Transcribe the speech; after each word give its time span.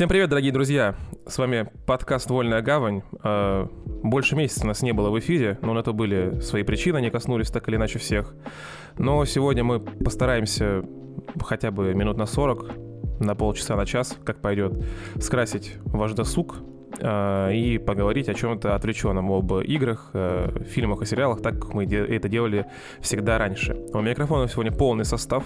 Всем 0.00 0.08
привет, 0.08 0.30
дорогие 0.30 0.50
друзья! 0.50 0.94
С 1.26 1.36
вами 1.36 1.68
подкаст 1.84 2.30
«Вольная 2.30 2.62
гавань». 2.62 3.02
А, 3.22 3.68
больше 4.02 4.34
месяца 4.34 4.66
нас 4.66 4.80
не 4.80 4.92
было 4.92 5.10
в 5.10 5.18
эфире, 5.18 5.58
но 5.60 5.74
на 5.74 5.82
то 5.82 5.92
были 5.92 6.40
свои 6.40 6.62
причины, 6.62 6.96
они 6.96 7.10
коснулись 7.10 7.50
так 7.50 7.68
или 7.68 7.76
иначе 7.76 7.98
всех. 7.98 8.34
Но 8.96 9.22
сегодня 9.26 9.62
мы 9.62 9.78
постараемся 9.78 10.82
хотя 11.44 11.70
бы 11.70 11.92
минут 11.92 12.16
на 12.16 12.24
40, 12.24 12.70
на 13.20 13.34
полчаса, 13.34 13.76
на 13.76 13.84
час, 13.84 14.16
как 14.24 14.40
пойдет, 14.40 14.72
скрасить 15.20 15.74
ваш 15.84 16.14
досуг 16.14 16.56
а, 17.02 17.50
и 17.50 17.76
поговорить 17.76 18.30
о 18.30 18.32
чем-то 18.32 18.74
отвлеченном, 18.74 19.30
об 19.30 19.52
играх, 19.52 20.12
э, 20.14 20.64
фильмах 20.66 21.02
и 21.02 21.04
сериалах, 21.04 21.42
так 21.42 21.60
как 21.60 21.74
мы 21.74 21.84
это 21.84 22.26
делали 22.26 22.64
всегда 23.02 23.36
раньше. 23.36 23.76
У 23.92 24.00
микрофона 24.00 24.48
сегодня 24.48 24.72
полный 24.72 25.04
состав, 25.04 25.44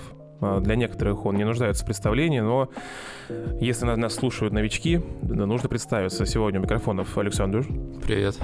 для 0.60 0.76
некоторых 0.76 1.26
он 1.26 1.36
не 1.36 1.44
нуждается 1.44 1.84
в 1.84 1.86
представлении, 1.86 2.40
но 2.40 2.68
если 3.60 3.86
нас 3.86 4.14
слушают 4.14 4.52
новички, 4.52 5.00
нужно 5.22 5.68
представиться. 5.68 6.26
Сегодня 6.26 6.60
у 6.60 6.62
микрофонов 6.62 7.16
Александр. 7.18 7.66
Привет. 8.04 8.36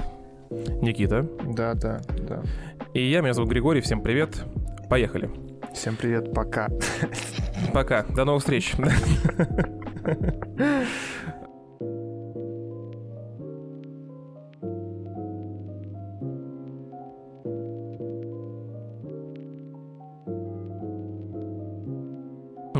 Никита. 0.81 1.27
Да, 1.55 1.73
да, 1.73 2.01
да. 2.27 2.41
И 2.93 3.09
я, 3.09 3.21
меня 3.21 3.33
зовут 3.33 3.49
Григорий. 3.49 3.81
Всем 3.81 4.01
привет. 4.01 4.43
Поехали. 4.89 5.29
Всем 5.73 5.95
привет, 5.95 6.33
пока. 6.33 6.67
Пока. 7.73 8.03
До 8.03 8.25
новых 8.25 8.41
встреч. 8.41 8.73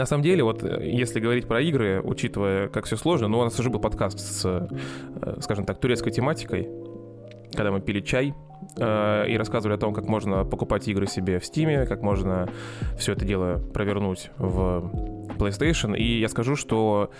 На 0.01 0.07
самом 0.07 0.23
деле, 0.23 0.43
вот 0.43 0.63
э, 0.63 0.79
если 0.81 1.19
говорить 1.19 1.47
про 1.47 1.61
игры, 1.61 2.01
учитывая, 2.03 2.69
как 2.69 2.85
все 2.85 2.97
сложно, 2.97 3.27
ну, 3.27 3.37
у 3.37 3.43
нас 3.43 3.59
уже 3.59 3.69
был 3.69 3.79
подкаст 3.79 4.17
с, 4.17 4.41
э, 4.43 5.35
скажем 5.41 5.63
так, 5.63 5.79
турецкой 5.79 6.09
тематикой, 6.09 6.67
когда 7.53 7.71
мы 7.71 7.81
пили 7.81 7.99
чай 7.99 8.33
э, 8.77 9.25
и 9.29 9.37
рассказывали 9.37 9.75
о 9.75 9.77
том, 9.77 9.93
как 9.93 10.07
можно 10.07 10.43
покупать 10.43 10.87
игры 10.87 11.05
себе 11.05 11.37
в 11.37 11.43
Steam, 11.43 11.85
как 11.85 12.01
можно 12.01 12.49
все 12.97 13.11
это 13.11 13.25
дело 13.25 13.61
провернуть 13.75 14.31
в 14.39 15.20
PlayStation. 15.41 15.97
И 15.97 16.19
я 16.19 16.29
скажу, 16.29 16.55
что 16.55 17.11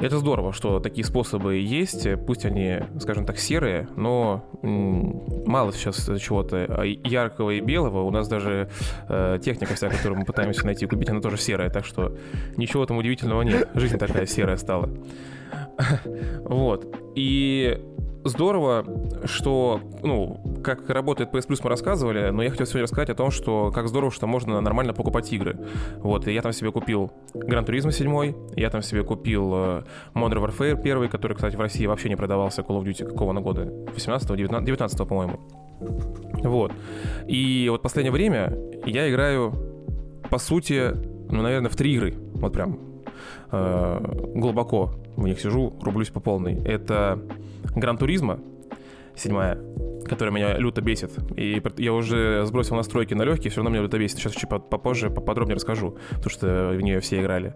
это 0.00 0.18
здорово, 0.18 0.52
что 0.52 0.78
такие 0.78 1.04
способы 1.04 1.56
есть, 1.56 2.06
пусть 2.26 2.44
они, 2.44 2.80
скажем 3.00 3.26
так, 3.26 3.38
серые, 3.38 3.88
но 3.96 4.44
мало 4.62 5.72
сейчас 5.72 6.08
чего-то 6.20 6.84
яркого 6.84 7.50
и 7.50 7.60
белого. 7.60 8.02
У 8.02 8.10
нас 8.10 8.28
даже 8.28 8.70
э, 9.08 9.38
техника 9.42 9.74
вся, 9.74 9.88
которую 9.88 10.20
мы 10.20 10.24
пытаемся 10.24 10.64
найти 10.64 10.84
и 10.84 10.88
купить, 10.88 11.08
она 11.10 11.20
тоже 11.20 11.36
серая, 11.36 11.68
так 11.68 11.84
что 11.84 12.16
ничего 12.56 12.86
там 12.86 12.98
удивительного 12.98 13.42
нет. 13.42 13.68
Жизнь 13.74 13.98
такая 13.98 14.26
серая 14.26 14.56
стала. 14.56 14.88
Вот. 16.44 16.86
И 17.14 17.78
здорово, 18.28 18.84
что, 19.24 19.80
ну, 20.02 20.40
как 20.62 20.88
работает 20.88 21.32
PS 21.32 21.48
Plus 21.48 21.60
мы 21.62 21.70
рассказывали, 21.70 22.30
но 22.30 22.42
я 22.42 22.50
хотел 22.50 22.66
сегодня 22.66 22.84
рассказать 22.84 23.10
о 23.10 23.14
том, 23.14 23.30
что 23.30 23.70
как 23.74 23.88
здорово, 23.88 24.10
что 24.10 24.26
можно 24.26 24.60
нормально 24.60 24.94
покупать 24.94 25.32
игры. 25.32 25.58
Вот, 25.98 26.28
и 26.28 26.32
я 26.32 26.42
там 26.42 26.52
себе 26.52 26.72
купил 26.72 27.12
Gran 27.34 27.66
Turismo 27.66 27.92
7, 27.92 28.56
я 28.56 28.70
там 28.70 28.82
себе 28.82 29.04
купил 29.04 29.52
э, 29.54 29.82
Modern 30.14 30.46
Warfare 30.46 30.80
1, 30.80 31.08
который, 31.08 31.34
кстати, 31.34 31.56
в 31.56 31.60
России 31.60 31.86
вообще 31.86 32.08
не 32.08 32.16
продавался, 32.16 32.62
Call 32.62 32.80
of 32.80 32.84
Duty 32.84 33.04
какого 33.04 33.32
на 33.32 33.40
года? 33.40 33.62
18-го, 33.62 34.34
19-го, 34.34 35.06
по-моему. 35.06 35.40
Вот. 36.42 36.72
И 37.26 37.68
вот 37.70 37.82
последнее 37.82 38.12
время 38.12 38.56
я 38.86 39.08
играю, 39.08 39.52
по 40.30 40.38
сути, 40.38 40.92
ну, 41.30 41.42
наверное, 41.42 41.70
в 41.70 41.76
три 41.76 41.94
игры. 41.94 42.14
Вот 42.34 42.52
прям 42.52 42.78
э, 43.50 44.14
глубоко 44.34 44.94
в 45.16 45.26
них 45.26 45.40
сижу, 45.40 45.74
рублюсь 45.82 46.10
по 46.10 46.20
полной. 46.20 46.54
Это 46.64 47.18
Гран 47.80 47.98
Туризма, 47.98 48.40
седьмая, 49.14 49.58
которая 50.04 50.34
меня 50.34 50.56
люто 50.58 50.80
бесит. 50.80 51.12
И 51.36 51.62
я 51.76 51.92
уже 51.92 52.44
сбросил 52.46 52.76
настройки 52.76 53.14
на 53.14 53.22
легкие, 53.22 53.50
все 53.50 53.60
равно 53.60 53.70
меня 53.70 53.82
люто 53.82 53.98
бесит. 53.98 54.18
Сейчас 54.18 54.32
чуть 54.32 54.48
попозже 54.48 55.10
поподробнее 55.10 55.56
расскажу, 55.56 55.96
потому 56.10 56.30
что 56.30 56.70
в 56.74 56.80
нее 56.80 57.00
все 57.00 57.20
играли. 57.20 57.54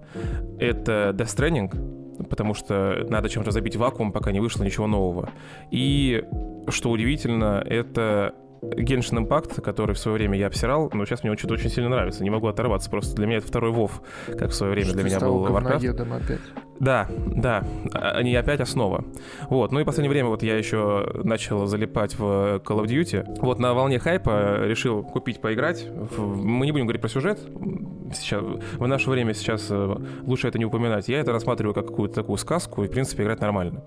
Это 0.59 1.15
Death 1.15 1.37
Stranding, 1.37 2.27
потому 2.29 2.55
что 2.55 3.07
надо 3.09 3.29
чем-то 3.29 3.51
забить 3.51 3.77
вакуум, 3.77 4.13
пока 4.13 4.33
не 4.33 4.41
вышло 4.41 4.65
ничего 4.65 4.87
нового. 4.87 5.31
И, 5.71 6.25
что 6.69 6.91
удивительно, 6.91 7.63
это 7.67 8.35
Genshin 8.63 9.27
Impact, 9.27 9.61
который 9.61 9.95
в 9.95 9.99
свое 9.99 10.17
время 10.19 10.39
я 10.39 10.47
обсирал, 10.47 10.89
но 10.93 11.05
сейчас 11.05 11.23
мне 11.23 11.33
он 11.33 11.39
что-то 11.39 11.55
очень 11.55 11.69
сильно 11.69 11.89
нравится. 11.91 12.23
Не 12.23 12.31
могу 12.31 12.47
оторваться. 12.47 12.89
Просто 12.91 13.17
для 13.17 13.27
меня 13.27 13.39
это 13.39 13.49
второй 13.49 13.73
Вов, 13.73 14.03
как 14.39 14.51
в 14.51 14.55
свое 14.55 14.73
время 14.73 14.89
Что 14.89 14.95
для 14.97 15.05
меня 15.05 15.19
был 15.21 15.47
Warcraft. 15.47 15.81
опять. 16.17 16.41
Да, 16.83 17.07
да, 17.27 17.63
а, 17.95 18.11
они 18.17 18.35
опять 18.35 18.61
основа. 18.61 19.05
Вот, 19.49 19.71
ну 19.71 19.79
и 19.79 19.85
в 19.85 19.87
последнее 19.87 20.11
время 20.11 20.29
вот 20.31 20.43
я 20.43 20.59
еще 20.59 21.09
начал 21.23 21.67
залипать 21.67 22.19
в 22.19 22.61
Call 22.65 22.83
of 22.83 22.87
Duty. 22.87 23.39
Вот 23.41 23.61
на 23.61 23.73
волне 23.73 24.01
хайпа 24.01 24.65
решил 24.65 25.05
купить, 25.05 25.41
поиграть. 25.41 25.87
Мы 26.19 26.67
не 26.67 26.73
будем 26.73 26.87
говорить 26.87 27.01
про 27.01 27.09
сюжет. 27.09 27.39
Сейчас, 28.13 28.43
в 28.43 28.87
наше 28.89 29.11
время 29.11 29.33
сейчас 29.33 29.69
э, 29.71 29.97
лучше 30.23 30.49
это 30.49 30.59
не 30.59 30.65
упоминать. 30.65 31.09
Я 31.09 31.21
это 31.21 31.31
рассматриваю 31.33 31.73
как 31.73 31.87
какую-то 31.87 32.17
такую 32.17 32.37
сказку 32.37 32.83
и, 32.83 32.89
в 32.89 32.91
принципе, 32.91 33.23
играть 33.23 33.41
нормально. 33.41 33.85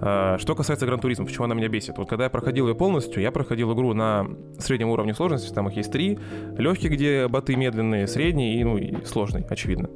А, 0.00 0.38
что 0.38 0.54
касается 0.54 0.86
Гран 0.86 1.00
Туризма, 1.00 1.26
почему 1.26 1.46
она 1.46 1.56
меня 1.56 1.68
бесит? 1.68 1.98
Вот 1.98 2.08
когда 2.08 2.24
я 2.24 2.30
проходил 2.30 2.68
ее 2.68 2.76
полностью, 2.76 3.20
я 3.20 3.32
проходил 3.32 3.74
игру 3.74 3.94
на 3.94 4.28
среднем 4.60 4.90
уровне 4.90 5.12
сложности, 5.12 5.52
там 5.52 5.68
их 5.68 5.76
есть 5.76 5.90
три. 5.90 6.16
Легкий, 6.56 6.88
где 6.88 7.26
боты 7.26 7.56
медленные, 7.56 8.06
средний 8.06 8.60
и, 8.60 8.64
ну, 8.64 8.78
и 8.78 9.04
сложный, 9.04 9.44
очевидно. 9.50 9.90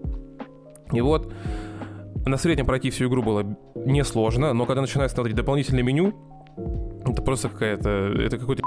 И 0.93 1.01
вот 1.01 1.33
на 2.27 2.37
среднем 2.37 2.67
пройти 2.67 2.91
всю 2.91 3.09
игру 3.09 3.23
было 3.23 3.57
несложно, 3.75 4.53
но 4.53 4.67
когда 4.67 4.81
начинаешь 4.81 5.11
смотреть 5.11 5.37
дополнительное 5.37 5.83
меню, 5.83 6.15
это 7.05 7.23
просто 7.23 7.49
какая-то... 7.49 7.89
Это 7.89 8.39
какой-то 8.39 8.63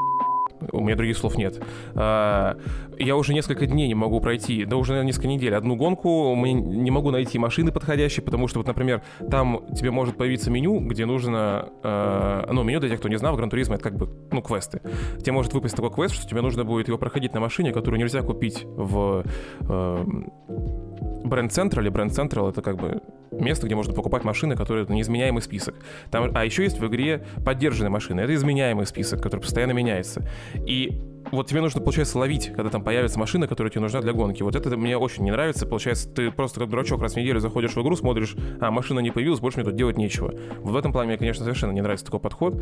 у 0.72 0.82
меня 0.82 0.96
других 0.96 1.18
слов 1.18 1.38
нет. 1.38 1.62
А, 1.96 2.58
я 2.98 3.16
уже 3.16 3.34
несколько 3.34 3.66
дней 3.66 3.88
не 3.88 3.96
могу 3.96 4.20
пройти, 4.22 4.66
да 4.66 4.78
уже 4.78 5.04
несколько 5.04 5.28
недель, 5.28 5.54
одну 5.54 5.76
гонку, 5.76 6.34
мы 6.36 6.54
не 6.54 6.92
могу 6.92 7.12
найти 7.12 7.38
машины 7.38 7.72
подходящие, 7.72 8.24
потому 8.24 8.48
что 8.48 8.60
вот, 8.60 8.68
например, 8.68 9.02
там 9.30 9.66
тебе 9.76 9.92
может 9.92 10.18
появиться 10.18 10.50
меню, 10.52 10.80
где 10.80 11.06
нужно, 11.06 11.70
а, 11.84 12.50
ну, 12.52 12.64
меню 12.64 12.80
для 12.80 12.90
тех, 12.90 13.00
кто 13.00 13.10
не 13.10 13.18
знал, 13.18 13.34
в 13.34 13.38
Гран-туризме 13.38 13.76
это 13.76 13.84
как 13.84 13.98
бы, 13.98 14.10
ну, 14.32 14.42
квесты. 14.42 14.82
Тебе 15.20 15.34
может 15.34 15.54
выпасть 15.54 15.76
такой 15.76 15.92
квест, 15.92 16.16
что 16.16 16.28
тебе 16.28 16.42
нужно 16.42 16.64
будет 16.64 16.88
его 16.88 16.98
проходить 16.98 17.34
на 17.34 17.40
машине, 17.40 17.72
которую 17.72 18.00
нельзя 18.00 18.22
купить 18.22 18.66
в 18.66 19.24
а, 19.62 20.06
бренд-центр 21.26 21.82
или 21.82 21.90
бренд-центр 21.90 22.40
это 22.40 22.62
как 22.62 22.78
бы 22.78 23.02
место, 23.40 23.66
где 23.66 23.76
можно 23.76 23.94
покупать 23.94 24.24
машины, 24.24 24.56
которые 24.56 24.84
это 24.84 24.94
неизменяемый 24.94 25.42
список. 25.42 25.76
Там, 26.12 26.32
а 26.34 26.46
еще 26.46 26.64
есть 26.64 26.80
в 26.80 26.88
игре 26.88 27.26
поддержанные 27.46 27.90
машины. 27.90 28.22
Это 28.22 28.34
изменяемый 28.34 28.86
список, 28.86 29.22
который 29.22 29.42
постоянно 29.42 29.72
меняется. 29.72 30.28
И 30.56 31.02
вот 31.32 31.48
тебе 31.48 31.62
нужно, 31.62 31.82
получается, 31.82 32.20
ловить, 32.20 32.52
когда 32.56 32.70
там 32.70 32.84
появится 32.84 33.18
машина, 33.18 33.48
которая 33.48 33.72
тебе 33.72 33.82
нужна 33.82 34.02
для 34.02 34.14
гонки. 34.14 34.44
Вот 34.44 34.56
это 34.56 34.78
мне 34.78 34.98
очень 34.98 35.24
не 35.24 35.32
нравится. 35.32 35.66
Получается, 35.66 36.10
ты 36.10 36.32
просто 36.32 36.60
как 36.60 36.70
дурачок 36.70 37.02
раз 37.02 37.14
в 37.14 37.18
неделю 37.18 37.40
заходишь 37.40 37.76
в 37.76 37.82
игру, 37.82 37.96
смотришь, 37.96 38.36
а 38.60 38.72
машина 38.72 39.00
не 39.00 39.12
появилась, 39.12 39.40
больше 39.40 39.60
мне 39.60 39.66
тут 39.66 39.76
делать 39.76 39.98
нечего. 39.98 40.34
Вот 40.60 40.72
в 40.72 40.78
этом 40.78 40.92
плане 40.92 41.10
мне, 41.10 41.18
конечно, 41.18 41.44
совершенно 41.44 41.72
не 41.72 41.82
нравится 41.82 42.06
такой 42.06 42.20
подход. 42.20 42.62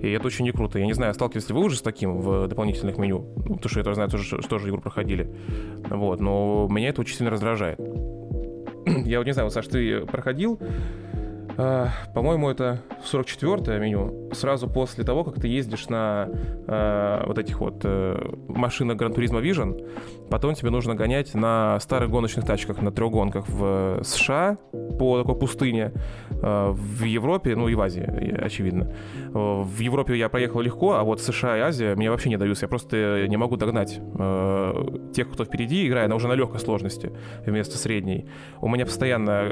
И 0.00 0.10
это 0.10 0.26
очень 0.26 0.44
не 0.44 0.52
круто. 0.52 0.78
Я 0.78 0.86
не 0.86 0.92
знаю, 0.92 1.14
сталкивались 1.14 1.48
ли 1.48 1.54
вы 1.54 1.64
уже 1.64 1.76
с 1.76 1.82
таким 1.82 2.18
в 2.18 2.48
дополнительных 2.48 2.98
меню. 2.98 3.20
Потому 3.20 3.68
что 3.68 3.80
я 3.80 3.84
тоже 3.84 3.94
знаю, 3.94 4.10
что 4.10 4.36
тоже 4.48 4.68
игру 4.68 4.80
проходили. 4.80 5.30
Вот. 5.88 6.20
Но 6.20 6.68
меня 6.70 6.90
это 6.90 7.00
очень 7.00 7.16
сильно 7.16 7.30
раздражает. 7.30 7.80
Я 9.04 9.18
вот 9.18 9.26
не 9.26 9.32
знаю, 9.32 9.46
вот, 9.46 9.52
Саш, 9.52 9.66
ты 9.66 10.00
проходил, 10.06 10.58
э, 11.56 11.86
по-моему, 12.14 12.50
это 12.50 12.82
44-е 13.04 13.80
меню, 13.80 14.30
сразу 14.32 14.68
после 14.68 15.04
того, 15.04 15.24
как 15.24 15.40
ты 15.40 15.48
ездишь 15.48 15.88
на 15.88 16.28
э, 16.66 17.22
вот 17.26 17.38
этих 17.38 17.60
вот 17.60 17.80
э, 17.84 18.16
машинах 18.48 18.98
Gran 18.98 19.14
Turismo 19.14 19.42
Vision, 19.42 20.28
потом 20.30 20.54
тебе 20.54 20.70
нужно 20.70 20.94
гонять 20.94 21.34
на 21.34 21.78
старых 21.80 22.10
гоночных 22.10 22.44
тачках, 22.44 22.80
на 22.82 22.90
трех 22.90 23.10
гонках 23.10 23.48
в 23.48 24.00
США 24.02 24.58
по 24.98 25.18
такой 25.18 25.36
пустыне, 25.36 25.92
э, 26.30 26.70
в 26.70 27.04
Европе, 27.04 27.56
ну 27.56 27.68
и 27.68 27.74
в 27.74 27.80
Азии, 27.80 28.36
очевидно. 28.40 28.92
В 29.32 29.78
Европе 29.78 30.16
я 30.16 30.28
проехал 30.28 30.60
легко, 30.60 30.92
а 30.92 31.02
вот 31.02 31.20
США 31.20 31.58
и 31.58 31.60
Азия 31.60 31.94
мне 31.94 32.10
вообще 32.10 32.28
не 32.28 32.36
даются, 32.36 32.64
я 32.64 32.68
просто 32.68 33.26
не 33.28 33.36
могу 33.36 33.56
догнать 33.56 34.00
э, 34.18 34.98
тех, 35.14 35.30
кто 35.30 35.44
впереди, 35.44 35.86
играя, 35.86 36.08
но 36.08 36.16
уже 36.16 36.28
на 36.28 36.34
легкой 36.34 36.60
сложности 36.60 37.12
вместо 37.46 37.78
средней. 37.78 38.26
У 38.60 38.68
меня 38.68 38.84
постоянно... 38.84 39.50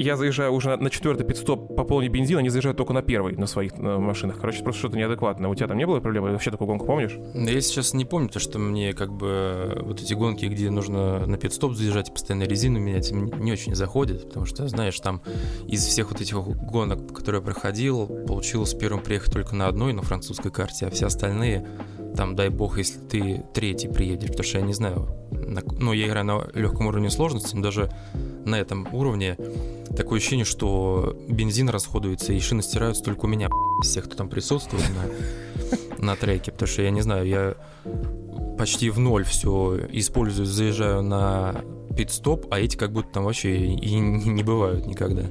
Я 0.00 0.16
заезжаю 0.16 0.54
уже 0.54 0.74
на 0.76 0.88
четвертый 0.88 1.26
пидстоп 1.26 1.76
пополнить 1.76 2.10
бензин, 2.10 2.38
они 2.38 2.48
заезжают 2.48 2.78
только 2.78 2.94
на 2.94 3.02
первый 3.02 3.36
на 3.36 3.46
своих 3.46 3.76
на 3.76 3.98
машинах. 3.98 4.38
Короче, 4.40 4.62
просто 4.62 4.78
что-то 4.78 4.96
неадекватное. 4.96 5.50
У 5.50 5.54
тебя 5.54 5.68
там 5.68 5.76
не 5.76 5.86
было 5.86 6.00
проблемы? 6.00 6.32
Вообще 6.32 6.50
такую 6.50 6.68
гонку 6.68 6.86
помнишь? 6.86 7.18
Я 7.34 7.60
сейчас 7.60 7.92
не 7.92 8.06
помню, 8.06 8.30
то, 8.30 8.38
что 8.38 8.58
мне 8.58 8.94
как 8.94 9.12
бы 9.12 9.78
вот 9.82 10.00
эти 10.00 10.14
гонки, 10.14 10.46
где 10.46 10.70
нужно 10.70 11.26
на 11.26 11.36
пидстоп 11.36 11.74
заезжать 11.74 12.10
постоянно 12.14 12.44
резину 12.44 12.80
менять, 12.80 13.12
не 13.12 13.52
очень 13.52 13.74
заходит, 13.74 14.26
потому 14.28 14.46
что, 14.46 14.66
знаешь, 14.68 14.98
там 15.00 15.20
из 15.68 15.84
всех 15.84 16.10
вот 16.10 16.22
этих 16.22 16.34
гонок, 16.34 17.12
которые 17.12 17.40
я 17.40 17.44
проходил, 17.44 18.06
получилось 18.26 18.72
первым 18.72 19.02
приехать 19.02 19.34
только 19.34 19.54
на 19.54 19.66
одной, 19.66 19.92
на 19.92 20.00
французской 20.00 20.50
карте, 20.50 20.86
а 20.86 20.90
все 20.90 21.08
остальные 21.08 21.66
там, 22.16 22.34
дай 22.36 22.48
бог, 22.48 22.78
если 22.78 22.98
ты 23.00 23.44
третий 23.52 23.88
приедешь, 23.88 24.30
потому 24.30 24.44
что 24.44 24.58
я 24.58 24.64
не 24.64 24.72
знаю, 24.72 25.08
на, 25.30 25.62
ну, 25.78 25.92
я 25.92 26.06
играю 26.06 26.24
на 26.24 26.48
легком 26.54 26.86
уровне 26.86 27.10
сложности, 27.10 27.54
но 27.54 27.62
даже 27.62 27.90
на 28.44 28.58
этом 28.58 28.88
уровне 28.92 29.36
такое 29.96 30.18
ощущение, 30.18 30.44
что 30.44 31.16
бензин 31.28 31.68
расходуется 31.68 32.32
и 32.32 32.40
шины 32.40 32.62
стираются 32.62 33.02
только 33.02 33.24
у 33.24 33.28
меня, 33.28 33.48
всех, 33.82 34.04
кто 34.04 34.16
там 34.16 34.28
присутствует 34.28 34.84
на, 35.98 35.98
на 36.04 36.16
треке. 36.16 36.52
Потому 36.52 36.68
что 36.68 36.82
я 36.82 36.90
не 36.90 37.00
знаю, 37.00 37.26
я 37.26 37.54
почти 38.58 38.90
в 38.90 38.98
ноль 38.98 39.24
все 39.24 39.86
использую, 39.90 40.46
заезжаю 40.46 41.02
на 41.02 41.62
пит-стоп, 41.96 42.46
а 42.50 42.60
эти 42.60 42.76
как 42.76 42.92
будто 42.92 43.08
там 43.10 43.24
вообще 43.24 43.56
и 43.56 43.94
не 43.94 44.42
бывают 44.42 44.86
никогда. 44.86 45.24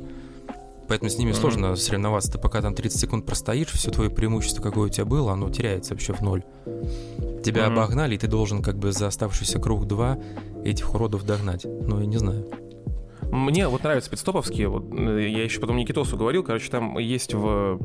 Поэтому 0.88 1.12
с 1.12 1.18
ними 1.20 1.32
mm-hmm. 1.32 1.40
сложно 1.40 1.76
соревноваться. 1.76 2.32
Ты 2.32 2.40
пока 2.40 2.62
там 2.64 2.74
30 2.74 3.00
секунд 3.00 3.26
простоишь, 3.26 3.68
все 3.68 3.92
твое 3.92 4.10
преимущество, 4.10 4.64
какое 4.64 4.88
у 4.88 4.90
тебя 4.90 5.06
было, 5.06 5.34
оно 5.34 5.50
теряется 5.52 5.94
вообще 5.94 6.14
в 6.14 6.22
ноль. 6.22 6.44
Тебя 7.44 7.66
mm-hmm. 7.66 7.74
обогнали, 7.74 8.16
и 8.16 8.18
ты 8.18 8.28
должен 8.28 8.64
как 8.64 8.80
бы 8.80 8.92
за 8.92 9.06
оставшийся 9.06 9.60
круг 9.60 9.86
2 9.86 10.18
этих 10.66 10.96
уродов 10.96 11.26
догнать. 11.26 11.66
Ну, 11.66 12.00
я 12.00 12.08
не 12.08 12.18
знаю. 12.18 12.69
Мне 13.32 13.68
вот 13.68 13.84
нравятся 13.84 14.10
пидстоповские. 14.10 14.68
Вот, 14.70 14.86
э, 14.92 15.30
я 15.30 15.44
еще 15.44 15.60
потом 15.60 15.78
Никитосу 15.78 16.18
говорил. 16.18 16.44
Короче, 16.44 16.70
там 16.70 16.98
есть 16.98 17.34
в 17.34 17.80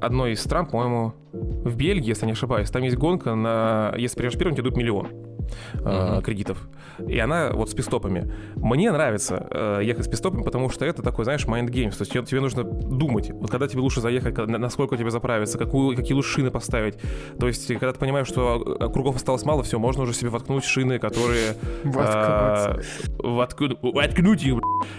одной 0.00 0.32
из 0.32 0.40
стран, 0.40 0.66
по-моему, 0.66 1.14
в 1.32 1.76
Бельгии, 1.76 2.08
если 2.08 2.26
не 2.26 2.32
ошибаюсь, 2.32 2.70
там 2.70 2.82
есть 2.82 2.96
гонка 2.96 3.34
на... 3.34 3.94
Если 3.96 4.16
приезжаешь 4.16 4.38
первым, 4.38 4.56
тебе 4.56 4.64
дают 4.64 4.76
миллион 4.76 5.31
э, 5.74 6.20
кредитов. 6.24 6.68
И 7.06 7.18
она 7.18 7.50
вот 7.52 7.70
с 7.70 7.74
пистопами. 7.74 8.32
Мне 8.56 8.92
нравится 8.92 9.46
э, 9.50 9.80
ехать 9.82 10.04
с 10.06 10.08
пистопами, 10.08 10.42
потому 10.42 10.68
что 10.68 10.84
это 10.84 11.02
такой, 11.02 11.24
знаешь, 11.24 11.44
mind 11.46 11.68
games. 11.68 11.96
То 11.96 12.02
есть 12.02 12.12
тебе, 12.12 12.24
тебе 12.24 12.40
нужно 12.40 12.64
думать, 12.64 13.30
вот 13.30 13.50
когда 13.50 13.66
тебе 13.66 13.80
лучше 13.80 14.00
заехать, 14.00 14.34
когда, 14.34 14.58
насколько 14.58 14.96
тебе 14.96 15.10
заправиться, 15.10 15.58
какую, 15.58 15.96
какие 15.96 16.14
лучше 16.14 16.30
шины 16.30 16.50
поставить. 16.50 16.98
То 17.38 17.46
есть 17.46 17.66
когда 17.68 17.92
ты 17.92 17.98
понимаешь, 17.98 18.26
что 18.26 18.76
э, 18.80 18.88
кругов 18.92 19.16
осталось 19.16 19.44
мало, 19.44 19.62
все, 19.62 19.78
можно 19.78 20.02
уже 20.02 20.12
себе 20.12 20.30
воткнуть 20.30 20.64
шины, 20.64 20.98
которые... 20.98 21.54
Воткнуть 23.18 24.44
их, 24.44 24.58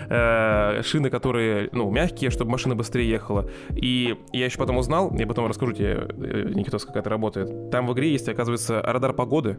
э, 0.09 0.81
шины, 0.83 1.09
которые, 1.09 1.69
ну, 1.71 1.89
мягкие, 1.91 2.29
чтобы 2.29 2.51
машина 2.51 2.75
быстрее 2.75 3.09
ехала. 3.09 3.49
И 3.71 4.17
я 4.31 4.45
еще 4.45 4.57
потом 4.57 4.77
узнал, 4.77 5.13
я 5.17 5.27
потом 5.27 5.47
расскажу 5.47 5.73
тебе, 5.73 6.07
э, 6.09 6.51
Никитос, 6.53 6.85
как 6.85 6.97
это 6.97 7.09
работает. 7.09 7.69
Там 7.71 7.87
в 7.87 7.93
игре 7.93 8.11
есть, 8.11 8.27
оказывается, 8.29 8.81
радар 8.81 9.13
погоды, 9.13 9.57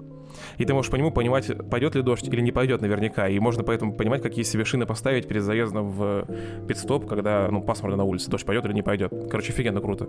и 0.58 0.64
ты 0.64 0.73
можешь 0.74 0.90
по 0.90 0.96
нему 0.96 1.10
понимать, 1.10 1.50
пойдет 1.70 1.94
ли 1.94 2.02
дождь 2.02 2.26
или 2.28 2.40
не 2.40 2.52
пойдет 2.52 2.80
наверняка. 2.80 3.28
И 3.28 3.38
можно 3.38 3.62
поэтому 3.64 3.94
понимать, 3.94 4.22
какие 4.22 4.44
себе 4.44 4.64
шины 4.64 4.86
поставить 4.86 5.26
перед 5.26 5.42
заездом 5.42 5.90
в 5.90 6.26
пидстоп, 6.68 7.06
когда, 7.06 7.48
ну, 7.50 7.62
пасмурно 7.62 7.96
на 7.96 8.04
улице, 8.04 8.30
дождь 8.30 8.44
пойдет 8.44 8.64
или 8.66 8.72
не 8.72 8.82
пойдет. 8.82 9.12
Короче, 9.30 9.52
офигенно 9.52 9.80
круто. 9.80 10.08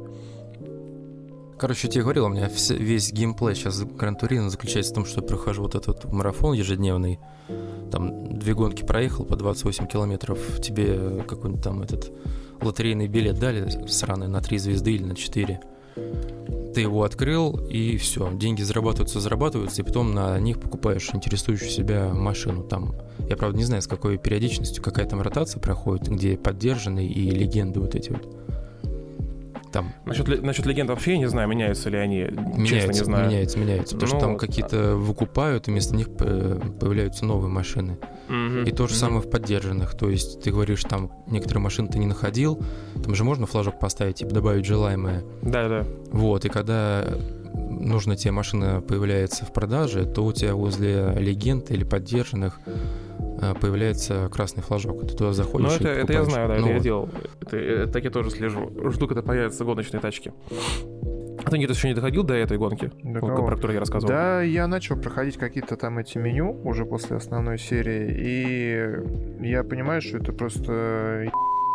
Короче, 1.58 1.88
я 1.88 1.92
тебе 1.92 2.04
говорил, 2.04 2.26
у 2.26 2.30
меня 2.30 2.50
весь 2.50 3.14
геймплей 3.14 3.56
сейчас 3.56 3.82
Гран 3.82 4.18
Турино 4.18 4.50
заключается 4.50 4.92
в 4.92 4.96
том, 4.96 5.06
что 5.06 5.22
я 5.22 5.28
прохожу 5.28 5.62
вот 5.62 5.76
этот 5.76 6.04
марафон 6.12 6.54
ежедневный. 6.54 7.20
Там 7.92 8.38
две 8.38 8.54
гонки 8.54 8.84
проехал 8.84 9.24
по 9.24 9.38
28 9.38 9.88
километров. 9.88 10.60
Тебе 10.62 11.24
какой-нибудь 11.26 11.64
там 11.64 11.82
этот 11.82 12.12
лотерейный 12.62 13.08
билет 13.08 13.40
дали 13.40 13.70
сраный 13.88 14.28
на 14.28 14.42
3 14.42 14.58
звезды 14.58 14.96
или 14.96 15.04
на 15.04 15.16
4 15.16 15.62
ты 16.76 16.82
его 16.82 17.04
открыл, 17.04 17.58
и 17.70 17.96
все, 17.98 18.30
деньги 18.34 18.62
зарабатываются, 18.62 19.22
зарабатываются, 19.22 19.82
и 19.82 19.86
потом 19.86 20.14
на 20.14 20.38
них 20.40 20.60
покупаешь 20.60 21.10
интересующую 21.14 21.70
себя 21.70 22.10
машину. 22.14 22.64
Там, 22.64 22.94
я 23.30 23.38
правда 23.38 23.58
не 23.58 23.64
знаю, 23.64 23.82
с 23.82 23.88
какой 23.88 24.18
периодичностью, 24.18 24.84
какая 24.84 25.06
там 25.06 25.22
ротация 25.22 25.62
проходит, 25.62 26.10
где 26.10 26.38
поддержаны 26.38 27.08
и 27.08 27.30
легенды 27.30 27.80
вот 27.80 27.96
эти 27.96 28.10
вот. 28.10 28.28
Там. 29.76 29.92
Насчет, 30.06 30.42
насчет 30.42 30.66
легенд 30.68 30.90
вообще 30.90 31.12
я 31.12 31.18
не 31.18 31.28
знаю, 31.28 31.50
меняются 31.50 31.90
ли 31.90 31.98
они, 31.98 32.20
меняются, 32.20 32.66
честно 32.66 32.92
не 32.94 33.04
знаю. 33.04 33.28
Меняются, 33.28 33.60
меняются, 33.60 33.96
потому 33.96 34.14
ну, 34.14 34.20
что 34.20 34.28
там 34.28 34.38
какие-то 34.38 34.96
выкупают, 34.96 35.68
и 35.68 35.72
вместо 35.72 35.98
них 35.98 36.16
появляются 36.16 37.26
новые 37.26 37.50
машины. 37.50 37.98
Угу, 38.30 38.60
и 38.66 38.72
то 38.72 38.88
же 38.88 38.94
угу. 38.94 39.00
самое 39.00 39.22
в 39.22 39.30
поддержанных, 39.30 39.94
то 39.98 40.10
есть 40.10 40.42
ты 40.42 40.52
говоришь, 40.52 40.82
там 40.86 41.12
некоторые 41.28 41.62
машины 41.62 41.90
ты 41.90 42.00
не 42.00 42.06
находил, 42.06 42.64
там 43.04 43.16
же 43.16 43.26
можно 43.26 43.48
флажок 43.48 43.78
поставить, 43.78 44.16
типа 44.16 44.34
добавить 44.34 44.66
желаемое. 44.66 45.26
Да, 45.42 45.68
да. 45.68 45.86
Вот, 46.14 46.46
и 46.46 46.48
когда 46.48 47.04
нужная 47.54 48.16
тебе 48.16 48.32
машина 48.32 48.80
появляется 48.80 49.44
в 49.44 49.52
продаже, 49.52 50.06
то 50.06 50.24
у 50.24 50.32
тебя 50.32 50.56
возле 50.56 51.14
легенд 51.18 51.70
или 51.70 51.84
поддержанных 51.84 52.62
появляется 53.62 54.30
красный 54.32 54.64
флажок. 54.64 55.08
Ты 55.08 55.16
туда 55.16 55.34
заходишь. 55.34 55.70
Ну, 55.70 55.76
это, 55.76 55.90
это 55.90 56.14
я 56.14 56.24
знаю, 56.24 56.48
да, 56.48 56.56
ну, 56.56 56.66
это 56.66 56.74
я 56.76 56.80
делал. 56.80 57.10
Это, 57.42 57.58
это, 57.58 57.92
так 57.92 58.04
я 58.04 58.10
тоже 58.10 58.30
слежу. 58.32 58.72
Жду, 58.92 59.08
когда 59.08 59.22
появятся 59.22 59.66
гоночные 59.66 60.00
тачки. 60.00 60.34
А 61.46 61.50
ты, 61.52 61.60
нет, 61.60 61.70
еще 61.70 61.88
не 61.88 61.94
доходил 61.94 62.24
до 62.24 62.34
этой 62.34 62.58
гонки, 62.58 62.92
до 63.04 63.20
про 63.20 63.46
которую 63.52 63.76
я 63.76 63.80
рассказывал? 63.80 64.10
Да, 64.10 64.42
я 64.42 64.66
начал 64.68 64.96
проходить 64.96 65.38
какие-то 65.38 65.76
там 65.78 66.00
эти 66.00 66.18
меню 66.18 66.60
уже 66.64 66.86
после 66.86 67.18
основной 67.18 67.60
серии, 67.60 68.16
и 68.18 69.48
я 69.48 69.64
понимаю, 69.64 70.02
что 70.02 70.18
это 70.18 70.34
просто 70.34 71.30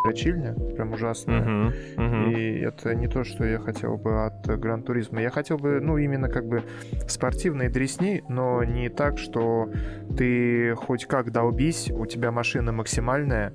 дрочильня, 0.05 0.55
прям 0.75 0.93
ужасная. 0.93 1.41
Uh-huh, 1.41 1.75
uh-huh. 1.97 2.32
И 2.32 2.61
это 2.61 2.94
не 2.94 3.08
то, 3.08 3.25
что 3.25 3.44
я 3.44 3.58
хотел 3.58 3.97
бы 3.97 4.26
от 4.26 4.47
Гран 4.58 4.82
Туризма. 4.82 5.20
Я 5.20 5.31
хотел 5.31 5.58
бы, 5.58 5.81
ну, 5.81 5.99
именно 5.99 6.29
как 6.29 6.47
бы 6.47 6.62
спортивные 7.08 7.69
дресни, 7.69 8.25
но 8.29 8.64
не 8.64 8.88
так, 8.88 9.19
что 9.19 9.70
ты 10.17 10.75
хоть 10.75 11.06
как 11.06 11.32
долбись, 11.32 11.91
у 11.91 12.06
тебя 12.06 12.31
машина 12.31 12.73
максимальная, 12.73 13.52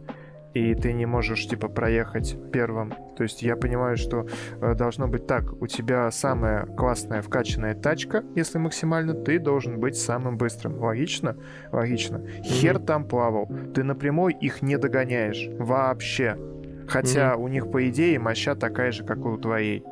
и 0.56 0.74
ты 0.74 0.94
не 0.94 1.06
можешь, 1.06 1.48
типа, 1.48 1.68
проехать 1.68 2.38
первым. 2.52 2.94
То 3.18 3.24
есть 3.24 3.44
я 3.44 3.58
понимаю, 3.58 3.98
что 3.98 4.26
э, 4.62 4.74
должно 4.74 5.08
быть 5.08 5.28
так. 5.28 5.62
У 5.62 5.68
тебя 5.68 6.10
самая 6.12 6.66
классная 6.66 7.22
вкачанная 7.22 7.76
тачка, 7.76 8.24
если 8.36 8.58
максимально, 8.58 9.14
ты 9.14 9.38
должен 9.38 9.82
быть 9.82 9.98
самым 9.98 10.38
быстрым. 10.38 10.80
Логично? 10.80 11.36
Логично. 11.74 12.18
Mm-hmm. 12.18 12.44
Хер 12.44 12.80
там 12.80 13.06
плавал. 13.06 13.50
Ты 13.74 13.84
напрямую 13.84 14.34
их 14.34 14.62
не 14.62 14.78
догоняешь. 14.78 15.50
Вообще. 15.60 16.38
Хотя 16.88 17.34
mm-hmm. 17.34 17.44
у 17.44 17.48
них, 17.50 17.70
по 17.70 17.90
идее, 17.90 18.18
моща 18.18 18.56
такая 18.56 18.94
же, 18.94 19.04
как 19.04 19.26
у 19.26 19.38
твоей. 19.38 19.84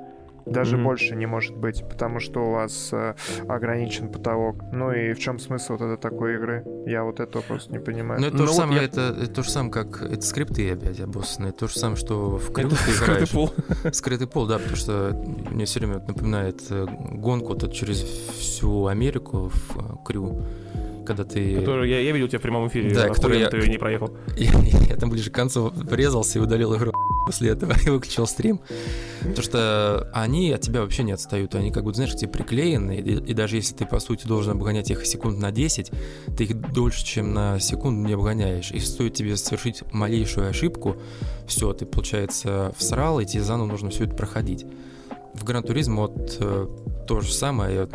Даже 0.45 0.75
mm-hmm. 0.75 0.83
больше 0.83 1.15
не 1.15 1.25
может 1.25 1.55
быть, 1.55 1.83
потому 1.87 2.19
что 2.19 2.47
у 2.47 2.51
вас 2.51 2.89
э, 2.91 3.15
ограничен 3.47 4.11
потолок. 4.11 4.57
Ну 4.71 4.91
и 4.91 5.13
в 5.13 5.19
чем 5.19 5.39
смысл 5.39 5.73
вот 5.73 5.81
этой 5.81 5.97
такой 5.97 6.35
игры? 6.35 6.65
Я 6.85 7.03
вот 7.03 7.19
этого 7.19 7.41
просто 7.41 7.71
не 7.71 7.79
понимаю. 7.79 8.19
Ну 8.19 8.27
это 8.27 8.37
то, 8.37 8.45
же, 8.45 8.51
ну, 8.51 8.57
самое, 8.57 8.79
я... 8.79 8.85
это, 8.85 9.15
это 9.21 9.33
то 9.33 9.43
же 9.43 9.49
самое, 9.49 9.71
как 9.71 10.01
это 10.01 10.21
скрипты 10.21 10.71
опять 10.71 10.99
обоссанные. 10.99 11.51
То 11.53 11.67
же 11.67 11.79
самое, 11.79 11.97
что 11.97 12.37
в 12.37 12.51
крю 12.51 12.69
ты 12.69 12.75
играешь. 12.75 12.97
Скрытый 12.97 13.27
пол. 13.27 13.53
Скрытый 13.93 14.27
пол, 14.27 14.47
да, 14.47 14.57
потому 14.57 14.75
что 14.75 15.11
мне 15.51 15.65
все 15.65 15.79
время 15.79 15.99
напоминает 16.05 16.61
э, 16.69 16.85
гонку 17.13 17.53
вот 17.53 17.71
через 17.73 18.01
всю 18.01 18.87
Америку 18.87 19.49
в 19.49 19.77
э, 19.77 19.95
крю 20.05 20.45
когда 21.05 21.25
ты... 21.25 21.59
Который 21.59 21.89
я, 21.89 21.99
я 21.99 22.13
видел 22.13 22.29
тебя 22.29 22.39
в 22.39 22.41
прямом 22.41 22.67
эфире, 22.69 22.93
да, 22.93 23.09
который 23.09 23.39
я... 23.39 23.49
ты 23.49 23.67
не 23.67 23.77
проехал. 23.77 24.15
Я, 24.37 24.51
я 24.87 24.95
там 24.95 25.09
ближе 25.09 25.29
к 25.29 25.35
концу 25.35 25.69
врезался 25.75 26.39
и 26.39 26.41
удалил 26.41 26.75
игру 26.77 26.93
после 27.25 27.51
этого 27.51 27.73
и 27.85 27.89
выключил 27.89 28.27
стрим. 28.27 28.59
Потому 29.19 29.41
что 29.41 30.09
они 30.13 30.51
от 30.51 30.61
тебя 30.61 30.81
вообще 30.81 31.03
не 31.03 31.11
отстают. 31.11 31.55
Они 31.55 31.71
как 31.71 31.83
бы, 31.83 31.93
знаешь, 31.93 32.13
тебе 32.15 32.29
приклеены. 32.29 32.97
И, 32.97 33.31
и 33.31 33.33
даже 33.33 33.55
если 33.55 33.75
ты, 33.75 33.85
по 33.85 33.99
сути, 33.99 34.27
должен 34.27 34.53
обгонять 34.53 34.91
их 34.91 35.05
секунд 35.05 35.39
на 35.39 35.51
10, 35.51 35.91
ты 36.37 36.43
их 36.43 36.73
дольше, 36.73 37.05
чем 37.05 37.33
на 37.33 37.59
секунду 37.59 38.07
не 38.07 38.13
обгоняешь. 38.13 38.71
И 38.71 38.79
стоит 38.79 39.13
тебе 39.13 39.37
совершить 39.37 39.83
малейшую 39.91 40.49
ошибку, 40.49 40.97
все, 41.47 41.73
ты, 41.73 41.85
получается, 41.85 42.73
всрал, 42.77 43.19
и 43.19 43.25
тебе 43.25 43.43
заново 43.43 43.67
нужно 43.67 43.89
все 43.89 44.05
это 44.05 44.15
проходить. 44.15 44.65
В 45.33 45.43
Гран 45.45 45.63
Туризм 45.63 45.97
вот 45.97 46.37
э, 46.39 46.67
то 47.07 47.21
же 47.21 47.33
самое. 47.33 47.75
Я 47.75 47.89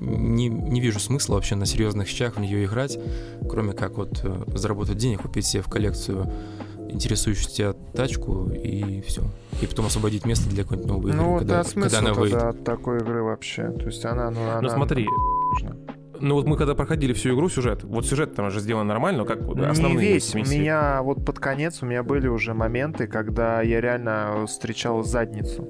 не, 0.00 0.48
не 0.48 0.80
вижу 0.80 1.00
смысла 1.00 1.34
вообще 1.34 1.56
на 1.56 1.66
серьезных 1.66 2.08
щах 2.08 2.36
в 2.36 2.40
нее 2.40 2.64
играть, 2.64 2.98
кроме 3.48 3.72
как 3.72 3.96
вот 3.96 4.20
э, 4.22 4.44
заработать 4.54 4.96
денег, 4.96 5.22
купить 5.22 5.46
себе 5.46 5.62
в 5.62 5.68
коллекцию 5.68 6.32
интересующую 6.94 7.50
тебя 7.50 7.72
тачку 7.92 8.50
и 8.50 9.00
все. 9.02 9.22
И 9.60 9.66
потом 9.66 9.86
освободить 9.86 10.24
место 10.24 10.48
для 10.48 10.62
какой-нибудь 10.62 10.88
новой 10.88 11.10
игры. 11.10 11.22
Ну, 11.22 11.30
вот 11.32 11.38
когда, 11.40 11.60
а 11.60 11.64
смысл 11.64 11.96
когда 11.96 12.10
она 12.10 12.20
выйдет. 12.20 12.42
от 12.42 12.64
такой 12.64 12.98
игры 12.98 13.22
вообще? 13.22 13.70
То 13.70 13.86
есть 13.86 14.04
она, 14.04 14.30
ну, 14.30 14.42
она... 14.48 14.60
Ну, 14.60 14.68
смотри, 14.68 15.06
ну 16.20 16.36
вот 16.36 16.46
мы 16.46 16.56
когда 16.56 16.74
проходили 16.74 17.12
всю 17.12 17.34
игру 17.34 17.48
сюжет, 17.48 17.84
вот 17.84 18.06
сюжет 18.06 18.34
там 18.34 18.50
же 18.50 18.60
сделан 18.60 18.86
нормально, 18.86 19.24
как 19.24 19.40
основные 19.42 19.94
Не 19.94 19.96
весь. 19.96 20.34
Миссии. 20.34 20.56
У 20.56 20.60
меня 20.60 21.02
вот 21.02 21.24
под 21.24 21.38
конец 21.38 21.82
у 21.82 21.86
меня 21.86 22.02
были 22.02 22.28
уже 22.28 22.54
моменты, 22.54 23.06
когда 23.06 23.60
я 23.62 23.80
реально 23.80 24.46
встречал 24.46 25.02
задницу. 25.04 25.68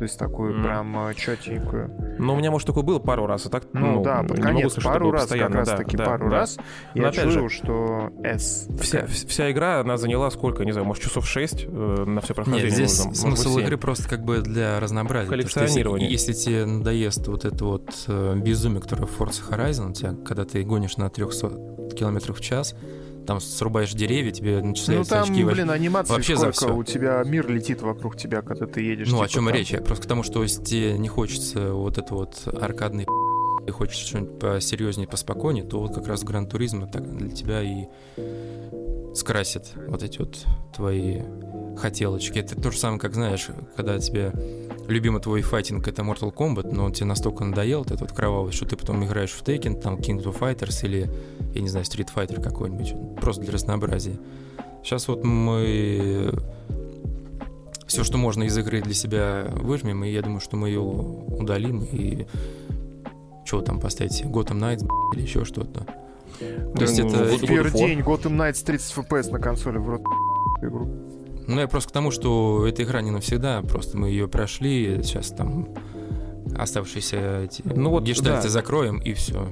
То 0.00 0.04
есть 0.04 0.18
такую 0.18 0.54
mm. 0.54 0.62
прям 0.62 1.08
э, 1.08 1.14
четенькую. 1.14 2.16
Ну, 2.18 2.32
у 2.32 2.36
меня, 2.38 2.50
может, 2.50 2.66
такое 2.66 2.82
было 2.82 2.98
пару 2.98 3.26
раз, 3.26 3.44
а 3.44 3.50
так, 3.50 3.64
ну, 3.74 3.96
ну 3.96 4.02
да, 4.02 4.22
под 4.22 4.40
конец 4.40 4.72
сказать, 4.72 4.92
пару 4.94 5.10
раз, 5.10 5.26
как 5.26 5.54
раз 5.54 5.68
таки 5.68 5.94
да, 5.94 6.04
пару 6.06 6.30
да. 6.30 6.36
раз. 6.36 6.56
Но 6.94 7.02
я 7.02 7.12
чую, 7.12 7.30
же, 7.30 7.48
что 7.50 8.08
S. 8.24 8.66
Вся, 8.80 9.06
вся 9.06 9.52
игра, 9.52 9.80
она 9.80 9.98
заняла 9.98 10.30
сколько, 10.30 10.64
не 10.64 10.72
знаю, 10.72 10.86
может, 10.86 11.02
часов 11.02 11.28
6 11.28 11.66
э, 11.66 12.04
на 12.06 12.22
все 12.22 12.32
прохождение. 12.32 12.70
Нет, 12.70 12.74
здесь 12.74 13.04
нужно, 13.04 13.14
смысл 13.14 13.58
игры 13.58 13.76
просто 13.76 14.08
как 14.08 14.24
бы 14.24 14.40
для 14.40 14.80
разнообразия. 14.80 15.28
Коллекционирования. 15.28 16.08
Если, 16.08 16.30
если 16.30 16.44
тебе 16.46 16.64
надоест 16.64 17.28
вот 17.28 17.44
это 17.44 17.62
вот 17.62 18.04
э, 18.08 18.36
безумие, 18.36 18.80
которое 18.80 19.04
в 19.04 19.20
Forza 19.20 19.42
Horizon, 19.50 19.92
тебя, 19.92 20.14
когда 20.24 20.46
ты 20.46 20.62
гонишь 20.62 20.96
на 20.96 21.10
300 21.10 21.92
км 21.94 22.32
в 22.32 22.40
час, 22.40 22.74
там 23.26 23.40
срубаешь 23.40 23.92
деревья, 23.92 24.30
тебе 24.30 24.60
начисляются 24.60 25.16
ну, 25.16 25.24
там, 25.24 25.32
очки. 25.32 25.44
блин, 25.44 25.70
анимация 25.70 26.16
вообще 26.16 26.36
сколько? 26.36 26.52
за 26.52 26.66
все. 26.66 26.76
У 26.76 26.84
тебя 26.84 27.22
мир 27.24 27.48
летит 27.48 27.82
вокруг 27.82 28.16
тебя, 28.16 28.42
когда 28.42 28.66
ты 28.66 28.82
едешь. 28.82 29.08
Ну, 29.08 29.14
типа, 29.14 29.24
о 29.24 29.28
чем 29.28 29.46
там... 29.46 29.54
речь? 29.54 29.70
Я 29.70 29.80
просто 29.80 30.04
к 30.04 30.08
тому, 30.08 30.22
что 30.22 30.42
если 30.42 30.62
тебе 30.62 30.98
не 30.98 31.08
хочется 31.08 31.72
вот 31.72 31.98
это 31.98 32.14
вот 32.14 32.42
аркадный 32.46 33.06
и 33.66 33.70
хочется 33.70 34.06
что-нибудь 34.06 34.38
посерьезнее, 34.38 35.06
поспокойнее, 35.06 35.64
то 35.64 35.80
вот 35.80 35.94
как 35.94 36.06
раз 36.06 36.22
Гран 36.22 36.46
Туризм 36.46 36.90
так 36.90 37.16
для 37.16 37.30
тебя 37.30 37.62
и 37.62 37.86
скрасит 39.14 39.72
вот 39.88 40.02
эти 40.02 40.18
вот 40.18 40.46
твои 40.74 41.20
хотелочки. 41.76 42.38
Это 42.38 42.60
то 42.60 42.70
же 42.70 42.78
самое, 42.78 43.00
как 43.00 43.14
знаешь, 43.14 43.48
когда 43.76 43.98
тебе 43.98 44.32
любимый 44.88 45.20
твой 45.20 45.42
файтинг 45.42 45.86
это 45.88 46.02
Mortal 46.02 46.34
Kombat, 46.34 46.72
но 46.72 46.84
он 46.84 46.92
тебе 46.92 47.06
настолько 47.06 47.44
надоел, 47.44 47.82
этот 47.82 48.00
вот 48.00 48.12
кровавый, 48.12 48.52
что 48.52 48.66
ты 48.66 48.76
потом 48.76 49.04
играешь 49.04 49.30
в 49.30 49.42
Tekken, 49.42 49.80
там 49.80 49.96
King 49.96 50.22
of 50.24 50.38
Fighters 50.38 50.84
или, 50.84 51.10
я 51.54 51.60
не 51.60 51.68
знаю, 51.68 51.84
Street 51.84 52.08
Fighter 52.14 52.42
какой-нибудь, 52.42 52.94
просто 53.20 53.42
для 53.42 53.52
разнообразия. 53.52 54.18
Сейчас 54.82 55.08
вот 55.08 55.24
мы 55.24 56.32
все, 57.86 58.04
что 58.04 58.18
можно 58.18 58.44
из 58.44 58.56
игры 58.56 58.80
для 58.82 58.94
себя 58.94 59.46
выжмем, 59.50 60.04
и 60.04 60.10
я 60.10 60.22
думаю, 60.22 60.40
что 60.40 60.56
мы 60.56 60.68
ее 60.68 60.80
удалим 60.80 61.82
и 61.84 62.26
что 63.44 63.62
там 63.62 63.80
поставить, 63.80 64.22
Gotham 64.22 64.60
Knights 64.60 64.88
или 65.14 65.22
еще 65.22 65.44
что-то. 65.44 65.86
То 66.40 66.82
есть 66.82 66.98
это... 66.98 67.24
В 67.24 67.40
первый 67.40 67.70
день 67.72 68.00
Gotham 68.00 68.36
Knights 68.36 68.64
30 68.64 68.96
FPS 68.96 69.30
на 69.30 69.38
консоли 69.38 69.78
в 69.78 69.88
рот 69.88 70.02
игру. 70.62 70.86
Ну, 71.46 71.60
я 71.60 71.68
просто 71.68 71.90
к 71.90 71.92
тому, 71.92 72.10
что 72.10 72.66
эта 72.66 72.82
игра 72.82 73.00
не 73.00 73.10
навсегда, 73.10 73.62
просто 73.62 73.98
мы 73.98 74.08
ее 74.08 74.28
прошли, 74.28 75.02
сейчас 75.02 75.28
там 75.28 75.68
оставшиеся 76.56 77.42
эти 77.42 77.62
ну, 77.64 77.90
вот, 77.90 78.04
гештальты 78.04 78.44
да. 78.44 78.48
закроем, 78.48 78.98
и 78.98 79.12
все 79.14 79.48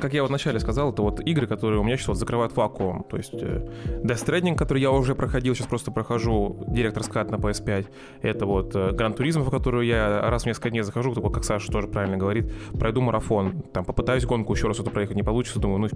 как 0.00 0.14
я 0.14 0.22
вот 0.22 0.28
вначале 0.28 0.60
сказал, 0.60 0.92
это 0.92 1.02
вот 1.02 1.20
игры, 1.20 1.46
которые 1.46 1.80
у 1.80 1.84
меня 1.84 1.96
сейчас 1.96 2.08
вот 2.08 2.16
закрывают 2.16 2.56
вакуум. 2.56 3.04
То 3.04 3.16
есть 3.16 3.34
э, 3.34 3.68
Death 4.04 4.26
Stranding, 4.26 4.56
который 4.56 4.80
я 4.82 4.90
уже 4.90 5.14
проходил, 5.14 5.54
сейчас 5.54 5.66
просто 5.66 5.90
прохожу 5.90 6.64
Director's 6.68 7.12
Cut 7.12 7.30
на 7.30 7.36
PS5. 7.36 7.86
Это 8.22 8.46
вот 8.46 8.74
э, 8.74 8.90
Gran 8.90 9.16
Turismo, 9.16 9.42
в 9.42 9.50
которую 9.50 9.86
я 9.86 10.30
раз 10.30 10.44
в 10.44 10.46
несколько 10.46 10.70
дней 10.70 10.82
захожу, 10.82 11.14
такой, 11.14 11.32
как 11.32 11.44
Саша 11.44 11.70
тоже 11.70 11.88
правильно 11.88 12.16
говорит, 12.16 12.52
пройду 12.78 13.00
марафон, 13.00 13.62
там 13.72 13.84
попытаюсь 13.84 14.24
гонку 14.24 14.54
еще 14.54 14.68
раз 14.68 14.78
эту 14.80 14.90
проехать, 14.90 15.16
не 15.16 15.22
получится, 15.22 15.58
думаю, 15.58 15.78
ну 15.80 15.88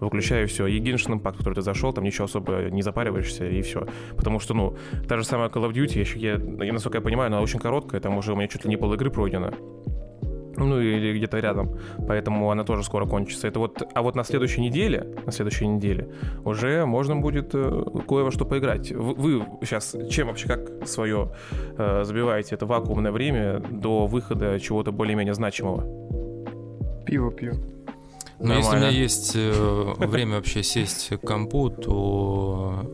выключаю 0.00 0.48
все. 0.48 0.66
И 0.66 0.80
Genshin 0.80 1.20
Impact, 1.20 1.38
который 1.38 1.54
ты 1.54 1.62
зашел, 1.62 1.92
там 1.92 2.04
ничего 2.04 2.24
особо 2.24 2.70
не 2.70 2.82
запариваешься, 2.82 3.46
и 3.46 3.62
все. 3.62 3.86
Потому 4.16 4.40
что, 4.40 4.54
ну, 4.54 4.76
та 5.08 5.16
же 5.16 5.24
самая 5.24 5.48
Call 5.48 5.68
of 5.68 5.72
Duty, 5.72 6.16
я, 6.16 6.32
я, 6.64 6.72
насколько 6.72 6.98
я 6.98 7.02
понимаю, 7.02 7.28
она 7.28 7.40
очень 7.40 7.58
короткая, 7.58 8.00
там 8.00 8.16
уже 8.16 8.32
у 8.32 8.36
меня 8.36 8.48
чуть 8.48 8.64
ли 8.64 8.70
не 8.70 8.76
пол 8.76 8.92
игры 8.94 9.10
пройдено 9.10 9.50
ну 10.56 10.80
или 10.80 11.16
где-то 11.16 11.38
рядом, 11.40 11.78
поэтому 12.06 12.50
она 12.50 12.64
тоже 12.64 12.82
скоро 12.84 13.06
кончится. 13.06 13.48
Это 13.48 13.58
вот, 13.58 13.82
а 13.94 14.02
вот 14.02 14.14
на 14.14 14.24
следующей 14.24 14.60
неделе, 14.60 15.16
на 15.26 15.32
следующей 15.32 15.66
неделе 15.66 16.08
уже 16.44 16.86
можно 16.86 17.16
будет 17.16 17.50
э, 17.54 17.84
кое 18.06 18.24
во 18.24 18.30
что 18.30 18.44
поиграть. 18.44 18.92
Вы, 18.92 19.14
вы 19.14 19.46
сейчас 19.62 19.96
чем 20.10 20.28
вообще 20.28 20.48
как 20.48 20.86
свое 20.86 21.32
э, 21.76 22.04
забиваете 22.04 22.54
это 22.54 22.66
вакуумное 22.66 23.12
время 23.12 23.60
до 23.60 24.06
выхода 24.06 24.58
чего-то 24.60 24.92
более-менее 24.92 25.34
значимого? 25.34 25.84
Пиво 27.04 27.30
пью. 27.30 27.54
Ну, 28.40 28.54
если 28.54 28.74
у 28.74 28.78
меня 28.78 28.88
есть 28.88 29.32
э, 29.34 29.94
время 29.98 30.36
вообще 30.36 30.62
сесть 30.62 31.08
к 31.08 31.20
компу, 31.20 31.70
то 31.70 32.90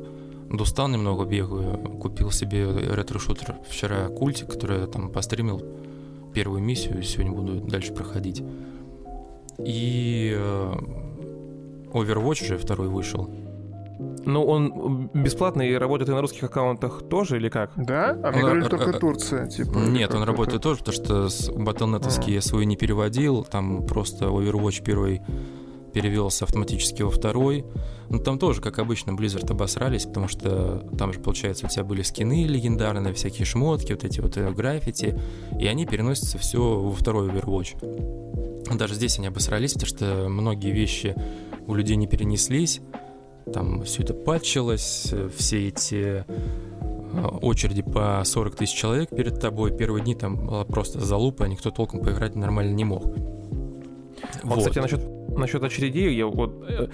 достал 0.50 0.88
немного 0.88 1.25
бегаю, 1.25 1.79
купил 1.79 2.31
себе 2.31 2.67
ретро-шутер 2.67 3.57
вчера 3.69 4.09
культик, 4.09 4.49
который 4.49 4.81
я 4.81 4.87
там 4.87 5.11
постримил 5.11 5.62
первую 6.32 6.62
миссию, 6.62 7.02
сегодня 7.02 7.32
буду 7.32 7.60
дальше 7.60 7.92
проходить. 7.92 8.42
И 9.58 10.34
э, 10.37 10.72
Overwatch 11.92 12.44
уже 12.44 12.58
второй 12.58 12.88
вышел. 12.88 13.28
Ну, 14.25 14.44
он 14.44 15.10
бесплатный 15.14 15.70
и 15.70 15.75
работает 15.75 16.08
и 16.10 16.12
на 16.12 16.20
русских 16.20 16.44
аккаунтах 16.44 17.02
тоже, 17.08 17.37
или 17.37 17.49
как? 17.49 17.72
Да? 17.76 18.16
А 18.22 18.32
мне 18.32 18.42
говорили 18.42 18.68
только 18.68 18.92
Турция, 18.99 19.46
типа. 19.46 19.78
Нет, 19.78 20.14
он 20.14 20.22
работает 20.22 20.62
тоже, 20.62 20.80
потому 20.80 20.94
что 20.94 21.28
с 21.28 21.50
батлнетовский 21.50 22.34
я 22.34 22.40
свой 22.40 22.66
не 22.66 22.76
переводил, 22.76 23.44
там 23.44 23.87
просто 23.87 24.26
Overwatch 24.26 24.82
первый 24.84 25.22
перевелся 25.92 26.44
автоматически 26.44 27.02
во 27.02 27.11
второй. 27.11 27.64
Ну, 28.09 28.18
там 28.18 28.38
тоже, 28.38 28.61
как 28.61 28.78
обычно, 28.78 29.12
Blizzard 29.12 29.50
обосрались, 29.50 30.04
потому 30.04 30.28
что 30.28 30.87
там 30.99 31.12
же, 31.12 31.20
получается, 31.20 31.66
у 31.66 31.68
тебя 31.68 31.85
были 31.85 32.02
скины 32.02 32.44
легендарные, 32.44 33.14
всякие 33.14 33.44
шмотки, 33.44 33.92
вот 33.92 34.04
эти 34.04 34.20
вот 34.20 34.37
граффити, 34.37 35.18
и 35.59 35.66
они 35.66 35.87
переносятся 35.87 36.38
все 36.38 36.59
во 36.59 36.92
второй 36.92 37.28
Overwatch. 37.28 38.76
Даже 38.76 38.94
здесь 38.94 39.18
они 39.18 39.28
обосрались, 39.28 39.75
потому 39.75 39.88
что 39.88 40.26
многие 40.28 40.73
вещи 40.73 41.14
у 41.66 41.75
людей 41.75 41.97
не 41.97 42.06
перенеслись, 42.06 42.80
там 43.52 43.82
все 43.82 44.02
это 44.02 44.14
патчилось, 44.14 45.12
все 45.37 45.68
эти 45.68 46.25
э, 46.25 47.26
очереди 47.42 47.82
по 47.82 48.23
40 48.25 48.56
тысяч 48.56 48.75
человек 48.75 49.11
перед 49.11 49.40
тобой. 49.40 49.76
Первые 49.76 50.04
дни 50.04 50.14
там 50.14 50.47
была 50.47 50.64
просто 50.64 51.00
залупа, 51.00 51.44
никто 51.44 51.70
толком 51.70 52.00
поиграть 52.00 52.37
нормально 52.37 52.75
не 52.75 52.85
мог. 52.85 53.04
Вот, 53.04 54.56
вот. 54.56 54.59
кстати, 54.59 54.78
насчет 54.78 55.19
насчет 55.40 55.62
очередей, 55.62 56.14
я 56.14 56.26
вот 56.26 56.64
э, 56.68 56.88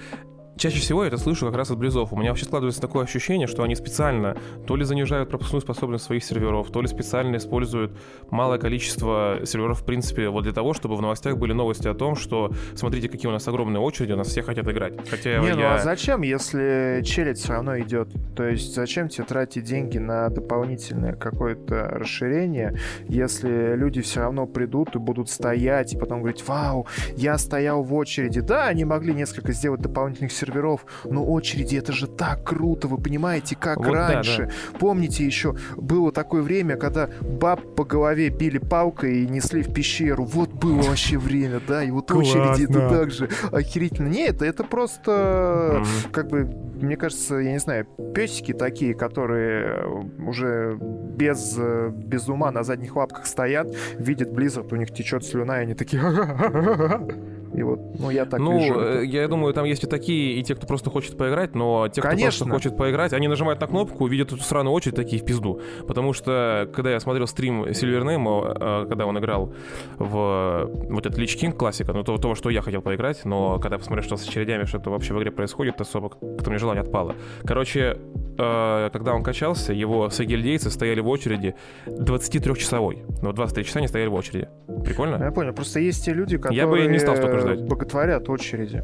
чаще 0.57 0.79
всего 0.79 1.03
я 1.03 1.07
это 1.07 1.17
слышу 1.17 1.45
как 1.45 1.55
раз 1.55 1.71
от 1.71 1.77
близов. 1.77 2.11
У 2.13 2.17
меня 2.17 2.29
вообще 2.29 2.45
складывается 2.45 2.81
такое 2.81 3.03
ощущение, 3.03 3.47
что 3.47 3.63
они 3.63 3.75
специально 3.75 4.35
то 4.65 4.75
ли 4.75 4.83
занижают 4.83 5.29
пропускную 5.29 5.61
способность 5.61 6.05
своих 6.05 6.23
серверов, 6.23 6.69
то 6.71 6.81
ли 6.81 6.87
специально 6.87 7.37
используют 7.37 7.91
малое 8.29 8.57
количество 8.57 9.39
серверов, 9.45 9.81
в 9.81 9.85
принципе, 9.85 10.29
вот 10.29 10.43
для 10.43 10.53
того, 10.53 10.73
чтобы 10.73 10.95
в 10.95 11.01
новостях 11.01 11.37
были 11.37 11.53
новости 11.53 11.87
о 11.87 11.93
том, 11.93 12.15
что 12.15 12.51
смотрите, 12.75 13.09
какие 13.09 13.29
у 13.29 13.31
нас 13.31 13.47
огромные 13.47 13.79
очереди, 13.81 14.13
у 14.13 14.17
нас 14.17 14.27
все 14.27 14.41
хотят 14.41 14.67
играть. 14.67 14.93
Хотя 15.09 15.37
Не, 15.39 15.47
я... 15.47 15.55
ну 15.55 15.65
а 15.65 15.79
зачем, 15.79 16.21
если 16.21 17.01
челядь 17.05 17.37
все 17.37 17.53
равно 17.53 17.79
идет? 17.79 18.09
То 18.35 18.43
есть 18.47 18.73
зачем 18.73 19.09
тебе 19.09 19.25
тратить 19.25 19.63
деньги 19.63 19.97
на 19.97 20.29
дополнительное 20.29 21.13
какое-то 21.13 21.87
расширение, 21.89 22.77
если 23.07 23.75
люди 23.75 24.01
все 24.01 24.21
равно 24.21 24.45
придут 24.45 24.95
и 24.95 24.99
будут 24.99 25.29
стоять, 25.29 25.93
и 25.93 25.97
потом 25.97 26.19
говорить, 26.19 26.47
вау, 26.47 26.87
я 27.15 27.37
стоял 27.37 27.83
в 27.83 27.93
очереди. 27.93 28.41
Да, 28.41 28.67
они 28.67 28.85
могли 28.85 29.13
несколько 29.13 29.51
сделать 29.53 29.81
дополнительных 29.81 30.31
серверов, 30.31 30.46
серверов, 30.47 30.85
но 31.05 31.25
очереди 31.25 31.75
это 31.75 31.91
же 31.91 32.07
так 32.07 32.43
круто, 32.43 32.87
вы 32.87 32.97
понимаете, 32.97 33.55
как 33.55 33.77
вот 33.77 33.93
раньше. 33.93 34.45
Да, 34.45 34.45
да. 34.73 34.79
Помните 34.79 35.25
еще 35.25 35.55
было 35.75 36.11
такое 36.11 36.41
время, 36.41 36.77
когда 36.77 37.09
баб 37.21 37.75
по 37.75 37.83
голове 37.83 38.29
били 38.29 38.57
палкой 38.57 39.23
и 39.23 39.27
несли 39.27 39.61
в 39.61 39.73
пещеру. 39.73 40.23
Вот 40.23 40.51
было 40.51 40.81
вообще 40.81 41.17
время, 41.17 41.61
да, 41.67 41.83
и 41.83 41.91
вот 41.91 42.11
очереди 42.11 42.63
это 42.69 42.89
так 42.89 43.11
же 43.11 43.29
охерительно. 43.51 44.07
Нет, 44.07 44.41
это 44.41 44.63
просто 44.63 45.83
как 46.11 46.29
бы 46.29 46.45
мне 46.81 46.95
кажется, 46.95 47.37
я 47.37 47.51
не 47.51 47.59
знаю, 47.59 47.85
песики 48.13 48.53
такие, 48.53 48.93
которые 48.93 49.83
уже 50.19 50.77
без, 50.79 51.57
без 51.57 52.29
ума 52.29 52.51
на 52.51 52.63
задних 52.63 52.95
лапках 52.95 53.25
стоят, 53.25 53.67
видят 53.97 54.29
Blizzard, 54.29 54.71
у 54.71 54.75
них 54.75 54.93
течет 54.93 55.25
слюна, 55.25 55.59
и 55.59 55.61
они 55.63 55.73
такие... 55.73 56.01
И 57.53 57.63
вот, 57.63 57.79
ну, 57.99 58.09
я 58.09 58.25
так 58.25 58.39
ну, 58.39 58.59
вижу. 58.59 58.73
Ну, 58.73 59.01
я 59.01 59.27
думаю, 59.27 59.53
там 59.53 59.65
есть 59.65 59.83
и 59.83 59.87
такие, 59.87 60.39
и 60.39 60.43
те, 60.43 60.55
кто 60.55 60.67
просто 60.67 60.89
хочет 60.89 61.17
поиграть, 61.17 61.55
но 61.55 61.87
те, 61.87 62.01
кто 62.01 62.09
Конечно. 62.09 62.45
просто 62.45 62.49
хочет 62.49 62.77
поиграть, 62.77 63.13
они 63.13 63.27
нажимают 63.27 63.61
на 63.61 63.67
кнопку, 63.67 64.07
видят 64.07 64.31
эту 64.31 64.41
сраную 64.41 64.73
очередь, 64.73 64.95
такие 64.95 65.21
в 65.21 65.25
пизду. 65.25 65.61
Потому 65.87 66.13
что, 66.13 66.69
когда 66.73 66.91
я 66.91 66.99
смотрел 66.99 67.27
стрим 67.27 67.63
Silvername, 67.63 68.87
когда 68.87 69.05
он 69.05 69.17
играл 69.17 69.53
в 69.97 70.69
вот 70.89 71.05
этот 71.05 71.19
Lich 71.19 71.37
King 71.39 71.53
классика, 71.53 71.93
ну, 71.93 72.03
то, 72.03 72.17
того, 72.17 72.35
что 72.35 72.49
я 72.49 72.61
хотел 72.61 72.81
поиграть, 72.81 73.25
но 73.25 73.59
когда 73.59 73.77
посмотрел, 73.77 74.03
что 74.03 74.17
с 74.17 74.27
очередями, 74.27 74.65
что-то 74.65 74.89
вообще 74.89 75.13
в 75.13 75.19
игре 75.19 75.31
происходит, 75.31 75.79
особо 75.81 76.09
как-то 76.09 76.49
мне 76.49 76.59
желание 76.59 76.81
отпало. 76.81 77.15
Короче, 77.43 77.97
когда 78.37 79.13
он 79.15 79.23
качался, 79.23 79.73
его 79.73 80.09
сагильдейцы 80.09 80.69
стояли 80.69 80.99
в 80.99 81.07
очереди 81.07 81.55
23-часовой. 81.87 83.03
Ну, 83.21 83.33
23 83.33 83.65
часа 83.65 83.79
они 83.79 83.87
стояли 83.87 84.09
в 84.09 84.13
очереди. 84.13 84.47
Прикольно? 84.85 85.23
Я 85.23 85.31
понял. 85.31 85.53
Просто 85.53 85.79
есть 85.79 86.05
те 86.05 86.13
люди, 86.13 86.37
которые... 86.37 86.57
Я 86.57 86.67
бы 86.67 86.85
не 86.85 86.99
стал 86.99 87.15
столько 87.15 87.36
ждать. 87.39 87.61
Боготворят 87.61 88.29
очереди. 88.29 88.83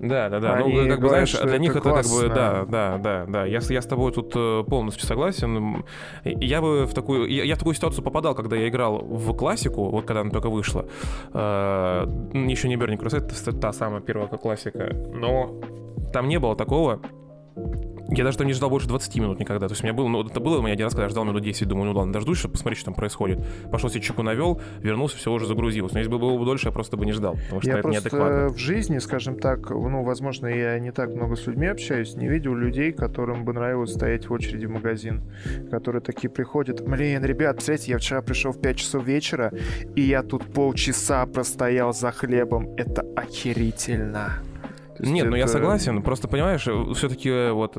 Да, 0.00 0.28
да, 0.28 0.40
да. 0.40 0.56
Ну, 0.56 0.66
Они 0.66 0.80
ну, 0.82 0.88
как 0.88 1.00
бы, 1.00 1.08
знаешь, 1.08 1.32
для 1.32 1.58
них 1.58 1.70
это, 1.72 1.80
классно. 1.80 2.20
как 2.20 2.28
бы, 2.28 2.34
да, 2.34 2.64
да, 2.68 2.98
да, 2.98 3.24
да. 3.26 3.44
Я, 3.44 3.60
я 3.66 3.82
с 3.82 3.86
тобой 3.86 4.12
тут 4.12 4.32
э, 4.36 4.64
полностью 4.68 5.06
согласен. 5.06 5.84
Я 6.24 6.60
бы 6.60 6.86
в 6.86 6.92
такую, 6.92 7.28
я, 7.28 7.44
я 7.44 7.54
в 7.54 7.58
такую 7.58 7.74
ситуацию 7.74 8.04
попадал, 8.04 8.34
когда 8.34 8.56
я 8.56 8.68
играл 8.68 8.98
в 8.98 9.34
классику, 9.34 9.90
вот 9.90 10.04
когда 10.04 10.20
она 10.20 10.30
только 10.30 10.50
вышла. 10.50 10.86
Э, 11.32 12.06
еще 12.34 12.68
не 12.68 12.76
Crusade, 12.76 13.32
это 13.32 13.52
та 13.52 13.72
самая 13.72 14.00
первая 14.00 14.28
классика. 14.28 14.94
Но 15.14 15.60
там 16.12 16.28
не 16.28 16.38
было 16.38 16.56
такого, 16.56 17.00
я 18.16 18.24
даже 18.24 18.38
там 18.38 18.46
не 18.46 18.52
ждал 18.52 18.70
больше 18.70 18.88
20 18.88 19.14
минут 19.16 19.40
никогда. 19.40 19.68
То 19.68 19.72
есть 19.72 19.82
у 19.82 19.86
меня 19.86 19.94
было, 19.94 20.08
ну, 20.08 20.24
это 20.24 20.40
было 20.40 20.58
у 20.58 20.62
меня 20.62 20.72
один 20.72 20.84
раз, 20.84 20.92
когда 20.92 21.04
я 21.04 21.08
ждал 21.10 21.24
минут 21.24 21.42
10, 21.42 21.68
думаю, 21.68 21.92
ну 21.92 21.98
ладно, 21.98 22.12
дождусь, 22.12 22.38
чтобы 22.38 22.52
посмотреть, 22.52 22.78
что 22.78 22.86
там 22.86 22.94
происходит. 22.94 23.44
Пошел 23.70 23.90
себе 23.90 24.00
чеку 24.00 24.22
навел, 24.22 24.60
вернулся, 24.80 25.16
все 25.16 25.32
уже 25.32 25.46
загрузилось. 25.46 25.92
Но 25.92 25.98
если 25.98 26.10
бы 26.10 26.18
было 26.18 26.38
бы 26.38 26.44
дольше, 26.44 26.68
я 26.68 26.72
просто 26.72 26.96
бы 26.96 27.06
не 27.06 27.12
ждал, 27.12 27.34
потому 27.34 27.60
что 27.60 27.70
я 27.70 27.74
это 27.78 27.82
просто 27.82 28.00
неадекватно. 28.00 28.48
в 28.48 28.58
жизни, 28.58 28.98
скажем 28.98 29.38
так, 29.38 29.70
ну, 29.70 30.02
возможно, 30.02 30.46
я 30.46 30.78
не 30.78 30.92
так 30.92 31.14
много 31.14 31.36
с 31.36 31.46
людьми 31.46 31.66
общаюсь, 31.66 32.14
не 32.14 32.28
видел 32.28 32.54
людей, 32.54 32.92
которым 32.92 33.44
бы 33.44 33.52
нравилось 33.52 33.92
стоять 33.92 34.28
в 34.28 34.32
очереди 34.32 34.66
в 34.66 34.70
магазин, 34.70 35.22
которые 35.70 36.02
такие 36.02 36.30
приходят, 36.30 36.82
блин, 36.86 37.24
ребят, 37.24 37.56
представляете, 37.56 37.92
я 37.92 37.98
вчера 37.98 38.22
пришел 38.22 38.52
в 38.52 38.60
5 38.60 38.76
часов 38.76 39.04
вечера, 39.04 39.52
и 39.94 40.02
я 40.02 40.22
тут 40.22 40.44
полчаса 40.52 41.26
простоял 41.26 41.92
за 41.92 42.10
хлебом. 42.10 42.70
Это 42.76 43.02
охерительно. 43.16 44.42
Нет, 44.98 45.22
это... 45.22 45.30
ну 45.30 45.36
я 45.36 45.46
согласен, 45.46 46.02
просто 46.02 46.28
понимаешь, 46.28 46.62
все-таки 46.96 47.28
э, 47.28 47.52
вот, 47.52 47.76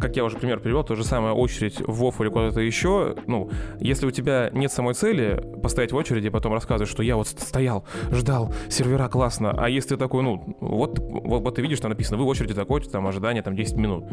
как 0.00 0.16
я 0.16 0.24
уже 0.24 0.36
пример 0.36 0.60
привел, 0.60 0.84
то 0.84 0.94
же 0.94 1.04
самое 1.04 1.34
очередь 1.34 1.80
в 1.80 2.02
WoW 2.02 2.14
или 2.20 2.28
куда-то 2.28 2.60
еще, 2.60 3.16
ну, 3.26 3.50
если 3.80 4.06
у 4.06 4.10
тебя 4.10 4.50
нет 4.52 4.70
самой 4.70 4.94
цели 4.94 5.42
постоять 5.62 5.92
в 5.92 5.96
очереди, 5.96 6.28
потом 6.28 6.52
рассказывать, 6.52 6.90
что 6.90 7.02
я 7.02 7.16
вот 7.16 7.28
стоял, 7.28 7.84
ждал, 8.10 8.52
сервера 8.68 9.08
классно, 9.08 9.52
а 9.56 9.68
если 9.68 9.90
ты 9.90 9.96
такой, 9.96 10.22
ну, 10.22 10.56
вот, 10.60 10.98
вот, 10.98 11.42
вот 11.42 11.54
ты 11.54 11.62
видишь, 11.62 11.80
там 11.80 11.90
написано, 11.90 12.18
вы 12.18 12.24
в 12.24 12.28
очереди 12.28 12.54
такой 12.54 12.74
там 12.82 13.06
ожидание 13.06 13.42
там 13.42 13.56
10 13.56 13.76
минут. 13.76 14.04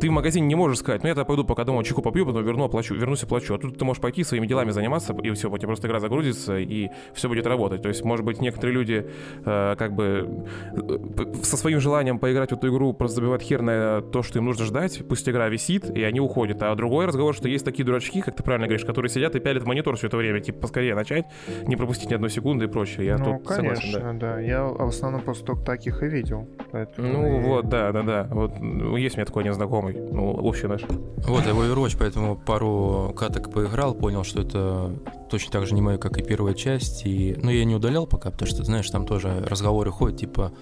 Ты 0.00 0.08
в 0.08 0.12
магазине 0.12 0.46
не 0.46 0.54
можешь 0.54 0.78
сказать, 0.78 1.02
ну 1.02 1.08
я 1.08 1.14
пойду 1.24 1.44
пока 1.44 1.64
дома 1.64 1.84
чайку 1.84 2.02
попью, 2.02 2.26
потом 2.26 2.44
верну, 2.44 2.64
оплачу, 2.64 2.94
вернусь 2.94 3.22
и 3.22 3.26
плачу. 3.26 3.54
А 3.54 3.58
тут 3.58 3.78
ты 3.78 3.84
можешь 3.84 4.00
пойти 4.00 4.24
своими 4.24 4.46
делами 4.46 4.70
заниматься, 4.70 5.14
и 5.22 5.30
все, 5.30 5.50
у 5.50 5.56
тебя 5.56 5.68
просто 5.68 5.88
игра 5.88 6.00
загрузится, 6.00 6.58
и 6.58 6.90
все 7.14 7.28
будет 7.28 7.46
работать. 7.46 7.82
То 7.82 7.88
есть, 7.88 8.04
может 8.04 8.24
быть, 8.24 8.40
некоторые 8.40 8.74
люди 8.74 9.06
э, 9.44 9.76
как 9.78 9.94
бы 9.94 10.44
э, 10.72 11.42
со 11.42 11.56
своим 11.64 11.80
желанием 11.80 12.18
поиграть 12.18 12.50
в 12.50 12.56
эту 12.56 12.68
игру 12.68 12.92
просто 12.92 13.16
забивают 13.16 13.40
хер 13.40 13.62
на 13.62 14.02
то, 14.02 14.22
что 14.22 14.38
им 14.38 14.44
нужно 14.44 14.66
ждать, 14.66 15.02
пусть 15.08 15.26
игра 15.26 15.48
висит, 15.48 15.88
и 15.88 16.02
они 16.02 16.20
уходят. 16.20 16.62
А 16.62 16.74
другой 16.74 17.06
разговор, 17.06 17.34
что 17.34 17.48
есть 17.48 17.64
такие 17.64 17.86
дурачки, 17.86 18.20
как 18.20 18.36
ты 18.36 18.42
правильно 18.42 18.66
говоришь, 18.66 18.84
которые 18.84 19.08
сидят 19.08 19.34
и 19.34 19.40
пялят 19.40 19.62
в 19.62 19.66
монитор 19.66 19.96
все 19.96 20.08
это 20.08 20.18
время, 20.18 20.40
типа, 20.40 20.60
поскорее 20.60 20.94
начать, 20.94 21.24
не 21.66 21.76
пропустить 21.76 22.10
ни 22.10 22.14
одной 22.14 22.28
секунды 22.28 22.66
и 22.66 22.68
прочее. 22.68 23.06
Я 23.06 23.16
ну, 23.16 23.38
тут 23.38 23.48
конечно, 23.48 23.76
согласен, 23.76 24.18
да. 24.18 24.34
да. 24.34 24.40
Я 24.40 24.62
в 24.64 24.88
основном 24.88 25.22
просто 25.22 25.46
только 25.46 25.62
таких 25.62 26.02
и 26.02 26.06
видел. 26.06 26.46
Поэтому 26.70 27.08
ну, 27.08 27.40
и... 27.40 27.42
вот, 27.42 27.70
да, 27.70 27.92
да, 27.92 28.02
да. 28.02 28.28
Вот 28.30 28.60
ну, 28.60 28.98
есть 28.98 29.16
у 29.16 29.18
меня 29.18 29.24
такой 29.24 29.44
один 29.44 29.54
знакомый, 29.54 29.94
ну, 29.94 30.32
общий 30.32 30.66
наш. 30.66 30.82
Вот, 30.82 31.46
я 31.46 31.54
в 31.54 31.60
Overwatch, 31.60 31.96
поэтому 31.98 32.36
пару 32.36 33.14
каток 33.16 33.50
поиграл, 33.50 33.94
понял, 33.94 34.22
что 34.22 34.42
это 34.42 34.92
точно 35.30 35.50
так 35.50 35.66
же 35.66 35.74
не 35.74 35.80
мое, 35.80 35.96
как 35.96 36.18
и 36.18 36.22
первая 36.22 36.52
часть. 36.52 37.06
И, 37.06 37.34
ну, 37.42 37.50
я 37.50 37.64
не 37.64 37.74
удалял 37.74 38.06
пока, 38.06 38.30
потому 38.30 38.50
что, 38.50 38.62
знаешь, 38.64 38.90
там 38.90 39.06
тоже 39.06 39.42
разговоры 39.48 39.90
ходят, 39.90 40.20
типа, 40.20 40.52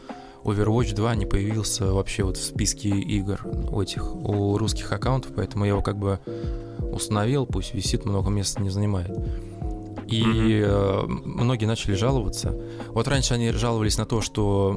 Overwatch 0.45 0.95
2 0.95 1.15
не 1.15 1.27
появился 1.27 1.93
вообще 1.93 2.25
вот 2.25 2.37
в 2.37 2.45
списке 2.45 2.89
игр 2.89 3.41
у 3.71 3.81
этих, 3.81 4.15
у 4.15 4.59
русских 4.59 4.93
аккаунтов, 4.93 5.33
поэтому 5.37 5.65
я 5.65 5.71
его 5.71 5.83
как 5.83 5.97
бы 5.99 6.19
установил, 6.93 7.47
пусть 7.47 7.75
висит, 7.75 8.05
много 8.05 8.31
места 8.31 8.61
не 8.61 8.71
занимает. 8.71 9.11
И 10.09 10.23
mm-hmm. 10.23 11.07
многие 11.25 11.65
начали 11.65 11.95
жаловаться. 11.95 12.55
Вот 12.89 13.09
раньше 13.09 13.35
они 13.35 13.51
жаловались 13.53 13.97
на 13.97 14.05
то, 14.05 14.21
что 14.21 14.77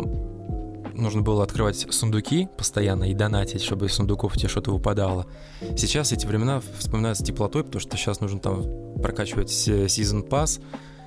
нужно 0.94 1.22
было 1.22 1.44
открывать 1.44 1.86
сундуки 1.90 2.48
постоянно 2.58 3.06
и 3.06 3.14
донатить, 3.14 3.62
чтобы 3.62 3.88
из 3.88 3.94
сундуков 3.94 4.38
тебе 4.38 4.48
что-то 4.48 4.72
выпадало. 4.72 5.26
Сейчас 5.76 6.12
эти 6.12 6.26
времена 6.26 6.62
вспоминаются 6.78 7.24
теплотой, 7.24 7.64
потому 7.64 7.82
что 7.82 7.98
сейчас 7.98 8.22
нужно 8.22 8.40
там 8.40 8.64
прокачивать 9.02 9.50
Season 9.50 10.28
Pass, 10.28 10.62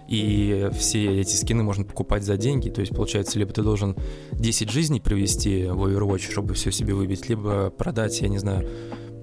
и 0.09 0.71
все 0.77 1.21
эти 1.21 1.37
скины 1.37 1.63
можно 1.63 1.85
покупать 1.85 2.25
за 2.25 2.37
деньги. 2.37 2.71
То 2.71 2.81
есть, 2.81 2.95
получается, 2.95 3.39
либо 3.39 3.53
ты 3.53 3.63
должен 3.63 3.95
10 4.33 4.71
жизней 4.71 5.01
провести 5.01 5.67
в 5.67 5.87
Overwatch, 5.87 6.31
чтобы 6.31 6.55
все 6.55 6.73
себе 6.73 6.95
выбить, 6.95 7.29
либо 7.29 7.71
продать, 7.71 8.21
я 8.23 8.29
не 8.29 8.39
знаю, 8.39 8.67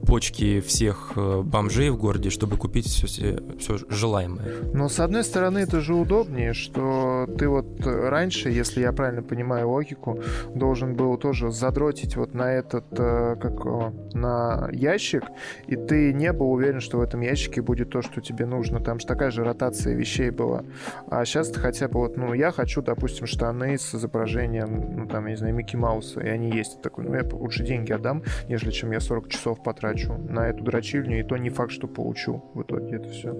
почки 0.05 0.61
всех 0.61 1.13
э, 1.15 1.41
бомжей 1.41 1.89
в 1.89 1.97
городе, 1.97 2.29
чтобы 2.29 2.57
купить 2.57 2.87
все, 2.87 3.39
все 3.59 3.77
желаемое. 3.89 4.45
Но 4.73 4.89
с 4.89 4.99
одной 4.99 5.23
стороны 5.23 5.59
это 5.59 5.81
же 5.81 5.93
удобнее, 5.93 6.53
что 6.53 7.27
ты 7.37 7.47
вот 7.47 7.65
раньше, 7.85 8.49
если 8.49 8.81
я 8.81 8.91
правильно 8.91 9.23
понимаю 9.23 9.69
логику, 9.69 10.21
должен 10.53 10.95
был 10.95 11.17
тоже 11.17 11.51
задротить 11.51 12.15
вот 12.15 12.33
на 12.33 12.53
этот, 12.53 12.85
э, 12.97 13.35
как 13.41 13.65
на 14.13 14.69
ящик, 14.71 15.23
и 15.67 15.75
ты 15.75 16.13
не 16.13 16.31
был 16.33 16.51
уверен, 16.51 16.79
что 16.79 16.97
в 16.97 17.01
этом 17.01 17.21
ящике 17.21 17.61
будет 17.61 17.89
то, 17.89 18.01
что 18.01 18.21
тебе 18.21 18.45
нужно. 18.45 18.79
Там 18.79 18.99
же 18.99 19.05
такая 19.05 19.31
же 19.31 19.43
ротация 19.43 19.95
вещей 19.95 20.29
была. 20.29 20.63
А 21.09 21.25
сейчас 21.25 21.51
хотя 21.55 21.87
бы 21.87 21.99
вот, 21.99 22.17
ну, 22.17 22.33
я 22.33 22.51
хочу, 22.51 22.81
допустим, 22.81 23.27
штаны 23.27 23.77
с 23.77 23.95
изображением, 23.95 24.97
ну, 24.97 25.07
там, 25.07 25.25
я 25.25 25.31
не 25.31 25.37
знаю, 25.37 25.55
Микки 25.55 25.75
Мауса, 25.75 26.21
и 26.21 26.27
они 26.27 26.51
есть. 26.51 26.81
Такой, 26.81 27.05
ну, 27.05 27.15
я 27.15 27.23
лучше 27.31 27.63
деньги 27.63 27.91
отдам, 27.91 28.23
нежели 28.47 28.71
чем 28.71 28.91
я 28.91 28.99
40 28.99 29.29
часов 29.29 29.63
потрачу 29.63 29.94
потрачу 29.95 30.17
на 30.29 30.47
эту 30.47 30.63
дрочильню, 30.63 31.19
и 31.19 31.23
то 31.23 31.37
не 31.37 31.49
факт, 31.49 31.71
что 31.71 31.87
получу 31.87 32.43
в 32.53 32.61
итоге 32.61 32.97
это 32.97 33.09
все. 33.09 33.33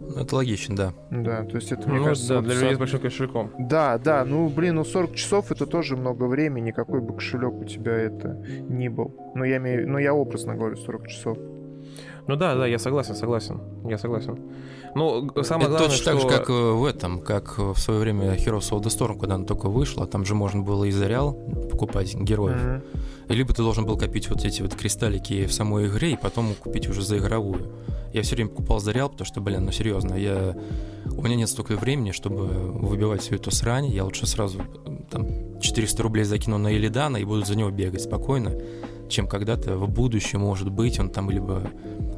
Ну, 0.00 0.22
это 0.22 0.36
логично, 0.36 0.74
да. 0.74 0.94
Да, 1.10 1.44
то 1.44 1.56
есть 1.56 1.70
это, 1.70 1.88
мне 1.88 1.98
ну, 1.98 2.06
кажется... 2.06 2.36
Да, 2.36 2.40
для 2.40 2.54
людей 2.54 2.74
с 2.74 2.78
большим 2.78 3.00
кошельком. 3.00 3.50
Да, 3.58 3.98
да, 3.98 4.24
ну, 4.24 4.48
блин, 4.48 4.76
ну 4.76 4.84
40 4.84 5.14
часов 5.14 5.52
это 5.52 5.66
тоже 5.66 5.96
много 5.96 6.24
времени, 6.24 6.70
какой 6.70 7.02
бы 7.02 7.14
кошелек 7.14 7.52
у 7.52 7.64
тебя 7.64 7.92
это 7.92 8.42
ни 8.68 8.88
был. 8.88 9.14
Ну, 9.34 9.44
я 9.44 9.58
имею, 9.58 9.88
ну, 9.88 9.98
я 9.98 10.14
образно 10.14 10.54
говорю 10.54 10.76
40 10.76 11.08
часов. 11.08 11.38
Ну 12.28 12.36
да, 12.36 12.54
да, 12.54 12.66
я 12.66 12.78
согласен, 12.78 13.16
согласен. 13.16 13.60
Я 13.84 13.98
согласен. 13.98 14.38
Ну, 14.94 15.30
самое 15.42 15.68
это 15.68 15.78
главное, 15.78 15.78
точно 15.78 15.96
что... 15.96 16.04
так 16.04 16.20
же, 16.20 16.28
как 16.28 16.50
э, 16.50 16.52
в 16.52 16.84
этом, 16.84 17.20
как 17.20 17.58
в 17.58 17.76
свое 17.76 18.00
время 18.00 18.34
Heroes 18.34 18.70
of 18.70 18.82
the 18.82 18.88
Storm, 18.88 19.18
когда 19.18 19.34
она 19.34 19.44
только 19.44 19.68
вышла, 19.68 20.06
там 20.06 20.24
же 20.24 20.34
можно 20.34 20.62
было 20.62 20.84
из 20.84 21.00
Реал 21.00 21.32
покупать 21.70 22.14
героев. 22.14 22.62
Mm-hmm. 22.62 23.34
Либо 23.34 23.52
ты 23.52 23.62
должен 23.62 23.84
был 23.84 23.96
копить 23.96 24.28
вот 24.28 24.44
эти 24.44 24.62
вот 24.62 24.74
кристаллики 24.74 25.46
в 25.46 25.52
самой 25.52 25.88
игре 25.88 26.12
и 26.12 26.16
потом 26.16 26.54
купить 26.54 26.88
уже 26.88 27.02
за 27.02 27.18
игровую. 27.18 27.72
Я 28.12 28.22
все 28.22 28.36
время 28.36 28.50
покупал 28.50 28.80
за 28.80 28.92
реал, 28.92 29.10
потому 29.10 29.26
что, 29.26 29.40
блин, 29.42 29.66
ну 29.66 29.72
серьезно, 29.72 30.14
я... 30.14 30.56
у 31.06 31.22
меня 31.22 31.36
нет 31.36 31.48
столько 31.48 31.76
времени, 31.76 32.12
чтобы 32.12 32.46
выбивать 32.46 33.20
всю 33.20 33.34
эту 33.34 33.50
срань. 33.50 33.86
Я 33.86 34.04
лучше 34.04 34.26
сразу 34.26 34.62
там 35.10 35.60
400 35.60 36.02
рублей 36.02 36.24
закину 36.24 36.56
на 36.56 36.74
Элидана 36.74 37.18
и 37.18 37.24
буду 37.24 37.44
за 37.44 37.56
него 37.56 37.70
бегать 37.70 38.02
спокойно, 38.02 38.54
чем 39.08 39.26
когда-то 39.26 39.76
в 39.76 39.88
будущем, 39.88 40.40
может 40.40 40.70
быть, 40.70 40.98
он 40.98 41.10
там 41.10 41.30
либо 41.30 41.70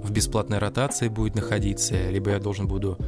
в 0.02 0.10
бесплатной 0.10 0.58
ротации 0.58 1.08
будет 1.08 1.34
находиться, 1.34 2.10
либо 2.10 2.30
я 2.30 2.38
должен 2.38 2.66
буду 2.66 2.98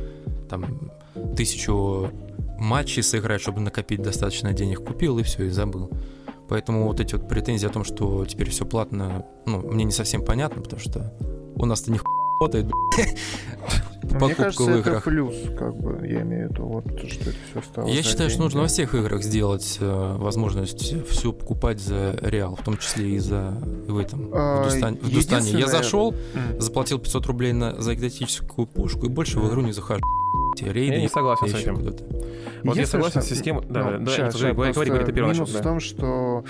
там 0.48 0.90
тысячу 1.36 2.10
матчей 2.58 3.02
сыграть, 3.02 3.40
чтобы 3.40 3.60
накопить 3.60 4.02
достаточно 4.02 4.52
денег. 4.52 4.84
Купил 4.84 5.18
и 5.18 5.22
все, 5.22 5.44
и 5.44 5.48
забыл. 5.48 5.90
Поэтому 6.48 6.86
вот 6.86 7.00
эти 7.00 7.14
вот 7.14 7.28
претензии 7.28 7.66
о 7.66 7.70
том, 7.70 7.84
что 7.84 8.24
теперь 8.26 8.50
все 8.50 8.66
платно, 8.66 9.24
ну, 9.46 9.60
мне 9.60 9.84
не 9.84 9.92
совсем 9.92 10.24
понятно, 10.24 10.62
потому 10.62 10.80
что 10.80 11.12
у 11.56 11.64
нас-то 11.64 11.90
не 11.90 11.98
работает, 12.42 12.66
Мне 14.02 14.34
кажется, 14.34 14.70
это 14.70 15.00
плюс, 15.00 15.34
как 15.58 15.74
бы, 15.76 16.06
я 16.06 16.22
имею 16.22 16.48
в 16.48 16.52
виду, 16.52 16.64
вот, 16.64 16.84
что 17.08 17.30
это 17.30 17.38
все 17.50 17.62
стало. 17.62 17.88
Я 17.88 18.02
считаю, 18.02 18.28
деньги. 18.28 18.32
что 18.32 18.42
нужно 18.42 18.60
во 18.62 18.66
всех 18.66 18.94
играх 18.94 19.22
сделать 19.22 19.78
э, 19.80 20.16
возможность 20.18 21.08
все 21.08 21.32
покупать 21.32 21.80
за 21.80 22.18
реал, 22.20 22.56
в 22.56 22.62
том 22.62 22.76
числе 22.76 23.10
и 23.10 23.18
за 23.18 23.56
в 23.88 23.96
этом, 23.96 24.28
а, 24.32 24.62
в, 24.62 24.64
Дустане. 24.64 24.98
в 25.00 25.10
Дустане. 25.10 25.50
Я 25.52 25.66
зашел, 25.66 26.12
mm. 26.12 26.60
заплатил 26.60 26.98
500 26.98 27.26
рублей 27.26 27.52
на, 27.52 27.80
за 27.80 27.94
экзотическую 27.94 28.66
пушку, 28.66 29.06
и 29.06 29.08
больше 29.08 29.38
в 29.38 29.48
игру 29.48 29.62
не 29.62 29.72
захожу 29.72 30.02
рейды. 30.60 30.94
Я 30.94 31.00
не 31.00 31.08
согласен 31.08 31.48
с 31.48 31.54
этим. 31.54 31.76
Вот 32.64 32.76
я 32.76 32.86
согласен 32.86 33.22
с 33.22 33.26
системой... 33.26 33.64
Да, 33.68 33.90
ну, 33.90 34.04
да, 34.04 34.12
сейчас, 34.12 34.40
говори, 34.40 34.72
говори, 34.72 35.04
ты 35.04 35.12
первый 35.12 35.34
Минус 35.34 35.54
в 35.54 35.62
том, 35.62 35.80
что 35.80 36.44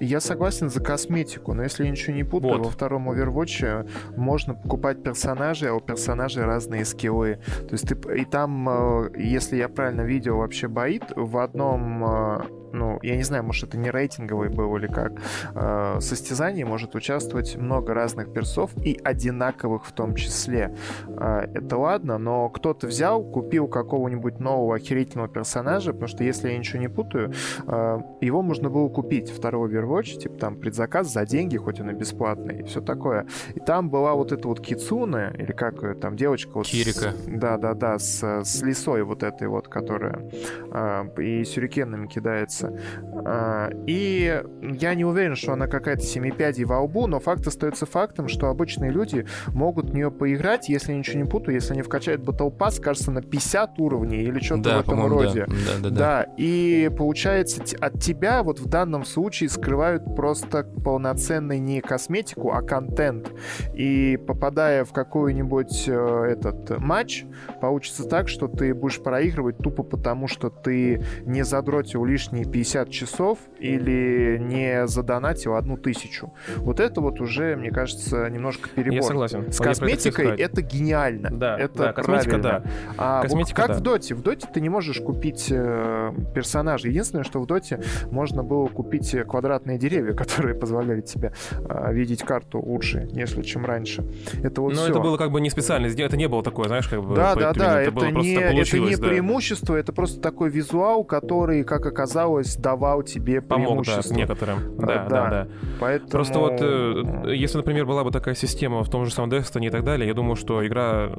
я 0.00 0.20
согласен 0.20 0.68
за 0.68 0.80
косметику, 0.80 1.54
но 1.54 1.62
если 1.62 1.84
я 1.84 1.90
ничего 1.90 2.14
не 2.14 2.24
путаю, 2.24 2.58
вот. 2.58 2.66
во 2.66 2.70
втором 2.70 3.10
Overwatch 3.10 3.88
можно 4.16 4.54
покупать 4.54 5.02
персонажей, 5.02 5.70
а 5.70 5.74
у 5.74 5.80
персонажей 5.80 6.44
разные 6.44 6.84
скиллы. 6.84 7.38
То 7.68 7.72
есть 7.72 7.88
ты... 7.88 7.94
И 8.14 8.24
там, 8.24 8.68
э, 8.68 9.10
если 9.16 9.56
я 9.56 9.68
правильно 9.68 10.02
видел 10.02 10.38
вообще 10.38 10.68
боит, 10.68 11.04
в 11.16 11.38
одном 11.38 12.04
э, 12.04 12.40
ну, 12.74 12.98
я 13.02 13.16
не 13.16 13.22
знаю, 13.22 13.44
может, 13.44 13.68
это 13.68 13.78
не 13.78 13.90
рейтинговый 13.90 14.48
был 14.48 14.76
или 14.76 14.88
как, 14.88 15.12
э, 15.54 16.00
состязании 16.00 16.64
может 16.64 16.94
участвовать 16.94 17.56
много 17.56 17.94
разных 17.94 18.32
персов 18.32 18.70
и 18.84 19.00
одинаковых 19.02 19.86
в 19.86 19.92
том 19.92 20.14
числе. 20.16 20.76
Э, 21.06 21.46
это 21.54 21.78
ладно, 21.78 22.18
но 22.18 22.48
кто-то 22.48 22.88
взял, 22.88 23.22
купил 23.22 23.43
какого-нибудь 23.68 24.40
нового 24.40 24.76
охерительного 24.76 25.28
персонажа, 25.28 25.92
потому 25.92 26.08
что, 26.08 26.24
если 26.24 26.50
я 26.50 26.58
ничего 26.58 26.80
не 26.80 26.88
путаю, 26.88 27.32
э, 27.66 27.98
его 28.20 28.42
можно 28.42 28.70
было 28.70 28.88
купить 28.88 29.30
второго 29.30 29.68
Overwatch, 29.68 30.18
типа 30.18 30.38
там 30.38 30.56
предзаказ 30.56 31.12
за 31.12 31.26
деньги, 31.26 31.56
хоть 31.56 31.80
он 31.80 31.90
и 31.90 31.94
бесплатный, 31.94 32.60
и 32.60 32.62
все 32.64 32.80
такое. 32.80 33.26
И 33.54 33.60
там 33.60 33.90
была 33.90 34.14
вот 34.14 34.32
эта 34.32 34.46
вот 34.48 34.60
Кицуна, 34.60 35.32
или 35.36 35.52
как 35.52 35.98
там 36.00 36.16
девочка... 36.16 36.50
Вот 36.54 36.66
Кирика. 36.66 37.12
Да-да-да, 37.26 37.98
с, 37.98 38.42
с 38.44 38.62
лисой 38.62 39.02
вот 39.02 39.22
этой 39.22 39.48
вот, 39.48 39.68
которая 39.68 40.28
э, 40.72 41.22
и 41.22 41.44
сюрикенами 41.44 42.06
кидается. 42.06 42.78
А, 43.24 43.70
и 43.86 44.42
я 44.62 44.94
не 44.94 45.04
уверен, 45.04 45.36
что 45.36 45.52
она 45.52 45.66
какая-то 45.66 46.02
семипядей 46.02 46.64
во 46.64 46.80
лбу, 46.80 47.06
но 47.06 47.20
факт 47.20 47.46
остается 47.46 47.86
фактом, 47.86 48.28
что 48.28 48.48
обычные 48.48 48.90
люди 48.90 49.26
могут 49.48 49.90
в 49.90 49.94
нее 49.94 50.10
поиграть, 50.10 50.68
если 50.68 50.92
я 50.92 50.98
ничего 50.98 51.18
не 51.18 51.28
путаю, 51.28 51.54
если 51.54 51.72
они 51.72 51.82
вкачают 51.82 52.22
Battle 52.22 52.56
Pass, 52.56 52.80
кажется, 52.80 53.10
на 53.10 53.22
50 53.34 53.78
уровней 53.80 54.22
или 54.22 54.38
что-то 54.38 54.62
да, 54.62 54.76
в 54.78 54.80
этом 54.82 55.06
роде. 55.06 55.46
Да. 55.46 55.54
Да, 55.54 55.72
да, 55.82 55.90
да. 55.90 55.96
да, 55.96 56.26
и 56.36 56.90
получается, 56.96 57.62
от 57.80 58.00
тебя 58.00 58.42
вот 58.42 58.60
в 58.60 58.66
данном 58.66 59.04
случае 59.04 59.48
скрывают 59.48 60.14
просто 60.14 60.62
полноценный 60.62 61.58
не 61.58 61.80
косметику, 61.80 62.52
а 62.52 62.62
контент. 62.62 63.32
И 63.74 64.18
попадая 64.26 64.84
в 64.84 64.92
какой-нибудь 64.92 65.84
э, 65.88 66.24
этот 66.30 66.78
матч, 66.78 67.24
получится 67.60 68.04
так, 68.04 68.28
что 68.28 68.46
ты 68.46 68.72
будешь 68.72 69.02
проигрывать 69.02 69.58
тупо 69.58 69.82
потому, 69.82 70.28
что 70.28 70.50
ты 70.50 71.02
не 71.24 71.44
задротил 71.44 72.04
лишние 72.04 72.44
50 72.44 72.90
часов 72.90 73.38
или 73.58 74.38
не 74.40 74.86
задонатил 74.86 75.54
одну 75.54 75.76
тысячу. 75.76 76.32
Вот 76.58 76.78
это 76.78 77.00
вот 77.00 77.20
уже, 77.20 77.56
мне 77.56 77.70
кажется, 77.70 78.28
немножко 78.28 78.68
перебор. 78.68 78.94
Я 78.94 79.02
согласен. 79.02 79.50
С 79.50 79.58
косметикой 79.58 80.36
это 80.38 80.62
гениально. 80.62 81.30
Да, 81.30 81.58
это 81.58 81.78
да, 81.78 81.92
косметика, 81.92 82.38
да. 82.38 82.62
А 82.96 83.23
косметика, 83.24 83.62
как 83.62 83.68
да. 83.68 83.74
в 83.74 83.80
Доте? 83.80 84.14
В 84.14 84.22
Доте 84.22 84.46
ты 84.52 84.60
не 84.60 84.68
можешь 84.68 85.00
купить 85.00 85.48
э, 85.50 86.12
персонажа. 86.34 86.88
Единственное, 86.88 87.24
что 87.24 87.40
в 87.40 87.46
Доте 87.46 87.80
можно 88.10 88.42
было 88.42 88.66
купить 88.68 89.14
квадратные 89.26 89.78
деревья, 89.78 90.12
которые 90.14 90.54
позволяли 90.54 91.00
тебе 91.00 91.32
а, 91.68 91.92
видеть 91.92 92.22
карту 92.22 92.60
лучше, 92.60 93.08
нежели 93.12 93.42
чем 93.42 93.64
раньше. 93.64 94.04
Это 94.42 94.60
вот 94.60 94.74
Но 94.74 94.82
все. 94.82 94.90
это 94.90 95.00
было 95.00 95.16
как 95.16 95.30
бы 95.30 95.40
не 95.40 95.50
специально 95.50 95.88
сделано, 95.88 96.08
это 96.08 96.16
не 96.16 96.28
было 96.28 96.42
такое, 96.42 96.68
знаешь, 96.68 96.88
как 96.88 97.02
бы... 97.02 97.14
Да, 97.14 97.34
да, 97.34 97.52
да, 97.52 97.80
это, 97.80 98.06
это, 98.06 98.10
не, 98.10 98.34
это 98.34 98.78
не 98.78 98.96
да. 98.96 99.08
преимущество, 99.08 99.76
это 99.76 99.92
просто 99.92 100.20
такой 100.20 100.50
визуал, 100.50 101.04
который, 101.04 101.64
как 101.64 101.86
оказалось, 101.86 102.56
давал 102.56 103.02
тебе 103.02 103.40
Помог, 103.40 103.68
преимущество. 103.68 104.14
да, 104.14 104.14
некоторым. 104.14 104.76
Да, 104.76 104.86
да, 104.86 105.08
да. 105.08 105.30
да. 105.30 105.48
Поэтому... 105.80 106.10
Просто 106.10 106.38
вот, 106.38 106.58
э, 106.60 107.34
если, 107.34 107.58
например, 107.58 107.86
была 107.86 108.04
бы 108.04 108.10
такая 108.10 108.34
система 108.34 108.82
в 108.82 108.90
том 108.90 109.04
же 109.04 109.12
самом 109.12 109.30
Destiny 109.30 109.66
и 109.66 109.70
так 109.70 109.84
далее, 109.84 110.06
я 110.06 110.14
думаю, 110.14 110.36
что 110.36 110.66
игра 110.66 111.10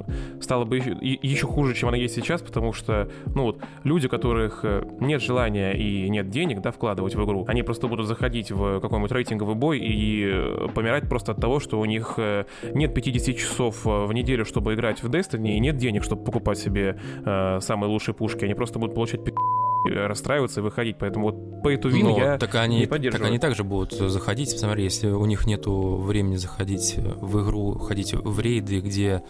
стала 0.42 0.66
бы 0.66 0.78
еще, 0.78 0.92
еще 1.02 1.48
хуже, 1.48 1.74
чем 1.74 1.90
она 1.90 1.95
есть 1.96 2.16
сейчас, 2.16 2.42
потому 2.42 2.74
что, 2.74 3.10
ну 3.34 3.44
вот, 3.44 3.60
люди, 3.84 4.08
которых 4.08 4.62
э, 4.64 4.84
нет 5.00 5.22
желания 5.22 5.74
и 5.74 6.10
нет 6.10 6.30
денег, 6.30 6.62
да, 6.62 6.72
вкладывать 6.72 7.16
в 7.16 7.24
игру, 7.26 7.46
они 7.48 7.64
просто 7.64 7.88
будут 7.88 8.08
заходить 8.08 8.52
в 8.52 8.80
какой-нибудь 8.80 9.12
рейтинговый 9.12 9.56
бой 9.56 9.80
и 9.80 10.26
э, 10.26 10.68
помирать 10.74 11.10
просто 11.10 11.32
от 11.32 11.42
того, 11.42 11.60
что 11.60 11.80
у 11.80 11.86
них 11.86 12.20
нет 12.74 12.94
50 12.94 13.38
часов 13.38 13.86
в 13.86 14.12
неделю, 14.14 14.46
чтобы 14.46 14.74
играть 14.74 15.04
в 15.04 15.10
Destiny, 15.10 15.56
и 15.56 15.60
нет 15.60 15.78
денег, 15.78 16.04
чтобы 16.04 16.24
покупать 16.24 16.58
себе 16.58 17.00
э, 17.26 17.60
самые 17.62 17.90
лучшие 17.90 18.16
пушки. 18.16 18.46
Они 18.46 18.54
просто 18.54 18.80
будут 18.80 18.96
получать 18.96 19.24
пи*** 19.24 19.34
расстраиваться 19.94 20.60
и 20.60 20.64
выходить. 20.64 20.98
Поэтому 21.00 21.32
вот 21.32 21.62
по 21.64 21.70
эту 21.70 21.90
вину 21.90 22.18
я 22.18 22.38
так 22.38 22.56
они, 22.56 22.80
не 22.80 22.86
поддерживаю. 22.88 23.22
Так 23.22 23.30
они 23.30 23.40
также 23.40 23.64
будут 23.64 23.94
заходить. 23.94 24.52
Смотри, 24.52 24.84
если 24.84 25.08
у 25.08 25.26
них 25.26 25.46
нету 25.46 25.98
времени 25.98 26.38
заходить 26.38 26.96
в 26.98 27.44
игру, 27.44 27.78
ходить 27.80 28.14
в 28.14 28.40
рейды, 28.40 28.80
где 28.80 29.24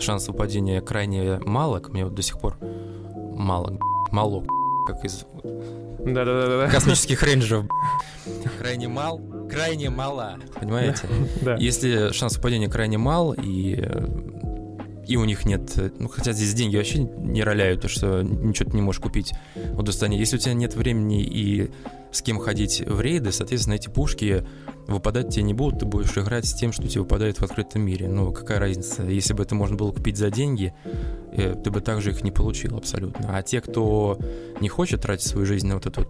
шанс 0.00 0.28
выпадения 0.28 0.80
крайне 0.80 1.40
мало, 1.44 1.82
мне 1.88 2.04
вот 2.04 2.14
до 2.14 2.22
сих 2.22 2.38
пор 2.38 2.58
мало, 2.60 3.78
мало, 4.10 4.44
как 4.86 5.04
из 5.04 5.24
да, 6.04 6.24
да, 6.24 6.46
да, 6.46 6.58
да. 6.64 6.68
космических 6.70 7.22
рейнджеров. 7.24 7.66
Крайне 8.58 8.88
мал, 8.88 9.20
крайне 9.50 9.90
мало, 9.90 10.38
понимаете? 10.60 11.02
Да. 11.42 11.56
Если 11.56 12.12
шанс 12.12 12.36
выпадения 12.36 12.68
крайне 12.68 12.98
мал, 12.98 13.34
и 13.34 13.74
и 15.08 15.16
у 15.16 15.24
них 15.24 15.46
нет, 15.46 15.74
ну 15.98 16.08
хотя 16.08 16.32
здесь 16.32 16.52
деньги 16.52 16.76
вообще 16.76 16.98
не 16.98 17.42
роляют, 17.42 17.80
то 17.80 17.88
что 17.88 18.22
ничего 18.22 18.70
ты 18.70 18.76
не 18.76 18.82
можешь 18.82 19.00
купить 19.00 19.32
в 19.54 19.82
Достане. 19.82 20.18
Если 20.18 20.36
у 20.36 20.38
тебя 20.38 20.52
нет 20.52 20.74
времени 20.74 21.22
и 21.24 21.70
с 22.12 22.20
кем 22.20 22.38
ходить 22.38 22.82
в 22.86 23.00
рейды, 23.00 23.32
соответственно, 23.32 23.74
эти 23.74 23.88
пушки 23.88 24.46
выпадать 24.86 25.30
тебе 25.30 25.44
не 25.44 25.54
будут, 25.54 25.80
ты 25.80 25.86
будешь 25.86 26.16
играть 26.16 26.44
с 26.44 26.52
тем, 26.54 26.72
что 26.72 26.86
тебе 26.86 27.02
выпадает 27.02 27.38
в 27.38 27.42
открытом 27.42 27.82
мире. 27.82 28.06
Ну, 28.06 28.32
какая 28.32 28.58
разница? 28.58 29.02
Если 29.02 29.32
бы 29.32 29.42
это 29.42 29.54
можно 29.54 29.76
было 29.76 29.92
купить 29.92 30.18
за 30.18 30.30
деньги, 30.30 30.74
э, 31.32 31.54
ты 31.62 31.70
бы 31.70 31.80
также 31.80 32.10
их 32.10 32.22
не 32.22 32.30
получил 32.30 32.76
абсолютно. 32.76 33.34
А 33.34 33.42
те, 33.42 33.62
кто 33.62 34.18
не 34.60 34.68
хочет 34.68 35.00
тратить 35.00 35.26
свою 35.26 35.46
жизнь 35.46 35.66
на 35.66 35.74
вот 35.74 35.86
эту 35.86 36.06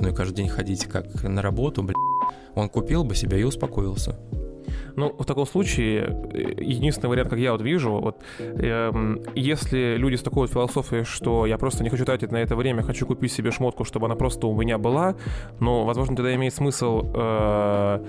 ну 0.00 0.08
и 0.08 0.14
каждый 0.14 0.36
день 0.36 0.48
ходить 0.48 0.84
как 0.84 1.24
на 1.24 1.42
работу, 1.42 1.82
блин, 1.82 1.96
он 2.54 2.68
купил 2.68 3.02
бы 3.04 3.16
себя 3.16 3.38
и 3.38 3.42
успокоился. 3.42 4.18
Ну, 4.96 5.14
в 5.18 5.24
таком 5.24 5.46
случае, 5.46 6.16
э, 6.32 6.62
единственный 6.62 7.08
вариант, 7.08 7.30
как 7.30 7.38
я 7.38 7.52
вот 7.52 7.62
вижу, 7.62 7.92
вот 7.92 8.16
э, 8.38 8.92
если 9.34 9.96
люди 9.96 10.16
с 10.16 10.22
такой 10.22 10.42
вот 10.42 10.50
философией, 10.50 11.04
что 11.04 11.46
я 11.46 11.58
просто 11.58 11.82
не 11.82 11.90
хочу 11.90 12.04
тратить 12.04 12.32
на 12.32 12.38
это 12.38 12.56
время, 12.56 12.82
хочу 12.82 13.06
купить 13.06 13.32
себе 13.32 13.50
шмотку, 13.50 13.84
чтобы 13.84 14.06
она 14.06 14.16
просто 14.16 14.46
у 14.46 14.54
меня 14.54 14.78
была, 14.78 15.16
но, 15.60 15.84
возможно, 15.84 16.16
тогда 16.16 16.34
имеет 16.34 16.54
смысл 16.54 17.02
э, 17.14 18.04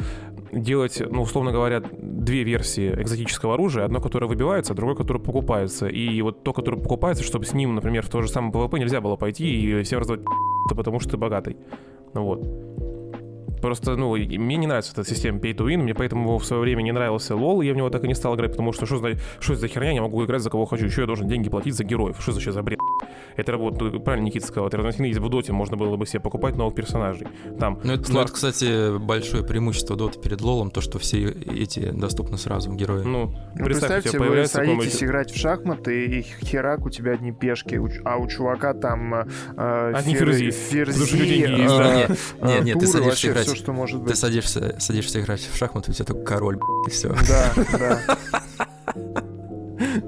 делать, 0.52 1.02
ну, 1.10 1.22
условно 1.22 1.52
говоря, 1.52 1.82
две 1.92 2.44
версии 2.44 2.94
экзотического 2.94 3.54
оружия, 3.54 3.86
одно, 3.86 4.02
которое 4.02 4.28
выбивается, 4.28 4.74
а 4.74 4.76
другое, 4.76 4.96
которое 4.96 5.20
покупается. 5.20 5.88
И 5.88 6.22
вот 6.22 6.44
то, 6.44 6.54
которое 6.54 6.78
покупается, 6.78 7.24
чтобы 7.24 7.46
с 7.46 7.54
ним, 7.54 7.76
например, 7.76 8.04
в 8.04 8.10
то 8.10 8.22
же 8.22 8.28
самое 8.28 8.52
ПВП 8.54 8.80
нельзя 8.80 9.02
было 9.02 9.16
пойти 9.16 9.48
и 9.48 9.84
всем 9.84 10.00
раздавать 10.00 10.22
потому 10.76 11.00
что 11.00 11.12
ты 11.12 11.18
богатый. 11.18 11.58
Ну 12.14 12.24
вот. 12.24 12.71
Просто, 13.62 13.96
ну, 13.96 14.16
мне 14.16 14.58
не 14.58 14.68
нравится 14.68 14.94
эта 14.94 15.08
система 15.08 15.40
pay 15.40 15.56
to 15.56 15.68
win, 15.68 15.78
мне 15.78 15.94
поэтому 15.94 16.38
в 16.38 16.46
свое 16.46 16.62
время 16.62 16.82
не 16.82 16.92
нравился 16.92 17.36
лол, 17.36 17.62
я 17.62 17.74
в 17.74 17.76
него 17.76 17.90
так 17.90 18.04
и 18.04 18.08
не 18.08 18.16
стал 18.16 18.36
играть, 18.36 18.52
потому 18.52 18.74
что 18.74 18.86
что 18.86 18.98
за, 18.98 19.18
что 19.40 19.56
за 19.56 19.68
херня, 19.68 19.92
я 19.92 20.02
могу 20.02 20.24
играть 20.26 20.42
за 20.42 20.50
кого 20.50 20.66
хочу, 20.66 20.86
еще 20.86 21.02
я 21.02 21.08
должен 21.08 21.28
деньги 21.28 21.50
платить 21.50 21.76
за 21.76 21.84
героев, 21.84 22.18
что 22.20 22.32
за, 22.32 22.52
за 22.52 22.62
бред? 22.64 22.80
Это 23.36 23.52
работает, 23.52 23.94
ну, 23.94 24.00
правильно 24.00 24.26
Никита 24.26 24.48
сказал, 24.48 24.68
это 24.68 24.82
есть 24.82 25.20
в 25.20 25.30
доте, 25.30 25.54
можно 25.54 25.78
было 25.78 25.96
бы 25.96 26.06
себе 26.06 26.20
покупать 26.20 26.56
новых 26.56 26.76
персонажей. 26.76 27.28
Там, 27.60 27.80
ну, 27.84 27.94
это, 27.94 28.12
ну, 28.12 28.22
это, 28.22 28.32
кстати, 28.32 28.98
большое 28.98 29.44
преимущество 29.44 29.96
доты 29.96 30.20
перед 30.20 30.42
лолом, 30.42 30.72
то, 30.72 30.82
что 30.82 31.00
все 31.00 31.30
эти 31.30 31.92
доступны 31.92 32.38
сразу 32.38 32.72
герои. 32.74 33.04
Ну, 33.04 33.34
ну 33.56 33.66
представьте, 33.66 34.18
вы 34.18 34.46
садитесь 34.48 35.04
играть 35.04 35.32
в 35.32 35.38
шахматы, 35.38 36.06
и 36.06 36.22
херак, 36.22 36.86
у 36.86 36.90
тебя 36.90 37.14
одни 37.14 37.32
пешки, 37.32 37.80
а 38.04 38.18
у 38.18 38.28
чувака 38.28 38.74
там 38.74 39.14
э, 39.14 39.94
одни 39.96 40.16
фер... 40.16 40.34
ферзи. 40.34 40.52
ферзи 40.52 41.44
э, 41.44 42.18
Нет, 42.42 42.64
нет, 42.64 42.80
ты 42.80 42.88
садишься 42.88 43.32
играть 43.32 43.51
все, 43.54 43.64
что 43.64 43.74
может 43.74 44.02
быть. 44.02 44.12
Ты 44.12 44.18
садишься, 44.18 44.76
садишься 44.80 45.22
играть 45.22 45.42
в 45.42 45.56
шахматы, 45.56 45.92
у 45.92 45.94
тебя 45.94 46.06
только 46.06 46.24
король, 46.24 46.60
и 46.88 46.90
все. 46.90 47.16
Да, 47.28 47.54
да. 47.78 48.02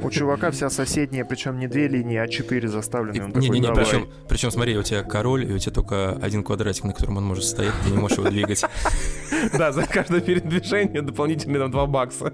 У 0.02 0.10
чувака 0.10 0.52
вся 0.52 0.70
соседняя, 0.70 1.26
причем 1.26 1.58
не 1.58 1.68
две 1.68 1.88
линии, 1.88 2.18
а 2.18 2.28
четыре 2.28 2.68
заставлены. 2.68 3.32
Не-не-не, 3.36 3.74
причем, 3.74 4.10
причем 4.28 4.52
смотри, 4.52 4.78
у 4.78 4.84
тебя 4.84 5.04
король, 5.04 5.50
и 5.50 5.54
у 5.54 5.58
тебя 5.58 5.74
только 5.74 6.12
один 6.22 6.44
квадратик, 6.44 6.84
на 6.84 6.94
котором 6.94 7.18
он 7.18 7.26
может 7.26 7.44
стоять, 7.44 7.74
ты 7.84 7.92
не 7.92 7.98
можешь 7.98 8.18
его 8.18 8.30
двигать. 8.30 8.64
Да, 9.58 9.74
за 9.74 9.86
каждое 9.86 10.22
передвижение 10.22 11.02
дополнительные 11.02 11.60
там 11.60 11.70
2 11.70 11.86
бакса. 11.88 12.34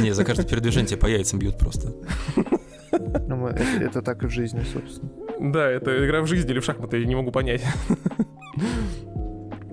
Не, 0.00 0.12
за 0.12 0.24
каждое 0.24 0.46
передвижение 0.46 0.88
тебе 0.88 0.98
по 0.98 1.06
яйцам 1.06 1.38
бьют 1.38 1.58
просто. 1.58 1.94
Ну, 2.92 3.46
это, 3.46 3.62
это 3.80 4.02
так 4.02 4.22
и 4.24 4.26
в 4.26 4.30
жизни, 4.30 4.62
собственно. 4.70 5.10
Да, 5.38 5.70
это 5.70 6.04
игра 6.04 6.20
в 6.20 6.26
жизни 6.26 6.50
или 6.50 6.58
в 6.58 6.64
шахматы, 6.64 6.98
я 6.98 7.06
не 7.06 7.14
могу 7.14 7.30
понять. 7.30 7.64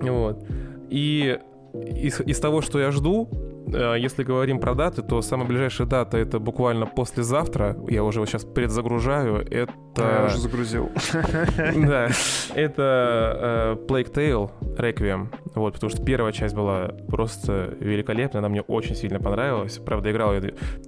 Вот. 0.00 0.46
И 0.90 1.38
из, 1.74 2.20
из 2.20 2.40
того, 2.40 2.62
что 2.62 2.80
я 2.80 2.90
жду, 2.90 3.28
э, 3.72 3.96
если 3.98 4.22
говорим 4.22 4.58
про 4.58 4.74
даты, 4.74 5.02
то 5.02 5.20
самая 5.22 5.46
ближайшая 5.46 5.86
дата 5.86 6.16
это 6.16 6.38
буквально 6.38 6.86
послезавтра. 6.86 7.76
Я 7.88 8.04
уже 8.04 8.20
вот 8.20 8.28
сейчас 8.28 8.44
предзагружаю. 8.44 9.46
Это... 9.50 9.72
Я 9.96 10.26
уже 10.26 10.38
загрузил. 10.38 10.90
Да. 11.76 12.08
Это 12.54 13.76
э, 13.80 13.86
Plague 13.86 14.12
Tale 14.12 14.50
Requiem. 14.78 15.28
Вот, 15.54 15.74
потому 15.74 15.90
что 15.90 16.02
первая 16.02 16.32
часть 16.32 16.54
была 16.54 16.92
просто 17.08 17.76
великолепная. 17.80 18.40
Она 18.40 18.48
мне 18.48 18.62
очень 18.62 18.94
сильно 18.94 19.20
понравилась. 19.20 19.78
Правда, 19.78 20.10
играл 20.10 20.34
я... 20.34 20.42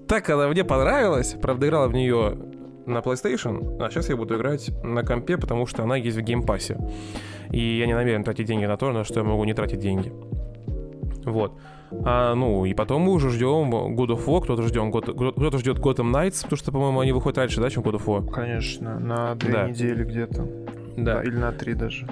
Так 0.08 0.30
она 0.30 0.48
мне 0.48 0.64
понравилась. 0.64 1.36
Правда, 1.40 1.66
играла 1.66 1.88
в 1.88 1.92
нее 1.92 2.36
на 2.86 2.98
PlayStation, 2.98 3.76
а 3.80 3.90
сейчас 3.90 4.08
я 4.08 4.16
буду 4.16 4.36
играть 4.36 4.70
на 4.82 5.02
компе, 5.02 5.36
потому 5.36 5.66
что 5.66 5.82
она 5.82 5.96
есть 5.96 6.16
в 6.16 6.20
Game 6.22 6.45
Pass 6.45 6.67
е. 6.67 6.78
И 7.50 7.78
я 7.78 7.86
не 7.86 7.94
намерен 7.94 8.24
тратить 8.24 8.46
деньги 8.46 8.64
на 8.64 8.76
то, 8.76 8.92
на 8.92 9.04
что 9.04 9.20
я 9.20 9.24
могу 9.24 9.44
не 9.44 9.54
тратить 9.54 9.80
деньги. 9.80 10.12
Вот. 11.24 11.52
А, 12.04 12.34
ну, 12.34 12.64
и 12.64 12.74
потом 12.74 13.02
мы 13.02 13.12
уже 13.12 13.30
ждем 13.30 13.74
God 13.96 14.08
of 14.08 14.24
War, 14.26 14.42
кто-то 14.42 14.62
ждем, 14.62 14.90
кто-то 14.90 15.58
ждет 15.58 15.78
Gotham 15.78 16.12
Knights, 16.12 16.42
потому 16.42 16.56
что, 16.56 16.72
по-моему, 16.72 17.00
они 17.00 17.12
выходят 17.12 17.38
раньше, 17.38 17.60
да, 17.60 17.68
чем 17.68 17.82
God 17.82 17.94
of 17.94 18.04
War? 18.06 18.30
Конечно, 18.30 18.98
на 18.98 19.34
две 19.34 19.52
да. 19.52 19.68
недели 19.68 20.04
где-то. 20.04 20.46
Да. 20.96 21.16
да. 21.16 21.22
Или 21.22 21.36
на 21.36 21.52
три 21.52 21.74
даже. 21.74 22.08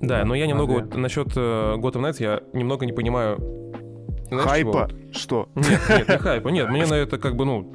Да, 0.00 0.24
но 0.24 0.34
я 0.34 0.46
немного 0.46 0.72
вот 0.72 0.94
насчет 0.96 1.28
uh, 1.28 1.76
Gotham 1.76 2.02
Knights, 2.02 2.16
я 2.18 2.40
немного 2.52 2.84
не 2.84 2.92
понимаю. 2.92 3.38
Знаешь, 4.28 4.48
хайпа? 4.48 4.88
Чего? 4.88 5.12
Что? 5.12 5.48
Нет, 5.54 5.80
нет, 5.88 6.08
не 6.08 6.18
хайпа. 6.18 6.48
Нет, 6.48 6.68
мне 6.70 6.86
на 6.86 6.94
это 6.94 7.18
как 7.18 7.36
бы, 7.36 7.44
ну, 7.44 7.72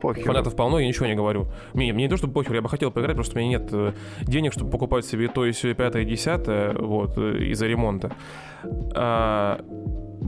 Похер. 0.00 0.24
Фанатов 0.24 0.54
полно, 0.56 0.78
я 0.78 0.86
ничего 0.86 1.06
не 1.06 1.14
говорю. 1.14 1.46
Мне, 1.74 1.92
мне 1.92 2.04
не 2.04 2.08
то, 2.08 2.16
чтобы 2.16 2.32
похер, 2.32 2.54
я 2.54 2.62
бы 2.62 2.68
хотел 2.68 2.90
поиграть, 2.90 3.16
просто 3.16 3.36
у 3.36 3.40
меня 3.40 3.58
нет 3.58 3.68
э, 3.72 3.92
денег, 4.22 4.52
чтобы 4.52 4.70
покупать 4.70 5.04
себе 5.04 5.28
то 5.28 5.44
и 5.44 5.52
все, 5.52 5.74
пятое, 5.74 6.04
десятое, 6.04 6.72
вот, 6.74 7.18
э, 7.18 7.38
из-за 7.50 7.66
ремонта. 7.66 8.12
А, 8.94 9.60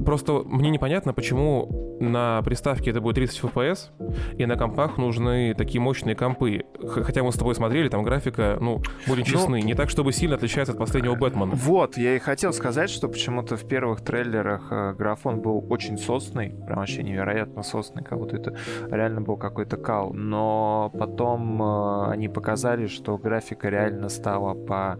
Просто 0.04 0.42
мне 0.44 0.70
непонятно, 0.70 1.12
почему 1.12 1.96
на 2.00 2.42
приставке 2.42 2.90
это 2.90 3.00
будет 3.00 3.16
30 3.16 3.40
FPS, 3.44 3.90
и 4.36 4.46
на 4.46 4.56
компах 4.56 4.96
нужны 4.96 5.54
такие 5.54 5.80
мощные 5.80 6.16
компы. 6.16 6.64
Хотя 6.88 7.22
мы 7.22 7.32
с 7.32 7.36
тобой 7.36 7.54
смотрели, 7.54 7.88
там 7.88 8.02
графика, 8.02 8.56
ну, 8.60 8.82
будем 9.06 9.24
честны, 9.24 9.60
ну, 9.60 9.66
не 9.66 9.74
так, 9.74 9.90
чтобы 9.90 10.12
сильно 10.12 10.36
отличается 10.36 10.72
от 10.72 10.78
последнего 10.78 11.14
Бэтмена. 11.14 11.54
Вот, 11.54 11.98
я 11.98 12.16
и 12.16 12.18
хотел 12.18 12.52
сказать, 12.52 12.90
что 12.90 13.08
почему-то 13.08 13.56
в 13.56 13.68
первых 13.68 14.00
трейлерах 14.00 14.68
э, 14.70 14.94
графон 14.94 15.40
был 15.40 15.64
очень 15.68 15.98
сосный, 15.98 16.50
прям 16.66 16.78
вообще 16.78 17.02
невероятно 17.02 17.62
сосный, 17.62 18.02
как 18.02 18.18
будто 18.18 18.36
это 18.36 18.56
реально 18.90 19.20
был 19.20 19.36
какой-то 19.36 19.76
кал. 19.76 20.12
Но 20.14 20.90
потом 20.98 21.62
э, 21.62 22.12
они 22.12 22.28
показали, 22.28 22.86
что 22.86 23.18
графика 23.18 23.68
реально 23.68 24.08
стала 24.08 24.54
по 24.54 24.98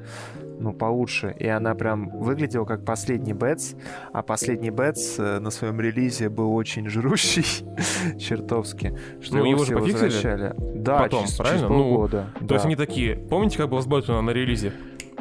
ну, 0.61 0.73
получше. 0.75 1.35
И 1.39 1.47
она 1.47 1.75
прям 1.75 2.11
выглядела 2.11 2.65
как 2.65 2.85
последний 2.85 3.33
Бэтс, 3.33 3.75
а 4.13 4.23
последний 4.23 4.71
Бэтс 4.71 4.90
э, 5.19 5.39
на 5.39 5.51
своем 5.51 5.81
релизе 5.81 6.29
был 6.29 6.55
очень 6.55 6.89
жрущий, 6.89 7.45
чертовски. 8.19 8.99
Что 9.21 9.39
ну, 9.39 9.45
его 9.45 9.65
же 9.65 9.77
пофиксили? 9.77 10.55
Да, 10.77 11.01
Потом, 11.01 11.25
через, 11.25 11.37
правильно? 11.37 11.59
через 11.59 11.69
полгода. 11.69 12.31
Ну, 12.35 12.41
да. 12.41 12.47
То 12.47 12.55
есть 12.55 12.67
они 12.67 12.77
такие, 12.77 13.17
помните, 13.17 13.59
как 13.59 13.69
было 13.69 13.81
с 13.81 13.87
Бэтменом 13.87 14.27
на 14.27 14.31
релизе? 14.31 14.73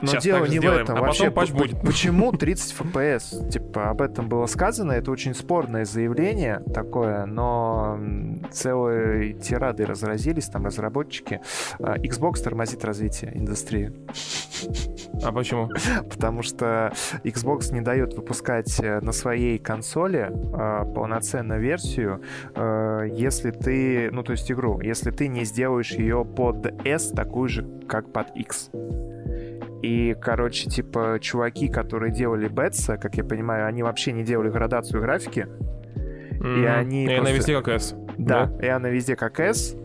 Но 0.02 0.08
Сейчас 0.08 0.24
дело 0.24 0.46
не 0.46 0.58
сделаем, 0.58 0.80
в 0.80 0.84
этом. 0.84 0.98
А 0.98 1.02
Вообще, 1.02 1.32
потом 1.32 1.58
будет. 1.58 1.82
Почему 1.82 2.32
30 2.32 2.76
FPS? 2.80 3.50
Типа, 3.50 3.90
об 3.90 4.02
этом 4.02 4.30
было 4.30 4.46
сказано. 4.46 4.94
Это 4.94 5.12
очень 5.12 5.34
спорное 5.34 5.86
заявление 5.86 6.62
такое, 6.74 7.26
но 7.26 8.00
целые 8.52 9.34
тирады 9.34 9.86
разразились, 9.86 10.48
там 10.48 10.66
разработчики. 10.66 11.42
А, 11.80 11.98
Xbox 11.98 12.42
тормозит 12.42 12.84
развитие 12.86 13.38
индустрии. 13.38 13.92
А 15.24 15.32
почему? 15.32 15.70
Потому 16.10 16.42
что 16.42 16.94
Xbox 17.24 17.74
не 17.74 17.82
дает 17.82 18.14
выпускать 18.14 18.80
э, 18.80 19.00
на 19.02 19.12
своей 19.12 19.58
консоли 19.58 20.32
э, 20.32 20.94
полноценную 20.94 21.62
версию, 21.62 22.22
э, 22.56 23.08
если 23.12 23.52
ты, 23.52 24.10
ну 24.12 24.24
то 24.24 24.34
есть 24.34 24.52
игру, 24.52 24.80
если 24.82 25.12
ты 25.12 25.28
не 25.28 25.46
сделаешь 25.46 25.92
ее 25.92 26.26
под 26.26 26.86
S 26.86 27.10
такую 27.10 27.50
же, 27.50 27.68
как 27.88 28.12
под 28.12 28.36
X. 28.36 28.70
И, 29.82 30.16
короче, 30.20 30.70
типа, 30.70 31.20
чуваки, 31.22 31.70
которые 31.70 32.12
делали 32.12 32.48
Бетса, 32.48 32.98
как 32.98 33.16
я 33.16 33.24
понимаю, 33.24 33.68
они 33.68 33.84
вообще 33.84 34.12
не 34.12 34.24
делали 34.24 34.50
градацию 34.50 35.02
графики. 35.02 35.48
Mm-hmm. 36.40 36.62
И 36.62 36.66
они. 36.66 37.04
И 37.04 37.08
просто... 37.08 37.22
она 37.22 37.32
везде 37.32 37.54
как 37.56 37.68
S. 37.70 37.96
Да, 38.18 38.46
да, 38.46 38.66
и 38.66 38.70
она 38.70 38.90
везде 38.90 39.16
как 39.16 39.40
S. 39.40 39.76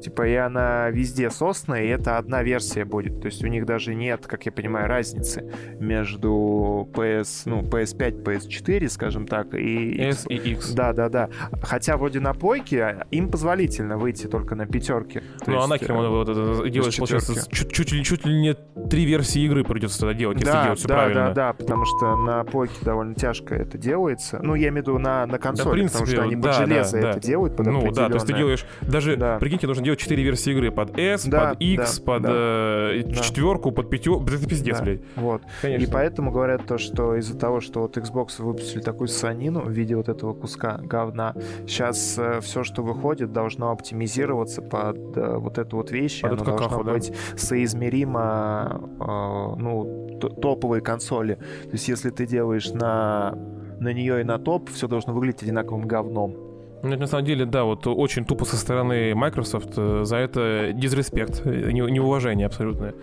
Типа, 0.00 0.26
и 0.26 0.34
она 0.34 0.90
везде 0.90 1.30
сосная, 1.30 1.84
и 1.84 1.88
это 1.88 2.16
одна 2.16 2.42
версия 2.42 2.84
будет. 2.84 3.20
То 3.20 3.26
есть 3.26 3.44
у 3.44 3.46
них 3.48 3.66
даже 3.66 3.94
нет, 3.94 4.26
как 4.26 4.46
я 4.46 4.52
понимаю, 4.52 4.88
разницы 4.88 5.52
между 5.78 6.88
PS, 6.92 7.42
ну, 7.46 7.60
PS5, 7.60 8.22
PS4, 8.22 8.88
скажем 8.88 9.26
так, 9.26 9.54
и... 9.54 10.00
S 10.00 10.26
и 10.28 10.34
X. 10.34 10.72
Да, 10.72 10.92
да, 10.92 11.08
да. 11.08 11.28
Хотя 11.62 11.96
вроде 11.96 12.20
на 12.20 12.32
плойке 12.32 13.04
им 13.10 13.30
позволительно 13.30 13.98
выйти 13.98 14.26
только 14.26 14.54
на 14.54 14.66
пятерке. 14.66 15.22
Ну, 15.46 15.60
а 15.60 15.66
нахер 15.66 15.92
э, 15.92 16.08
вот 16.08 16.28
это 16.28 16.68
делаешь, 16.68 16.96
получается, 16.96 17.34
чуть, 17.50 17.72
чуть, 17.72 17.92
ли, 17.92 18.04
чуть 18.04 18.24
ли 18.24 18.34
не 18.34 18.54
три 18.88 19.04
версии 19.04 19.42
игры 19.42 19.64
придется 19.64 20.00
тогда 20.00 20.14
делать, 20.14 20.38
если 20.38 20.52
да, 20.52 20.64
делать 20.64 20.78
все 20.78 20.88
да, 20.88 20.94
правильно. 20.94 21.28
Да, 21.28 21.34
да, 21.34 21.52
потому 21.52 21.84
что 21.84 22.16
на 22.16 22.44
плойке 22.44 22.74
довольно 22.82 23.14
тяжко 23.14 23.54
это 23.54 23.78
делается. 23.78 24.40
Ну, 24.42 24.54
я 24.54 24.68
имею 24.68 24.84
в 24.84 24.88
виду 24.88 24.98
на, 24.98 25.26
на 25.26 25.38
консоли, 25.38 25.66
да, 25.66 25.72
принципе, 25.72 25.98
потому 25.98 26.16
что 26.16 26.22
они 26.22 26.36
да, 26.36 26.48
под 26.48 26.56
железо 26.56 26.92
да, 26.92 26.98
это 26.98 27.20
да. 27.20 27.26
делают 27.26 27.56
под 27.56 27.66
Ну, 27.66 27.92
да, 27.92 28.08
то 28.08 28.14
есть 28.14 28.26
ты 28.26 28.32
делаешь, 28.34 28.64
даже, 28.80 29.16
да. 29.16 29.38
прикиньте, 29.38 29.66
нужно 29.66 29.84
делать 29.84 29.89
четыре 29.96 30.22
версии 30.22 30.52
игры 30.52 30.70
под 30.70 30.98
S, 30.98 31.24
да, 31.24 31.50
под 31.50 31.60
X, 31.60 31.98
да, 31.98 32.04
под 32.04 32.22
да, 32.22 32.30
э, 32.32 33.02
да. 33.06 33.22
четверку, 33.22 33.72
под 33.72 33.90
пятерку. 33.90 34.24
Это 34.24 34.46
пиздец, 34.46 34.78
да, 34.78 34.84
блядь. 34.84 35.00
Вот. 35.16 35.42
Конечно. 35.62 35.84
И 35.84 35.90
поэтому 35.90 36.30
говорят 36.30 36.66
то, 36.66 36.78
что 36.78 37.16
из-за 37.16 37.38
того, 37.38 37.60
что 37.60 37.80
вот 37.80 37.96
Xbox 37.96 38.42
выпустили 38.42 38.80
такую 38.80 39.08
санину 39.08 39.60
в 39.60 39.70
виде 39.70 39.96
вот 39.96 40.08
этого 40.08 40.34
куска 40.34 40.78
говна, 40.78 41.34
сейчас 41.66 42.16
э, 42.18 42.40
все, 42.40 42.64
что 42.64 42.82
выходит, 42.82 43.32
должно 43.32 43.70
оптимизироваться 43.70 44.62
под 44.62 45.16
э, 45.16 45.36
вот 45.36 45.58
эту 45.58 45.76
вот 45.76 45.90
вещь. 45.90 46.22
Под 46.22 46.32
оно 46.32 46.44
должно 46.44 46.68
какаху, 46.68 46.84
быть 46.84 47.10
да? 47.10 47.38
соизмеримо, 47.38 48.80
э, 49.00 49.60
ну, 49.60 50.18
топовые 50.40 50.82
консоли. 50.82 51.34
То 51.34 51.72
есть 51.72 51.88
если 51.88 52.10
ты 52.10 52.26
делаешь 52.26 52.70
на 52.70 53.34
на 53.80 53.94
нее 53.94 54.20
и 54.20 54.24
на 54.24 54.38
топ, 54.38 54.68
все 54.70 54.86
должно 54.86 55.14
выглядеть 55.14 55.42
одинаковым 55.42 55.88
говном. 55.88 56.49
Ну, 56.82 56.96
на 56.96 57.06
самом 57.06 57.24
деле, 57.24 57.44
да, 57.44 57.64
вот 57.64 57.86
очень 57.86 58.24
тупо 58.24 58.44
со 58.44 58.56
стороны 58.56 59.14
Microsoft 59.14 59.74
э, 59.76 60.04
за 60.04 60.16
это 60.16 60.72
дизреспект, 60.72 61.42
э, 61.44 61.70
неуважение 61.72 62.46
абсолютное. 62.46 62.94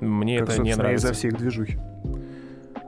Мне 0.00 0.38
как, 0.38 0.50
это 0.50 0.62
не 0.62 0.74
нравится. 0.74 1.08
из-за 1.08 1.14
всех 1.14 1.36
движухи. 1.38 1.78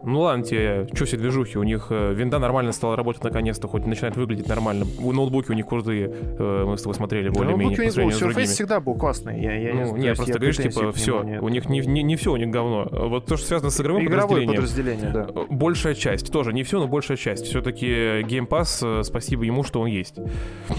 Ну 0.05 0.21
ладно 0.21 0.45
тебе, 0.45 0.87
что 0.93 1.07
все 1.07 1.17
движухи, 1.17 1.59
у 1.59 1.63
них 1.63 1.87
э, 1.91 2.13
винда 2.15 2.39
нормально 2.39 2.73
стала 2.73 2.97
работать 2.97 3.25
наконец-то, 3.25 3.69
хоть 3.69 3.87
начинает 3.87 4.17
выглядеть 4.17 4.49
нормально. 4.49 4.85
Ноутбуки 4.99 5.51
у 5.51 5.55
них 5.55 5.67
крутые, 5.67 6.09
э, 6.09 6.65
мы 6.67 6.77
с 6.77 6.83
тобой 6.83 6.95
смотрели 6.95 7.29
более-менее 7.31 7.77
по 7.77 7.91
сравнению 7.91 8.17
с 8.17 8.21
другими. 8.21 8.45
всегда 8.45 8.81
был 8.81 8.95
классный, 8.95 9.41
я, 9.41 9.55
я 9.55 9.75
ну, 9.75 9.97
не, 9.97 10.15
просто 10.15 10.35
говоришь, 10.35 10.57
типа, 10.57 10.93
все, 10.93 11.21
у 11.41 11.49
них 11.49 11.69
не, 11.69 11.81
не, 11.81 12.03
не 12.03 12.17
все 12.17 12.33
у 12.33 12.37
них 12.37 12.51
говно. 12.51 12.89
Вот 12.91 13.27
то, 13.27 13.37
что 13.37 13.47
связано 13.47 13.71
с 13.71 13.81
игровым 13.81 14.05
Игровое 14.07 14.47
подразделение, 14.47 15.11
да. 15.11 15.27
Э, 15.29 15.47
большая 15.49 15.95
часть, 15.95 16.31
тоже 16.33 16.53
не 16.53 16.63
все, 16.63 16.79
но 16.79 16.89
большая 16.89 17.17
часть. 17.17 17.47
Все-таки 17.47 17.87
Game 18.23 18.49
Pass, 18.49 19.03
спасибо 19.05 19.45
ему, 19.45 19.63
что 19.63 19.81
он 19.81 19.89
есть. 19.89 20.19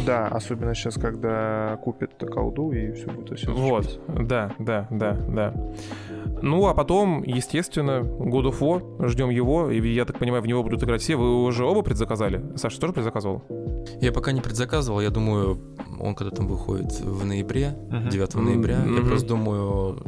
Да, 0.05 0.27
особенно 0.27 0.75
сейчас, 0.75 0.95
когда 0.95 1.79
купят 1.83 2.11
колду 2.31 2.71
и 2.71 2.91
все 2.93 3.07
будет 3.07 3.37
все 3.37 3.51
Вот, 3.51 3.99
да, 4.07 4.53
да, 4.59 4.87
да, 4.89 5.17
да. 5.27 5.53
Ну, 6.41 6.67
а 6.67 6.73
потом, 6.73 7.23
естественно, 7.23 8.01
God 8.01 8.51
of 8.51 8.59
War, 8.59 9.07
ждем 9.15 9.29
его, 9.29 9.71
и 9.71 9.93
я 9.93 10.03
так 10.03 10.19
понимаю, 10.19 10.43
в 10.43 10.47
него 10.47 10.61
будут 10.61 10.83
играть 10.83 11.01
все. 11.01 11.15
Вы 11.15 11.45
уже 11.45 11.63
оба 11.63 11.81
предзаказали? 11.81 12.43
Саша 12.57 12.79
тоже 12.79 12.93
предзаказывал? 12.93 13.43
Я 14.01 14.11
пока 14.11 14.33
не 14.33 14.41
предзаказывал, 14.41 14.99
я 14.99 15.09
думаю, 15.09 15.57
он 15.99 16.15
когда 16.15 16.35
там 16.35 16.47
выходит 16.47 16.99
в 16.99 17.25
ноябре, 17.25 17.77
uh-huh. 17.89 18.09
9 18.09 18.35
ноября. 18.35 18.83
Uh-huh. 18.85 18.99
Я 18.99 19.05
просто 19.05 19.27
думаю, 19.27 20.03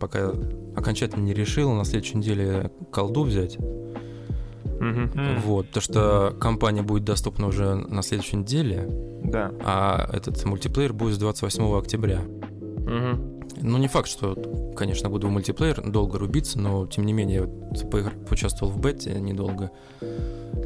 пока 0.00 0.32
окончательно 0.76 1.22
не 1.22 1.34
решил, 1.34 1.72
на 1.72 1.84
следующей 1.84 2.18
неделе 2.18 2.72
колду 2.90 3.22
взять. 3.22 3.56
Uh-huh. 3.56 5.40
Вот, 5.44 5.70
то 5.70 5.80
что 5.80 6.34
компания 6.40 6.82
будет 6.82 7.04
доступна 7.04 7.46
уже 7.46 7.76
на 7.76 8.02
следующей 8.02 8.38
неделе. 8.38 8.88
Да. 9.22 9.52
А 9.62 10.08
этот 10.12 10.44
мультиплеер 10.44 10.92
будет 10.92 11.14
с 11.14 11.18
28 11.18 11.78
октября. 11.78 12.20
Угу. 12.20 13.39
Ну, 13.62 13.78
не 13.78 13.88
факт, 13.88 14.08
что, 14.08 14.36
конечно, 14.76 15.08
буду 15.08 15.28
в 15.28 15.30
мультиплеер 15.30 15.82
долго 15.88 16.18
рубиться, 16.18 16.58
но, 16.58 16.86
тем 16.86 17.06
не 17.06 17.12
менее, 17.12 17.48
поигр... 17.90 18.12
поучаствовал 18.28 18.72
в 18.72 18.80
бете 18.80 19.12
недолго. 19.20 19.70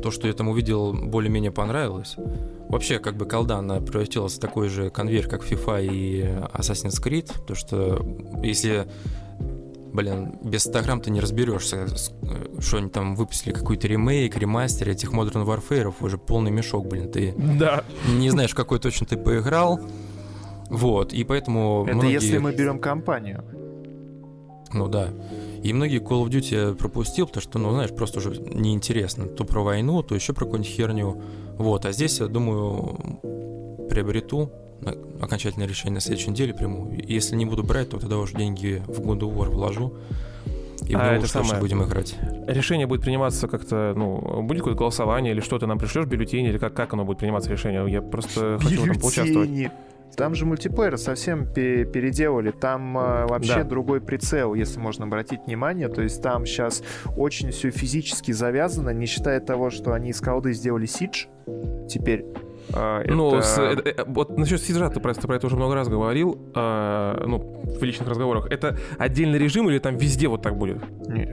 То, 0.02 0.10
что 0.10 0.26
я 0.26 0.32
там 0.32 0.48
увидел, 0.48 0.92
более-менее 0.92 1.50
понравилось. 1.50 2.16
Вообще, 2.68 2.98
как 2.98 3.16
бы 3.16 3.26
колда, 3.26 3.56
она 3.56 3.80
превратилась 3.80 4.34
в 4.34 4.40
такой 4.40 4.68
же 4.68 4.90
конвейер, 4.90 5.28
как 5.28 5.44
FIFA 5.44 5.86
и 5.86 6.22
Assassin's 6.52 7.02
Creed, 7.02 7.30
то 7.46 7.54
что 7.54 8.04
если 8.42 8.88
блин, 9.94 10.40
без 10.42 10.64
100 10.64 10.82
грамм 10.82 11.00
ты 11.00 11.10
не 11.10 11.20
разберешься, 11.20 11.86
что 12.58 12.78
они 12.78 12.90
там 12.90 13.14
выпустили, 13.14 13.52
какой-то 13.52 13.86
ремейк, 13.86 14.36
ремастер 14.36 14.90
этих 14.90 15.12
Modern 15.12 15.46
Warfare, 15.46 15.94
уже 16.00 16.18
полный 16.18 16.50
мешок, 16.50 16.88
блин, 16.88 17.10
ты 17.12 17.32
да. 17.36 17.84
не 18.08 18.28
знаешь, 18.28 18.54
какой 18.54 18.80
точно 18.80 19.06
ты 19.06 19.16
поиграл, 19.16 19.80
вот, 20.70 21.12
и 21.12 21.24
поэтому 21.24 21.84
Это 21.86 21.96
многие... 21.96 22.12
если 22.14 22.38
мы 22.38 22.52
берем 22.54 22.78
компанию. 22.78 23.44
Ну 24.72 24.88
да. 24.88 25.08
И 25.62 25.72
многие 25.72 26.00
Call 26.00 26.24
of 26.24 26.28
Duty 26.28 26.70
я 26.70 26.74
пропустил, 26.74 27.26
потому 27.26 27.42
что, 27.42 27.58
ну, 27.58 27.70
знаешь, 27.70 27.90
просто 27.90 28.18
уже 28.18 28.40
неинтересно. 28.40 29.26
То 29.26 29.44
про 29.44 29.62
войну, 29.62 30.02
то 30.02 30.14
еще 30.14 30.32
про 30.32 30.44
какую-нибудь 30.44 30.70
херню. 30.70 31.22
Вот, 31.56 31.86
а 31.86 31.92
здесь, 31.92 32.20
я 32.20 32.26
думаю, 32.26 32.98
приобрету 33.88 34.50
окончательное 35.20 35.66
решение 35.66 35.94
на 35.94 36.00
следующей 36.00 36.30
неделе 36.30 36.52
приму. 36.52 36.92
Если 36.92 37.36
не 37.36 37.46
буду 37.46 37.62
брать, 37.62 37.90
то 37.90 37.98
тогда 37.98 38.18
уже 38.18 38.36
деньги 38.36 38.82
в 38.86 39.00
God 39.00 39.20
of 39.20 39.34
War 39.34 39.48
вложу. 39.48 39.94
И 40.86 40.94
а 40.94 41.14
это 41.14 41.26
самое, 41.28 41.60
будем 41.60 41.82
играть. 41.82 42.16
Решение 42.46 42.86
будет 42.86 43.00
приниматься 43.00 43.48
как-то, 43.48 43.94
ну, 43.96 44.42
будет 44.42 44.58
какое-то 44.58 44.78
голосование 44.78 45.32
или 45.32 45.40
что 45.40 45.58
ты 45.58 45.66
нам 45.66 45.78
пришлешь, 45.78 46.04
бюллетень, 46.04 46.44
или 46.44 46.58
как, 46.58 46.74
как 46.74 46.92
оно 46.92 47.04
будет 47.04 47.18
приниматься 47.18 47.50
решение? 47.50 47.90
Я 47.90 48.02
просто 48.02 48.58
хочу 48.60 48.84
там 48.84 49.00
поучаствовать. 49.00 49.70
Там 50.16 50.34
же 50.34 50.46
мультиплеер 50.46 50.96
совсем 50.98 51.52
переделали. 51.52 52.50
Там 52.50 52.96
э, 52.96 53.26
вообще 53.26 53.56
да. 53.56 53.64
другой 53.64 54.00
прицел, 54.00 54.54
если 54.54 54.78
можно 54.78 55.04
обратить 55.04 55.40
внимание. 55.46 55.88
То 55.88 56.02
есть 56.02 56.22
там 56.22 56.46
сейчас 56.46 56.82
очень 57.16 57.50
все 57.50 57.70
физически 57.70 58.32
завязано, 58.32 58.90
не 58.90 59.06
считая 59.06 59.40
того, 59.40 59.70
что 59.70 59.92
они 59.92 60.10
из 60.10 60.20
колды 60.20 60.52
сделали 60.52 60.86
Сидж 60.86 61.26
теперь. 61.88 62.24
А, 62.72 63.02
ну, 63.06 63.36
это... 63.36 63.42
С, 63.42 63.58
это, 63.58 63.88
э, 63.88 64.04
вот 64.06 64.36
насчет 64.36 64.60
сиджа 64.60 64.88
ты 64.88 65.00
просто 65.00 65.26
про 65.26 65.36
это 65.36 65.46
уже 65.46 65.56
много 65.56 65.74
раз 65.74 65.88
говорил, 65.88 66.38
а, 66.54 67.22
ну, 67.26 67.62
в 67.64 67.82
личных 67.82 68.08
разговорах. 68.08 68.50
Это 68.50 68.78
отдельный 68.98 69.38
режим 69.38 69.68
или 69.70 69.78
там 69.78 69.96
везде 69.96 70.28
вот 70.28 70.42
так 70.42 70.56
будет? 70.56 70.78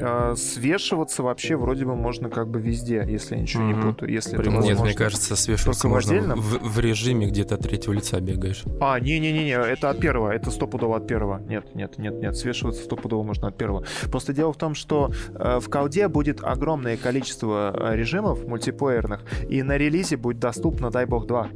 А, 0.01 0.35
свешиваться 0.35 1.23
вообще 1.23 1.55
вроде 1.55 1.85
бы 1.85 1.95
можно 1.95 2.29
как 2.29 2.49
бы 2.49 2.59
везде, 2.59 3.05
если 3.07 3.35
я 3.35 3.41
ничего 3.41 3.63
mm-hmm. 3.63 3.75
не 3.75 3.81
путаю. 3.81 4.11
Если 4.11 4.39
это 4.39 4.49
Нет, 4.49 4.79
мне 4.79 4.93
кажется, 4.93 5.35
свешиваться 5.35 5.87
можно 5.87 6.35
в, 6.35 6.59
в 6.59 6.79
режиме 6.79 7.27
где-то 7.27 7.55
от 7.55 7.61
третьего 7.61 7.93
лица 7.93 8.19
бегаешь. 8.19 8.63
А, 8.79 8.99
не-не-не, 8.99 9.51
это 9.51 9.89
от 9.89 9.99
первого, 9.99 10.31
это 10.31 10.51
стопудово 10.51 10.97
от 10.97 11.07
первого. 11.07 11.39
Нет, 11.47 11.75
нет, 11.75 11.97
нет, 11.97 12.21
нет, 12.21 12.35
свешиваться 12.35 12.83
стопудово 12.83 13.23
можно 13.23 13.47
от 13.47 13.57
первого. 13.57 13.85
Просто 14.09 14.33
дело 14.33 14.53
в 14.53 14.57
том, 14.57 14.75
что 14.75 15.11
э, 15.35 15.59
в 15.59 15.69
колде 15.69 16.07
будет 16.07 16.43
огромное 16.43 16.97
количество 16.97 17.73
э, 17.75 17.95
режимов 17.95 18.45
мультиплеерных, 18.45 19.21
и 19.49 19.63
на 19.63 19.77
релизе 19.77 20.17
будет 20.17 20.39
доступно, 20.39 20.89
дай 20.91 21.05
бог, 21.05 21.20
2. 21.25 21.49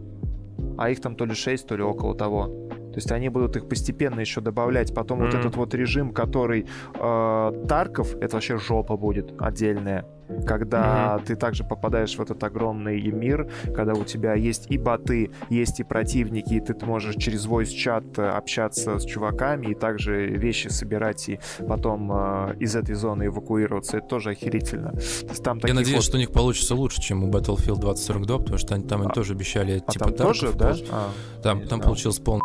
А 0.77 0.89
их 0.89 1.01
там 1.01 1.15
то 1.15 1.25
ли 1.25 1.33
6, 1.33 1.67
то 1.67 1.75
ли 1.75 1.83
около 1.83 2.15
того. 2.15 2.64
То 2.95 2.99
есть 2.99 3.11
они 3.11 3.27
будут 3.27 3.57
их 3.57 3.67
постепенно 3.67 4.21
еще 4.21 4.39
добавлять. 4.39 4.93
Потом 4.93 5.19
mm-hmm. 5.19 5.25
вот 5.25 5.33
этот 5.35 5.55
вот 5.57 5.73
режим, 5.73 6.13
который 6.13 6.65
э, 6.93 7.65
Тарков, 7.67 8.15
это 8.15 8.37
вообще 8.37 8.57
жопа 8.57 8.95
будет 8.95 9.33
отдельная. 9.37 10.05
Когда 10.47 11.17
mm-hmm. 11.17 11.25
ты 11.25 11.35
также 11.35 11.65
попадаешь 11.65 12.15
в 12.15 12.21
этот 12.21 12.41
огромный 12.41 13.01
мир, 13.11 13.51
когда 13.75 13.93
у 13.93 14.05
тебя 14.05 14.33
есть 14.33 14.67
и 14.69 14.77
боты, 14.77 15.31
есть 15.49 15.81
и 15.81 15.83
противники, 15.83 16.53
и 16.53 16.61
ты 16.61 16.73
можешь 16.85 17.15
через 17.15 17.45
voice-чат 17.45 18.17
общаться 18.17 18.97
с 18.97 19.05
чуваками, 19.05 19.67
и 19.67 19.75
также 19.75 20.27
вещи 20.27 20.69
собирать, 20.69 21.27
и 21.27 21.39
потом 21.67 22.09
э, 22.13 22.55
из 22.61 22.77
этой 22.77 22.95
зоны 22.95 23.25
эвакуироваться. 23.25 23.97
Это 23.97 24.07
тоже 24.07 24.29
охерительно. 24.29 24.91
То 24.91 24.97
есть, 24.99 25.43
там 25.43 25.59
Я 25.63 25.73
надеюсь, 25.73 25.97
вот... 25.97 26.05
что 26.05 26.15
у 26.15 26.19
них 26.19 26.31
получится 26.31 26.75
лучше, 26.75 27.01
чем 27.01 27.25
у 27.25 27.29
Battlefield 27.29 27.81
2042, 27.81 28.37
потому 28.39 28.57
что 28.57 28.73
они, 28.73 28.85
там 28.85 29.01
они 29.01 29.09
а, 29.11 29.13
тоже 29.13 29.33
обещали 29.33 29.83
а 29.85 29.91
типа 29.91 30.05
там 30.05 30.13
тарков, 30.13 30.39
тоже, 30.39 30.53
да? 30.57 30.75
А, 30.91 31.11
там, 31.43 31.67
там 31.67 31.81
получилось 31.81 32.19
полный 32.19 32.41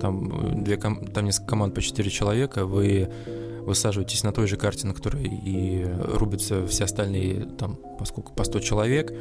там, 0.00 0.62
две, 0.62 0.76
там 0.76 1.24
несколько 1.24 1.48
команд 1.48 1.74
по 1.74 1.82
4 1.82 2.10
человека, 2.10 2.66
вы 2.66 3.08
высаживаетесь 3.66 4.22
на 4.22 4.32
той 4.32 4.46
же 4.46 4.56
карте, 4.56 4.86
на 4.86 4.94
которой 4.94 5.26
и 5.26 5.86
рубятся 6.12 6.66
все 6.66 6.84
остальные, 6.84 7.46
там, 7.58 7.78
поскольку 7.98 8.32
по 8.32 8.44
100 8.44 8.60
человек, 8.60 9.12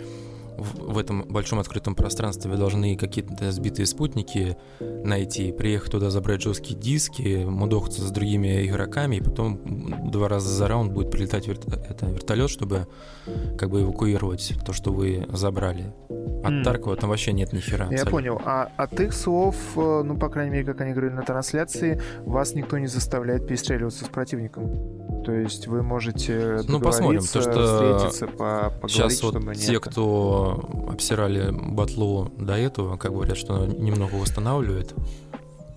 в, 0.57 0.93
в 0.93 0.97
этом 0.97 1.23
большом 1.23 1.59
открытом 1.59 1.95
пространстве 1.95 2.51
вы 2.51 2.57
должны 2.57 2.95
какие-то 2.95 3.51
сбитые 3.51 3.85
спутники 3.85 4.57
найти, 4.79 5.51
приехать 5.51 5.91
туда, 5.91 6.09
забрать 6.09 6.41
жесткие 6.41 6.79
диски, 6.79 7.43
мудохаться 7.45 8.01
с 8.01 8.11
другими 8.11 8.65
игроками, 8.65 9.17
и 9.17 9.21
потом 9.21 10.11
два 10.11 10.27
раза 10.27 10.49
за 10.49 10.67
раунд 10.67 10.91
будет 10.91 11.11
прилетать 11.11 11.47
верт... 11.47 11.65
это, 11.67 12.05
вертолет, 12.07 12.49
чтобы 12.49 12.87
как 13.57 13.69
бы 13.69 13.81
эвакуировать 13.81 14.53
то, 14.65 14.73
что 14.73 14.91
вы 14.91 15.25
забрали. 15.31 15.93
От 16.43 16.51
mm. 16.51 16.63
Таркова 16.63 16.95
там 16.95 17.09
вообще 17.09 17.33
нет 17.33 17.53
ни 17.53 17.59
хера. 17.59 17.87
Я 17.89 18.05
понял. 18.05 18.39
А 18.45 18.69
от 18.77 18.99
их 18.99 19.13
слов, 19.13 19.55
э, 19.75 20.03
ну, 20.03 20.15
по 20.15 20.29
крайней 20.29 20.51
мере, 20.51 20.65
как 20.65 20.81
они 20.81 20.91
говорили 20.91 21.13
на 21.13 21.23
трансляции, 21.23 21.99
вас 22.23 22.53
никто 22.53 22.77
не 22.77 22.87
заставляет 22.87 23.47
перестреливаться 23.47 24.05
с 24.05 24.07
противником. 24.09 25.04
То 25.25 25.31
есть 25.31 25.65
вы 25.65 25.81
можете 25.81 26.59
ну, 26.67 26.79
посмотрим, 26.79 27.21
то, 27.21 27.41
что 27.41 27.97
встретиться, 28.05 28.27
по 28.27 28.71
сейчас 28.88 29.23
вот 29.23 29.33
те, 29.55 29.71
нет. 29.71 29.81
кто 29.81 30.88
обсирали 30.88 31.49
батлу 31.51 32.31
до 32.38 32.55
этого, 32.55 32.95
как 32.97 33.11
говорят, 33.11 33.35
что 33.35 33.65
немного 33.65 34.13
восстанавливает 34.15 34.93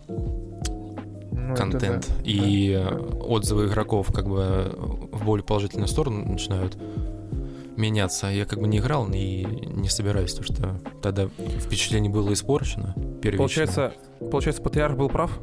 ну, 0.06 1.54
контент. 1.56 2.08
Да. 2.08 2.14
И 2.24 2.74
да. 2.74 2.96
отзывы 3.24 3.66
игроков 3.66 4.12
как 4.12 4.28
бы 4.28 4.74
в 5.12 5.24
более 5.24 5.44
положительную 5.44 5.88
сторону 5.88 6.30
начинают 6.30 6.76
меняться. 7.78 8.26
Я 8.26 8.44
как 8.44 8.60
бы 8.60 8.68
не 8.68 8.78
играл 8.78 9.08
и 9.10 9.46
не 9.46 9.88
собираюсь, 9.88 10.34
потому 10.34 10.54
что 10.54 10.80
тогда 11.00 11.28
впечатление 11.60 12.12
было 12.12 12.34
испорчено. 12.34 12.94
Получается, 13.36 13.94
получается, 14.30 14.60
Патриарх 14.62 14.96
был 14.96 15.08
прав? 15.08 15.38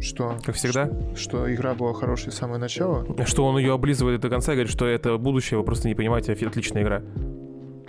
Что? 0.00 0.38
Как 0.44 0.54
всегда? 0.54 0.86
Что, 0.86 1.16
что 1.16 1.54
игра 1.54 1.74
была 1.74 1.92
хорошей 1.92 2.32
с 2.32 2.36
самого 2.36 2.58
начала? 2.58 3.06
Что 3.26 3.46
он 3.46 3.58
ее 3.58 3.74
облизывает 3.74 4.20
до 4.20 4.28
конца 4.28 4.52
и 4.52 4.56
говорит, 4.56 4.72
что 4.72 4.86
это 4.86 5.16
будущее, 5.18 5.58
вы 5.58 5.64
просто 5.64 5.88
не 5.88 5.94
понимаете, 5.94 6.32
отличная 6.32 6.82
игра. 6.82 7.02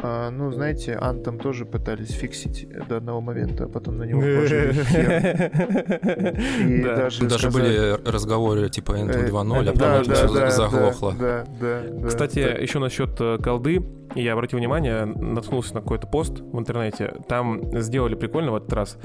А, 0.02 0.30
ну, 0.30 0.52
знаете, 0.52 0.96
Антом 0.96 1.40
тоже 1.40 1.66
пытались 1.66 2.12
фиксить 2.12 2.68
до 2.88 2.98
одного 2.98 3.22
момента, 3.22 3.66
а 3.66 3.68
потом 3.68 3.98
на 3.98 4.04
него 4.04 4.22
положили 4.22 4.70
И 6.80 6.84
даже 6.84 7.28
Даже 7.28 7.52
были 7.52 8.00
разговоры 8.10 8.70
типа 8.70 8.94
Anthem 8.94 9.30
2.0, 9.30 9.70
а 9.70 9.74
потом 9.74 10.04
все 10.14 10.50
заглохло. 10.52 11.14
Да, 11.20 11.46
да, 11.60 11.82
Кстати, 12.08 12.40
еще 12.40 12.80
насчет 12.80 13.10
э, 13.20 13.38
колды, 13.44 13.84
я 14.16 14.34
обратил 14.34 14.60
внимание, 14.60 15.06
наткнулся 15.06 15.76
на 15.76 15.82
какой-то 15.82 16.08
пост 16.08 16.40
в 16.40 16.58
интернете, 16.58 17.14
там 17.28 17.82
сделали 17.82 18.16
прикольно 18.16 18.52
в 18.52 18.56
этот 18.56 18.74
раз. 18.74 18.98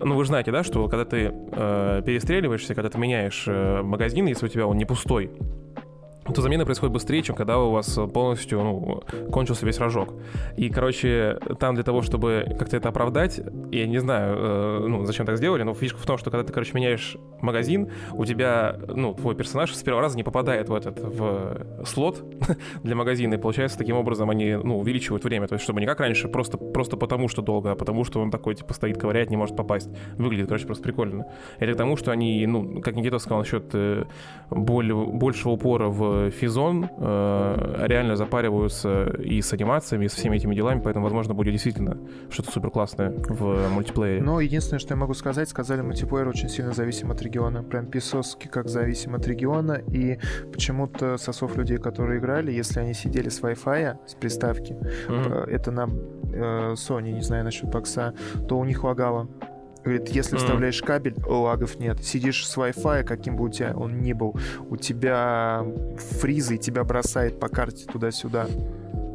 Ну, 0.00 0.14
вы 0.14 0.24
же 0.24 0.28
знаете, 0.28 0.52
да, 0.52 0.62
что 0.62 0.88
когда 0.88 1.04
ты 1.04 1.32
э, 1.32 2.02
перестреливаешься, 2.04 2.74
когда 2.74 2.90
ты 2.90 2.98
меняешь 2.98 3.44
э, 3.46 3.82
магазин, 3.82 4.26
если 4.26 4.46
у 4.46 4.48
тебя 4.48 4.66
он 4.66 4.76
не 4.76 4.84
пустой, 4.84 5.30
то 6.32 6.42
замена 6.42 6.64
происходит 6.64 6.92
быстрее, 6.92 7.22
чем 7.22 7.36
когда 7.36 7.58
у 7.58 7.70
вас 7.70 7.98
полностью 8.12 8.62
ну, 8.62 9.02
кончился 9.30 9.66
весь 9.66 9.78
рожок. 9.78 10.14
И, 10.56 10.68
короче, 10.70 11.38
там 11.58 11.74
для 11.74 11.84
того, 11.84 12.02
чтобы 12.02 12.46
как-то 12.58 12.76
это 12.76 12.88
оправдать, 12.88 13.40
я 13.70 13.86
не 13.86 13.98
знаю, 13.98 14.36
э, 14.38 14.86
ну, 14.86 15.04
зачем 15.04 15.26
так 15.26 15.36
сделали, 15.36 15.62
но 15.62 15.74
фишка 15.74 15.98
в 15.98 16.06
том, 16.06 16.18
что 16.18 16.30
когда 16.30 16.44
ты, 16.44 16.52
короче, 16.52 16.72
меняешь 16.74 17.16
магазин, 17.40 17.90
у 18.12 18.24
тебя, 18.24 18.76
ну, 18.88 19.14
твой 19.14 19.34
персонаж 19.34 19.74
с 19.74 19.82
первого 19.82 20.02
раза 20.02 20.16
не 20.16 20.22
попадает 20.22 20.68
в 20.68 20.74
этот, 20.74 20.98
в 21.00 21.84
слот 21.84 22.24
для 22.82 22.96
магазина, 22.96 23.34
и 23.34 23.38
получается, 23.38 23.78
таким 23.78 23.96
образом 23.96 24.30
они, 24.30 24.54
ну, 24.54 24.78
увеличивают 24.78 25.24
время, 25.24 25.46
то 25.46 25.54
есть, 25.54 25.64
чтобы 25.64 25.80
не 25.80 25.86
как 25.86 26.00
раньше, 26.00 26.28
просто, 26.28 26.58
просто 26.58 26.96
потому, 26.96 27.28
что 27.28 27.42
долго, 27.42 27.72
а 27.72 27.74
потому, 27.74 28.04
что 28.04 28.20
он 28.20 28.30
такой, 28.30 28.54
типа, 28.54 28.74
стоит, 28.74 28.98
ковыряет, 28.98 29.30
не 29.30 29.36
может 29.36 29.56
попасть. 29.56 29.88
Выглядит, 30.16 30.48
короче, 30.48 30.66
просто 30.66 30.82
прикольно. 30.82 31.26
Это 31.58 31.74
к 31.74 31.76
тому, 31.76 31.96
что 31.96 32.10
они, 32.10 32.46
ну, 32.46 32.80
как 32.80 32.96
Никита 32.96 33.18
сказал 33.18 33.40
насчет 33.40 33.70
э, 33.74 34.04
более, 34.50 34.94
большего 34.94 35.52
упора 35.52 35.88
в 35.88 36.15
физон 36.30 36.88
э, 36.98 37.84
реально 37.86 38.16
запариваются 38.16 39.10
и 39.18 39.40
с 39.40 39.52
анимациями, 39.52 40.06
и 40.06 40.08
со 40.08 40.16
всеми 40.16 40.36
этими 40.36 40.54
делами, 40.54 40.80
поэтому, 40.82 41.04
возможно, 41.04 41.34
будет 41.34 41.52
действительно 41.52 41.98
что-то 42.30 42.50
супер 42.50 42.70
классное 42.70 43.10
в 43.10 43.68
мультиплеере. 43.70 44.22
Но 44.22 44.40
единственное, 44.40 44.78
что 44.78 44.94
я 44.94 44.96
могу 44.96 45.14
сказать, 45.14 45.48
сказали, 45.48 45.80
мультиплеер 45.82 46.28
очень 46.28 46.48
сильно 46.48 46.72
зависим 46.72 47.10
от 47.10 47.22
региона. 47.22 47.62
Прям 47.62 47.86
писоски 47.86 48.48
как 48.48 48.68
зависим 48.68 49.14
от 49.14 49.26
региона, 49.26 49.80
и 49.92 50.18
почему-то 50.52 51.16
сосов 51.16 51.56
людей, 51.56 51.78
которые 51.78 52.18
играли, 52.18 52.52
если 52.52 52.80
они 52.80 52.94
сидели 52.94 53.28
с 53.28 53.40
Wi-Fi, 53.40 53.96
с 54.06 54.14
приставки, 54.14 54.72
mm-hmm. 55.08 55.50
это 55.50 55.70
на 55.70 55.88
э, 56.32 56.72
Sony, 56.74 57.12
не 57.12 57.22
знаю 57.22 57.44
насчет 57.44 57.70
бокса, 57.70 58.14
то 58.48 58.58
у 58.58 58.64
них 58.64 58.84
лагало. 58.84 59.28
Говорит, 59.86 60.08
если 60.08 60.36
вставляешь 60.36 60.82
кабель, 60.82 61.14
лагов 61.24 61.78
нет. 61.78 62.02
Сидишь 62.02 62.44
с 62.44 62.56
Wi-Fi, 62.56 63.04
каким 63.04 63.36
бы 63.36 63.44
у 63.44 63.48
тебя 63.48 63.72
он 63.72 64.00
ни 64.00 64.12
был, 64.12 64.34
у 64.68 64.76
тебя 64.76 65.64
фризы, 66.20 66.56
и 66.56 66.58
тебя 66.58 66.82
бросает 66.82 67.38
по 67.38 67.48
карте 67.48 67.86
туда-сюда. 67.86 68.48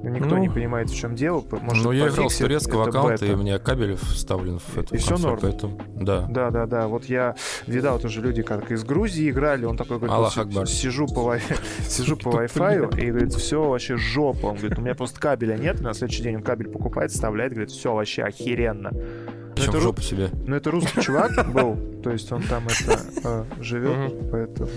Никто 0.01 0.29
ну, 0.29 0.37
не 0.37 0.47
понимает, 0.47 0.89
в 0.89 0.95
чем 0.95 1.13
дело. 1.13 1.43
Может, 1.51 1.83
ну, 1.83 1.91
я 1.91 2.07
играл 2.07 2.29
с 2.29 2.37
турецкого 2.37 2.87
аккаунта, 2.87 3.25
и 3.25 3.33
у 3.33 3.37
меня 3.37 3.59
кабель 3.59 3.97
вставлен 3.97 4.59
в 4.59 4.77
эту 4.77 4.95
И 4.95 4.97
все 4.97 5.17
норм. 5.17 5.39
Поэтому, 5.41 5.77
да. 5.97 6.25
Да, 6.29 6.51
да, 6.51 6.65
да. 6.65 6.87
Вот 6.87 7.03
я 7.03 7.35
видал 7.67 7.99
тоже 7.99 8.21
люди, 8.21 8.41
как 8.41 8.71
из 8.71 8.85
Грузии 8.85 9.29
играли, 9.29 9.65
он 9.65 9.75
такой 9.75 9.97
говорит, 9.97 10.15
Аллах 10.15 10.37
Акбар. 10.37 10.67
сижу 10.67 11.05
по, 11.05 11.37
сижу 11.81 12.15
по 12.15 12.29
Wi-Fi, 12.29 12.97
и 12.97 13.11
говорит, 13.11 13.33
все 13.33 13.61
вообще 13.61 13.97
жопа. 13.97 14.45
Он 14.45 14.55
говорит, 14.55 14.79
у 14.79 14.81
меня 14.81 14.95
просто 14.95 15.19
кабеля 15.19 15.57
нет, 15.57 15.81
на 15.81 15.93
следующий 15.93 16.23
день 16.23 16.37
он 16.37 16.43
кабель 16.43 16.69
покупает, 16.69 17.11
вставляет, 17.11 17.51
говорит, 17.51 17.71
все 17.71 17.93
вообще 17.93 18.23
охеренно. 18.23 18.93
Причем 19.55 19.71
в 19.71 19.81
жопу 19.81 20.01
себе. 20.01 20.29
Ну, 20.47 20.55
это 20.55 20.71
русский 20.71 21.01
чувак 21.01 21.51
был, 21.51 21.77
то 22.03 22.11
есть 22.11 22.31
он 22.31 22.43
там 22.43 22.67
это 22.67 22.99
э, 23.23 23.45
живет, 23.61 24.13
поэтому... 24.31 24.69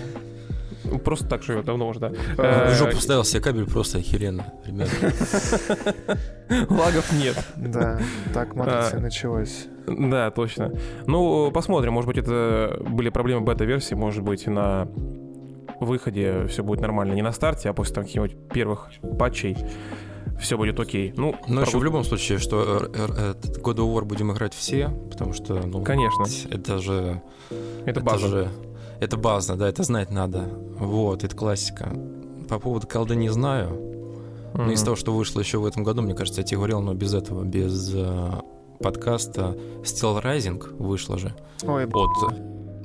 Ну, 0.85 0.99
просто 0.99 1.27
так 1.27 1.43
живет, 1.43 1.65
давно 1.65 1.89
уже, 1.89 2.01
да. 2.01 2.09
В 2.11 2.41
э, 2.41 2.75
жопу 2.75 2.97
вставил 2.97 3.25
себе 3.25 3.41
кабель 3.41 3.67
просто 3.67 3.99
охеренно, 3.99 4.53
ребята. 4.67 4.93
Лагов 6.69 7.11
нет. 7.13 7.37
Да, 7.57 7.99
так 8.35 8.55
матрица 8.55 9.01
началась. 9.01 9.67
Да, 9.87 10.31
точно. 10.31 10.73
Ну, 11.07 11.51
посмотрим, 11.53 11.95
может 11.95 12.09
быть, 12.09 12.19
это 12.19 12.79
были 12.87 13.09
проблемы 13.09 13.43
бета-версии, 13.43 13.95
может 13.95 14.23
быть, 14.23 14.47
на 14.47 14.89
выходе 15.81 16.47
все 16.49 16.63
будет 16.63 16.81
нормально. 16.81 17.15
Не 17.15 17.23
на 17.23 17.33
старте, 17.33 17.69
а 17.71 17.73
после 17.73 17.95
там 17.95 18.05
каких-нибудь 18.05 18.37
первых 18.53 18.91
патчей 19.19 19.57
все 20.39 20.57
будет 20.57 20.79
окей. 20.79 21.13
Ну, 21.17 21.35
Но 21.49 21.63
еще 21.63 21.79
в 21.79 21.85
любом 21.85 22.05
случае, 22.05 22.39
что 22.39 22.89
God 22.93 23.77
of 23.77 23.95
War 23.95 24.05
будем 24.05 24.33
играть 24.33 24.55
все, 24.55 24.89
потому 25.11 25.33
что, 25.33 25.55
ну, 25.55 25.83
конечно, 25.83 26.27
это 26.51 26.79
же, 26.79 27.23
это, 27.87 28.01
база. 28.01 28.29
же, 28.29 28.49
это 29.01 29.17
база, 29.17 29.57
да, 29.57 29.69
это 29.69 29.83
знать 29.83 30.11
надо. 30.11 30.49
Вот, 30.79 31.25
это 31.25 31.35
классика. 31.35 31.93
По 32.49 32.59
поводу 32.59 32.87
колды 32.87 33.17
не 33.17 33.29
знаю. 33.29 33.69
Mm-hmm. 33.69 34.65
Но 34.65 34.73
из 34.73 34.83
того, 34.83 34.97
что 34.97 35.13
вышло 35.13 35.41
еще 35.41 35.59
в 35.59 35.67
этом 35.67 35.83
году, 35.83 36.03
мне 36.03 36.15
кажется, 36.15 36.41
я 36.41 36.47
тебе 36.47 36.59
говорил, 36.59 36.81
но 36.81 36.95
без 36.95 37.13
этого, 37.13 37.43
без 37.43 37.91
э, 37.93 38.31
подкаста 38.81 39.57
Steel 39.83 40.23
Rising 40.23 40.77
вышло 40.77 41.19
же. 41.19 41.35
Ой, 41.65 41.87
от, 41.87 42.35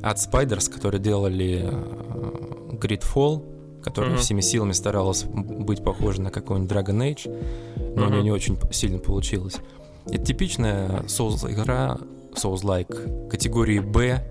от 0.01 0.17
Spiders, 0.17 0.71
которые 0.73 0.99
делали 0.99 1.69
э, 1.71 2.73
Gridfall 2.73 3.58
которая 3.89 4.13
mm-hmm. 4.13 4.17
всеми 4.17 4.41
силами 4.41 4.71
старалась 4.71 5.23
быть 5.23 5.83
похожа 5.83 6.21
на 6.21 6.29
какой-нибудь 6.29 6.71
Dragon 6.71 6.97
Age, 6.97 7.95
но 7.95 8.03
mm-hmm. 8.03 8.07
у 8.07 8.09
нее 8.11 8.23
не 8.23 8.31
очень 8.31 8.57
сильно 8.71 8.99
получилось. 8.99 9.57
Это 10.05 10.23
типичная 10.25 11.03
Souls-игра, 11.07 11.97
Souls-like 12.33 13.29
категории 13.29 13.79
B, 13.79 14.23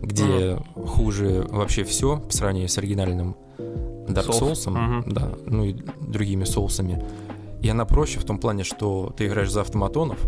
где 0.00 0.22
mm-hmm. 0.22 0.86
хуже 0.86 1.46
вообще 1.50 1.82
все 1.82 2.18
по 2.18 2.32
сравнению 2.32 2.68
с 2.68 2.78
оригинальным 2.78 3.36
Dark 3.58 4.30
Souls, 4.30 4.64
mm-hmm. 4.68 5.12
да, 5.12 5.32
ну 5.46 5.64
и 5.64 5.74
другими 6.00 6.44
соусами. 6.44 7.04
И 7.62 7.68
она 7.68 7.84
проще 7.84 8.20
в 8.20 8.24
том 8.24 8.38
плане, 8.38 8.62
что 8.62 9.12
ты 9.16 9.26
играешь 9.26 9.50
за 9.50 9.62
автоматонов, 9.62 10.20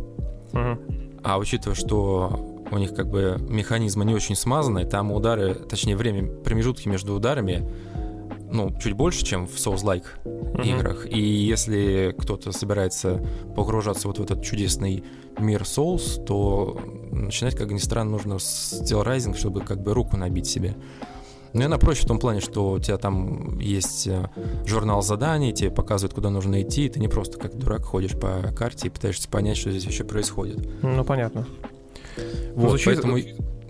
mm-hmm. 0.52 1.20
а 1.22 1.38
учитывая, 1.38 1.76
что 1.76 2.64
у 2.68 2.79
них 2.79 2.94
как 2.94 3.09
бы 3.09 3.37
механизмы 3.48 4.05
не 4.05 4.14
очень 4.14 4.35
смазанные, 4.35 4.87
там 4.87 5.12
удары, 5.12 5.55
точнее 5.55 5.96
время, 5.96 6.26
промежутки 6.26 6.88
между 6.88 7.14
ударами 7.14 7.64
ну, 8.50 8.72
чуть 8.80 8.94
больше, 8.94 9.24
чем 9.24 9.46
в 9.46 9.54
Souls-like 9.54 10.04
mm-hmm. 10.24 10.66
играх. 10.66 11.06
И 11.06 11.20
если 11.20 12.14
кто-то 12.18 12.52
собирается 12.52 13.20
погружаться 13.54 14.09
вот 14.09 14.18
в 14.18 14.22
этот 14.22 14.42
чудесный 14.42 15.04
мир 15.38 15.62
Souls, 15.62 16.24
то 16.24 16.80
начинать, 17.11 17.56
как 17.56 17.70
ни 17.70 17.78
странно, 17.78 18.12
нужно 18.12 18.38
с 18.38 18.82
Steel 18.82 19.04
Rising, 19.04 19.37
чтобы 19.37 19.61
как 19.61 19.82
бы 19.82 19.94
руку 19.94 20.16
набить 20.16 20.46
себе. 20.46 20.76
Но 21.52 21.64
она 21.64 21.78
проще 21.78 22.02
в 22.02 22.06
том 22.06 22.18
плане, 22.18 22.40
что 22.40 22.72
у 22.72 22.78
тебя 22.78 22.98
там 22.98 23.59
есть 23.59 24.06
э, 24.06 24.28
журнал 24.66 25.00
заданий, 25.00 25.54
тебе 25.54 25.70
показывают, 25.70 26.12
куда 26.12 26.28
нужно 26.28 26.61
идти, 26.61 26.85
и 26.85 26.88
ты 26.90 27.00
не 27.00 27.09
просто 27.09 27.38
как 27.38 27.56
дурак 27.56 27.82
ходишь 27.82 28.12
по 28.12 28.52
карте 28.54 28.88
и 28.88 28.90
пытаешься 28.90 29.28
понять, 29.28 29.56
что 29.56 29.70
здесь 29.70 29.87
вообще 29.87 30.04
происходит. 30.04 30.68
Ну, 30.82 31.02
понятно. 31.02 31.46
Вот, 32.54 32.68
Звучит... 32.70 32.87
поэтому... 32.87 33.18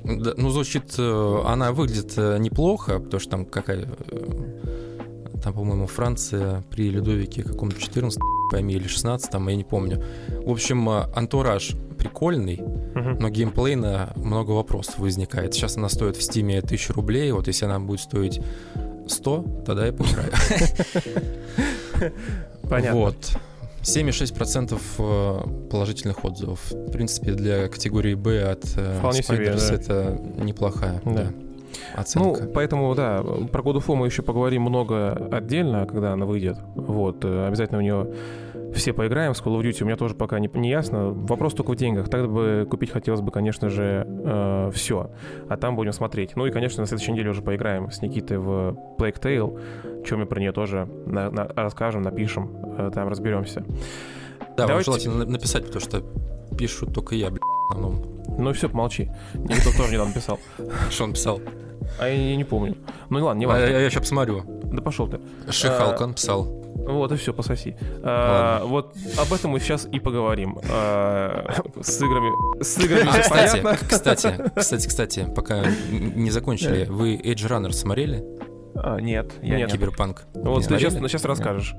Да, 0.06 0.34
ну, 0.36 0.50
звучит, 0.50 0.94
э, 0.98 1.42
она 1.44 1.72
выглядит 1.72 2.14
э, 2.16 2.38
неплохо, 2.38 3.00
потому 3.00 3.20
что 3.20 3.30
там 3.30 3.44
какая 3.44 3.88
там, 5.42 5.54
по-моему, 5.54 5.86
Франция 5.86 6.64
при 6.70 6.90
Людовике 6.90 7.44
каком-то 7.44 7.80
14 7.80 8.18
пойми, 8.50 8.74
или 8.74 8.88
16 8.88 9.30
там, 9.30 9.48
я 9.48 9.56
не 9.56 9.64
помню. 9.64 10.02
В 10.44 10.50
общем, 10.50 10.88
э, 10.88 11.04
антураж 11.14 11.72
прикольный, 11.98 12.56
uh-huh. 12.56 13.18
но 13.20 13.28
геймплейно 13.28 14.12
много 14.16 14.50
вопросов 14.52 14.98
возникает. 14.98 15.54
Сейчас 15.54 15.76
она 15.76 15.88
стоит 15.88 16.16
в 16.16 16.22
стиме 16.22 16.58
1000 16.58 16.92
рублей, 16.92 17.32
вот 17.32 17.46
если 17.48 17.64
она 17.64 17.80
будет 17.80 18.00
стоить 18.00 18.40
100, 19.08 19.62
тогда 19.66 19.86
я 19.86 19.92
поиграю. 19.92 20.32
Понятно. 22.68 23.00
Вот. 23.00 23.38
7,6% 23.86 24.78
э, 24.98 25.68
положительных 25.70 26.24
отзывов. 26.24 26.70
В 26.70 26.90
принципе, 26.90 27.32
для 27.32 27.68
категории 27.68 28.14
Б 28.14 28.42
от 28.42 28.64
э, 28.76 28.98
Вполне 28.98 29.22
себе, 29.22 29.46
Spiders 29.46 29.68
да. 29.68 29.74
это 29.74 30.20
неплохая 30.42 31.00
Да. 31.04 31.12
да, 31.12 31.32
оценка. 31.94 32.42
Ну, 32.42 32.50
поэтому, 32.52 32.94
да, 32.94 33.22
про 33.22 33.62
God 33.62 33.76
of 33.76 33.86
War 33.86 33.94
мы 33.94 34.06
еще 34.06 34.22
поговорим 34.22 34.62
много 34.62 35.12
отдельно, 35.30 35.86
когда 35.86 36.12
она 36.12 36.26
выйдет. 36.26 36.58
Вот, 36.74 37.24
э, 37.24 37.46
обязательно 37.46 37.78
в 37.78 37.82
нее 37.82 38.08
все 38.74 38.92
поиграем. 38.92 39.34
С 39.34 39.42
Call 39.42 39.58
of 39.58 39.62
Duty 39.62 39.82
у 39.82 39.86
меня 39.86 39.96
тоже 39.96 40.14
пока 40.14 40.38
не, 40.38 40.50
не 40.54 40.70
ясно. 40.70 41.10
Вопрос 41.10 41.54
только 41.54 41.70
в 41.72 41.76
деньгах. 41.76 42.08
Тогда 42.08 42.28
бы 42.28 42.66
купить 42.70 42.90
хотелось 42.90 43.20
бы, 43.20 43.30
конечно 43.32 43.68
же, 43.68 44.70
все. 44.74 45.10
А 45.48 45.56
там 45.56 45.76
будем 45.76 45.92
смотреть. 45.92 46.36
Ну 46.36 46.46
и, 46.46 46.50
конечно, 46.50 46.82
на 46.82 46.86
следующей 46.86 47.12
неделе 47.12 47.30
уже 47.30 47.42
поиграем 47.42 47.90
с 47.90 48.02
Никитой 48.02 48.38
в 48.38 48.76
Plague 48.98 49.20
Tale. 49.20 50.04
Чем 50.04 50.20
мы 50.20 50.26
про 50.26 50.38
нее 50.40 50.52
тоже 50.52 50.88
на- 51.06 51.30
на- 51.30 51.48
расскажем, 51.56 52.02
напишем, 52.02 52.50
э, 52.78 52.90
там 52.94 53.08
разберемся. 53.08 53.64
да, 54.56 54.64
вам 54.64 54.68
давайте- 54.68 54.84
желательно 54.90 55.14
на- 55.24 55.26
написать, 55.32 55.64
потому 55.66 55.80
что 55.80 56.02
пишут 56.56 56.94
только 56.94 57.14
я, 57.14 57.28
блядь, 57.30 57.40
в 57.40 57.72
основном. 57.74 58.02
Ну 58.38 58.52
все, 58.52 58.68
помолчи. 58.68 59.10
Никто 59.34 59.70
тоже 59.76 59.92
недавно 59.92 60.12
писал. 60.14 60.38
Что 60.90 61.04
он 61.04 61.12
писал? 61.12 61.40
А 62.00 62.08
я, 62.08 62.14
я 62.30 62.36
не 62.36 62.44
помню. 62.44 62.76
Ну 63.10 63.24
ладно, 63.24 63.38
не 63.40 63.44
А 63.46 63.48
важно. 63.48 63.64
я, 63.66 63.90
сейчас 63.90 64.02
посмотрю. 64.02 64.42
Да 64.64 64.82
пошел 64.82 65.08
ты. 65.08 65.20
Шихалкан 65.50 66.14
писал. 66.14 66.55
Вот 66.86 67.12
и 67.12 67.16
все, 67.16 67.32
пососи. 67.32 67.76
А, 68.02 68.64
вот 68.64 68.94
об 69.18 69.32
этом 69.32 69.50
мы 69.50 69.60
сейчас 69.60 69.86
и 69.90 69.98
поговорим. 70.00 70.58
А, 70.70 71.44
с 71.80 72.00
играми. 72.00 72.62
С 72.62 72.78
играми 72.78 73.08
А, 73.08 73.20
кстати, 73.20 73.60
понятно. 73.62 73.86
кстати, 73.88 74.50
кстати, 74.56 74.86
кстати, 74.88 75.26
пока 75.34 75.64
не 75.90 76.30
закончили, 76.30 76.86
вы 76.88 77.16
Edge 77.16 77.48
Runner 77.48 77.72
смотрели? 77.72 78.24
А, 78.82 78.98
нет, 79.00 79.32
я 79.42 79.48
Нет. 79.48 79.58
нет. 79.58 79.72
Киберпанк. 79.72 80.24
Вот 80.34 80.62
Не 80.62 80.66
ты 80.68 80.78
сейчас, 80.78 80.94
сейчас 80.94 81.24
расскажешь. 81.24 81.74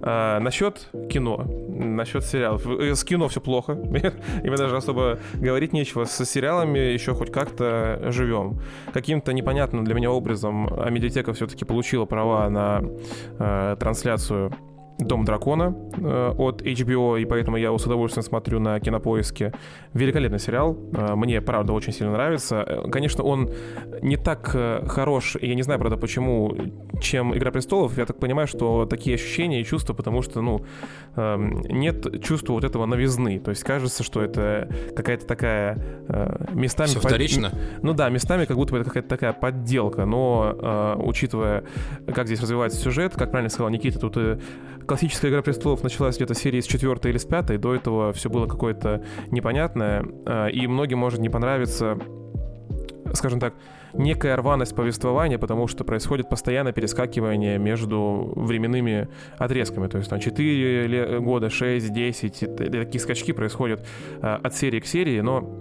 А, 0.00 0.38
насчет 0.40 0.88
кино, 1.10 1.44
насчет 1.68 2.24
сериалов. 2.24 2.66
Э, 2.66 2.94
С 2.94 3.04
кино 3.04 3.28
все 3.28 3.40
плохо. 3.40 3.72
И 4.42 4.48
мне 4.48 4.56
даже 4.56 4.76
особо 4.76 5.18
говорить 5.34 5.72
нечего. 5.72 6.04
С 6.04 6.24
сериалами 6.24 6.78
еще 6.78 7.14
хоть 7.14 7.32
как-то 7.32 8.00
живем. 8.10 8.60
Каким-то 8.92 9.32
непонятным 9.32 9.84
для 9.84 9.94
меня 9.94 10.10
образом 10.10 10.72
Амедиатека 10.80 11.32
все-таки 11.32 11.64
получила 11.64 12.04
права 12.04 12.48
на 12.48 12.82
э, 13.38 13.76
трансляцию 13.78 14.52
Дом 14.98 15.24
дракона 15.24 15.74
э, 15.96 16.34
от 16.38 16.62
HBO, 16.62 17.20
и 17.20 17.24
поэтому 17.24 17.56
я 17.56 17.76
с 17.76 17.84
удовольствием 17.86 18.22
смотрю 18.22 18.60
на 18.60 18.78
кинопоиске. 18.78 19.52
Великолепный 19.94 20.38
сериал. 20.38 20.76
Э, 20.94 21.14
мне, 21.14 21.40
правда, 21.40 21.72
очень 21.72 21.92
сильно 21.92 22.12
нравится. 22.12 22.64
Э, 22.66 22.90
Конечно, 22.90 23.24
он 23.24 23.50
не 24.02 24.16
так 24.16 24.48
хорош, 24.86 25.36
и 25.40 25.46
я 25.46 25.54
не 25.54 25.62
знаю, 25.62 25.80
правда, 25.80 25.96
почему, 25.96 26.54
чем 27.00 27.36
Игра 27.36 27.50
престолов. 27.50 27.96
Я 27.98 28.06
так 28.06 28.18
понимаю, 28.18 28.46
что 28.46 28.86
такие 28.86 29.14
ощущения 29.14 29.60
и 29.60 29.64
чувства, 29.64 29.94
потому 29.94 30.22
что, 30.22 30.40
ну, 30.40 30.64
эм, 31.16 31.60
нет 31.62 32.22
чувства 32.22 32.52
вот 32.52 32.64
этого 32.64 32.86
новизны. 32.86 33.38
То 33.38 33.50
есть 33.50 33.64
кажется, 33.64 34.02
что 34.04 34.22
это 34.22 34.68
какая-то 34.94 35.26
такая 35.26 35.78
местами... 36.52 36.88
Все 36.88 37.00
под- 37.00 37.10
вторично. 37.10 37.50
ну 37.82 37.94
да, 37.94 38.08
местами 38.10 38.44
как 38.44 38.56
будто 38.56 38.72
бы 38.72 38.78
это 38.78 38.90
какая-то 38.90 39.08
такая 39.08 39.32
подделка, 39.32 40.04
но 40.04 40.96
учитывая, 41.02 41.64
как 42.14 42.26
здесь 42.26 42.40
развивается 42.40 42.78
сюжет, 42.78 43.14
как 43.14 43.30
правильно 43.30 43.50
сказал 43.50 43.70
Никита, 43.70 43.98
тут 43.98 44.16
классическая 44.86 45.30
«Игра 45.30 45.42
престолов» 45.42 45.82
началась 45.82 46.16
где-то 46.16 46.34
серии 46.34 46.60
с 46.60 46.66
четвертой 46.66 47.10
или 47.10 47.18
с 47.18 47.24
пятой, 47.24 47.58
до 47.58 47.74
этого 47.74 48.12
все 48.12 48.28
было 48.30 48.46
какое-то 48.46 49.02
непонятное, 49.30 50.04
э, 50.26 50.50
и 50.50 50.66
многим 50.66 50.98
может 50.98 51.20
не 51.20 51.28
понравиться 51.28 51.98
скажем 53.14 53.40
так, 53.40 53.54
некая 53.92 54.36
рваность 54.36 54.74
повествования, 54.74 55.38
потому 55.38 55.66
что 55.66 55.84
происходит 55.84 56.28
постоянное 56.28 56.72
перескакивание 56.72 57.58
между 57.58 58.32
временными 58.36 59.08
отрезками. 59.38 59.86
То 59.88 59.98
есть 59.98 60.08
там 60.08 60.18
4 60.18 60.86
ле- 60.86 61.20
года, 61.20 61.50
6, 61.50 61.92
10, 61.92 62.42
и 62.42 62.46
т- 62.46 62.70
такие 62.70 63.00
скачки 63.00 63.32
происходят 63.32 63.86
э, 64.22 64.38
от 64.42 64.54
серии 64.54 64.80
к 64.80 64.86
серии, 64.86 65.20
но 65.20 65.58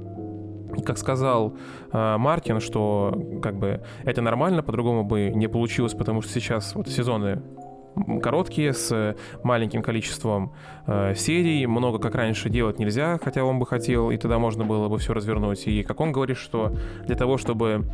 как 0.85 0.97
сказал 0.97 1.57
э, 1.91 2.17
Мартин, 2.17 2.61
что 2.61 3.39
как 3.41 3.55
бы 3.57 3.81
это 4.05 4.21
нормально, 4.21 4.63
по-другому 4.63 5.03
бы 5.03 5.29
не 5.29 5.47
получилось, 5.47 5.93
потому 5.93 6.21
что 6.21 6.31
сейчас 6.31 6.73
вот 6.75 6.87
сезоны 6.87 7.41
короткие, 8.21 8.73
с 8.73 9.15
маленьким 9.43 9.81
количеством 9.81 10.53
э, 10.87 11.13
серий, 11.15 11.65
много 11.67 11.99
как 11.99 12.15
раньше 12.15 12.49
делать 12.49 12.79
нельзя, 12.79 13.19
хотя 13.21 13.43
он 13.43 13.59
бы 13.59 13.65
хотел, 13.65 14.11
и 14.11 14.17
тогда 14.17 14.39
можно 14.39 14.65
было 14.65 14.87
бы 14.87 14.97
все 14.97 15.13
развернуть. 15.13 15.67
И 15.67 15.83
как 15.83 15.99
он 15.99 16.11
говорит, 16.11 16.37
что 16.37 16.75
для 17.05 17.15
того, 17.15 17.37
чтобы 17.37 17.85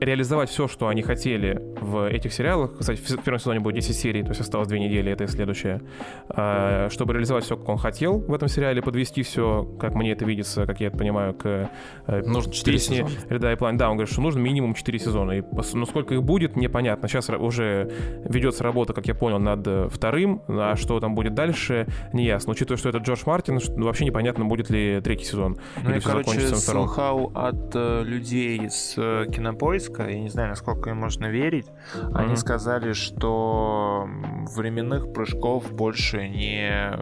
реализовать 0.00 0.50
все, 0.50 0.68
что 0.68 0.88
они 0.88 1.02
хотели 1.02 1.60
в 1.80 2.08
этих 2.08 2.32
сериалах, 2.32 2.78
кстати, 2.78 3.00
в 3.00 3.22
первом 3.22 3.38
сезоне 3.38 3.60
будет 3.60 3.76
10 3.76 3.96
серий, 3.96 4.22
то 4.22 4.30
есть 4.30 4.40
осталось 4.40 4.68
две 4.68 4.80
недели, 4.80 5.12
это 5.12 5.24
и 5.24 5.26
следующее, 5.26 5.82
а, 6.28 6.88
чтобы 6.90 7.12
реализовать 7.12 7.44
все, 7.44 7.56
как 7.56 7.68
он 7.68 7.78
хотел 7.78 8.18
в 8.18 8.32
этом 8.32 8.48
сериале, 8.48 8.82
подвести 8.82 9.22
все, 9.22 9.64
как 9.78 9.94
мне 9.94 10.12
это 10.12 10.24
видится, 10.24 10.66
как 10.66 10.80
я 10.80 10.88
это 10.88 10.98
понимаю, 10.98 11.34
к 11.34 11.70
э, 12.06 12.22
Нужно 12.26 12.52
4 12.52 12.76
песни 12.76 12.94
сезона. 12.96 13.10
Ряда 13.28 13.52
и 13.52 13.56
план. 13.56 13.76
Да, 13.76 13.90
он 13.90 13.96
говорит, 13.96 14.12
что 14.12 14.20
нужно 14.20 14.40
минимум 14.40 14.74
4 14.74 14.98
сезона. 14.98 15.32
И 15.32 15.42
ну, 15.72 15.86
сколько 15.86 16.14
их 16.14 16.22
будет, 16.22 16.56
непонятно. 16.56 17.08
Сейчас 17.08 17.28
уже 17.30 17.90
ведется 18.24 18.64
работа, 18.64 18.92
как 18.92 19.06
я 19.06 19.14
понял, 19.14 19.38
над 19.38 19.66
э, 19.66 19.88
вторым, 19.90 20.42
а 20.48 20.76
что 20.76 21.00
там 21.00 21.14
будет 21.14 21.34
дальше, 21.34 21.86
не 22.12 22.24
ясно. 22.24 22.52
Учитывая, 22.52 22.78
что 22.78 22.88
это 22.88 22.98
Джордж 22.98 23.22
Мартин, 23.26 23.60
ну, 23.76 23.86
вообще 23.86 24.04
непонятно, 24.04 24.44
будет 24.44 24.70
ли 24.70 25.00
третий 25.02 25.24
сезон. 25.24 25.58
Ну 25.82 25.90
Или 25.90 25.98
и, 25.98 26.00
всё 26.00 26.10
короче, 26.10 26.30
закончится 26.30 26.74
на 26.74 26.86
втором. 26.86 27.36
от 27.36 27.72
э, 27.74 28.02
людей 28.04 28.68
с 28.68 28.94
э, 28.96 29.26
кинопоиска, 29.30 29.89
я 29.98 30.18
не 30.20 30.28
знаю, 30.28 30.48
насколько 30.50 30.90
им 30.90 30.96
можно 30.98 31.26
верить, 31.26 31.66
они 32.14 32.28
Мгм. 32.28 32.36
сказали, 32.36 32.92
что 32.92 34.08
временных 34.56 35.12
прыжков 35.12 35.72
больше 35.72 36.28
не, 36.28 36.96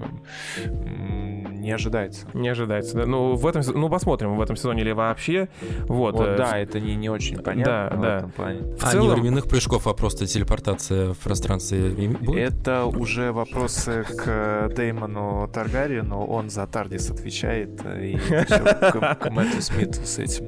не 1.59 1.73
ожидается. 1.73 2.27
Не 2.35 2.49
ожидается. 2.49 2.97
Да? 2.99 3.07
Ну, 3.07 3.35
в 3.35 3.47
этом, 3.47 3.63
ну, 3.75 3.89
посмотрим, 3.89 4.37
в 4.37 4.41
этом 4.43 4.57
сезоне 4.57 4.83
или 4.83 4.93
вообще. 4.93 5.49
Вот, 5.89 6.15
Вот, 6.15 6.27
э, 6.29 6.37
да, 6.37 6.59
это 6.59 6.81
не, 6.81 6.95
не 6.97 7.09
очень 7.11 7.39
понятно 7.39 7.89
Да, 7.91 7.97
в 7.97 8.01
да. 8.01 8.17
этом 8.19 8.31
плане. 8.31 8.61
в 8.77 8.85
А, 8.85 8.91
целом- 8.91 9.09
не 9.17 9.21
временных 9.21 9.45
прыжков, 9.49 9.87
а 9.87 9.95
просто 9.95 10.27
телепортация 10.27 11.13
в 11.13 11.19
пространстве 11.19 11.91
будет? 12.09 12.39
Это 12.55 12.85
уже 12.87 13.33
вопросы 13.33 14.05
к 14.05 14.71
Деймону 14.77 15.49
Таргариену, 15.53 16.25
он 16.25 16.51
за 16.51 16.67
Тардис 16.67 17.11
отвечает, 17.11 17.81
э, 17.85 18.07
и 18.07 18.17
к, 18.19 19.15
к 19.21 19.31
Мэтту 19.31 19.61
Смиту 19.63 20.01
с 20.05 20.19
этим. 20.19 20.47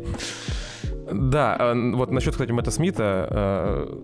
Да, 1.12 1.56
а, 1.58 1.74
вот 1.74 2.10
насчет, 2.10 2.32
кстати, 2.32 2.52
Мэтта 2.52 2.70
Смита, 2.70 3.28
э, 3.30 3.96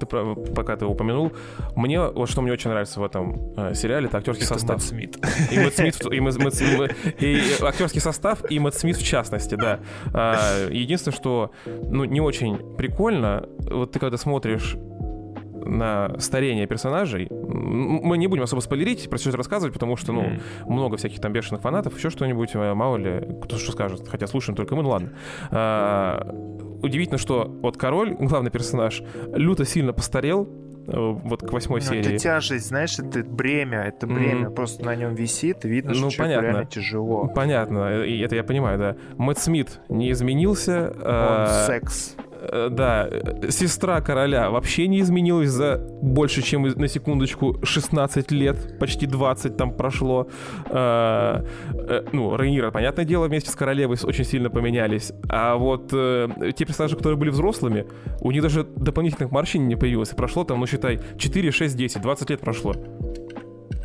ты, 0.00 0.06
пока 0.06 0.76
ты 0.76 0.84
упомянул, 0.86 1.32
мне 1.74 2.00
вот 2.00 2.28
что 2.28 2.42
мне 2.42 2.52
очень 2.52 2.70
нравится 2.70 3.00
в 3.00 3.04
этом 3.04 3.52
э, 3.56 3.74
сериале, 3.74 4.06
это 4.06 4.18
актерский 4.18 4.44
Это 4.44 4.54
состав. 4.54 4.76
Мэтт 4.76 4.82
Смит. 4.88 5.16
И 5.52 5.58
Мэтт 5.58 5.76
Смит, 5.76 5.96
и, 6.12 6.18
Мэтт- 6.20 6.38
Мэтт- 6.38 6.62
и 6.62 6.76
Мэ- 6.76 7.14
и 7.60 7.64
актерский 7.64 8.00
состав, 8.00 8.50
и 8.50 8.58
Мэтт 8.58 8.76
Смит 8.76 8.96
в 8.96 9.04
частности, 9.06 9.54
да. 9.54 9.80
А, 10.12 10.68
Единственное, 10.70 11.14
что 11.16 11.50
ну, 11.66 12.04
не 12.04 12.20
очень 12.20 12.56
прикольно, 12.76 13.48
вот 13.70 13.92
ты 13.92 13.98
когда 13.98 14.16
смотришь 14.16 14.76
на 15.66 16.18
старение 16.18 16.66
персонажей, 16.66 17.28
мы 17.30 18.16
не 18.18 18.26
будем 18.26 18.42
особо 18.44 18.60
спойлерить, 18.60 19.08
про 19.10 19.18
сюжет 19.18 19.34
рассказывать, 19.36 19.72
потому 19.74 19.96
что, 19.96 20.12
ну, 20.12 20.22
М. 20.22 20.40
много 20.66 20.96
всяких 20.96 21.20
там 21.20 21.32
бешеных 21.32 21.60
фанатов, 21.62 21.96
еще 21.96 22.10
что-нибудь, 22.10 22.50
э, 22.54 22.74
мало 22.74 22.96
ли, 22.96 23.26
кто 23.42 23.56
что 23.58 23.72
скажет, 23.72 24.08
хотя 24.08 24.26
слушаем 24.26 24.56
только 24.56 24.74
мы, 24.76 24.82
ну 24.82 24.90
ладно. 24.90 25.12
А, 25.50 26.26
удивительно, 26.82 27.18
что 27.18 27.44
вот 27.62 27.76
король, 27.76 28.14
главный 28.18 28.50
персонаж, 28.50 29.02
люто 29.34 29.64
сильно 29.64 29.92
постарел, 29.92 30.48
э, 30.88 30.92
вот 30.96 31.40
к 31.42 31.52
восьмой 31.52 31.80
Ну, 31.80 31.86
серии. 31.86 32.00
Это 32.14 32.18
тяжесть, 32.18 32.68
знаешь, 32.68 32.98
это 32.98 33.24
бремя, 33.24 33.82
это 33.82 34.06
бремя 34.06 34.46
Мгм. 34.46 34.54
просто 34.54 34.84
на 34.84 34.94
нем 34.94 35.14
висит, 35.14 35.64
видно, 35.64 35.92
Ну, 35.94 36.10
что 36.10 36.22
понятно. 36.22 36.42
реально 36.46 36.64
тяжело. 36.66 37.26
Понятно, 37.34 38.02
и 38.04 38.18
это 38.20 38.36
я 38.36 38.44
понимаю, 38.44 38.78
да. 38.78 38.96
Мэтт 39.16 39.40
Смит 39.40 39.80
не 39.88 40.10
изменился. 40.12 40.92
Он 41.00 41.46
э, 41.48 41.66
секс. 41.66 42.16
Э, 42.50 42.68
Да, 42.70 43.08
э, 43.10 43.50
сестра 43.50 44.00
короля 44.00 44.50
вообще 44.50 44.88
не 44.88 45.00
изменилась 45.00 45.50
за 45.50 45.78
больше, 46.02 46.42
чем 46.42 46.62
на 46.62 46.88
секундочку 46.88 47.58
16 47.64 48.30
лет, 48.30 48.78
почти 48.78 49.06
20 49.06 49.56
там 49.56 49.72
прошло. 49.72 50.28
Э, 50.70 51.44
Ну, 52.12 52.36
Рейнира, 52.36 52.70
понятное 52.70 53.04
дело, 53.04 53.26
вместе 53.26 53.50
с 53.50 53.54
королевой 53.54 53.96
очень 54.02 54.24
сильно 54.24 54.50
поменялись. 54.50 55.12
А 55.28 55.56
вот 55.56 55.88
те 55.88 56.64
персонажи, 56.64 56.96
которые 56.96 57.16
были 57.16 57.30
взрослыми, 57.30 57.86
у 58.20 58.32
них 58.32 58.42
даже 58.42 58.64
дополнительных 58.64 59.30
морщин 59.30 59.68
не 59.68 59.76
появилось. 59.76 60.10
Прошло 60.10 60.44
там, 60.44 60.60
ну 60.60 60.66
считай, 60.66 61.00
4, 61.18 61.50
6, 61.50 61.76
10, 61.76 62.02
20 62.02 62.30
лет 62.30 62.40
прошло. 62.40 62.74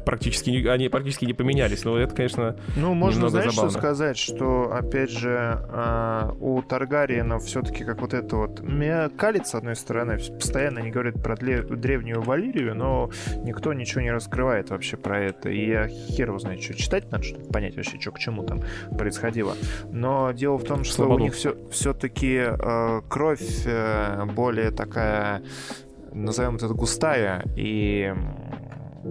Практически, 0.06 0.68
они 0.68 0.90
практически 0.90 1.26
не 1.26 1.34
поменялись. 1.34 1.84
Но 1.84 1.98
это, 1.98 2.16
конечно, 2.16 2.56
Ну, 2.76 2.94
можно, 2.94 3.30
знаешь, 3.30 3.52
забавно. 3.54 3.72
что 3.72 3.80
сказать, 3.80 4.18
что, 4.18 4.72
опять 4.74 5.12
же, 5.12 5.30
а, 5.70 6.36
у 6.40 6.62
Таргариена 6.62 7.40
все-таки 7.40 7.84
как 7.84 8.02
вот 8.02 8.14
это 8.14 8.36
вот... 8.36 8.62
Меня 8.62 9.10
калит, 9.10 9.48
с 9.48 9.56
одной 9.56 9.76
стороны, 9.76 10.18
постоянно 10.18 10.82
они 10.82 10.92
говорят 10.92 11.22
про 11.22 11.36
древнюю 11.36 12.22
Валерию, 12.22 12.76
но 12.76 13.10
никто 13.44 13.74
ничего 13.74 14.02
не 14.02 14.12
раскрывает 14.12 14.70
вообще 14.70 14.98
про 14.98 15.20
это. 15.20 15.50
И 15.50 15.68
я 15.68 15.88
хер 15.88 16.30
его 16.30 16.40
знает, 16.40 16.62
что 16.62 16.74
читать 16.74 17.12
надо, 17.12 17.24
чтобы 17.24 17.46
понять 17.46 17.76
вообще, 17.76 18.00
что 18.00 18.12
к 18.12 18.20
чему 18.20 18.44
там 18.44 18.62
происходило. 18.98 19.56
Но 19.92 20.32
дело 20.32 20.58
в 20.58 20.64
том, 20.64 20.84
что 20.84 20.96
Слободу. 20.96 21.16
у 21.16 21.20
них 21.26 21.34
все, 21.36 21.56
все-таки 21.72 22.44
кровь 23.10 23.64
э, 23.66 24.26
более 24.26 24.72
такая 24.72 25.42
назовем 26.14 26.56
это 26.56 26.68
густая, 26.70 27.46
и 27.56 28.14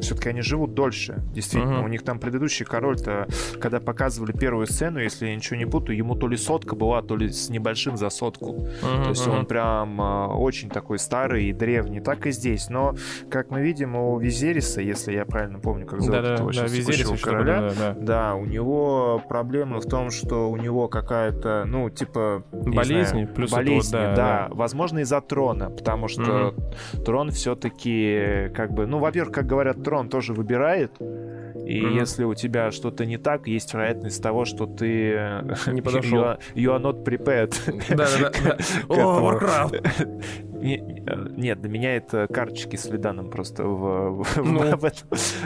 все-таки 0.01 0.29
они 0.29 0.43
живут 0.43 0.75
дольше, 0.75 1.23
действительно. 1.33 1.81
Uh-huh. 1.81 1.85
У 1.85 1.89
них 1.89 2.03
там 2.03 2.19
предыдущий 2.19 2.65
король-то, 2.65 3.27
когда 3.61 3.81
показывали 3.81 4.33
первую 4.33 4.67
сцену, 4.67 5.01
если 5.01 5.27
я 5.27 5.35
ничего 5.35 5.57
не 5.57 5.67
путаю, 5.67 5.97
ему 5.97 6.15
то 6.15 6.29
ли 6.29 6.37
сотка 6.37 6.77
была, 6.77 7.03
то 7.03 7.17
ли 7.17 7.31
с 7.31 7.49
небольшим 7.49 7.97
за 7.97 8.11
сотку. 8.11 8.57
Uh-huh, 8.57 9.05
то 9.05 9.09
есть 9.11 9.27
uh-huh. 9.27 9.41
он 9.41 9.47
прям 9.47 10.01
э, 10.01 10.27
очень 10.29 10.69
такой 10.69 10.99
старый 10.99 11.47
и 11.47 11.53
древний. 11.53 12.01
Так 12.01 12.27
и 12.27 12.31
здесь. 12.31 12.69
Но, 12.69 12.95
как 13.31 13.51
мы 13.51 13.63
видим, 13.63 13.97
у 13.97 14.19
Визериса, 14.19 14.81
если 14.81 15.13
я 15.13 15.25
правильно 15.25 15.59
помню, 15.59 15.87
как 15.87 16.01
зовут 16.01 16.23
да, 16.23 16.35
этого 16.35 16.53
да, 16.53 16.69
сейчас 16.69 17.21
короля, 17.21 17.61
да, 17.61 17.71
да. 17.71 17.97
да, 18.01 18.35
у 18.35 18.45
него 18.45 19.23
проблема 19.29 19.81
в 19.81 19.87
том, 19.87 20.11
что 20.11 20.51
у 20.51 20.57
него 20.57 20.89
какая-то, 20.89 21.65
ну, 21.67 21.91
типа... 21.91 22.45
Болезни, 22.53 23.25
плюс 23.25 23.51
болезни, 23.51 23.97
вот, 23.97 24.15
да, 24.15 24.15
да. 24.15 24.49
Возможно, 24.51 25.01
из-за 25.01 25.21
трона, 25.21 25.71
потому 25.71 26.09
что 26.09 26.23
uh-huh. 26.23 27.03
трон 27.05 27.31
все-таки, 27.31 28.51
как 28.55 28.73
бы, 28.73 28.87
ну, 28.87 28.99
во-первых, 28.99 29.35
как 29.35 29.47
говорят 29.47 29.80
трон 29.83 30.09
тоже 30.09 30.33
выбирает. 30.33 30.93
И 31.01 31.81
mm-hmm. 31.81 31.95
если 31.95 32.25
у 32.25 32.35
тебя 32.35 32.71
что-то 32.71 33.07
не 33.07 33.17
так, 33.17 33.47
есть 33.47 33.73
вероятность 33.75 34.23
того, 34.23 34.45
что 34.45 34.67
ты 34.67 35.43
не 35.67 35.83
подошел. 35.83 36.19
You, 36.19 36.25
are, 36.25 36.41
you 36.55 36.77
are 36.77 36.83
not 36.83 37.05
prepared. 37.05 37.55
Да-да-да. 37.97 38.57
О, 38.89 39.33
Warcraft! 39.33 40.41
Нет, 40.61 41.61
для 41.61 41.71
меня 41.71 41.97
это 41.97 42.27
карточки 42.27 42.77
с 42.77 42.87
Лиданом 42.87 43.31
просто 43.31 43.65
в, 43.65 44.27
ну. 44.37 44.63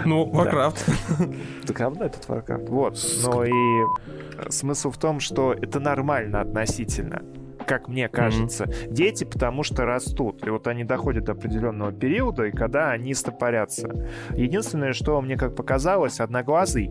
Ну, 0.04 0.30
Warcraft. 0.32 1.36
Так 1.66 1.80
равно 1.80 2.04
этот 2.04 2.26
Warcraft. 2.26 2.68
Вот. 2.70 2.98
Но 3.24 3.44
и 3.44 3.50
смысл 4.50 4.90
в 4.90 4.98
том, 4.98 5.20
что 5.20 5.52
это 5.52 5.78
нормально 5.78 6.40
относительно 6.40 7.22
как 7.64 7.88
мне 7.88 8.08
кажется. 8.08 8.64
Mm-hmm. 8.64 8.92
Дети 8.92 9.24
потому 9.24 9.62
что 9.62 9.84
растут. 9.84 10.46
И 10.46 10.50
вот 10.50 10.66
они 10.66 10.84
доходят 10.84 11.24
до 11.24 11.32
определенного 11.32 11.92
периода, 11.92 12.44
и 12.44 12.50
когда 12.50 12.90
они 12.90 13.14
стопорятся. 13.14 13.88
Единственное, 14.30 14.92
что 14.92 15.20
мне 15.20 15.36
как 15.36 15.56
показалось, 15.56 16.20
одноглазый, 16.20 16.90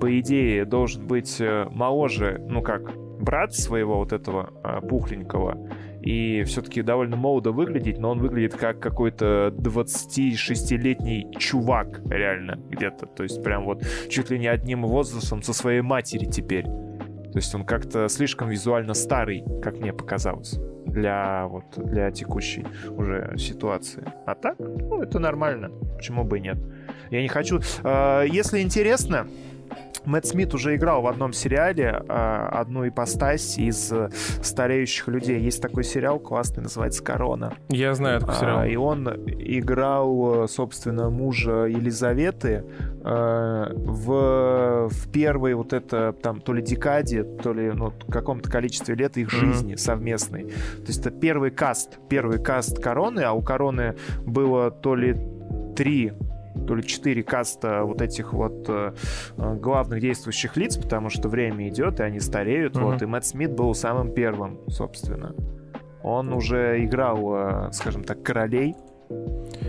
по 0.00 0.18
идее, 0.18 0.64
должен 0.64 1.06
быть 1.06 1.40
э, 1.40 1.66
моложе, 1.70 2.40
ну 2.48 2.62
как, 2.62 2.92
брат 3.22 3.54
своего 3.54 3.98
вот 3.98 4.12
этого 4.12 4.52
а, 4.64 4.80
пухленького, 4.80 5.56
и 6.02 6.42
все-таки 6.42 6.82
довольно 6.82 7.16
молодо 7.16 7.52
выглядеть, 7.52 7.98
но 7.98 8.10
он 8.10 8.18
выглядит 8.18 8.56
как 8.56 8.80
какой-то 8.80 9.54
26-летний 9.56 11.28
чувак 11.38 12.00
реально 12.10 12.58
где-то. 12.68 13.06
То 13.06 13.22
есть 13.22 13.42
прям 13.42 13.64
вот 13.64 13.84
чуть 14.10 14.30
ли 14.30 14.38
не 14.38 14.48
одним 14.48 14.82
возрастом 14.82 15.42
со 15.42 15.52
своей 15.52 15.80
матери 15.80 16.24
теперь. 16.24 16.66
То 17.32 17.38
есть 17.38 17.54
он 17.54 17.64
как-то 17.64 18.08
слишком 18.08 18.50
визуально 18.50 18.94
старый, 18.94 19.42
как 19.62 19.78
мне 19.78 19.92
показалось, 19.92 20.58
для, 20.86 21.46
вот, 21.46 21.64
для 21.76 22.10
текущей 22.10 22.66
уже 22.90 23.34
ситуации. 23.38 24.04
А 24.26 24.34
так, 24.34 24.58
ну, 24.58 25.02
это 25.02 25.18
нормально. 25.18 25.70
Почему 25.96 26.24
бы 26.24 26.38
и 26.38 26.42
нет? 26.42 26.58
Я 27.10 27.22
не 27.22 27.28
хочу... 27.28 27.60
Э, 27.84 28.24
если 28.28 28.60
интересно, 28.60 29.26
Мэтт 30.04 30.26
Смит 30.26 30.54
уже 30.54 30.74
играл 30.74 31.02
в 31.02 31.06
одном 31.06 31.32
сериале 31.32 32.02
э, 32.08 32.48
одну 32.52 32.86
ипостась 32.88 33.58
из 33.58 33.92
э, 33.92 34.10
стареющих 34.42 35.08
людей. 35.08 35.40
Есть 35.40 35.62
такой 35.62 35.84
сериал 35.84 36.18
классный, 36.18 36.62
называется 36.62 37.02
«Корона». 37.02 37.54
Я 37.68 37.94
знаю 37.94 38.18
этот 38.18 38.34
сериал. 38.36 38.58
А, 38.60 38.66
и 38.66 38.76
он 38.76 39.08
играл, 39.08 40.48
собственно, 40.48 41.10
мужа 41.10 41.64
Елизаветы 41.66 42.64
э, 43.04 43.72
в, 43.74 44.88
в 44.88 45.12
первой 45.12 45.54
вот 45.54 45.72
это 45.72 46.12
там 46.12 46.40
то 46.40 46.52
ли 46.52 46.62
декаде, 46.62 47.22
то 47.22 47.52
ли 47.52 47.70
ну, 47.70 47.92
каком-то 48.08 48.50
количестве 48.50 48.94
лет 48.94 49.16
их 49.16 49.30
жизни 49.30 49.74
mm-hmm. 49.74 49.78
совместной. 49.78 50.44
То 50.44 50.86
есть 50.86 51.00
это 51.00 51.10
первый 51.10 51.50
каст, 51.50 51.98
первый 52.08 52.42
каст 52.42 52.80
«Короны», 52.80 53.20
а 53.20 53.32
у 53.32 53.42
«Короны» 53.42 53.96
было 54.24 54.70
то 54.70 54.94
ли 54.94 55.16
три 55.76 56.12
то 56.66 56.74
ли 56.74 56.82
четыре 56.82 57.22
каста 57.22 57.82
вот 57.84 58.00
этих 58.02 58.32
вот 58.32 58.66
э, 58.68 58.92
главных 59.36 60.00
действующих 60.00 60.56
лиц, 60.56 60.76
потому 60.76 61.10
что 61.10 61.28
время 61.28 61.68
идет, 61.68 62.00
и 62.00 62.02
они 62.02 62.20
стареют. 62.20 62.76
Mm-hmm. 62.76 62.82
Вот, 62.82 63.02
и 63.02 63.06
Мэтт 63.06 63.26
Смит 63.26 63.52
был 63.52 63.74
самым 63.74 64.12
первым, 64.12 64.58
собственно. 64.68 65.34
Он 66.02 66.32
уже 66.32 66.84
играл, 66.84 67.68
э, 67.68 67.72
скажем 67.72 68.04
так, 68.04 68.22
королей 68.22 68.74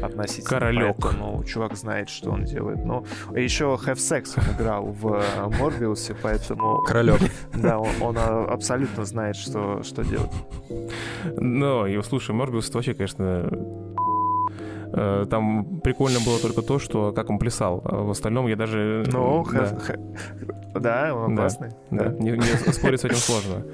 относительно. 0.01 0.49
Королек. 0.49 0.95
Поэтому 0.99 1.43
чувак 1.43 1.75
знает, 1.75 2.09
что 2.09 2.31
он 2.31 2.43
делает. 2.43 2.83
Ну, 2.85 3.05
еще 3.35 3.77
Have 3.85 3.95
Sex 3.95 4.33
он 4.37 4.55
играл 4.55 4.85
в 4.85 5.13
э, 5.15 5.59
Морбиусе, 5.59 6.15
поэтому... 6.21 6.81
Королек. 6.83 7.19
Да, 7.53 7.79
он, 7.79 7.89
он 8.01 8.17
абсолютно 8.17 9.05
знает, 9.05 9.35
что, 9.35 9.83
что 9.83 10.03
делать. 10.03 10.31
Ну, 11.37 11.85
и 11.85 12.01
слушай, 12.01 12.33
Морбиус 12.33 12.69
это 12.69 12.77
вообще, 12.77 12.93
конечно, 12.93 13.23
Э, 13.23 13.92
там 15.29 15.81
прикольно 15.83 16.19
было 16.25 16.39
только 16.39 16.61
то, 16.61 16.79
что 16.79 17.11
как 17.11 17.29
он 17.29 17.39
плясал. 17.39 17.81
А 17.85 18.03
в 18.03 18.09
остальном 18.11 18.47
я 18.47 18.55
даже... 18.55 19.03
Ну, 19.11 19.45
да, 19.51 20.79
да 20.79 21.15
он 21.15 21.35
классный. 21.35 21.69
Да, 21.91 22.09
да. 22.09 22.23
Не, 22.23 22.31
не 22.31 22.71
спорить 22.71 23.01
с 23.01 23.05
этим 23.05 23.17
сложно. 23.17 23.65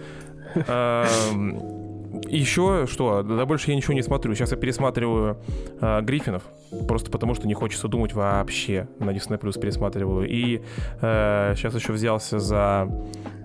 Еще 2.28 2.88
что? 2.88 3.22
Да 3.22 3.46
больше 3.46 3.70
я 3.70 3.78
ничего 3.78 3.94
не 3.94 4.02
смотрю. 4.02 4.34
Сейчас 4.34 4.52
я 4.52 4.58
пересматриваю 4.58 5.38
э, 5.80 6.02
Гриффинов, 6.02 6.44
просто 6.88 7.12
потому 7.12 7.36
что 7.36 7.48
не 7.48 7.54
хочется 7.54 7.88
думать 7.88 8.14
вообще. 8.14 8.88
На 8.98 9.12
Disney 9.12 9.40
Plus 9.40 9.60
пересматриваю. 9.60 10.28
И 10.28 10.62
э, 11.02 11.54
сейчас 11.56 11.76
еще 11.76 11.94
взялся 11.94 12.40
за... 12.40 12.90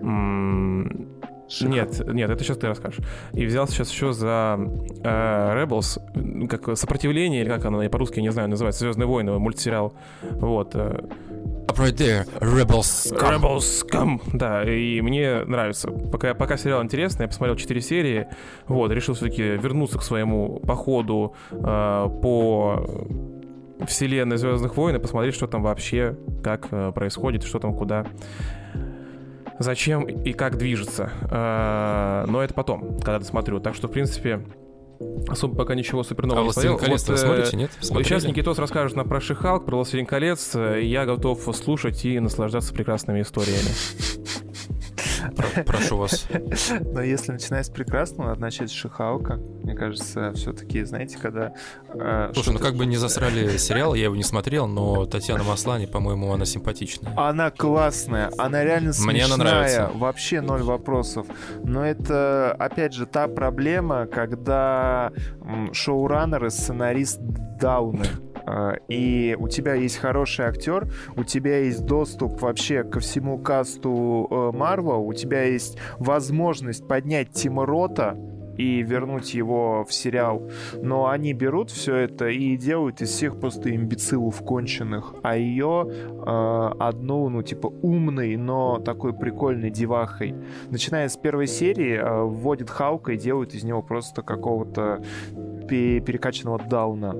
М- 0.01 1.07
нет, 1.61 2.01
нет, 2.07 2.29
это 2.29 2.43
сейчас 2.43 2.57
ты 2.57 2.67
расскажешь. 2.67 2.99
И 3.33 3.45
взял 3.45 3.67
сейчас 3.67 3.91
еще 3.91 4.13
за 4.13 4.57
э, 5.03 5.63
Rebels, 5.63 6.47
как 6.47 6.77
сопротивление, 6.77 7.41
или 7.41 7.49
как 7.49 7.65
оно 7.65 7.87
по-русски, 7.89 8.19
не 8.19 8.31
знаю, 8.31 8.49
называется, 8.49 8.81
Звездные 8.81 9.07
войны, 9.07 9.37
мультсериал. 9.37 9.93
Вот. 10.21 10.75
Э. 10.75 10.99
Up 11.67 11.77
right 11.77 11.95
there, 11.97 12.27
Rebels 12.39 12.81
Scum. 12.81 13.39
Rebels 13.39 13.83
Scum, 13.83 14.21
да, 14.33 14.63
и 14.63 15.01
мне 15.01 15.43
нравится. 15.45 15.89
Пока, 15.89 16.33
пока 16.33 16.57
сериал 16.57 16.83
интересный, 16.83 17.23
я 17.23 17.27
посмотрел 17.27 17.55
4 17.55 17.81
серии, 17.81 18.27
вот, 18.67 18.91
решил 18.91 19.15
все-таки 19.15 19.41
вернуться 19.41 19.97
к 19.97 20.03
своему 20.03 20.59
походу 20.59 21.35
э, 21.51 21.57
по 22.21 22.85
вселенной 23.87 24.37
Звездных 24.37 24.77
войн 24.77 24.95
и 24.95 24.99
посмотреть, 24.99 25.35
что 25.35 25.47
там 25.47 25.63
вообще, 25.63 26.17
как 26.43 26.67
э, 26.71 26.91
происходит, 26.93 27.43
что 27.43 27.59
там 27.59 27.75
куда 27.75 28.05
зачем 29.59 30.03
и 30.03 30.33
как 30.33 30.57
движется. 30.57 31.11
А, 31.29 32.25
но 32.27 32.43
это 32.43 32.53
потом, 32.53 32.99
когда 32.99 33.19
досмотрю. 33.19 33.59
Так 33.59 33.75
что, 33.75 33.87
в 33.87 33.91
принципе, 33.91 34.45
особо 35.27 35.55
пока 35.55 35.75
ничего 35.75 36.03
супер 36.03 36.25
нового 36.25 36.45
а 36.45 36.47
не 36.47 36.51
смотрел. 36.51 36.77
колец 36.77 37.07
вот, 37.07 37.19
смотрите, 37.19 37.57
нет? 37.57 37.71
Смотрели? 37.79 38.07
Сейчас 38.07 38.23
Никитос 38.25 38.59
расскажет 38.59 38.95
нам 38.95 39.07
про 39.07 39.19
Шихалк, 39.19 39.65
про 39.65 39.77
Властелин 39.77 40.05
колец. 40.05 40.55
Я 40.55 41.05
готов 41.05 41.43
слушать 41.55 42.05
и 42.05 42.19
наслаждаться 42.19 42.73
прекрасными 42.73 43.21
историями. 43.21 43.69
Прошу 45.65 45.97
вас. 45.97 46.27
Но 46.93 47.01
если 47.01 47.31
начинать 47.31 47.65
с 47.65 47.69
прекрасного, 47.69 48.29
надо 48.29 48.41
начать 48.41 48.69
с 48.69 48.73
Шихаука. 48.73 49.35
Мне 49.63 49.75
кажется, 49.75 50.31
все-таки, 50.33 50.83
знаете, 50.83 51.17
когда... 51.17 51.53
Э, 51.93 52.31
Слушай, 52.33 52.53
ну 52.53 52.59
как 52.59 52.75
бы 52.75 52.85
не 52.85 52.97
засрали 53.05 53.57
сериал, 53.57 53.95
я 53.95 54.05
его 54.05 54.15
не 54.15 54.23
смотрел, 54.23 54.67
но 54.67 55.05
Татьяна 55.05 55.43
Маслани, 55.43 55.85
по-моему, 55.85 56.33
она 56.33 56.45
симпатичная. 56.45 57.13
Она 57.17 57.51
классная, 57.51 58.31
она 58.37 58.63
реально 58.63 58.93
смешная. 58.93 59.13
Мне 59.13 59.25
она 59.25 59.37
нравится. 59.37 59.91
Вообще 59.93 60.41
ноль 60.41 60.63
вопросов. 60.63 61.27
Но 61.63 61.85
это, 61.85 62.53
опять 62.53 62.93
же, 62.93 63.05
та 63.05 63.27
проблема, 63.27 64.07
когда 64.07 65.11
шоураннер 65.71 66.45
и 66.45 66.49
сценарист 66.49 67.19
дауны. 67.59 68.05
А, 68.47 68.75
и 68.87 69.35
у 69.39 69.47
тебя 69.47 69.73
есть 69.73 69.97
хороший 69.97 70.45
актер, 70.45 70.87
у 71.15 71.23
тебя 71.23 71.59
есть 71.59 71.85
доступ 71.85 72.41
вообще 72.41 72.83
ко 72.83 72.99
всему 72.99 73.39
касту 73.39 74.51
Марвел, 74.53 75.01
у 75.07 75.13
тебя 75.15 75.43
есть 75.43 75.77
возможность 75.97 76.87
поднять 76.87 77.31
Тима 77.31 77.65
Рота, 77.65 78.17
и 78.57 78.81
вернуть 78.81 79.33
его 79.33 79.85
в 79.85 79.93
сериал. 79.93 80.49
Но 80.81 81.07
они 81.07 81.33
берут 81.33 81.71
все 81.71 81.95
это 81.95 82.27
и 82.27 82.55
делают 82.57 83.01
из 83.01 83.09
всех 83.09 83.39
просто 83.39 83.75
имбецилов 83.75 84.41
конченых, 84.43 85.13
а 85.23 85.37
ее 85.37 85.87
э, 85.89 86.71
одну, 86.79 87.29
ну, 87.29 87.41
типа, 87.43 87.67
умной, 87.81 88.35
но 88.37 88.79
такой 88.79 89.13
прикольной 89.13 89.69
девахой. 89.69 90.35
Начиная 90.69 91.09
с 91.09 91.17
первой 91.17 91.47
серии, 91.47 91.95
э, 91.95 92.23
вводит 92.23 92.69
Хаука 92.69 93.13
и 93.13 93.17
делают 93.17 93.53
из 93.53 93.63
него 93.63 93.81
просто 93.81 94.21
какого-то 94.21 95.03
перекачанного 95.67 96.59
дауна 96.59 97.15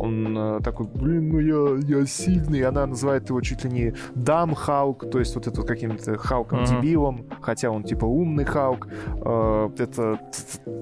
он 0.00 0.36
э, 0.36 0.60
такой, 0.62 0.86
блин, 0.86 1.28
ну 1.28 1.38
я, 1.38 1.98
я 2.00 2.06
сильный, 2.06 2.62
она 2.62 2.86
называет 2.86 3.28
его 3.28 3.40
чуть 3.42 3.64
ли 3.64 3.70
не 3.70 3.94
Дам 4.14 4.54
Хаук, 4.54 5.10
то 5.10 5.18
есть 5.18 5.34
вот 5.34 5.46
это 5.46 5.62
каким-то 5.62 6.16
Хауком-дебилом, 6.16 7.16
uh-huh. 7.16 7.34
хотя 7.42 7.70
он 7.70 7.84
типа 7.84 8.06
умный 8.06 8.44
Хаук. 8.44 8.88
Э, 9.24 9.68
это 9.78 10.18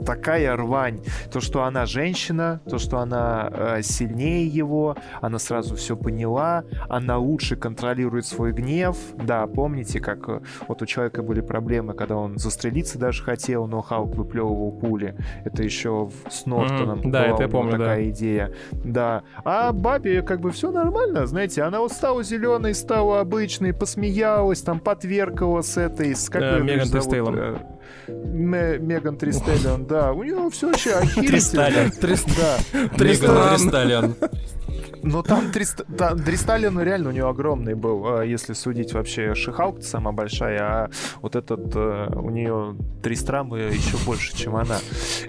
такая 0.06 0.56
рвань. 0.56 1.00
То, 1.32 1.40
что 1.40 1.64
она 1.64 1.84
женщина, 1.86 2.60
то, 2.70 2.78
что 2.78 2.98
она 2.98 3.50
э, 3.50 3.82
сильнее 3.82 4.46
его, 4.46 4.96
она 5.20 5.38
сразу 5.38 5.74
все 5.74 5.96
поняла, 5.96 6.64
она 6.88 7.18
лучше 7.18 7.56
контролирует 7.56 8.24
свой 8.24 8.52
гнев. 8.52 8.96
Да, 9.14 9.46
помните, 9.48 10.00
как 10.00 10.28
вот 10.68 10.82
у 10.82 10.86
человека 10.86 11.22
были 11.22 11.40
проблемы, 11.40 11.94
когда 11.94 12.16
он 12.16 12.38
застрелиться 12.38 12.98
даже 12.98 13.24
хотел, 13.24 13.66
но 13.66 13.82
Хаук 13.82 14.14
выплевывал 14.14 14.72
пули. 14.72 15.16
Это 15.44 15.64
еще 15.64 16.08
с 16.30 16.46
Нортоном 16.46 17.00
mm-hmm. 17.00 17.10
да, 17.10 17.26
это 17.26 17.42
я 17.42 17.48
помню, 17.48 17.72
такая 17.72 18.04
да. 18.04 18.10
идея. 18.10 18.54
Да. 18.84 19.07
А 19.44 19.72
бабе 19.72 20.22
как 20.22 20.40
бы 20.40 20.50
все 20.50 20.70
нормально, 20.70 21.26
знаете, 21.26 21.62
она 21.62 21.80
вот 21.80 21.92
стала 21.92 22.22
зеленой, 22.22 22.74
стала 22.74 23.20
обычной, 23.20 23.72
посмеялась, 23.72 24.60
там 24.62 24.80
подверкала 24.80 25.62
с 25.62 25.76
этой, 25.76 26.14
с 26.14 26.28
как 26.28 26.42
uh, 26.42 26.62
Меган 26.62 26.88
Тристейлом. 26.88 27.58
Меган 28.08 29.16
Тристеллион, 29.16 29.86
да. 29.86 30.12
У 30.12 30.22
него 30.22 30.50
все 30.50 30.68
вообще 30.68 30.92
охерительно. 30.92 31.90
Тристалион. 32.96 34.14
Но 35.02 35.22
там, 35.22 35.50
Дристалин 35.52 36.74
ну, 36.74 36.82
реально 36.82 37.10
у 37.10 37.12
него 37.12 37.28
огромный 37.28 37.74
был, 37.74 38.18
а, 38.18 38.22
если 38.22 38.52
судить 38.52 38.92
вообще 38.92 39.34
Шихалк 39.34 39.82
самая 39.82 40.12
большая, 40.12 40.60
а 40.60 40.90
вот 41.22 41.36
этот 41.36 41.74
э, 41.74 42.08
у 42.14 42.30
нее 42.30 42.76
Тристрамы 43.02 43.58
еще 43.58 43.96
больше, 44.04 44.36
чем 44.36 44.56
она. 44.56 44.78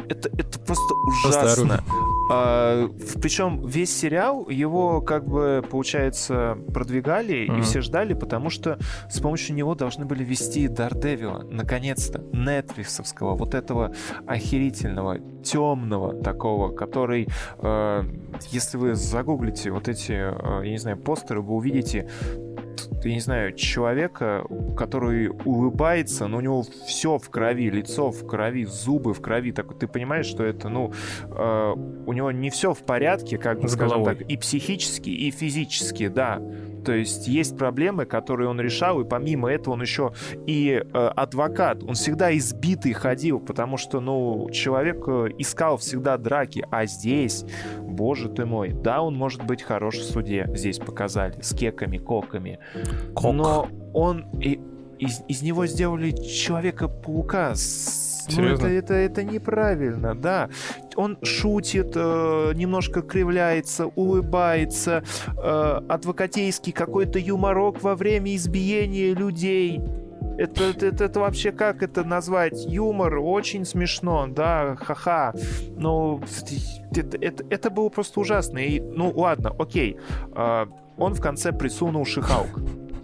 Это, 0.08 0.30
это 0.30 0.60
просто 0.60 0.94
ужасно. 1.26 1.84
А, 2.30 2.88
причем 3.22 3.66
весь 3.66 3.96
сериал 3.96 4.48
его 4.50 5.02
как 5.02 5.28
бы 5.28 5.66
получается 5.68 6.58
продвигали 6.74 7.48
mm-hmm. 7.48 7.60
и 7.60 7.62
все 7.62 7.82
ждали, 7.82 8.14
потому 8.14 8.52
что 8.52 8.78
с 9.10 9.20
помощью 9.20 9.56
него 9.56 9.74
должны 9.74 10.06
были 10.06 10.24
вести 10.24 10.68
Дардевила, 10.68 11.44
наконец-то, 11.50 12.24
Нетфликсовского, 12.32 13.36
вот 13.36 13.56
этого 13.56 13.94
охерительного, 14.28 15.20
темного 15.44 16.14
такого, 16.22 16.72
который, 16.72 17.28
э, 17.58 18.04
если 18.52 18.78
вы 18.78 18.94
загуглите 18.94 19.72
вот 19.72 19.88
эти, 19.88 20.12
э, 20.12 20.66
я 20.66 20.72
не 20.72 20.78
знаю, 20.78 20.98
постеры, 20.98 21.42
вы 21.42 21.56
увидите 21.56 22.08
я 23.04 23.14
не 23.14 23.20
знаю, 23.20 23.54
человека, 23.54 24.46
который 24.78 25.30
улыбается, 25.30 26.28
но 26.28 26.38
у 26.38 26.42
него 26.42 26.64
все 26.86 27.18
в 27.18 27.30
крови, 27.30 27.70
лицо 27.70 28.12
в 28.12 28.26
крови, 28.28 28.66
зубы 28.66 29.14
в 29.14 29.22
крови. 29.22 29.52
Так 29.52 29.78
ты 29.78 29.88
понимаешь, 29.88 30.26
что 30.26 30.44
это, 30.44 30.70
ну, 30.70 30.92
э, 31.24 31.74
у 32.06 32.14
него 32.14 32.32
не 32.32 32.50
все 32.50 32.74
в 32.74 32.80
порядке, 32.80 33.38
как 33.38 33.62
бы, 33.62 33.68
скажем 33.68 34.04
головой. 34.04 34.16
так, 34.16 34.30
и 34.30 34.38
психически, 34.38 35.10
и 35.10 35.32
физически, 35.32 36.08
да. 36.08 36.42
То 36.90 36.96
есть 36.96 37.28
есть 37.28 37.56
проблемы, 37.56 38.06
которые 38.06 38.50
он 38.50 38.60
решал, 38.60 39.00
и 39.00 39.08
помимо 39.08 39.52
этого 39.52 39.76
он 39.76 39.82
еще 39.84 40.12
и 40.48 40.84
э, 40.84 41.08
адвокат. 41.16 41.84
Он 41.84 41.94
всегда 41.94 42.36
избитый 42.36 42.94
ходил, 42.94 43.40
потому 43.40 43.78
что, 43.78 44.00
ну, 44.00 44.50
человек 44.52 45.04
э, 45.08 45.28
искал 45.38 45.78
всегда 45.78 46.18
драки, 46.18 46.66
а 46.72 46.88
здесь, 46.88 47.46
боже 47.80 48.28
ты 48.28 48.48
мой, 48.48 48.74
да, 48.74 49.04
он 49.04 49.16
может 49.16 49.46
быть 49.46 49.62
хорош 49.62 49.98
в 49.98 50.04
суде, 50.04 50.50
здесь 50.56 50.80
показали, 50.80 51.40
с 51.44 51.54
кеками, 51.54 52.00
коками. 52.00 52.58
Кок. 53.14 53.36
Но 53.36 53.68
он 53.94 54.26
и 54.42 54.60
из, 54.98 55.22
из 55.28 55.44
него 55.44 55.68
сделали 55.68 56.10
Человека-паука 56.10 57.54
ну, 58.38 58.44
это, 58.44 58.68
это, 58.68 58.94
это 58.94 59.24
неправильно, 59.24 60.16
да. 60.16 60.50
Он 60.96 61.18
шутит, 61.24 61.94
э, 61.96 62.54
немножко 62.56 63.02
кривляется, 63.02 63.88
улыбается, 63.88 65.04
э, 65.38 65.82
адвокатейский 65.88 66.74
какой-то 66.74 67.20
юморок 67.20 67.82
во 67.82 67.96
время 67.96 68.36
избиения 68.36 69.14
людей. 69.14 69.82
Это, 70.38 70.64
это, 70.64 70.86
это, 70.86 71.04
это 71.04 71.20
вообще 71.20 71.52
как 71.52 71.84
это 71.84 72.04
назвать? 72.04 72.66
Юмор 72.66 73.18
очень 73.18 73.66
смешно, 73.66 74.28
да, 74.28 74.78
ха-ха. 74.80 75.34
Но 75.76 76.22
это, 76.96 77.18
это, 77.18 77.44
это 77.50 77.70
было 77.70 77.90
просто 77.90 78.22
ужасно. 78.22 78.60
И, 78.60 78.80
ну 78.80 79.12
ладно, 79.16 79.54
окей. 79.58 79.98
Э, 80.36 80.66
он 80.98 81.14
в 81.14 81.22
конце 81.22 81.52
присунул 81.52 82.06
Шихаук. 82.06 82.60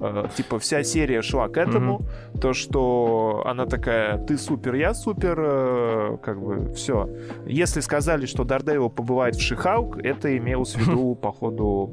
Э, 0.05 0.27
типа 0.35 0.59
вся 0.59 0.83
серия 0.83 1.21
шла 1.21 1.47
к 1.47 1.57
этому, 1.57 1.99
mm-hmm. 1.99 2.39
то 2.39 2.53
что 2.53 3.43
она 3.45 3.65
такая, 3.65 4.17
ты 4.17 4.37
супер, 4.37 4.75
я 4.75 4.93
супер, 4.93 5.37
э, 5.39 6.17
как 6.21 6.41
бы 6.41 6.73
все. 6.73 7.09
Если 7.45 7.81
сказали, 7.81 8.25
что 8.25 8.43
Дардевил 8.43 8.89
побывает 8.89 9.35
в 9.35 9.41
Шихаук, 9.41 9.97
это 9.97 10.37
имелось 10.37 10.75
в 10.75 10.79
виду, 10.79 11.15
походу, 11.21 11.91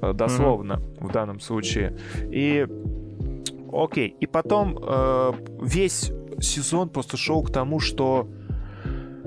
э, 0.00 0.12
дословно 0.12 0.74
mm-hmm. 0.74 1.06
в 1.08 1.12
данном 1.12 1.40
случае. 1.40 1.96
И 2.30 2.66
окей, 3.72 4.16
и 4.20 4.26
потом 4.26 4.78
э, 4.80 5.32
весь 5.62 6.12
сезон 6.40 6.88
просто 6.88 7.16
шел 7.16 7.42
к 7.42 7.52
тому, 7.52 7.80
что 7.80 8.28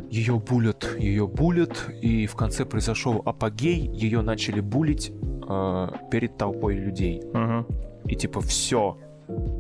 ее 0.10 0.36
булят, 0.36 0.96
ее 0.98 1.28
булят, 1.28 1.90
и 2.02 2.28
в 2.28 2.36
конце 2.36 2.64
произошел 2.64 3.22
апогей, 3.26 3.90
ее 3.90 4.22
начали 4.22 4.62
булить 4.62 5.12
э, 5.12 5.88
перед 6.12 6.38
толпой 6.38 6.76
людей. 6.76 7.22
Uh-huh 7.34 7.66
и 8.08 8.16
типа 8.16 8.42
все. 8.42 8.98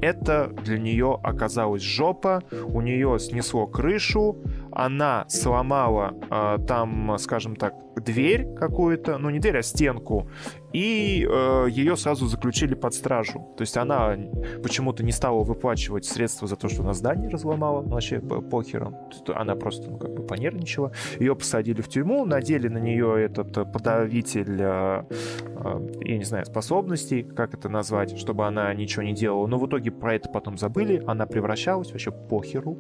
Это 0.01 0.51
для 0.63 0.77
нее 0.77 1.19
оказалась 1.23 1.81
жопа, 1.81 2.43
у 2.51 2.81
нее 2.81 3.17
снесло 3.19 3.65
крышу, 3.65 4.37
она 4.71 5.25
сломала 5.27 6.13
э, 6.29 6.59
там, 6.67 7.15
скажем 7.17 7.55
так, 7.55 7.73
дверь 8.05 8.53
какую-то, 8.55 9.17
ну 9.17 9.29
не 9.29 9.39
дверь, 9.39 9.57
а 9.57 9.61
стенку, 9.61 10.29
и 10.75 11.25
э, 11.29 11.67
ее 11.69 11.95
сразу 11.95 12.27
заключили 12.27 12.73
под 12.75 12.93
стражу. 12.93 13.53
То 13.57 13.61
есть 13.61 13.77
она 13.77 14.17
почему-то 14.61 15.03
не 15.03 15.11
стала 15.13 15.43
выплачивать 15.43 16.05
средства 16.05 16.47
за 16.47 16.57
то, 16.57 16.67
что 16.67 16.83
она 16.83 16.93
здание 16.93 17.29
разломала, 17.29 17.81
ну, 17.81 17.89
вообще 17.89 18.19
похером. 18.19 18.95
Она 19.33 19.55
просто 19.55 19.89
ну, 19.89 19.97
как 19.97 20.13
бы 20.13 20.23
понервничала. 20.23 20.91
Ее 21.17 21.35
посадили 21.35 21.81
в 21.81 21.87
тюрьму, 21.87 22.25
надели 22.25 22.67
на 22.67 22.77
нее 22.77 23.23
этот 23.23 23.57
э, 23.57 23.65
подавитель, 23.65 24.57
э, 24.59 25.03
э, 25.09 25.89
я 26.01 26.17
не 26.17 26.25
знаю, 26.25 26.45
способностей, 26.45 27.23
как 27.23 27.53
это 27.53 27.69
назвать, 27.69 28.17
чтобы 28.17 28.45
она 28.45 28.73
ничего 28.73 29.03
не 29.03 29.13
делала. 29.13 29.47
Но 29.47 29.57
в 29.57 29.67
итоге 29.67 29.91
про 29.91 30.15
это 30.15 30.29
потом 30.29 30.57
забыли, 30.57 31.01
она 31.07 31.25
превращалась 31.25 31.91
вообще 31.91 32.11
похеру 32.11 32.77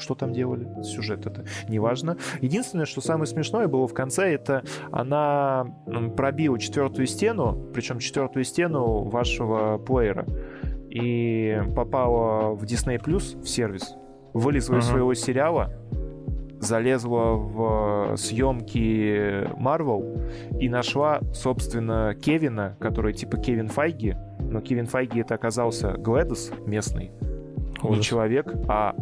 что 0.00 0.14
там 0.14 0.32
делали, 0.32 0.68
сюжет 0.82 1.26
это 1.26 1.44
неважно. 1.68 2.16
Единственное, 2.40 2.86
что 2.86 3.00
самое 3.00 3.26
смешное 3.26 3.68
было 3.68 3.86
в 3.86 3.94
конце, 3.94 4.34
это 4.34 4.62
она 4.90 5.66
пробила 6.16 6.58
четвертую 6.58 7.06
стену, 7.06 7.70
причем 7.72 7.98
четвертую 7.98 8.44
стену 8.44 9.04
вашего 9.04 9.78
плеера, 9.78 10.26
и 10.88 11.62
попала 11.76 12.54
в 12.54 12.64
Disney 12.64 13.02
Plus 13.02 13.40
в 13.40 13.48
сервис, 13.48 13.94
вылезла 14.32 14.74
uh-huh. 14.74 14.78
из 14.80 14.84
своего 14.86 15.14
сериала, 15.14 15.72
залезла 16.60 17.36
в 17.36 18.16
съемки 18.16 19.48
Marvel 19.58 20.58
и 20.58 20.68
нашла, 20.68 21.20
собственно, 21.32 22.14
Кевина, 22.14 22.76
который 22.80 23.14
типа 23.14 23.38
Кевин 23.38 23.68
Файги, 23.68 24.16
но 24.40 24.60
Кевин 24.60 24.86
Файги 24.86 25.20
это 25.20 25.34
оказался 25.34 25.92
Глэдос 25.92 26.52
местный, 26.66 27.12
Ужас. 27.82 27.96
не 27.96 28.02
человек, 28.02 28.52
а 28.68 28.94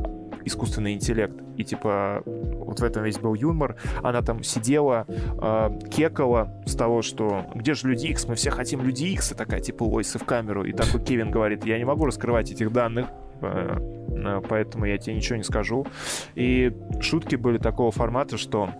искусственный 0.49 0.95
интеллект. 0.95 1.35
И 1.57 1.65
типа 1.65 2.23
вот 2.25 2.81
в 2.81 2.85
этом 2.85 3.05
весь 3.05 3.19
был 3.19 3.35
юмор. 3.35 3.77
Она 4.03 4.23
там 4.23 4.43
сидела, 4.43 5.07
э, 5.09 5.79
кекала 5.91 6.53
с 6.67 6.75
того, 6.75 7.03
что 7.03 7.47
где 7.55 7.75
же 7.75 7.89
Люди 7.89 8.07
Икс, 8.07 8.27
мы 8.27 8.35
все 8.35 8.51
хотим 8.51 8.83
Люди 8.83 9.05
Икс, 9.05 9.33
и 9.33 9.35
такая 9.35 9.61
типа 9.61 9.85
лойсы 9.85 10.19
в 10.19 10.25
камеру. 10.25 10.65
И 10.65 10.73
такой 10.73 11.01
Кевин 11.03 11.31
говорит, 11.31 11.65
я 11.65 11.79
не 11.79 11.85
могу 11.85 12.05
раскрывать 12.05 12.51
этих 12.51 12.73
данных, 12.73 13.09
э, 13.41 13.77
э, 14.11 14.43
поэтому 14.49 14.85
я 14.85 14.99
тебе 14.99 15.15
ничего 15.15 15.37
не 15.37 15.45
скажу. 15.45 15.87
И 16.35 16.73
шутки 17.01 17.37
были 17.37 17.59
такого 17.59 17.91
формата, 17.91 18.37
что 18.37 18.71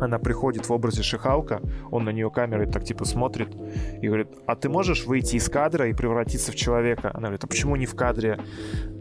она 0.00 0.18
приходит 0.18 0.68
в 0.68 0.72
образе 0.72 1.02
Шихалка, 1.02 1.60
он 1.90 2.04
на 2.04 2.10
нее 2.10 2.30
камерой 2.30 2.66
так 2.66 2.84
типа 2.84 3.04
смотрит 3.04 3.48
и 4.00 4.06
говорит, 4.06 4.28
а 4.46 4.56
ты 4.56 4.68
можешь 4.68 5.04
выйти 5.04 5.36
из 5.36 5.48
кадра 5.48 5.88
и 5.88 5.92
превратиться 5.92 6.52
в 6.52 6.56
человека? 6.56 7.10
Она 7.12 7.28
говорит, 7.28 7.44
а 7.44 7.46
почему 7.46 7.76
не 7.76 7.86
в 7.86 7.94
кадре? 7.94 8.38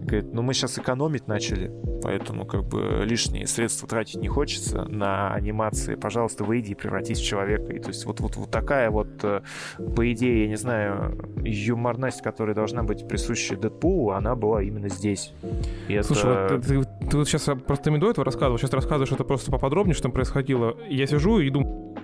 Говорит, 0.07 0.33
ну 0.33 0.41
мы 0.41 0.53
сейчас 0.53 0.79
экономить 0.79 1.27
начали, 1.27 1.69
поэтому 2.01 2.45
как 2.45 2.63
бы 2.63 3.03
лишние 3.03 3.45
средства 3.45 3.89
тратить 3.89 4.21
не 4.21 4.29
хочется 4.29 4.85
на 4.85 5.33
анимации. 5.33 5.95
Пожалуйста, 5.95 6.45
выйди 6.45 6.71
и 6.71 6.75
превратись 6.75 7.19
в 7.19 7.25
человека. 7.25 7.73
И 7.73 7.79
то 7.79 7.89
есть 7.89 8.05
вот, 8.05 8.21
вот, 8.21 8.37
вот 8.37 8.49
такая 8.49 8.89
вот, 8.89 9.09
э, 9.23 9.41
по 9.77 10.11
идее, 10.13 10.43
я 10.43 10.47
не 10.47 10.55
знаю, 10.55 11.29
юморность, 11.43 12.21
которая 12.21 12.55
должна 12.55 12.83
быть 12.83 13.05
присуща 13.05 13.57
Дэдпулу, 13.57 14.11
она 14.11 14.35
была 14.35 14.63
именно 14.63 14.87
здесь. 14.87 15.33
И 15.89 16.01
Слушай, 16.01 16.31
это... 16.31 16.55
вот 16.55 16.65
ты, 16.65 16.83
ты, 16.83 17.09
ты 17.09 17.17
вот 17.17 17.27
сейчас 17.27 17.49
просто 17.65 17.91
до 17.97 18.09
этого 18.09 18.23
рассказывал, 18.23 18.57
сейчас 18.57 18.71
рассказываешь 18.71 19.11
это 19.11 19.25
просто 19.25 19.51
поподробнее, 19.51 19.93
что 19.93 20.03
там 20.03 20.13
происходило. 20.13 20.77
Я 20.87 21.05
сижу 21.05 21.39
и 21.39 21.49
думаю, 21.49 21.97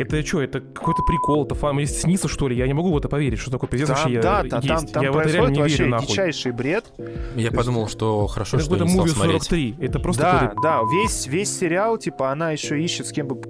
это 0.00 0.26
что, 0.26 0.42
это 0.42 0.60
какой-то 0.60 1.02
прикол, 1.02 1.44
это 1.44 1.54
фан, 1.54 1.78
есть 1.78 2.00
снится, 2.00 2.28
что 2.28 2.48
ли? 2.48 2.56
Я 2.56 2.66
не 2.66 2.72
могу 2.72 2.92
в 2.92 2.96
это 2.96 3.08
поверить, 3.08 3.38
что 3.38 3.50
такое 3.50 3.68
пиздец 3.68 3.88
вообще 3.90 4.20
да, 4.20 4.42
да, 4.42 4.60
Там, 4.60 4.86
там 4.86 5.02
я 5.02 5.12
в 5.12 5.18
это 5.18 5.30
реально 5.30 5.50
не 5.50 5.68
верю, 5.68 5.88
нахуй. 5.88 6.06
дичайший 6.08 6.52
бред. 6.52 6.92
Я 7.36 7.50
подумал, 7.50 7.88
что 7.88 8.26
хорошо, 8.26 8.56
это 8.56 8.66
что 8.66 8.84
не 8.84 8.88
стал 8.88 9.06
43. 9.06 9.76
Это 9.80 9.98
просто 9.98 10.22
Да, 10.22 10.52
да, 10.62 10.80
весь, 10.90 11.26
весь 11.26 11.56
сериал, 11.56 11.98
типа, 11.98 12.30
она 12.30 12.50
еще 12.52 12.82
ищет 12.82 13.06
с 13.06 13.12
кем 13.12 13.28
бы 13.28 13.40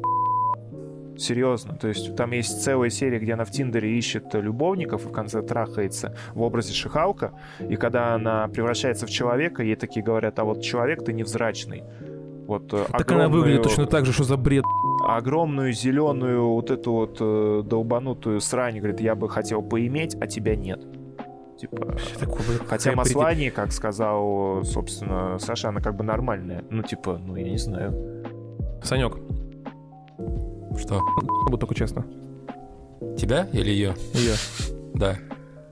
Серьезно. 1.21 1.77
То 1.77 1.89
есть 1.89 2.17
там 2.17 2.31
есть 2.31 2.63
целая 2.63 2.89
серия, 2.89 3.19
где 3.19 3.35
она 3.35 3.45
в 3.45 3.51
Тиндере 3.51 3.97
ищет 3.99 4.33
любовников 4.33 5.05
и 5.05 5.09
в 5.09 5.13
конце 5.13 5.43
трахается 5.43 6.17
в 6.35 6.41
образе 6.41 6.73
Шихалка. 6.73 7.33
И 7.69 7.77
когда 7.77 8.15
она 8.15 8.49
превращается 8.49 9.07
в 9.07 9.11
человека, 9.11 9.63
ей 9.63 9.77
такие 9.77 10.03
говорят, 10.03 10.39
а 10.39 10.45
вот 10.45 10.63
человек 10.63 11.05
ты 11.05 11.13
невзрачный. 11.13 11.85
Вот, 12.47 12.73
э, 12.73 12.85
так 12.91 13.03
огромную, 13.03 13.27
она 13.27 13.37
выглядит 13.37 13.63
точно 13.63 13.87
так 13.87 14.07
же, 14.07 14.13
что 14.13 14.25
за 14.25 14.37
бред. 14.37 14.65
Огромную 15.17 15.73
зеленую 15.73 16.51
вот 16.51 16.71
эту 16.71 16.93
вот 16.93 17.17
э, 17.21 17.63
долбанутую 17.65 18.41
срань, 18.41 18.79
говорит, 18.79 19.01
я 19.01 19.15
бы 19.15 19.29
хотел 19.29 19.63
поиметь, 19.63 20.17
а 20.21 20.27
тебя 20.27 20.57
нет. 20.57 20.81
Типа, 21.59 21.97
Такого, 22.19 22.43
хотя 22.69 22.93
Маслани, 22.93 23.51
как 23.51 23.73
сказал, 23.73 24.65
собственно, 24.65 25.39
Саша, 25.39 25.69
она 25.69 25.81
как 25.81 25.97
бы 25.97 26.05
нормальная. 26.05 26.65
Ну, 26.71 26.83
типа, 26.83 27.21
ну, 27.23 27.37
я 27.37 27.51
не 27.51 27.59
знаю. 27.59 28.25
Санек, 28.83 29.17
что? 30.79 31.01
Буду 31.47 31.59
только 31.59 31.75
честно. 31.75 32.07
Тебя 33.19 33.47
или 33.53 33.71
ее? 33.71 33.95
Ее. 34.15 34.35
Да. 34.95 35.17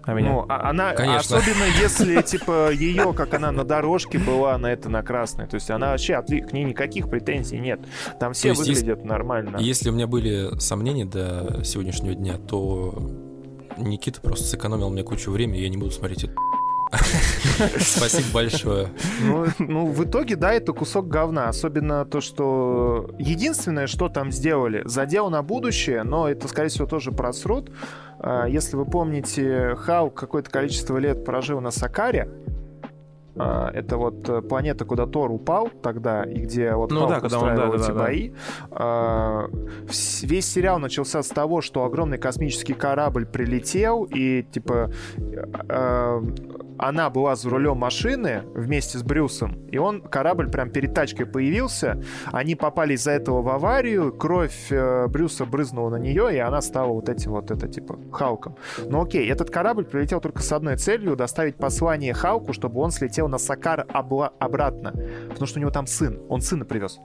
А 0.09 0.15
меня? 0.15 0.33
Ну, 0.33 0.47
а 0.49 0.71
она, 0.71 0.95
Конечно. 0.95 1.37
особенно 1.37 1.65
если, 1.83 2.23
типа, 2.23 2.73
ее, 2.73 3.13
как 3.13 3.35
она 3.35 3.53
на 3.53 3.63
дорожке 3.63 4.19
была, 4.19 4.57
на 4.57 4.69
это 4.69 4.89
на 4.89 5.03
красной. 5.03 5.47
То 5.47 5.57
есть 5.57 5.71
она 5.71 5.91
вообще, 5.91 6.23
к 6.23 6.53
ней 6.55 6.65
никаких 6.65 7.11
претензий 7.11 7.59
нет. 7.59 7.81
Там 8.19 8.33
все 8.33 8.49
есть, 8.49 8.61
выглядят 8.61 8.99
если, 9.01 9.07
нормально. 9.07 9.59
Если 9.59 9.91
у 9.91 9.93
меня 9.93 10.07
были 10.07 10.59
сомнения 10.61 11.05
до 11.05 11.63
сегодняшнего 11.63 12.15
дня, 12.15 12.39
то 12.39 12.95
Никита 13.77 14.23
просто 14.23 14.47
сэкономил 14.47 14.89
мне 14.89 15.03
кучу 15.03 15.31
времени, 15.31 15.59
и 15.59 15.63
я 15.65 15.69
не 15.69 15.77
буду 15.77 15.91
смотреть 15.91 16.25
это 16.25 16.35
Спасибо 17.79 18.27
большое. 18.33 18.89
Ну, 19.23 19.47
ну, 19.59 19.87
в 19.87 20.05
итоге, 20.05 20.37
да, 20.37 20.53
это 20.53 20.73
кусок 20.73 21.09
говна. 21.09 21.49
Особенно 21.49 22.05
то, 22.05 22.21
что 22.21 23.11
единственное, 23.19 23.87
что 23.87 24.09
там 24.09 24.31
сделали, 24.31 24.83
задел 24.85 25.29
на 25.31 25.43
будущее, 25.43 26.03
но 26.03 26.29
это, 26.29 26.49
скорее 26.49 26.69
всего, 26.69 26.87
тоже 26.87 27.13
просрут. 27.13 27.71
А, 28.21 28.47
если 28.47 28.77
вы 28.77 28.85
помните, 28.87 29.75
Хау 29.77 30.11
какое-то 30.11 30.51
количество 30.51 30.97
лет 30.99 31.25
прожил 31.25 31.61
на 31.61 31.71
Сакаре, 31.71 32.29
а, 33.41 33.71
это 33.73 33.97
вот 33.99 34.29
э, 34.29 34.43
планета, 34.43 34.85
куда 34.85 35.07
Тор 35.07 35.31
упал 35.31 35.69
тогда, 35.69 36.25
и 36.25 36.41
где 36.41 36.75
вот 36.75 36.91
ну, 36.91 37.07
да, 37.07 37.21
когда 37.21 37.39
он, 37.39 37.55
да, 37.55 37.69
эти 37.69 37.87
да, 37.87 37.95
бои. 37.95 38.33
Да. 38.71 39.47
Весь 40.23 40.47
сериал 40.47 40.81
начался 40.81 41.23
с 41.23 41.29
того, 41.29 41.61
что 41.61 41.85
огромный 41.85 42.19
космический 42.19 42.75
корабль 42.75 43.27
прилетел, 43.27 44.05
и 44.05 44.43
типа 44.43 44.91
а, 45.69 46.21
она 46.79 47.11
была 47.11 47.37
за 47.37 47.51
рулем 47.51 47.79
машины 47.79 48.43
вместе 48.55 48.99
с 48.99 49.03
Брюсом, 49.03 49.67
и 49.69 49.79
он, 49.79 50.01
корабль 50.01 50.51
прям 50.51 50.71
перед 50.71 50.95
тачкой 50.95 51.27
появился, 51.27 52.03
они 52.27 52.55
попали 52.55 52.95
из-за 52.95 53.13
этого 53.13 53.43
в 53.43 53.49
аварию, 53.49 54.13
кровь 54.13 54.71
э, 54.71 55.07
Брюса 55.09 55.45
брызнула 55.45 55.91
на 55.91 55.97
нее, 55.97 56.35
и 56.35 56.39
она 56.39 56.61
стала 56.61 56.93
вот 56.93 57.09
этим 57.09 57.33
вот, 57.33 57.51
это 57.51 57.69
типа, 57.69 57.99
Халком. 58.13 58.57
Ну 58.87 59.03
окей, 59.03 59.29
этот 59.31 59.51
корабль 59.51 59.85
прилетел 59.85 60.21
только 60.21 60.43
с 60.43 60.53
одной 60.53 60.77
целью, 60.77 61.17
доставить 61.17 61.57
послание 61.57 62.15
Халку, 62.15 62.53
чтобы 62.53 62.81
он 62.81 62.91
слетел 62.91 63.29
на 63.29 63.39
Сакар 63.39 63.87
обла- 63.93 64.33
обратно, 64.39 64.93
потому 65.29 65.47
что 65.47 65.59
у 65.59 65.61
него 65.61 65.71
там 65.71 65.87
сын, 65.87 66.21
он 66.29 66.41
сына 66.41 66.65
привез. 66.65 67.01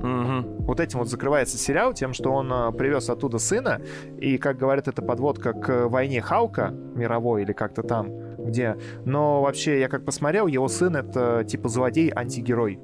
Угу. 0.00 0.64
Вот 0.64 0.80
этим 0.80 1.00
вот 1.00 1.08
закрывается 1.08 1.58
сериал, 1.58 1.92
тем, 1.92 2.14
что 2.14 2.32
он 2.32 2.50
э, 2.50 2.72
привез 2.72 3.10
оттуда 3.10 3.38
сына, 3.38 3.82
и, 4.18 4.38
как 4.38 4.56
говорят, 4.56 4.88
это 4.88 5.02
подводка 5.02 5.52
к 5.52 5.88
войне 5.88 6.22
Хаука 6.22 6.70
мировой 6.70 7.42
или 7.42 7.52
как-то 7.52 7.82
там, 7.82 8.08
где... 8.50 8.76
Но 9.04 9.42
вообще, 9.42 9.80
я 9.80 9.88
как 9.88 10.04
посмотрел, 10.04 10.46
его 10.46 10.68
сын— 10.68 10.96
это 10.96 11.44
типа 11.44 11.68
злодей-антигерой. 11.68 12.80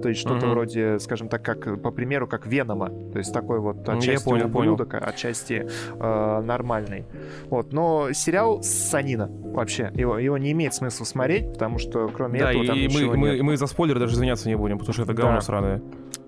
То 0.00 0.08
есть 0.08 0.20
что-то 0.20 0.46
угу. 0.46 0.54
вроде, 0.54 0.98
скажем 1.00 1.28
так, 1.28 1.42
как 1.42 1.82
по 1.82 1.90
примеру, 1.90 2.26
как 2.26 2.46
Венома. 2.46 2.88
То 3.12 3.18
есть 3.18 3.32
такой 3.32 3.60
вот 3.60 3.86
отчасти 3.88 4.10
Я 4.10 4.20
понял, 4.20 4.46
ублюдок, 4.46 4.90
понял. 4.90 5.04
отчасти 5.06 5.68
э, 5.98 6.40
нормальный. 6.42 7.04
Вот. 7.50 7.72
Но 7.72 8.12
сериал 8.12 8.62
Санина 8.62 9.28
вообще. 9.28 9.90
Его, 9.94 10.18
его 10.18 10.38
не 10.38 10.52
имеет 10.52 10.74
смысла 10.74 11.04
смотреть, 11.04 11.52
потому 11.52 11.78
что 11.78 12.08
кроме 12.08 12.40
да, 12.40 12.50
этого 12.50 12.66
там 12.66 12.78
и 12.78 12.88
мы, 12.88 13.16
мы, 13.16 13.42
мы 13.42 13.56
за 13.56 13.66
спойлеры 13.66 14.00
даже 14.00 14.14
извиняться 14.14 14.48
не 14.48 14.56
будем, 14.56 14.78
потому 14.78 14.94
что 14.94 15.02
это 15.02 15.12
говно 15.14 15.36
да. 15.36 15.40
сраное. 15.40 15.82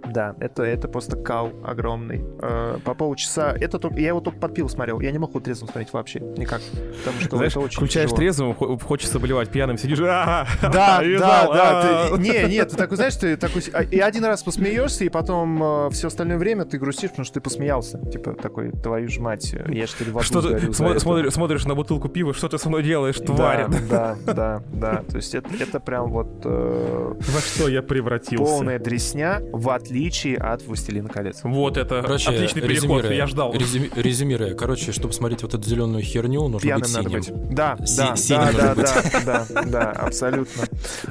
Да, 0.07 0.35
это, 0.41 0.63
это 0.63 0.89
просто 0.89 1.17
кал 1.17 1.53
огромный. 1.65 2.25
Э, 2.41 2.79
по 2.85 2.95
полчаса. 2.95 3.55
Это 3.59 3.79
только, 3.79 3.99
я 4.01 4.09
его 4.09 4.21
только 4.21 4.39
под 4.39 4.55
пиво 4.55 4.69
смотрел. 4.69 5.01
Я 5.01 5.11
не 5.11 5.19
могу 5.19 5.41
трезвым 5.41 5.69
смотреть 5.71 5.93
вообще. 5.93 6.21
Никак. 6.21 6.61
Потому 6.99 7.21
что 7.21 7.37
Знаешь, 7.37 7.53
это 7.53 7.61
очень 7.61 7.77
включаешь 7.77 8.11
тяжело. 8.11 8.17
трезвым, 8.17 8.79
хочется 8.81 9.19
болевать 9.19 9.49
пьяным, 9.51 9.79
сидишь. 9.79 9.99
Да, 9.99 10.47
да, 10.61 11.01
да. 11.01 12.09
Не, 12.19 12.45
нет, 12.45 12.71
ты 12.71 12.77
такой, 12.77 12.97
знаешь, 12.97 13.17
ты 13.17 13.37
такой... 13.37 13.63
А, 13.73 13.83
и 13.83 13.99
один 13.99 14.25
раз 14.25 14.43
посмеешься, 14.43 15.05
и 15.05 15.09
потом 15.09 15.63
э, 15.63 15.91
все 15.91 16.09
остальное 16.09 16.39
время 16.39 16.65
ты 16.65 16.79
грустишь, 16.79 17.11
потому 17.11 17.25
что 17.25 17.35
ты 17.35 17.41
посмеялся. 17.41 17.99
Типа 18.11 18.35
такой, 18.35 18.71
твою 18.71 19.09
ж 19.09 19.19
мать, 19.19 19.55
я 19.69 19.87
что 19.87 20.05
ли 20.05 20.11
в 20.11 20.23
Что 20.23 20.43
ты 20.43 20.73
смотришь 20.73 21.65
на 21.65 21.75
бутылку 21.75 22.09
пива, 22.09 22.35
что 22.35 22.49
ты 22.49 22.59
со 22.59 22.69
мной 22.69 22.83
делаешь, 22.83 23.17
тварь? 23.17 23.67
Да, 23.89 24.17
да, 24.27 24.63
да. 24.73 25.03
То 25.09 25.17
есть 25.17 25.35
это 25.35 25.81
прям 25.81 26.11
вот... 26.11 26.43
Э, 26.45 27.15
Во 27.19 27.41
что 27.41 27.69
я 27.69 27.83
превратился? 27.83 28.45
Полная 28.45 28.79
дресня, 28.79 29.41
в 29.53 29.71
отличие 29.71 29.94
отличие 29.95 30.37
от 30.37 30.63
«Властелина 30.67 31.09
колец». 31.09 31.41
Вот 31.45 31.77
это 31.77 32.03
Короче, 32.03 32.31
отличный 32.31 32.63
переход, 32.63 33.09
я 33.11 33.27
ждал. 33.27 33.53
Резюми, 33.53 33.89
резюмируя, 33.95 34.55
короче, 34.55 34.91
чтобы 34.91 35.15
смотреть 35.15 35.43
вот 35.43 35.55
эту 35.55 35.63
зеленую 35.63 36.03
херню, 36.03 36.49
нужно 36.49 36.61
Пьяным 36.61 36.83
быть 36.83 36.91
синим. 36.91 37.05
Надо 37.05 37.45
быть. 37.45 37.55
Да, 37.55 37.77
Си- 37.87 37.97
да, 37.97 38.17
синим 38.17 38.57
да, 38.57 38.75
да, 38.75 39.03
да, 39.25 39.47
да, 39.49 39.63
да, 39.63 39.91
абсолютно, 39.93 40.65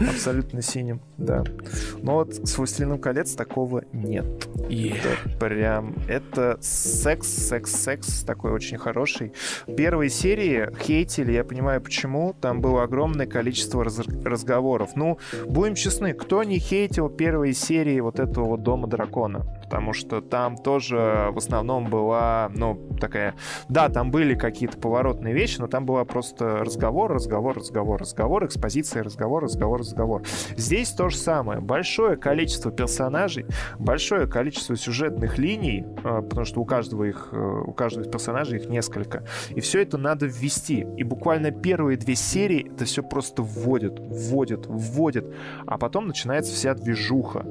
абсолютно 0.09 0.61
синим, 0.61 1.01
да. 1.17 1.43
Но 2.01 2.15
вот 2.15 2.35
с 2.35 2.57
«Властелином 2.57 2.99
колец» 2.99 3.35
такого 3.35 3.83
нет. 3.93 4.25
Yeah. 4.67 4.97
Это 4.97 5.37
прям, 5.39 5.95
это 6.09 6.57
секс, 6.59 7.27
секс, 7.27 7.71
секс 7.71 8.23
такой 8.23 8.51
очень 8.51 8.77
хороший. 8.77 9.31
Первые 9.77 10.09
серии 10.09 10.69
хейтили, 10.81 11.31
я 11.31 11.45
понимаю 11.45 11.79
почему, 11.79 12.35
там 12.41 12.59
было 12.59 12.83
огромное 12.83 13.27
количество 13.27 13.83
раз 13.85 13.99
разговоров. 14.25 14.91
Ну, 14.95 15.19
будем 15.47 15.75
честны, 15.75 16.13
кто 16.13 16.43
не 16.43 16.59
хейтил 16.59 17.07
первые 17.07 17.53
серии 17.53 18.01
вот 18.01 18.19
этого 18.19 18.45
вот 18.45 18.63
Дома 18.73 18.87
дракона, 18.87 19.45
потому 19.61 19.93
что 19.93 20.19
там 20.19 20.57
тоже 20.57 21.29
в 21.31 21.37
основном 21.37 21.91
была, 21.91 22.49
ну, 22.55 22.75
такая... 22.99 23.35
Да, 23.69 23.87
там 23.87 24.09
были 24.09 24.33
какие-то 24.33 24.79
поворотные 24.79 25.31
вещи, 25.31 25.59
но 25.59 25.67
там 25.67 25.85
была 25.85 26.05
просто 26.05 26.57
разговор, 26.57 27.13
разговор, 27.13 27.55
разговор, 27.55 28.01
разговор, 28.01 28.45
экспозиция, 28.47 29.03
разговор, 29.03 29.43
разговор, 29.43 29.81
разговор. 29.81 30.23
Здесь 30.57 30.89
то 30.89 31.09
же 31.09 31.17
самое. 31.17 31.59
Большое 31.59 32.15
количество 32.15 32.71
персонажей, 32.71 33.45
большое 33.77 34.25
количество 34.25 34.75
сюжетных 34.75 35.37
линий, 35.37 35.85
а, 36.03 36.23
потому 36.23 36.45
что 36.45 36.59
у 36.59 36.65
каждого 36.65 37.03
их, 37.03 37.29
э, 37.31 37.61
у 37.67 37.73
каждого 37.73 38.05
из 38.05 38.09
персонажей 38.09 38.57
их 38.57 38.69
несколько. 38.69 39.23
И 39.51 39.61
все 39.61 39.83
это 39.83 39.99
надо 39.99 40.25
ввести. 40.25 40.87
И 40.97 41.03
буквально 41.03 41.51
первые 41.51 41.95
две 41.97 42.15
серии 42.15 42.71
это 42.73 42.85
все 42.85 43.03
просто 43.03 43.43
вводит, 43.43 43.99
вводит, 43.99 44.65
вводит. 44.65 45.31
А 45.67 45.77
потом 45.77 46.07
начинается 46.07 46.55
вся 46.55 46.73
движуха. 46.73 47.45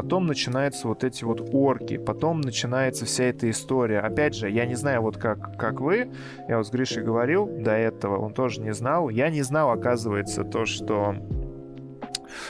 Потом 0.00 0.26
начинаются 0.26 0.86
вот 0.86 1.02
эти 1.02 1.24
вот 1.24 1.48
орки, 1.52 1.96
потом 1.96 2.40
начинается 2.40 3.04
вся 3.04 3.24
эта 3.24 3.50
история. 3.50 3.98
Опять 3.98 4.36
же, 4.36 4.48
я 4.48 4.64
не 4.64 4.76
знаю, 4.76 5.02
вот 5.02 5.16
как, 5.16 5.58
как 5.58 5.80
вы, 5.80 6.12
я 6.48 6.58
вот 6.58 6.68
с 6.68 6.70
Гришей 6.70 7.02
говорил 7.02 7.46
до 7.48 7.72
этого, 7.72 8.16
он 8.24 8.32
тоже 8.32 8.60
не 8.60 8.72
знал. 8.72 9.08
Я 9.08 9.28
не 9.28 9.42
знал, 9.42 9.72
оказывается, 9.72 10.44
то, 10.44 10.66
что... 10.66 11.16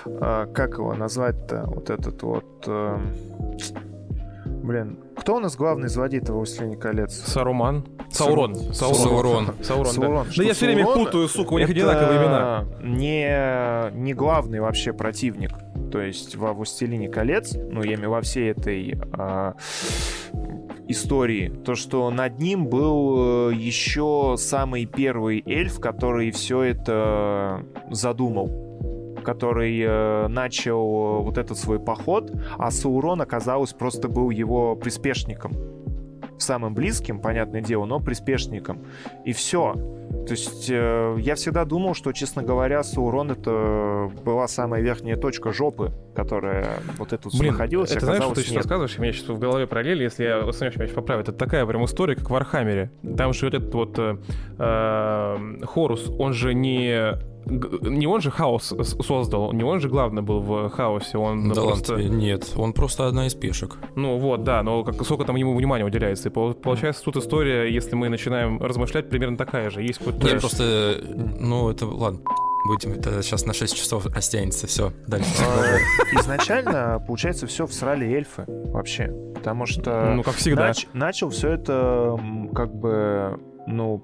Э, 0.04 0.46
как 0.52 0.74
его 0.74 0.92
назвать-то? 0.92 1.64
Вот 1.68 1.88
этот 1.88 2.22
вот... 2.22 2.64
Э, 2.66 2.98
блин, 4.44 4.98
кто 5.16 5.36
у 5.36 5.40
нас 5.40 5.56
главный 5.56 5.88
злодей 5.88 6.20
этого 6.20 6.36
«Властелине 6.36 6.76
колец»? 6.76 7.14
Саруман. 7.14 7.86
Саурон. 8.10 8.56
Саурон. 8.56 8.74
Саурон. 8.74 9.54
Саурон, 9.62 9.86
Саурон. 9.86 10.26
Да, 10.26 10.32
да 10.36 10.42
я 10.42 10.52
все 10.52 10.66
время 10.66 10.84
путаю, 10.84 11.26
сука, 11.28 11.54
у 11.54 11.58
них 11.58 11.70
одинаковые 11.70 12.18
имена. 12.20 12.66
Не, 12.82 13.90
не 13.98 14.12
главный 14.12 14.60
вообще 14.60 14.92
противник 14.92 15.52
то 15.90 16.00
есть 16.00 16.36
во 16.36 16.52
«Властелине 16.52 17.08
колец», 17.08 17.54
ну, 17.54 17.82
я 17.82 17.94
имею 17.94 18.10
во 18.10 18.20
всей 18.20 18.50
этой 18.50 18.98
а, 19.12 19.54
истории, 20.88 21.52
то, 21.64 21.74
что 21.74 22.10
над 22.10 22.38
ним 22.38 22.66
был 22.66 23.50
э, 23.50 23.54
еще 23.54 24.36
самый 24.38 24.86
первый 24.86 25.42
эльф, 25.46 25.80
который 25.80 26.30
все 26.30 26.62
это 26.62 27.62
задумал 27.90 28.66
который 29.24 29.78
э, 29.82 30.28
начал 30.28 31.22
вот 31.22 31.36
этот 31.36 31.58
свой 31.58 31.78
поход, 31.78 32.32
а 32.56 32.70
Саурон, 32.70 33.20
оказалось, 33.20 33.74
просто 33.74 34.08
был 34.08 34.30
его 34.30 34.74
приспешником. 34.74 35.52
Самым 36.38 36.74
близким, 36.74 37.20
понятное 37.20 37.60
дело, 37.60 37.84
но 37.84 38.00
приспешником. 38.00 38.84
И 39.24 39.32
все 39.32 39.74
То 39.74 40.30
есть 40.30 40.68
э, 40.70 41.16
я 41.18 41.34
всегда 41.34 41.64
думал, 41.64 41.94
что, 41.94 42.12
честно 42.12 42.42
говоря, 42.42 42.82
Саурон 42.82 43.30
это 43.32 44.10
была 44.24 44.46
самая 44.48 44.80
верхняя 44.80 45.16
точка 45.16 45.52
жопы, 45.52 45.92
которая 46.14 46.78
вот 46.96 47.12
эту 47.12 47.30
Блин, 47.38 47.52
находилась. 47.52 47.90
Это 47.90 48.06
знаешь, 48.06 48.22
что 48.22 48.34
ты 48.34 48.42
сейчас 48.42 48.56
рассказываешь? 48.56 48.98
У 48.98 49.02
меня 49.02 49.12
сейчас 49.12 49.28
в 49.28 49.38
голове 49.38 49.66
параллели, 49.66 50.04
если 50.04 50.24
я 50.24 50.46
остановишь 50.46 50.78
меня 50.78 50.94
поправить. 50.94 51.28
Это 51.28 51.36
такая 51.36 51.66
прям 51.66 51.84
история, 51.84 52.14
как 52.14 52.30
в 52.30 52.34
Архамере. 52.34 52.90
Там 53.16 53.32
же 53.32 53.46
вот 53.46 53.54
этот 53.54 53.74
вот 53.74 53.98
э, 53.98 54.16
э, 54.58 55.64
Хорус, 55.64 56.08
он 56.18 56.32
же 56.32 56.54
не 56.54 57.18
не 57.48 58.06
он 58.06 58.20
же 58.20 58.30
хаос 58.30 58.74
создал, 59.00 59.52
не 59.52 59.64
он 59.64 59.80
же 59.80 59.88
главный 59.88 60.22
был 60.22 60.40
в 60.40 60.68
хаосе, 60.70 61.18
он 61.18 61.48
да 61.48 61.62
просто... 61.62 61.94
ладно, 61.94 62.08
нет, 62.08 62.52
он 62.56 62.72
просто 62.72 63.06
одна 63.06 63.26
из 63.26 63.34
пешек. 63.34 63.76
Ну 63.96 64.18
вот, 64.18 64.44
да, 64.44 64.62
но 64.62 64.84
как, 64.84 65.02
сколько 65.04 65.24
там 65.24 65.36
ему 65.36 65.54
внимания 65.54 65.84
уделяется. 65.84 66.28
И 66.28 66.32
получается, 66.32 67.02
тут 67.02 67.16
история, 67.16 67.72
если 67.72 67.94
мы 67.94 68.08
начинаем 68.08 68.62
размышлять, 68.62 69.08
примерно 69.08 69.36
такая 69.36 69.70
же. 69.70 69.82
Есть 69.82 69.98
какой-то... 69.98 70.26
Нет, 70.26 70.40
просто, 70.40 71.00
ну 71.38 71.70
это, 71.70 71.86
ладно, 71.86 72.20
будем, 72.66 72.92
это 72.92 73.22
сейчас 73.22 73.46
на 73.46 73.52
6 73.52 73.76
часов 73.76 74.06
растянется, 74.06 74.66
все, 74.66 74.92
дальше. 75.06 75.28
А, 75.40 76.18
изначально, 76.20 77.02
получается, 77.06 77.46
все 77.46 77.66
всрали 77.66 78.06
эльфы 78.06 78.44
вообще, 78.46 79.12
потому 79.34 79.66
что... 79.66 80.12
Ну, 80.14 80.22
как 80.22 80.34
всегда. 80.34 80.72
Начал 80.92 81.30
все 81.30 81.52
это 81.52 82.18
как 82.54 82.74
бы, 82.74 83.40
ну, 83.66 84.02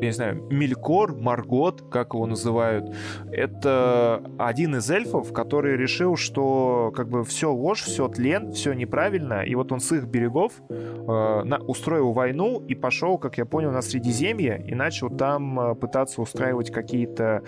я 0.00 0.06
не 0.06 0.12
знаю, 0.12 0.42
Мелькор, 0.50 1.14
Маргот, 1.14 1.82
как 1.90 2.14
его 2.14 2.26
называют, 2.26 2.94
это 3.30 4.22
один 4.38 4.76
из 4.76 4.90
эльфов, 4.90 5.32
который 5.32 5.76
решил, 5.76 6.16
что 6.16 6.92
как 6.94 7.08
бы 7.08 7.24
все 7.24 7.52
ложь, 7.52 7.82
все 7.82 8.08
тлен, 8.08 8.52
все 8.52 8.72
неправильно, 8.72 9.42
и 9.42 9.54
вот 9.54 9.72
он 9.72 9.80
с 9.80 9.92
их 9.92 10.04
берегов 10.04 10.52
э, 10.68 11.42
на, 11.44 11.58
устроил 11.58 12.12
войну 12.12 12.60
и 12.60 12.74
пошел, 12.74 13.18
как 13.18 13.38
я 13.38 13.44
понял, 13.46 13.70
на 13.70 13.82
Средиземье 13.82 14.62
и 14.66 14.74
начал 14.74 15.10
там 15.10 15.58
э, 15.58 15.74
пытаться 15.74 16.20
устраивать 16.20 16.70
какие-то 16.70 17.42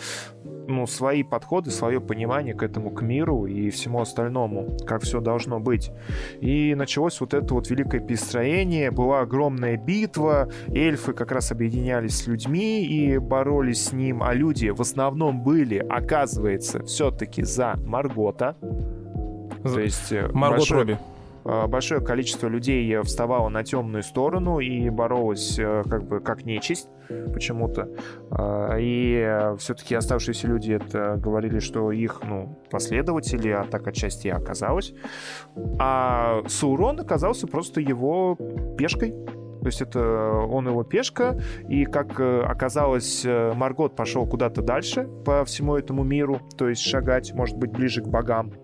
ну, 0.44 0.86
свои 0.86 1.22
подходы, 1.22 1.70
свое 1.70 2.00
понимание 2.00 2.54
к 2.54 2.62
этому, 2.62 2.90
к 2.90 3.02
миру 3.02 3.46
и 3.46 3.70
всему 3.70 4.00
остальному, 4.00 4.76
как 4.86 5.02
все 5.02 5.20
должно 5.20 5.60
быть. 5.60 5.90
И 6.40 6.74
началось 6.74 7.20
вот 7.20 7.34
это 7.34 7.54
вот 7.54 7.70
великое 7.70 8.00
перестроение, 8.00 8.90
была 8.90 9.20
огромная 9.20 9.76
битва, 9.76 10.50
эльфы 10.68 11.12
как 11.12 11.32
раз 11.32 11.52
объединялись 11.52 12.18
с 12.18 12.26
людьми 12.26 12.37
и 12.46 13.18
боролись 13.18 13.86
с 13.86 13.92
ним, 13.92 14.22
а 14.22 14.34
люди 14.34 14.68
в 14.68 14.80
основном 14.80 15.42
были, 15.42 15.78
оказывается, 15.78 16.82
все-таки 16.84 17.42
за 17.42 17.74
Маргота. 17.84 18.56
То 19.62 19.80
есть 19.80 20.12
э, 20.12 20.28
Маргот 20.32 20.58
большой... 20.58 20.78
Робби. 20.78 20.98
Э, 21.44 21.66
большое 21.66 22.00
количество 22.00 22.46
людей 22.48 23.00
вставало 23.02 23.48
на 23.48 23.64
темную 23.64 24.02
сторону 24.02 24.60
и 24.60 24.88
боролось 24.90 25.58
э, 25.58 25.82
как 25.88 26.04
бы 26.06 26.20
как 26.20 26.44
нечисть 26.44 26.88
почему-то. 27.32 27.88
И 28.78 29.54
все-таки 29.58 29.94
оставшиеся 29.94 30.46
люди 30.46 30.72
это 30.72 31.16
говорили, 31.16 31.58
что 31.58 31.90
их 31.90 32.20
ну, 32.22 32.58
последователи, 32.70 33.48
а 33.48 33.64
так 33.64 33.86
отчасти 33.88 34.26
и 34.26 34.30
оказалось. 34.30 34.92
А 35.78 36.42
Саурон 36.46 37.00
оказался 37.00 37.46
просто 37.46 37.80
его 37.80 38.36
пешкой. 38.76 39.14
То 39.68 39.70
есть 39.70 39.82
это 39.82 40.00
он 40.48 40.66
его 40.66 40.82
пешка, 40.82 41.36
и 41.68 41.84
как 41.84 42.18
оказалось, 42.18 43.22
Маргот 43.26 43.94
пошел 43.94 44.26
куда-то 44.26 44.62
дальше 44.62 45.06
по 45.26 45.44
всему 45.44 45.76
этому 45.76 46.04
миру, 46.04 46.40
то 46.56 46.70
есть 46.70 46.80
шагать, 46.80 47.34
может 47.34 47.58
быть, 47.58 47.70
ближе 47.70 48.00
к 48.00 48.06
богам. 48.06 48.54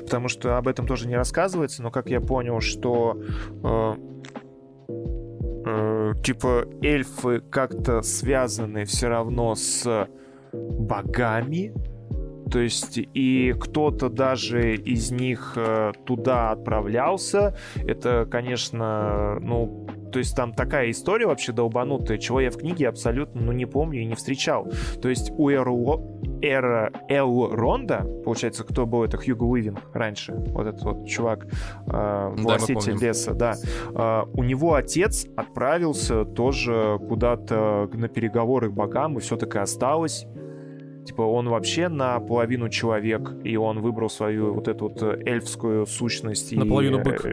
Потому 0.00 0.28
что 0.28 0.58
об 0.58 0.68
этом 0.68 0.86
тоже 0.86 1.08
не 1.08 1.16
рассказывается, 1.16 1.82
но 1.82 1.90
как 1.90 2.08
я 2.08 2.20
понял, 2.20 2.60
что 2.60 3.20
э, 3.64 3.94
э, 5.66 6.12
типа 6.22 6.66
эльфы 6.82 7.40
как-то 7.40 8.02
связаны 8.02 8.84
все 8.84 9.08
равно 9.08 9.56
с 9.56 10.08
богами, 10.52 11.74
то 12.50 12.58
есть 12.58 12.98
и 12.98 13.54
кто-то 13.58 14.08
даже 14.08 14.74
из 14.74 15.10
них 15.10 15.54
э, 15.56 15.92
туда 16.04 16.50
отправлялся. 16.50 17.56
Это, 17.76 18.26
конечно, 18.30 19.38
ну, 19.40 19.86
то 20.12 20.18
есть 20.18 20.34
там 20.34 20.52
такая 20.52 20.90
история 20.90 21.26
вообще 21.26 21.52
долбанутая, 21.52 22.18
чего 22.18 22.40
я 22.40 22.50
в 22.50 22.56
книге 22.56 22.88
абсолютно 22.88 23.40
ну, 23.40 23.52
не 23.52 23.66
помню 23.66 24.00
и 24.00 24.04
не 24.04 24.14
встречал. 24.14 24.68
То 25.00 25.08
есть 25.08 25.30
у 25.36 25.48
Эруо... 25.48 26.20
Эра 26.42 26.90
Элронда, 27.08 28.06
получается, 28.24 28.64
кто 28.64 28.86
был 28.86 29.04
это 29.04 29.18
Хьюго 29.18 29.44
Уивинг 29.44 29.78
раньше, 29.92 30.32
вот 30.32 30.66
этот 30.66 30.82
вот 30.82 31.06
чувак, 31.06 31.46
э, 31.86 32.34
властитель 32.38 32.98
да, 32.98 33.06
леса, 33.06 33.34
да. 33.34 33.54
Э, 33.94 34.22
у 34.32 34.42
него 34.42 34.74
отец 34.74 35.26
отправился 35.36 36.24
тоже 36.24 36.98
куда-то 37.06 37.90
на 37.92 38.08
переговоры 38.08 38.70
к 38.70 38.72
богам, 38.72 39.18
и 39.18 39.20
все 39.20 39.36
таки 39.36 39.58
осталось. 39.58 40.26
Типа 41.10 41.22
он 41.22 41.48
вообще 41.48 41.88
наполовину 41.88 42.68
человек, 42.68 43.32
и 43.42 43.56
он 43.56 43.80
выбрал 43.80 44.08
свою 44.08 44.54
вот 44.54 44.68
эту 44.68 44.88
вот 44.88 45.02
эльфскую 45.02 45.84
сущность. 45.84 46.52
Наполовину 46.52 47.00
и, 47.00 47.02
бык. 47.02 47.26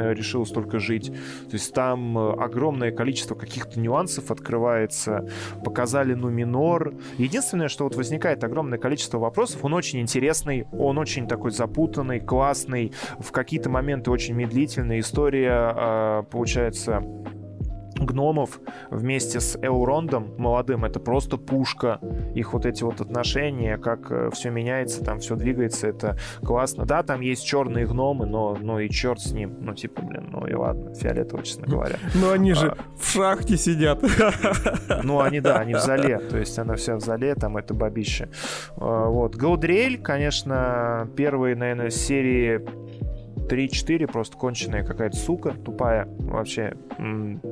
Э, 0.00 0.14
решил 0.14 0.44
столько 0.46 0.80
жить. 0.80 1.12
То 1.12 1.52
есть 1.52 1.72
там 1.72 2.18
э, 2.18 2.32
огромное 2.42 2.90
количество 2.90 3.36
каких-то 3.36 3.78
нюансов 3.78 4.32
открывается. 4.32 5.28
Показали 5.64 6.14
Нуминор. 6.14 6.92
Единственное, 7.18 7.68
что 7.68 7.84
вот 7.84 7.94
возникает 7.94 8.42
огромное 8.42 8.80
количество 8.80 9.18
вопросов, 9.18 9.64
он 9.64 9.74
очень 9.74 10.00
интересный, 10.00 10.66
он 10.72 10.98
очень 10.98 11.28
такой 11.28 11.52
запутанный, 11.52 12.18
классный, 12.18 12.92
в 13.20 13.30
какие-то 13.30 13.70
моменты 13.70 14.10
очень 14.10 14.34
медлительный. 14.34 14.98
История, 14.98 15.72
э, 15.76 16.22
получается, 16.32 17.04
гномов 18.06 18.60
вместе 18.90 19.40
с 19.40 19.56
Элрондом 19.60 20.34
молодым, 20.38 20.84
это 20.84 21.00
просто 21.00 21.36
пушка. 21.36 22.00
Их 22.34 22.52
вот 22.52 22.66
эти 22.66 22.82
вот 22.82 23.00
отношения, 23.00 23.76
как 23.78 24.10
э, 24.10 24.30
все 24.32 24.50
меняется, 24.50 25.04
там 25.04 25.18
все 25.20 25.36
двигается, 25.36 25.88
это 25.88 26.18
классно. 26.42 26.84
Да, 26.86 27.02
там 27.02 27.20
есть 27.20 27.44
черные 27.44 27.86
гномы, 27.86 28.26
но, 28.26 28.56
но 28.60 28.80
и 28.80 28.88
черт 28.88 29.20
с 29.20 29.32
ним. 29.32 29.56
Ну, 29.60 29.74
типа, 29.74 30.02
блин, 30.02 30.28
ну 30.30 30.46
и 30.46 30.54
ладно, 30.54 30.94
фиолетово, 30.94 31.42
честно 31.42 31.66
говоря. 31.66 31.96
Ну, 32.14 32.32
они 32.32 32.54
же 32.54 32.68
а, 32.68 32.76
в 32.98 33.08
шахте 33.08 33.56
сидят. 33.56 34.02
Ну, 35.02 35.20
они, 35.20 35.40
да, 35.40 35.56
они 35.56 35.74
в 35.74 35.80
зале. 35.80 36.18
То 36.18 36.38
есть 36.38 36.58
она 36.58 36.74
вся 36.74 36.96
в 36.96 37.00
зале, 37.00 37.34
там 37.34 37.56
это 37.56 37.74
бабище. 37.74 38.28
А, 38.76 39.06
вот. 39.08 39.36
Гаудриэль, 39.36 39.98
конечно, 40.00 41.08
первые, 41.16 41.56
наверное, 41.56 41.90
серии 41.90 42.60
3-4 43.50 44.06
просто 44.06 44.36
конченая 44.36 44.84
какая-то 44.84 45.16
сука 45.16 45.52
тупая 45.64 46.06
вообще, 46.18 46.76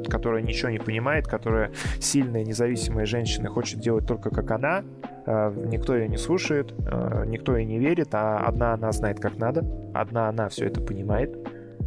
которая 0.09 0.43
ничего 0.43 0.71
не 0.71 0.79
понимает, 0.79 1.27
которая 1.27 1.73
сильная, 2.01 2.45
независимая 2.45 3.05
женщина, 3.05 3.49
хочет 3.49 3.81
делать 3.81 4.07
только 4.07 4.31
как 4.31 4.51
она, 4.53 4.85
а, 5.27 5.53
никто 5.53 5.97
ее 5.97 6.09
не 6.09 6.17
слушает, 6.17 6.73
а, 6.87 7.25
никто 7.25 7.57
ей 7.57 7.67
не 7.67 7.79
верит, 7.79 8.11
а 8.13 8.39
одна 8.39 8.75
она 8.75 8.93
знает 8.93 9.19
как 9.19 9.37
надо, 9.37 9.65
одна 9.93 10.29
она 10.29 10.49
все 10.49 10.67
это 10.67 10.81
понимает, 10.81 11.37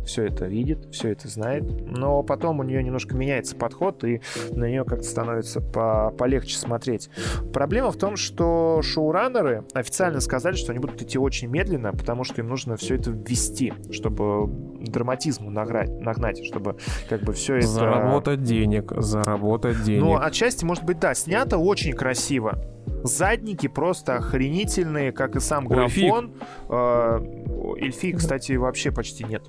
все 0.05 0.25
это 0.25 0.45
видит, 0.45 0.87
все 0.91 1.09
это 1.09 1.27
знает, 1.27 1.63
но 1.85 2.23
потом 2.23 2.59
у 2.59 2.63
нее 2.63 2.83
немножко 2.83 3.15
меняется 3.15 3.55
подход, 3.55 4.03
и 4.03 4.21
на 4.51 4.65
нее 4.65 4.83
как-то 4.83 5.05
становится 5.05 5.61
по 5.61 6.11
полегче 6.11 6.57
смотреть. 6.57 7.09
Проблема 7.53 7.91
в 7.91 7.97
том, 7.97 8.15
что 8.15 8.81
шоураннеры 8.83 9.65
официально 9.73 10.19
сказали, 10.19 10.55
что 10.55 10.71
они 10.71 10.79
будут 10.79 11.01
идти 11.01 11.17
очень 11.17 11.47
медленно, 11.47 11.91
потому 11.91 12.23
что 12.23 12.41
им 12.41 12.49
нужно 12.49 12.75
все 12.77 12.95
это 12.95 13.11
ввести, 13.11 13.73
чтобы 13.91 14.47
драматизму 14.81 15.49
нагнать, 15.49 15.89
нагнать 15.99 16.45
чтобы 16.45 16.77
как 17.09 17.21
бы 17.21 17.33
все 17.33 17.55
это... 17.55 17.67
Заработать 17.67 18.43
денег, 18.43 18.91
заработать 18.97 19.83
денег. 19.83 20.01
Ну, 20.01 20.17
отчасти, 20.17 20.65
может 20.65 20.83
быть, 20.83 20.99
да, 20.99 21.13
снято 21.13 21.57
очень 21.57 21.93
красиво, 21.93 22.59
Задники 23.03 23.67
просто 23.67 24.15
охренительные, 24.15 25.11
как 25.11 25.35
и 25.35 25.39
сам 25.39 25.67
графон. 25.67 26.33
Эльфи, 26.69 28.11
кстати, 28.13 28.53
вообще 28.53 28.91
почти 28.91 29.23
нет. 29.23 29.43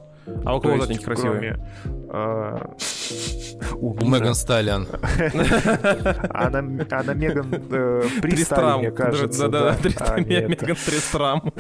А 0.44 0.56
у 0.56 0.60
кого 0.60 0.78
задники 0.78 1.02
красивые? 1.02 1.58
Э, 2.10 2.58
у 3.74 3.94
Меган 4.04 4.34
Сталиан. 4.34 4.86
Она 6.30 6.60
Меган 6.60 7.46
э, 7.70 8.02
Пристрам, 8.20 8.80
мне 8.80 8.90
кажется. 8.90 9.48
Да-да, 9.48 9.76
а, 10.00 10.20
Меган 10.20 10.76
Пристрам. 10.86 11.52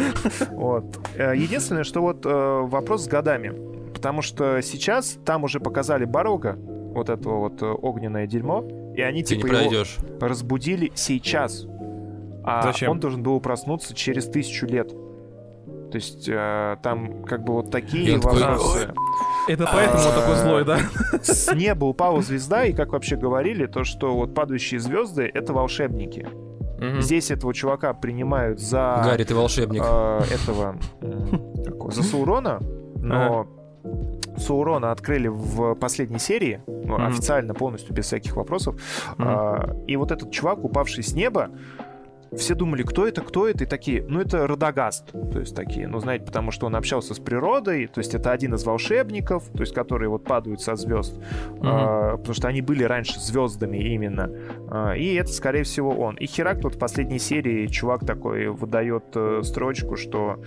Вот. 0.50 0.98
Единственное, 1.16 1.84
что 1.84 2.02
вот 2.02 2.24
вопрос 2.24 3.04
с 3.04 3.08
годами. 3.08 3.52
Потому 3.92 4.22
что 4.22 4.60
сейчас 4.62 5.18
там 5.24 5.44
уже 5.44 5.60
показали 5.60 6.04
Барога, 6.04 6.56
вот 6.56 7.08
этого 7.08 7.38
вот 7.38 7.62
огненное 7.62 8.26
дерьмо, 8.26 8.64
и 8.96 9.00
они 9.00 9.22
типа 9.22 9.46
его 9.46 9.84
разбудили 10.20 10.90
сейчас. 10.94 11.66
А 12.44 12.62
Зачем? 12.62 12.90
он 12.90 13.00
должен 13.00 13.22
был 13.22 13.40
проснуться 13.40 13.94
через 13.94 14.26
тысячу 14.26 14.66
лет. 14.66 14.92
То 15.92 15.96
есть 15.96 16.26
э, 16.26 16.76
там 16.82 17.22
как 17.24 17.44
бы 17.44 17.52
вот 17.52 17.70
такие 17.70 18.18
вопросы. 18.18 18.86
Такой, 18.86 18.94
Это 19.46 19.68
поэтому 19.70 20.02
он 20.02 20.14
такой 20.14 20.36
злой, 20.36 20.64
да? 20.64 20.78
С 21.22 21.54
неба 21.54 21.84
упала 21.84 22.22
звезда, 22.22 22.64
и 22.64 22.72
как 22.72 22.92
вообще 22.92 23.16
говорили, 23.16 23.66
то, 23.66 23.84
что 23.84 24.14
вот 24.14 24.34
падающие 24.34 24.80
звезды— 24.80 25.30
это 25.34 25.52
волшебники. 25.52 26.26
Здесь 27.00 27.30
этого 27.30 27.52
чувака 27.52 27.92
принимают 27.92 28.58
за... 28.58 29.02
Гарри, 29.04 29.24
ты 29.24 29.34
волшебник. 29.34 29.82
Э, 29.84 30.22
этого... 30.32 30.76
за 31.90 32.02
Саурона, 32.02 32.58
но 32.96 33.46
Саурона 34.38 34.92
открыли 34.92 35.28
в 35.28 35.74
последней 35.74 36.18
серии, 36.18 36.62
ну, 36.66 36.96
mm-hmm. 36.96 37.06
официально 37.06 37.54
полностью, 37.54 37.94
без 37.94 38.06
всяких 38.06 38.34
вопросов. 38.34 38.76
Mm-hmm. 38.76 39.24
А, 39.26 39.76
и 39.86 39.96
вот 39.96 40.10
этот 40.10 40.30
чувак, 40.32 40.64
упавший 40.64 41.04
с 41.04 41.12
неба, 41.12 41.50
все 42.36 42.54
думали, 42.54 42.82
кто 42.82 43.06
это, 43.06 43.20
кто 43.22 43.46
это, 43.46 43.64
и 43.64 43.66
такие, 43.66 44.04
ну 44.06 44.20
это 44.20 44.46
Радагаст, 44.46 45.12
то 45.12 45.40
есть 45.40 45.54
такие, 45.54 45.86
ну 45.88 45.98
знаете, 45.98 46.24
потому 46.24 46.50
что 46.50 46.66
он 46.66 46.76
общался 46.76 47.14
с 47.14 47.18
природой, 47.18 47.86
то 47.86 47.98
есть 47.98 48.14
это 48.14 48.32
один 48.32 48.54
из 48.54 48.64
волшебников, 48.64 49.48
то 49.52 49.60
есть 49.60 49.74
которые 49.74 50.08
вот 50.08 50.24
падают 50.24 50.60
со 50.60 50.76
звезд, 50.76 51.18
mm-hmm. 51.18 51.60
а, 51.62 52.16
потому 52.16 52.34
что 52.34 52.48
они 52.48 52.62
были 52.62 52.84
раньше 52.84 53.20
звездами 53.20 53.78
именно, 53.78 54.30
а, 54.70 54.92
и 54.92 55.14
это 55.14 55.30
скорее 55.30 55.64
всего 55.64 55.90
он. 55.90 56.16
И 56.16 56.26
Херакл 56.26 56.62
вот 56.62 56.76
в 56.76 56.78
последней 56.78 57.18
серии 57.18 57.66
чувак 57.66 58.06
такой 58.06 58.48
выдает 58.48 59.04
э, 59.14 59.40
строчку, 59.42 59.96
что 59.96 60.38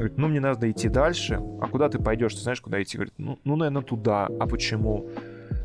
Говорит, 0.00 0.16
ну, 0.16 0.28
мне 0.28 0.40
надо 0.40 0.70
идти 0.70 0.88
дальше. 0.88 1.38
А 1.60 1.66
куда 1.66 1.90
ты 1.90 1.98
пойдешь? 1.98 2.34
Ты 2.34 2.40
знаешь, 2.40 2.62
куда 2.62 2.82
идти? 2.82 2.96
Говорит, 2.96 3.12
ну, 3.18 3.38
ну 3.44 3.56
наверное, 3.56 3.82
туда. 3.82 4.30
А 4.40 4.46
почему? 4.46 5.10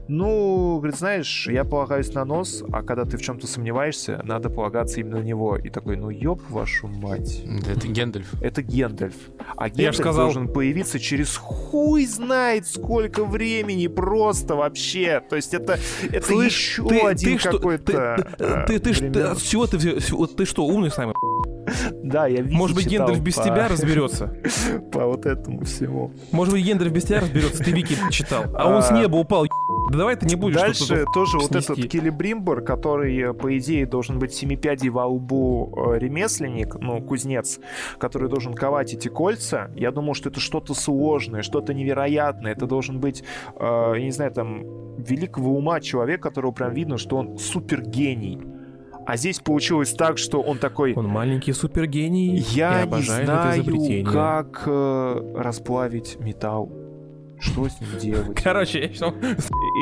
Ну, 0.08 0.78
говорит, 0.78 0.98
знаешь, 0.98 1.48
я 1.48 1.64
полагаюсь 1.64 2.14
на 2.14 2.26
нос, 2.26 2.64
а 2.72 2.84
когда 2.84 3.06
ты 3.06 3.18
в 3.18 3.22
чем-то 3.22 3.48
сомневаешься, 3.48 4.22
надо 4.24 4.50
полагаться 4.50 5.00
именно 5.00 5.18
на 5.20 5.24
него. 5.24 5.58
И 5.58 5.70
такой, 5.70 5.98
ну 5.98 6.10
ёб 6.10 6.42
вашу 6.50 6.88
мать. 6.88 7.44
Это 7.68 7.88
Гендальф. 7.88 8.34
Это 8.42 8.62
Гендальф. 8.62 9.16
А 9.56 9.70
Гендальф 9.70 9.96
сказал... 9.96 10.26
должен 10.26 10.48
появиться 10.48 11.00
через 11.00 11.36
хуй 11.36 12.06
знает 12.06 12.68
сколько 12.68 13.26
времени 13.26 13.88
просто 13.88 14.56
вообще. 14.56 15.22
То 15.28 15.36
есть 15.36 15.54
это, 15.54 15.80
это 16.12 16.26
Слышь, 16.26 16.78
еще 16.78 16.88
ты, 16.88 17.00
один 17.02 17.40
какой-то... 17.40 18.28
Ты, 18.38 18.46
ты, 18.46 18.80
ты, 18.80 18.94
ты, 18.94 19.10
ты, 19.12 19.22
от 19.22 19.40
всего 19.40 19.66
ты, 19.66 19.78
ты 19.80 20.46
что, 20.46 20.66
умный 20.66 20.92
с 20.92 20.98
нами? 20.98 21.14
Да, 22.04 22.28
я 22.28 22.42
видел. 22.42 22.58
Может 22.58 22.76
быть, 22.76 22.88
Гендальф 22.88 23.20
без 23.20 23.36
тебя 23.36 23.68
разберется? 23.68 24.36
По 24.92 25.06
вот 25.06 25.26
этому 25.26 25.66
всему. 25.66 26.12
Может 26.32 26.54
быть, 26.54 26.64
Гендальф 26.64 26.92
без 26.92 27.06
тебя 27.06 27.22
разберется, 27.22 27.64
ты 27.64 27.72
Вики 27.72 27.98
читал. 28.12 28.44
А 28.54 28.70
он 28.70 28.84
с 28.84 28.92
а. 28.92 28.98
неба 28.98 29.16
упал, 29.16 29.48
да 29.92 29.98
давай 30.00 30.16
ты 30.16 30.26
не 30.26 30.36
будешь 30.36 30.56
Дальше 30.56 31.06
тоже 31.14 31.38
вот 31.38 31.56
этот 31.56 31.76
Келебримбор, 31.76 32.62
который, 32.62 33.18
э, 33.18 33.34
по 33.34 33.58
идее, 33.58 33.86
должен 33.86 34.20
быть 34.20 34.34
семипядей 34.34 34.90
во 34.90 35.06
лбу 35.06 35.74
э, 35.76 36.00
ремесленник, 36.00 36.76
ну, 36.76 37.02
кузнец, 37.02 37.60
который 37.98 38.30
должен 38.30 38.54
ковать 38.54 38.94
эти 38.94 39.08
кольца. 39.08 39.72
Я 39.76 39.92
думал, 39.92 40.14
что 40.14 40.30
это 40.30 40.40
что-то 40.40 40.74
сложное, 40.74 41.42
что-то 41.42 41.74
невероятное. 41.74 42.52
Это 42.52 42.66
должен 42.66 43.00
быть, 43.00 43.24
э, 43.56 43.94
я 43.96 44.04
не 44.04 44.12
знаю, 44.12 44.32
там, 44.32 44.64
великого 44.98 45.56
ума 45.56 45.80
человек, 45.82 46.22
которого 46.22 46.52
прям 46.52 46.74
видно, 46.74 46.98
что 46.98 47.18
он 47.18 47.38
супергений. 47.38 48.40
А 49.06 49.18
здесь 49.18 49.40
получилось 49.40 49.94
так, 49.94 50.18
что 50.18 50.42
он 50.42 50.58
такой... 50.58 50.94
Он 50.96 51.08
маленький 51.08 51.54
супергений 51.54 52.38
Я 52.38 52.86
не 52.86 53.02
знаю, 53.04 53.64
как 54.04 54.64
э, 54.66 55.34
расплавить 55.36 56.18
металл. 56.20 56.72
Что 57.40 57.68
с 57.68 57.80
ним 57.82 58.00
делать? 58.00 58.42
Короче, 58.42 58.82
я 58.82 58.88
сейчас 58.90 59.14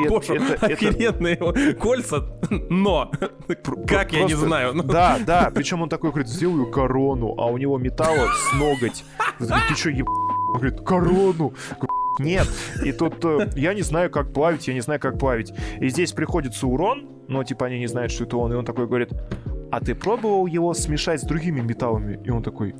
Гошу 0.08 0.34
это, 0.34 0.66
охеренные 0.66 1.34
это... 1.34 1.74
кольца, 1.74 2.38
но 2.68 3.10
как 3.86 4.12
я 4.12 4.24
не 4.24 4.34
знаю. 4.34 4.74
Да, 4.82 5.18
да, 5.24 5.50
причем 5.54 5.82
он 5.82 5.88
такой 5.88 6.10
говорит, 6.10 6.28
сделаю 6.28 6.70
корону, 6.70 7.34
а 7.38 7.46
у 7.46 7.58
него 7.58 7.78
металла 7.78 8.28
с 8.28 8.54
ноготь. 8.54 9.04
Ты 9.38 9.74
что, 9.76 9.90
еб... 9.90 10.08
Он 10.08 10.60
говорит, 10.60 10.80
корону. 10.80 11.54
Нет. 12.20 12.46
И 12.84 12.92
тут 12.92 13.24
э, 13.24 13.50
я 13.56 13.74
не 13.74 13.82
знаю, 13.82 14.08
как 14.08 14.32
плавить, 14.32 14.68
я 14.68 14.74
не 14.74 14.80
знаю, 14.80 15.00
как 15.00 15.18
плавить. 15.18 15.52
И 15.80 15.88
здесь 15.88 16.12
приходит 16.12 16.54
Саурон, 16.54 17.08
но 17.26 17.42
типа 17.42 17.66
они 17.66 17.80
не 17.80 17.88
знают, 17.88 18.12
что 18.12 18.22
это 18.22 18.36
он, 18.36 18.52
и 18.52 18.56
он 18.56 18.64
такой 18.64 18.86
говорит, 18.86 19.10
а 19.72 19.80
ты 19.80 19.96
пробовал 19.96 20.46
его 20.46 20.72
смешать 20.74 21.20
с 21.20 21.24
другими 21.24 21.60
металлами? 21.60 22.20
И 22.24 22.30
он 22.30 22.42
такой, 22.42 22.76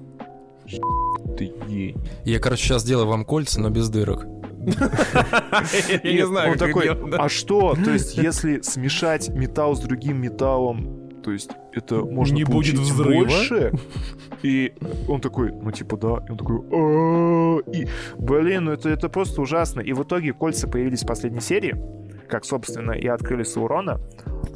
ты 1.37 1.53
гений. 1.67 1.97
Я, 2.25 2.39
короче, 2.39 2.63
сейчас 2.63 2.85
делаю 2.85 3.09
вам 3.09 3.25
кольца, 3.25 3.61
но 3.61 3.71
без 3.71 3.89
дырок. 3.89 4.25
Я 6.03 6.13
не 6.13 6.27
знаю, 6.27 6.53
Он 6.53 6.59
такой, 6.59 6.89
а 6.89 7.29
что? 7.29 7.75
То 7.85 7.91
есть, 7.91 8.17
если 8.17 8.61
смешать 8.61 9.29
металл 9.29 9.77
с 9.77 9.81
другим 9.81 10.21
металлом, 10.21 11.05
то 11.23 11.33
есть 11.33 11.51
это 11.73 11.97
можно 12.05 12.35
не 12.35 12.45
будет 12.45 12.75
взрыва. 12.75 13.25
больше. 13.25 13.73
И 14.43 14.75
он 15.09 15.23
такой, 15.23 15.53
ну 15.53 15.71
типа 15.71 15.97
да, 15.97 16.23
и 16.29 16.31
он 16.31 16.37
такой, 16.37 16.59
и 17.75 17.89
блин, 18.19 18.65
ну 18.65 18.73
это 18.73 18.91
это 18.91 19.09
просто 19.09 19.41
ужасно. 19.41 19.81
И 19.81 19.95
в 19.95 20.03
итоге 20.03 20.35
кольца 20.35 20.69
появились 20.69 21.03
в 21.03 21.07
последней 21.07 21.41
серии, 21.41 21.75
как 22.29 22.45
собственно 22.45 22.93
и 22.93 23.07
открыли 23.07 23.43
Саурона, 23.43 24.01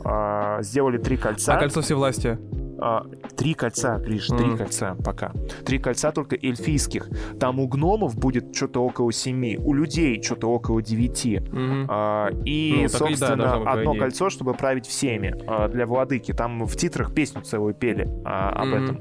а, 0.04 0.62
сделали 0.62 0.98
три 0.98 1.16
кольца. 1.16 1.54
А 1.54 1.58
кольцо 1.58 1.80
власти 1.96 2.38
а, 2.80 3.06
три 3.36 3.54
кольца, 3.54 3.98
Гриш, 3.98 4.30
mm. 4.30 4.38
три 4.38 4.56
кольца 4.56 4.96
пока. 5.04 5.32
Три 5.64 5.78
кольца 5.78 6.12
только 6.12 6.36
эльфийских. 6.36 7.08
Там 7.40 7.60
у 7.60 7.68
гномов 7.68 8.16
будет 8.16 8.54
что-то 8.54 8.84
около 8.84 9.12
семи, 9.12 9.58
у 9.58 9.74
людей 9.74 10.22
что-то 10.22 10.48
около 10.48 10.82
девяти. 10.82 11.36
Mm-hmm. 11.36 11.86
А, 11.88 12.30
и, 12.44 12.80
ну, 12.82 12.88
собственно, 12.88 13.36
да, 13.36 13.72
одно 13.72 13.94
кольцо, 13.94 14.30
чтобы 14.30 14.54
править 14.54 14.86
всеми 14.86 15.34
а, 15.46 15.68
для 15.68 15.86
владыки. 15.86 16.32
Там 16.32 16.66
в 16.66 16.76
титрах 16.76 17.14
песню 17.14 17.42
целую 17.42 17.74
пели 17.74 18.08
а, 18.24 18.50
об 18.50 18.68
mm-hmm. 18.68 18.84
этом. 18.84 19.00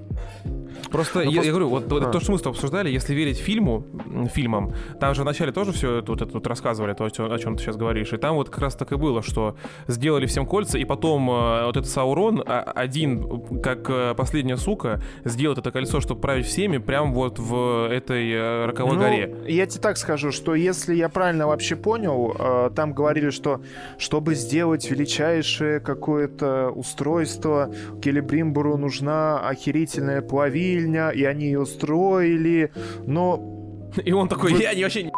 Просто, 0.92 1.20
ну, 1.20 1.26
я, 1.26 1.32
просто... 1.32 1.46
я 1.46 1.52
говорю, 1.52 1.70
вот 1.70 1.92
а. 1.92 2.12
то, 2.12 2.20
что 2.20 2.32
мы 2.32 2.38
с 2.38 2.42
тобой 2.42 2.56
обсуждали, 2.56 2.90
если 2.90 3.14
верить 3.14 3.38
фильму, 3.38 3.86
фильмам, 4.34 4.74
там 5.00 5.14
же 5.16 5.24
вначале 5.24 5.52
тоже 5.52 5.72
все 5.72 5.98
это, 5.98 6.12
вот 6.12 6.22
это 6.22 6.32
вот 6.34 6.48
рассказывали, 6.48 6.94
то, 6.94 7.06
о 7.06 7.10
чем 7.10 7.56
ты 7.56 7.64
сейчас 7.64 7.76
говоришь, 7.76 8.14
и 8.14 8.18
там 8.18 8.36
вот 8.36 8.50
как 8.50 8.60
раз 8.62 8.76
так 8.76 8.92
и 8.92 8.96
было, 8.96 9.22
что 9.22 9.56
сделали 9.88 10.26
всем 10.26 10.46
кольца, 10.46 10.78
и 10.78 10.86
потом 10.86 11.30
э, 11.30 11.66
вот 11.66 11.78
этот 11.78 11.90
Саурон 11.90 12.44
а, 12.46 12.62
один, 12.62 13.62
как 13.62 13.90
э, 13.90 14.14
последняя 14.16 14.58
сука, 14.58 15.02
сделает 15.26 15.60
это 15.60 15.72
кольцо, 15.72 16.00
чтобы 16.02 16.22
править 16.22 16.46
всеми, 16.46 16.78
прям 16.78 17.14
вот 17.14 17.40
в 17.40 17.90
этой 17.92 18.32
э, 18.32 18.66
роковой 18.66 18.96
ну, 18.96 19.02
горе. 19.02 19.36
Я 19.48 19.66
тебе 19.66 19.82
так 19.82 19.98
скажу, 19.98 20.32
что 20.32 20.56
если 20.56 20.96
я 20.96 21.10
правильно 21.10 21.48
вообще 21.48 21.76
понял, 21.76 22.72
там 22.76 22.94
говорили, 22.94 23.30
что 23.30 23.62
чтобы 23.98 24.36
сделать 24.36 24.90
величайшее 24.90 25.80
какое-то 25.80 26.70
устройство, 26.70 27.74
Келебримбору 28.02 28.78
нужна 28.78 29.40
охерительная 29.40 30.22
плавильня, 30.22 30.77
сильня, 30.78 31.10
и 31.10 31.24
они 31.24 31.46
ее 31.46 31.66
строили, 31.66 32.72
но... 33.06 33.54
И 34.06 34.12
он 34.12 34.28
такой, 34.28 34.54
я 34.62 34.74
не 34.74 34.84
вообще 34.84 35.04
не 35.04 35.12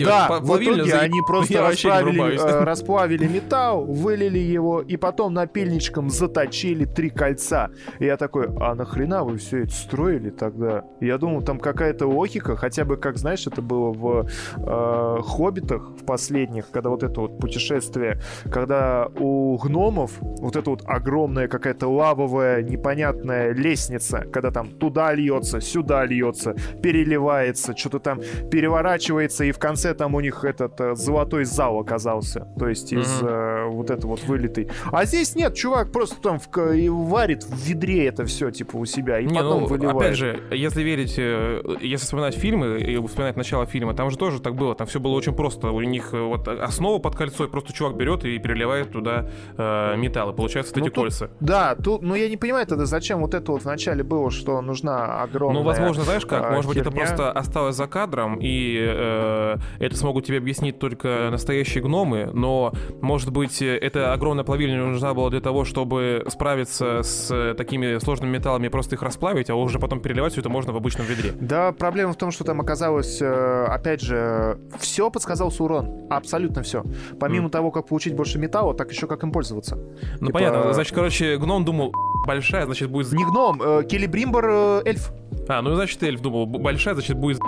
да, 0.00 0.40
в 0.40 0.62
итоге 0.62 0.84
за... 0.86 1.00
они 1.00 1.20
просто 1.26 1.60
расплавили, 1.60 2.40
э, 2.40 2.64
расплавили 2.64 3.26
металл, 3.26 3.84
вылили 3.84 4.38
его, 4.38 4.80
и 4.80 4.96
потом 4.96 5.34
напильничком 5.34 6.08
заточили 6.08 6.86
три 6.86 7.10
кольца. 7.10 7.70
И 7.98 8.06
я 8.06 8.16
такой, 8.16 8.48
а 8.58 8.74
нахрена 8.74 9.24
вы 9.24 9.36
все 9.36 9.64
это 9.64 9.72
строили 9.72 10.30
тогда? 10.30 10.84
Я 11.00 11.18
думал, 11.18 11.42
там 11.42 11.58
какая-то 11.58 12.06
логика, 12.06 12.56
хотя 12.56 12.84
бы, 12.84 12.96
как 12.96 13.18
знаешь, 13.18 13.46
это 13.46 13.60
было 13.60 13.92
в 13.92 14.26
э, 14.56 15.22
«Хоббитах» 15.22 15.90
в 15.90 16.04
последних, 16.06 16.70
когда 16.70 16.88
вот 16.88 17.02
это 17.02 17.20
вот 17.20 17.38
путешествие, 17.38 18.20
когда 18.50 19.08
у 19.18 19.58
гномов 19.58 20.12
вот 20.20 20.56
эта 20.56 20.70
вот 20.70 20.82
огромная 20.86 21.48
какая-то 21.48 21.88
лавовая 21.88 22.62
непонятная 22.62 23.52
лестница, 23.52 24.24
когда 24.32 24.50
там 24.50 24.70
туда 24.70 25.12
льется, 25.12 25.60
сюда 25.60 26.06
льется, 26.06 26.54
переливается, 26.82 27.76
что-то 27.76 27.98
там 27.98 28.20
переворачивается, 28.50 29.44
и 29.44 29.52
в 29.52 29.58
конце 29.58 29.81
конце 29.82 29.94
там 29.94 30.14
у 30.14 30.20
них 30.20 30.44
этот 30.44 30.80
э, 30.80 30.94
золотой 30.94 31.44
зал 31.44 31.78
оказался. 31.78 32.46
То 32.58 32.68
есть 32.68 32.92
из 32.92 33.22
mm-hmm. 33.22 33.28
э, 33.28 33.66
вот 33.66 33.90
это 33.90 34.06
вот 34.06 34.22
вылитый. 34.24 34.68
А 34.92 35.04
здесь 35.04 35.34
нет, 35.34 35.54
чувак 35.54 35.90
просто 35.92 36.20
там 36.20 36.38
в, 36.38 36.72
и 36.72 36.88
варит 36.88 37.44
в 37.44 37.56
ведре 37.66 38.06
это 38.06 38.24
все, 38.24 38.50
типа, 38.50 38.76
у 38.76 38.84
себя, 38.84 39.18
и 39.18 39.26
Не, 39.26 39.34
потом 39.34 39.62
ну, 39.62 39.66
выливает. 39.66 39.96
Опять 39.96 40.16
же, 40.16 40.40
если 40.50 40.82
верить, 40.82 41.14
э, 41.18 41.62
если 41.80 42.04
вспоминать 42.04 42.34
фильмы 42.34 42.80
и 42.80 43.06
вспоминать 43.06 43.36
начало 43.36 43.66
фильма, 43.66 43.94
там 43.94 44.10
же 44.10 44.16
тоже 44.16 44.40
так 44.40 44.54
было. 44.54 44.74
Там 44.74 44.86
все 44.86 45.00
было 45.00 45.12
очень 45.12 45.34
просто. 45.34 45.70
У 45.70 45.80
них 45.80 46.14
э, 46.14 46.20
вот 46.20 46.46
основа 46.46 46.98
под 46.98 47.16
кольцо, 47.16 47.44
и 47.44 47.48
просто 47.48 47.72
чувак 47.72 47.96
берет 47.96 48.24
и 48.24 48.38
переливает 48.38 48.92
туда 48.92 49.28
э, 49.56 49.96
металл, 49.96 50.30
и 50.30 50.36
получается 50.36 50.74
ну, 50.76 50.82
эти 50.82 50.94
тут, 50.94 51.04
кольца. 51.04 51.30
Да, 51.40 51.74
тут, 51.74 52.02
ну 52.02 52.14
я 52.14 52.28
не 52.28 52.36
понимаю 52.36 52.66
тогда, 52.66 52.86
зачем 52.86 53.20
вот 53.20 53.34
это 53.34 53.52
вот 53.52 53.64
вначале 53.64 54.04
было, 54.04 54.30
что 54.30 54.60
нужна 54.60 55.22
огромная 55.22 55.60
Ну, 55.60 55.66
возможно, 55.66 56.04
знаешь 56.04 56.24
как, 56.24 56.50
может 56.52 56.68
быть, 56.68 56.78
это 56.78 56.90
просто 56.90 57.32
осталось 57.32 57.76
за 57.76 57.86
кадром, 57.86 58.38
и 58.40 58.78
э, 58.80 59.56
это 59.78 59.96
смогут 59.96 60.26
тебе 60.26 60.38
объяснить 60.38 60.78
только 60.78 61.28
настоящие 61.30 61.82
гномы, 61.82 62.30
но, 62.32 62.72
может 63.00 63.30
быть, 63.30 63.62
эта 63.62 64.12
огромная 64.12 64.44
плавильня 64.44 64.84
нужна 64.84 65.14
была 65.14 65.30
для 65.30 65.40
того, 65.40 65.64
чтобы 65.64 66.24
справиться 66.28 67.02
с 67.02 67.54
такими 67.56 67.98
сложными 67.98 68.30
металлами 68.30 68.66
и 68.66 68.70
просто 68.70 68.96
их 68.96 69.02
расплавить, 69.02 69.50
а 69.50 69.54
уже 69.54 69.78
потом 69.78 70.00
переливать 70.00 70.32
все 70.32 70.40
это 70.40 70.48
можно 70.48 70.72
в 70.72 70.76
обычном 70.76 71.06
ведре. 71.06 71.32
Да, 71.40 71.72
проблема 71.72 72.12
в 72.12 72.16
том, 72.16 72.30
что 72.30 72.44
там 72.44 72.60
оказалось, 72.60 73.20
э, 73.20 73.64
опять 73.68 74.00
же, 74.00 74.58
все 74.78 75.10
подсказал 75.10 75.50
Сурон, 75.50 76.06
абсолютно 76.10 76.62
все. 76.62 76.84
Помимо 77.18 77.48
mm. 77.48 77.50
того, 77.50 77.70
как 77.70 77.88
получить 77.88 78.14
больше 78.14 78.38
металла, 78.38 78.74
так 78.74 78.90
еще 78.90 79.06
как 79.06 79.22
им 79.22 79.32
пользоваться. 79.32 79.76
Ну, 80.20 80.26
типа... 80.28 80.38
понятно, 80.38 80.72
значит, 80.72 80.94
короче, 80.94 81.36
гном 81.36 81.64
думал, 81.64 81.92
большая, 82.26 82.66
значит, 82.66 82.90
будет... 82.90 83.12
Не 83.12 83.24
гном, 83.24 83.60
э, 83.62 83.84
Келебримбор 83.84 84.44
э, 84.46 84.82
эльф. 84.86 85.12
А, 85.48 85.62
ну, 85.62 85.74
значит, 85.74 86.02
эльф 86.02 86.20
думал, 86.20 86.46
большая, 86.46 86.94
значит, 86.94 87.16
будет 87.16 87.40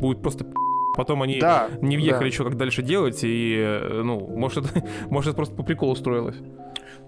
будет 0.00 0.22
просто 0.22 0.46
Потом 1.00 1.22
они 1.22 1.40
да, 1.40 1.70
не 1.80 1.96
въехали 1.96 2.24
да. 2.24 2.26
еще, 2.26 2.44
как 2.44 2.58
дальше 2.58 2.82
делать, 2.82 3.20
и, 3.24 3.56
э, 3.58 4.02
ну, 4.02 4.20
может, 4.20 4.66
это, 4.66 4.86
может, 5.08 5.30
это 5.30 5.36
просто 5.36 5.54
по 5.54 5.62
приколу 5.62 5.96
строилось. 5.96 6.36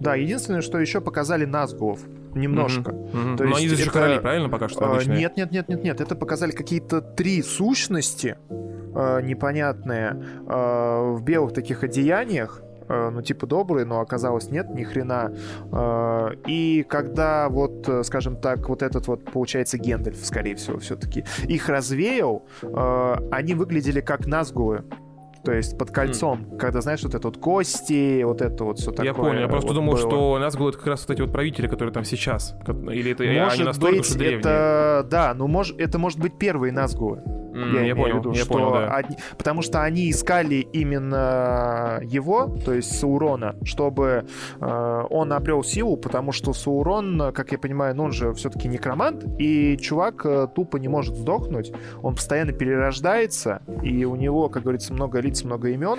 Да, 0.01 0.14
единственное, 0.14 0.62
что 0.62 0.78
еще 0.78 1.03
показали 1.03 1.45
Назгулов. 1.45 2.01
Немножко. 2.34 2.90
Mm-hmm. 2.90 3.12
Mm-hmm. 3.12 3.36
То 3.36 3.45
Но 3.45 3.57
они 3.57 3.68
здесь 3.68 3.82
это... 3.82 3.90
короли, 3.90 4.18
правильно, 4.20 4.49
пока 4.49 4.70
что 4.70 4.86
а, 4.86 4.93
обычные? 4.93 5.18
Нет, 5.18 5.36
нет, 5.36 5.53
нет, 5.53 5.68
нет, 5.68 5.84
нет. 5.84 6.01
Это 6.01 6.16
показали 6.16 6.53
какие-то 6.53 7.03
три 7.03 7.43
сущности 7.43 8.38
э, 8.49 9.20
непонятные 9.20 10.24
э, 10.49 11.12
в 11.12 11.22
белых 11.22 11.53
таких 11.53 11.84
одеяниях 11.84 12.62
ну, 13.11 13.22
типа, 13.22 13.47
добрые, 13.47 13.84
но 13.84 14.01
оказалось 14.01 14.51
нет, 14.51 14.70
ни 14.74 14.84
хрена. 14.84 15.32
Э, 15.72 16.30
и 16.47 16.84
когда 16.88 17.49
вот, 17.49 17.88
э, 17.88 18.03
скажем 18.03 18.36
так, 18.36 18.68
вот 18.68 18.82
этот 18.82 19.07
вот, 19.09 19.24
получается, 19.24 19.78
Гендальф, 19.78 20.24
скорее 20.24 20.57
всего, 20.57 20.78
все-таки, 20.78 21.24
их 21.45 21.68
развеял, 21.68 22.45
они 23.30 23.55
выглядели 23.55 24.01
как 24.01 24.26
Назгулы 24.26 24.84
то 25.45 25.53
есть 25.53 25.76
под 25.76 25.90
кольцом, 25.90 26.43
mm. 26.43 26.57
когда, 26.57 26.80
знаешь, 26.80 27.03
вот 27.03 27.14
это 27.14 27.26
вот 27.26 27.38
кости, 27.38 28.22
вот 28.22 28.40
это 28.40 28.64
вот 28.64 28.78
все 28.78 28.90
такое. 28.93 29.07
Я 29.07 29.14
понял, 29.14 29.40
я 29.40 29.49
просто 29.49 29.68
вот 29.68 29.74
думал, 29.74 29.93
было. 29.95 30.01
что 30.01 30.38
нас 30.38 30.55
это 30.55 30.72
как 30.72 30.86
раз 30.86 31.01
вот 31.01 31.11
эти 31.11 31.20
вот 31.20 31.32
правители, 31.32 31.66
которые 31.66 31.93
там 31.93 32.05
сейчас. 32.05 32.55
Или 32.66 33.12
это 33.12 33.24
может 33.24 33.55
они 33.55 33.64
настолько 33.64 33.99
быть, 33.99 34.16
древние. 34.16 34.38
это, 34.38 35.07
да, 35.11 35.34
ну, 35.34 35.49
может, 35.49 35.80
это 35.80 35.99
может 35.99 36.20
быть 36.20 36.38
первые 36.38 36.72
Назгулы. 36.72 37.22
Mm, 37.53 37.75
я, 37.75 37.83
я 37.85 37.95
понял, 37.97 38.17
виду, 38.17 38.33
я 38.33 38.45
что 38.45 38.53
понял, 38.55 38.73
да. 38.73 38.95
они- 38.97 39.17
потому 39.37 39.63
что 39.63 39.83
они 39.83 40.11
искали 40.11 40.67
именно 40.73 42.01
его, 42.03 42.57
то 42.65 42.73
есть 42.73 42.99
Саурона, 42.99 43.57
чтобы 43.65 44.25
э, 44.61 45.03
он 45.11 45.33
обрел 45.33 45.63
силу, 45.63 45.97
потому 45.97 46.33
что 46.33 46.53
Саурон, 46.53 47.33
как 47.35 47.53
я 47.53 47.59
понимаю, 47.59 47.95
ну 47.95 48.05
он 48.05 48.13
же 48.13 48.33
все-таки 48.35 48.69
некромант, 48.69 49.25
и 49.39 49.77
чувак 49.77 50.25
э, 50.25 50.49
тупо 50.55 50.79
не 50.79 50.89
может 50.89 51.15
сдохнуть, 51.17 51.73
он 52.03 52.15
постоянно 52.15 52.53
перерождается, 52.53 53.63
и 53.83 54.05
у 54.05 54.17
него, 54.17 54.49
как 54.49 54.63
говорится, 54.63 54.93
много 54.95 55.21
лиц, 55.21 55.45
много 55.45 55.69
имен. 55.71 55.99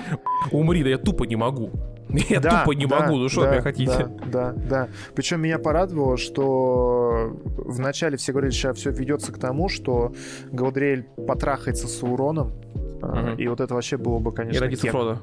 Умри, 0.52 0.84
да 0.84 0.90
я 0.90 0.98
тупо 0.98 1.24
не 1.26 1.36
могу. 1.36 1.70
Я 2.30 2.40
Да, 2.40 2.60
тупо 2.62 2.74
не 2.74 2.86
да, 2.86 3.00
могу, 3.02 3.18
ну 3.18 3.30
что 3.30 3.42
да, 3.42 3.52
меня 3.52 3.62
хотите? 3.62 4.10
Да, 4.32 4.52
да, 4.52 4.54
да. 4.70 4.88
Причем 5.16 5.42
меня 5.42 5.58
порадовало, 5.60 6.18
что 6.18 7.32
вначале 7.58 8.18
все 8.18 8.32
говорили, 8.32 8.52
сейчас 8.52 8.78
все 8.78 8.92
ведется 8.92 9.32
к 9.34 9.38
тому, 9.40 9.68
что 9.70 10.14
Галадриэль 10.52 11.04
потрахается 11.28 11.88
с 11.88 11.98
Сауроном, 12.00 12.52
а, 13.02 13.32
Мгм. 13.32 13.36
и 13.38 13.48
вот 13.48 13.60
это 13.62 13.74
вообще 13.74 13.98
было 13.98 14.20
бы, 14.20 14.32
И 14.32 14.36
конечно, 14.36 14.62
родится 14.62 14.84
кек. 14.84 14.92
Фродо. 14.92 15.18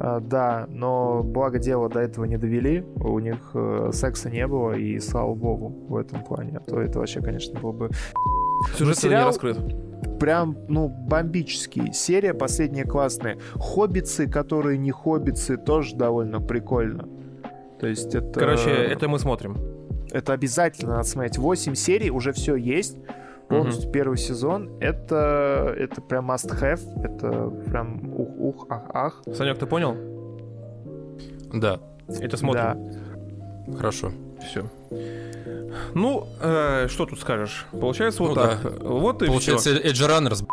А, 0.00 0.20
Да, 0.20 0.66
но 0.68 1.22
благо 1.22 1.58
дело 1.58 1.88
до 1.88 2.00
этого 2.00 2.24
не 2.24 2.36
довели, 2.36 2.84
у 2.96 3.18
них 3.20 3.38
э, 3.54 3.90
секса 3.92 4.28
не 4.28 4.46
было, 4.46 4.72
и 4.72 4.98
слава 4.98 5.34
богу 5.34 5.68
в 5.88 5.96
этом 5.96 6.24
плане, 6.24 6.58
а 6.58 6.60
то 6.68 6.80
это 6.80 6.98
вообще, 6.98 7.20
конечно, 7.20 7.58
было 7.60 7.72
бы 7.72 7.90
Сюжет 8.76 8.96
сериал- 8.98 9.20
не 9.22 9.26
раскрыт. 9.26 9.58
Прям, 10.18 10.56
ну, 10.68 10.88
бомбический. 10.88 11.92
Серия 11.92 12.34
последняя 12.34 12.84
классная. 12.84 13.38
Хоббицы, 13.54 14.28
которые 14.28 14.78
не 14.78 14.90
хоббицы, 14.90 15.56
тоже 15.56 15.96
довольно 15.96 16.40
прикольно. 16.40 17.08
То 17.80 17.86
есть 17.86 18.14
это... 18.14 18.38
Короче, 18.38 18.70
это 18.70 19.08
мы 19.08 19.18
смотрим. 19.18 19.56
Это 20.10 20.32
обязательно 20.32 20.92
надо 20.92 21.08
смотреть. 21.08 21.38
8 21.38 21.74
серий, 21.74 22.10
уже 22.10 22.32
все 22.32 22.56
есть. 22.56 22.96
Полностью 23.48 23.90
первый 23.90 24.16
сезон. 24.16 24.70
Это, 24.80 25.74
это 25.76 26.00
прям 26.00 26.30
must 26.30 26.50
have. 26.60 26.80
Это 27.02 27.50
прям 27.70 28.12
ух-ух, 28.14 28.66
ах-ах. 28.70 29.22
Санек, 29.34 29.58
ты 29.58 29.66
понял? 29.66 29.96
Да, 31.52 31.80
Это 32.08 32.36
смотрим. 32.36 32.62
Да. 32.62 32.76
Хорошо. 33.76 34.12
Все. 34.48 34.70
Ну, 35.94 36.26
э, 36.40 36.86
что 36.88 37.06
тут 37.06 37.20
скажешь? 37.20 37.66
Получается 37.72 38.22
вот 38.22 38.30
Ну 38.30 38.34
так. 38.34 38.80
Вот 38.82 39.22
и 39.22 39.26
Получается, 39.26 39.70
все. 39.70 39.82
Edge 39.82 40.08
Runners. 40.08 40.44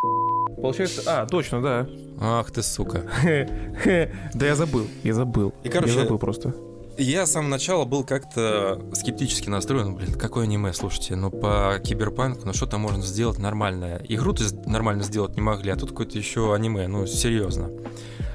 Получается... 0.55 1.01
А, 1.05 1.25
точно, 1.25 1.61
да. 1.61 1.87
Ах 2.19 2.51
ты, 2.51 2.61
сука. 2.61 3.03
Да 4.33 4.45
я 4.45 4.55
забыл, 4.55 4.87
я 5.03 5.13
забыл. 5.13 5.53
И, 5.63 5.69
короче, 5.69 5.93
Я 5.93 6.01
забыл 6.01 6.19
просто. 6.19 6.53
Я 7.01 7.25
с 7.25 7.31
самого 7.31 7.49
начала 7.49 7.83
был 7.83 8.03
как-то 8.03 8.79
скептически 8.93 9.49
настроен. 9.49 9.95
Блин, 9.95 10.13
какое 10.13 10.43
аниме, 10.43 10.71
слушайте, 10.71 11.15
ну 11.15 11.31
по 11.31 11.81
киберпанку, 11.83 12.45
ну 12.45 12.53
что 12.53 12.67
там 12.67 12.81
можно 12.81 13.01
сделать 13.01 13.39
нормальное? 13.39 14.05
Игру-то 14.07 14.43
нормально 14.69 15.01
сделать 15.01 15.35
не 15.35 15.41
могли, 15.41 15.71
а 15.71 15.75
тут 15.75 15.89
какое-то 15.89 16.19
еще 16.19 16.53
аниме, 16.53 16.87
ну 16.87 17.07
серьезно. 17.07 17.71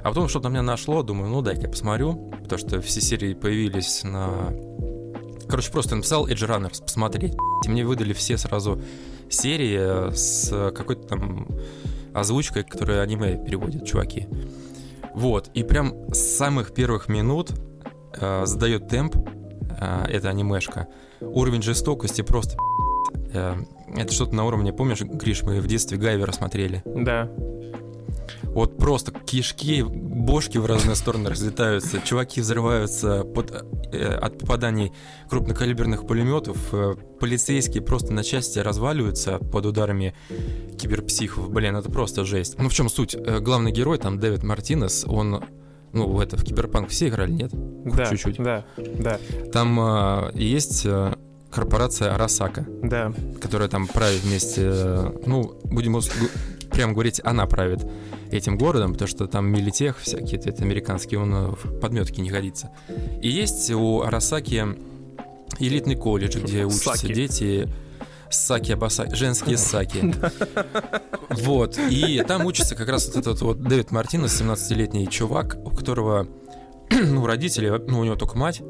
А 0.02 0.08
потом 0.08 0.28
что-то 0.28 0.48
меня 0.48 0.62
нашло, 0.62 1.04
думаю, 1.04 1.30
ну 1.30 1.42
дай-ка 1.42 1.62
я 1.62 1.68
посмотрю, 1.68 2.32
потому 2.42 2.58
что 2.58 2.80
все 2.80 3.00
серии 3.00 3.34
появились 3.34 4.02
на... 4.02 4.52
Короче, 5.48 5.70
просто 5.70 5.94
написал 5.94 6.26
Edge 6.26 6.48
Runners 6.48 6.82
посмотреть. 6.82 7.34
И 7.64 7.68
мне 7.68 7.84
выдали 7.84 8.14
все 8.14 8.36
сразу 8.36 8.82
серии 9.30 10.12
с 10.12 10.72
какой-то 10.72 11.06
там 11.06 11.46
озвучкой, 12.12 12.64
которую 12.64 13.00
аниме 13.00 13.36
переводят 13.36 13.86
чуваки. 13.86 14.26
Вот, 15.14 15.50
и 15.54 15.62
прям 15.62 16.12
с 16.12 16.18
самых 16.18 16.74
первых 16.74 17.08
минут 17.08 17.52
э, 18.20 18.46
задает 18.46 18.88
темп, 18.88 19.16
э, 19.80 20.04
эта 20.08 20.28
анимешка. 20.28 20.88
Уровень 21.20 21.62
жестокости 21.62 22.22
просто 22.22 22.56
э, 23.32 23.54
это 23.94 24.12
что-то 24.12 24.34
на 24.34 24.44
уровне, 24.44 24.72
помнишь, 24.72 25.00
Гриш, 25.00 25.42
мы 25.42 25.60
в 25.60 25.66
детстве 25.66 25.98
Гайвера 25.98 26.32
смотрели. 26.32 26.82
Да. 26.84 27.30
Вот 28.42 28.78
просто 28.78 29.12
кишки, 29.12 29.82
бошки 29.82 30.56
в 30.56 30.64
разные 30.64 30.96
стороны 30.96 31.28
разлетаются, 31.28 32.00
чуваки 32.00 32.40
взрываются 32.40 33.22
под, 33.22 33.50
э, 33.92 34.14
от 34.14 34.38
попаданий 34.38 34.92
крупнокалиберных 35.28 36.06
пулеметов, 36.06 36.56
э, 36.72 36.94
полицейские 37.20 37.82
просто 37.82 38.14
на 38.14 38.24
части 38.24 38.58
разваливаются 38.58 39.38
под 39.38 39.66
ударами 39.66 40.14
киберпсихов. 40.78 41.50
Блин, 41.50 41.76
это 41.76 41.90
просто 41.90 42.24
жесть. 42.24 42.56
Ну 42.58 42.70
в 42.70 42.74
чем 42.74 42.88
суть? 42.88 43.14
Э, 43.14 43.40
Главный 43.40 43.72
герой, 43.72 43.98
там 43.98 44.18
Дэвид 44.18 44.42
Мартинес, 44.42 45.04
он 45.06 45.44
ну, 45.96 46.20
это 46.20 46.36
в 46.36 46.44
Киберпанк 46.44 46.88
все 46.90 47.08
играли, 47.08 47.32
нет? 47.32 47.50
Да, 47.52 48.06
чуть-чуть. 48.06 48.36
Да, 48.38 48.64
да, 48.76 49.18
Там 49.52 49.78
э, 49.80 50.30
есть 50.34 50.86
корпорация 51.50 52.14
Арасака, 52.14 52.66
да. 52.82 53.12
которая 53.40 53.68
там 53.68 53.86
правит 53.86 54.22
вместе, 54.22 54.62
э, 54.64 55.12
ну, 55.26 55.58
будем 55.64 55.98
прямо 56.70 56.92
говорить, 56.92 57.20
она 57.24 57.46
правит 57.46 57.86
этим 58.30 58.58
городом, 58.58 58.92
потому 58.92 59.08
что 59.08 59.26
там 59.26 59.46
милитех 59.46 59.98
всякие, 59.98 60.40
это 60.40 60.62
американские, 60.62 61.20
он 61.20 61.34
э, 61.34 61.48
в 61.50 61.80
подметке 61.80 62.20
не 62.20 62.30
годится. 62.30 62.70
И 63.22 63.28
есть 63.28 63.70
у 63.70 64.02
Арасаки 64.02 64.64
элитный 65.58 65.96
колледж, 65.96 66.38
где 66.38 66.64
учатся 66.64 66.98
Саки. 66.98 67.14
дети 67.14 67.68
Саки 68.30 68.72
Абасаки, 68.72 69.14
женские 69.14 69.56
саки. 69.56 70.14
Вот, 71.28 71.78
и 71.78 72.22
там 72.26 72.46
учится 72.46 72.74
как 72.74 72.88
раз 72.88 73.08
вот 73.08 73.16
этот 73.16 73.42
вот 73.42 73.60
Дэвид 73.62 73.90
Мартинес, 73.90 74.40
17-летний 74.40 75.08
чувак, 75.08 75.58
у 75.64 75.70
которого, 75.70 76.26
ну, 76.90 77.26
родители, 77.26 77.68
ну, 77.86 78.00
у 78.00 78.04
него 78.04 78.16
только 78.16 78.38
мать, 78.38 78.62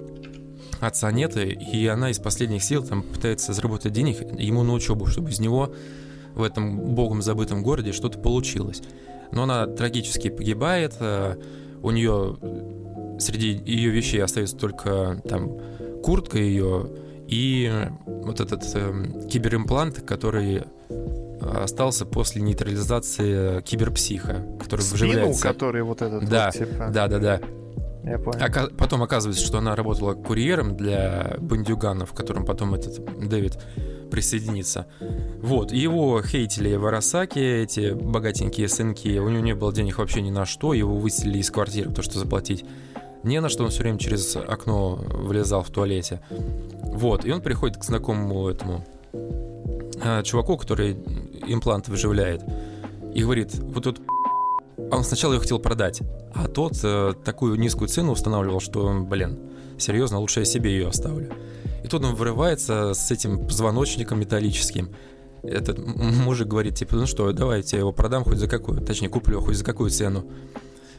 отца 0.81 1.13
нет, 1.13 1.37
и- 1.37 1.87
она 1.87 2.11
из 2.11 2.19
последних 2.19 2.65
сил 2.65 2.83
там 2.85 3.03
пытается 3.03 3.53
заработать 3.53 3.93
денег 3.93 4.21
ему 4.39 4.63
на 4.63 4.73
учебу, 4.73 5.07
чтобы 5.07 5.31
из 5.31 5.39
него 5.39 5.75
в 6.35 6.43
этом 6.43 6.95
богом 6.95 7.23
забытом 7.23 7.63
городе 7.63 7.93
что-то 7.93 8.19
получилось. 8.19 8.83
Но 9.31 9.45
она 9.45 9.67
трагически 9.67 10.29
погибает, 10.29 10.95
э, 10.99 11.37
у 11.83 11.91
нее 11.91 12.37
среди 13.21 13.51
ее 13.65 13.91
вещей 13.91 14.23
остается 14.23 14.57
только 14.57 15.23
там 15.29 15.53
куртка 16.03 16.39
ее 16.39 16.89
и 17.29 17.89
вот 18.07 18.41
этот 18.41 18.63
эм, 18.75 19.27
киберимплант, 19.29 20.01
который 20.03 20.65
остался 21.41 22.07
после 22.07 22.43
нейтрализации 22.43 23.61
киберпсиха, 23.63 24.45
который 24.63 24.81
Спину, 24.81 24.95
вживляется. 25.11 25.43
который 25.49 25.83
вот 25.83 26.03
этот 26.03 26.29
Да, 26.29 26.51
вот, 26.53 26.59
типа. 26.59 26.91
Да, 26.93 27.09
да, 27.09 27.19
да. 27.19 27.41
Я 28.05 28.19
понял. 28.19 28.39
Ока- 28.41 28.71
Потом 28.77 29.03
оказывается, 29.03 29.45
что 29.45 29.59
она 29.59 29.75
работала 29.77 30.15
курьером 30.15 30.77
для 30.77 31.37
бандюганов, 31.41 32.13
к 32.13 32.17
которым 32.17 32.45
потом 32.45 32.75
этот 32.75 33.01
Дэвид 33.29 33.59
присоединится. 34.11 34.87
Вот, 35.43 35.73
его 35.73 36.23
хейтили 36.23 36.75
в 36.77 36.87
Арасаке, 36.87 37.63
эти 37.63 37.93
богатенькие 37.93 38.69
сынки, 38.69 39.19
у 39.19 39.29
него 39.29 39.43
не 39.43 39.55
было 39.55 39.73
денег 39.73 39.99
вообще 39.99 40.23
ни 40.23 40.31
на 40.31 40.47
что, 40.47 40.73
его 40.73 40.97
выселили 40.97 41.39
из 41.39 41.51
квартиры, 41.51 41.91
то 41.93 42.03
что 42.03 42.19
заплатить 42.21 42.65
не 43.27 43.41
на 43.41 43.49
что, 43.49 43.65
он 43.65 43.71
все 43.71 43.83
время 43.83 43.99
через 43.99 44.37
окно 44.37 44.97
влезал 44.97 45.63
в 45.63 45.71
туалете. 45.71 46.21
Вот, 46.83 47.25
и 47.25 47.33
он 47.33 47.43
приходит 47.43 47.77
к 47.77 47.85
знакомому 47.85 48.49
этому 48.49 48.85
э, 50.03 50.23
чуваку, 50.23 50.57
который 50.57 50.93
имплант 51.47 51.89
выживляет, 51.89 52.43
и 53.15 53.23
говорит, 53.23 53.55
вот 53.55 53.85
тут 53.85 54.01
он 54.91 55.05
сначала 55.05 55.33
ее 55.33 55.41
хотел 55.41 55.59
продать, 55.59 56.03
а 56.35 56.49
тот 56.49 56.75
э, 56.83 57.15
такую 57.25 57.59
низкую 57.59 57.89
цену 57.89 58.13
устанавливал, 58.13 58.61
что, 58.61 58.93
блин, 59.01 59.39
серьезно, 59.79 60.19
лучше 60.19 60.41
я 60.41 60.47
себе 60.47 60.71
ее 60.71 60.89
оставлю. 60.89 61.33
И 61.83 61.89
тут 61.89 62.05
он 62.05 62.15
вырывается 62.15 62.95
с 62.95 63.11
этим 63.11 63.47
позвоночником 63.47 64.21
металлическим. 64.21 64.91
Этот 65.43 65.79
мужик 65.79 66.49
говорит, 66.49 66.75
типа, 66.75 66.97
ну 66.97 67.07
что, 67.07 67.33
давай 67.33 67.63
я 67.65 67.79
его 67.79 67.93
продам 67.93 68.25
хоть 68.25 68.39
за 68.39 68.49
какую, 68.49 68.81
точнее, 68.81 69.09
куплю 69.09 69.41
хоть 69.41 69.57
за 69.57 69.65
какую 69.65 69.91
цену. 69.91 70.27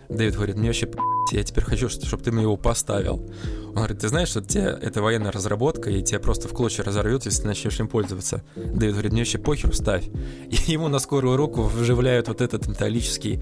Дэвид 0.09 0.35
говорит, 0.35 0.55
мне 0.55 0.67
вообще 0.69 0.89
я 1.31 1.43
теперь 1.43 1.63
хочу, 1.63 1.89
чтобы 1.89 2.23
ты 2.23 2.31
мне 2.31 2.43
его 2.43 2.57
поставил. 2.57 3.25
Он 3.67 3.73
говорит, 3.73 3.99
ты 3.99 4.07
знаешь, 4.07 4.29
что 4.29 4.41
тебе 4.41 4.77
это 4.81 5.01
военная 5.01 5.31
разработка, 5.31 5.89
и 5.89 6.01
тебя 6.01 6.19
просто 6.19 6.47
в 6.47 6.53
клочья 6.53 6.83
разорвет, 6.83 7.25
если 7.25 7.41
ты 7.41 7.47
начнешь 7.47 7.79
им 7.79 7.87
пользоваться. 7.87 8.43
Дэвид 8.55 8.93
говорит, 8.93 9.11
мне 9.11 9.21
вообще 9.21 9.37
похер, 9.37 9.75
ставь. 9.75 10.07
И 10.49 10.71
ему 10.71 10.87
на 10.87 10.99
скорую 10.99 11.37
руку 11.37 11.63
вживляют 11.63 12.27
вот 12.27 12.41
этот 12.41 12.67
металлический 12.67 13.41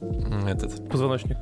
этот 0.00 0.88
Позвоночник. 0.88 1.36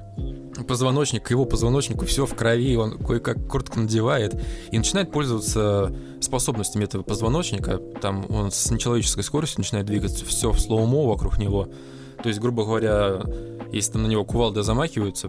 позвоночник, 0.67 1.23
к 1.25 1.31
его 1.31 1.45
позвоночнику 1.45 2.07
все 2.07 2.25
в 2.25 2.35
крови, 2.35 2.77
он 2.77 2.99
кое-как 2.99 3.47
куртку 3.47 3.81
надевает 3.81 4.35
и 4.71 4.79
начинает 4.79 5.13
пользоваться 5.13 5.95
способностями 6.21 6.85
этого 6.85 7.03
позвоночника. 7.03 7.79
Там 8.01 8.25
он 8.31 8.51
с 8.51 8.71
нечеловеческой 8.71 9.25
скоростью 9.25 9.61
начинает 9.61 9.87
двигаться, 9.87 10.25
все 10.25 10.53
в 10.53 10.61
слоумо 10.61 11.07
вокруг 11.07 11.39
него. 11.39 11.69
То 12.27 12.31
есть, 12.31 12.41
грубо 12.41 12.65
говоря, 12.65 13.23
если 13.71 13.93
там 13.93 14.03
на 14.03 14.09
него 14.09 14.25
кувалда 14.25 14.65
замахиваются, 14.65 15.29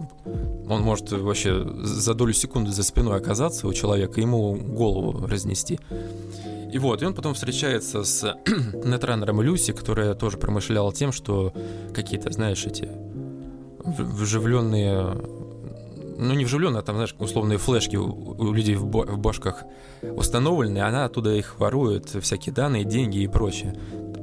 он 0.68 0.82
может 0.82 1.12
вообще 1.12 1.64
за 1.84 2.12
долю 2.12 2.32
секунды 2.32 2.72
за 2.72 2.82
спиной 2.82 3.18
оказаться 3.18 3.68
у 3.68 3.72
человека, 3.72 4.20
ему 4.20 4.56
голову 4.56 5.24
разнести. 5.24 5.78
И 6.72 6.78
вот, 6.80 7.00
и 7.00 7.06
он 7.06 7.14
потом 7.14 7.34
встречается 7.34 8.02
с 8.02 8.36
нетранером 8.84 9.40
Люси, 9.40 9.72
которая 9.72 10.16
тоже 10.16 10.38
промышляла 10.38 10.92
тем, 10.92 11.12
что 11.12 11.52
какие-то, 11.94 12.32
знаешь, 12.32 12.66
эти 12.66 12.88
вживленные 13.84 15.22
ну 16.18 16.34
не 16.34 16.44
вживленные, 16.44 16.80
а 16.80 16.82
там, 16.82 16.96
знаешь, 16.96 17.14
условные 17.20 17.58
флешки 17.58 17.94
у, 17.94 18.52
людей 18.52 18.74
в, 18.74 18.86
в 18.86 19.18
башках 19.18 19.62
установлены, 20.02 20.78
она 20.78 21.04
оттуда 21.04 21.32
их 21.32 21.60
ворует, 21.60 22.08
всякие 22.08 22.52
данные, 22.52 22.82
деньги 22.82 23.18
и 23.18 23.28
прочее. 23.28 23.76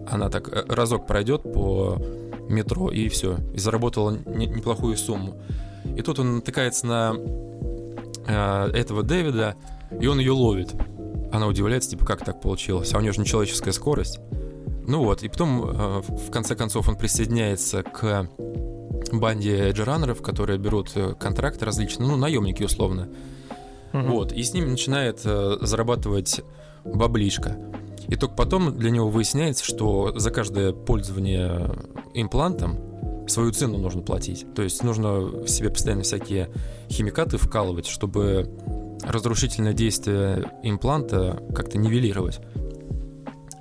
Она 0.10 0.30
так 0.30 0.50
э, 0.50 0.66
разок 0.68 1.08
пройдет 1.08 1.44
по 1.44 1.98
метро 2.50 2.92
и 2.92 3.08
все, 3.10 3.38
и 3.54 3.60
заработала 3.60 4.18
не, 4.26 4.48
неплохую 4.48 4.98
сумму. 4.98 5.36
И 5.96 6.02
тут 6.02 6.20
он 6.20 6.38
натыкается 6.38 6.88
на 6.88 7.16
э, 8.28 8.70
этого 8.74 9.04
Дэвида, 9.04 9.56
и 10.00 10.08
он 10.08 10.20
ее 10.20 10.32
ловит. 10.32 10.74
Она 11.32 11.48
удивляется, 11.48 11.90
типа, 11.92 12.06
как 12.06 12.24
так 12.24 12.42
получилось, 12.42 12.94
а 12.94 12.98
у 12.98 13.02
нее 13.02 13.12
же 13.12 13.22
нечеловеческая 13.22 13.74
скорость. 13.74 14.20
Ну 14.88 15.04
вот, 15.04 15.24
и 15.24 15.30
потом, 15.30 15.64
э, 15.66 16.02
в 16.02 16.32
конце 16.32 16.56
концов, 16.56 16.88
он 16.90 16.96
присоединяется 16.96 17.84
к 17.84 18.30
банде 19.12 19.70
эджеранеров, 19.70 20.22
которые 20.22 20.60
берут 20.60 20.92
э, 20.96 21.14
контракты 21.20 21.66
различные, 21.66 22.08
ну, 22.08 22.16
наемники 22.18 22.64
условно. 22.64 23.10
Угу. 23.94 24.04
Вот, 24.04 24.32
и 24.32 24.44
с 24.44 24.54
ними 24.54 24.70
начинает 24.70 25.22
э, 25.24 25.58
зарабатывать 25.62 26.42
баблишка. 26.84 27.58
И 28.08 28.16
только 28.16 28.36
потом 28.36 28.78
для 28.78 28.92
него 28.92 29.10
выясняется, 29.10 29.64
что 29.64 30.18
за 30.18 30.32
каждое 30.32 30.74
пользование 30.74 31.72
имплантом 32.14 32.78
свою 33.28 33.52
цену 33.52 33.78
нужно 33.78 34.02
платить. 34.02 34.46
То 34.54 34.62
есть 34.62 34.84
нужно 34.84 35.48
себе 35.48 35.70
постоянно 35.70 36.04
всякие 36.04 36.50
химикаты 36.90 37.38
вкалывать, 37.38 37.88
чтобы 37.88 38.50
разрушительное 39.04 39.74
действие 39.74 40.52
импланта 40.64 41.42
как-то 41.54 41.78
нивелировать. 41.78 42.40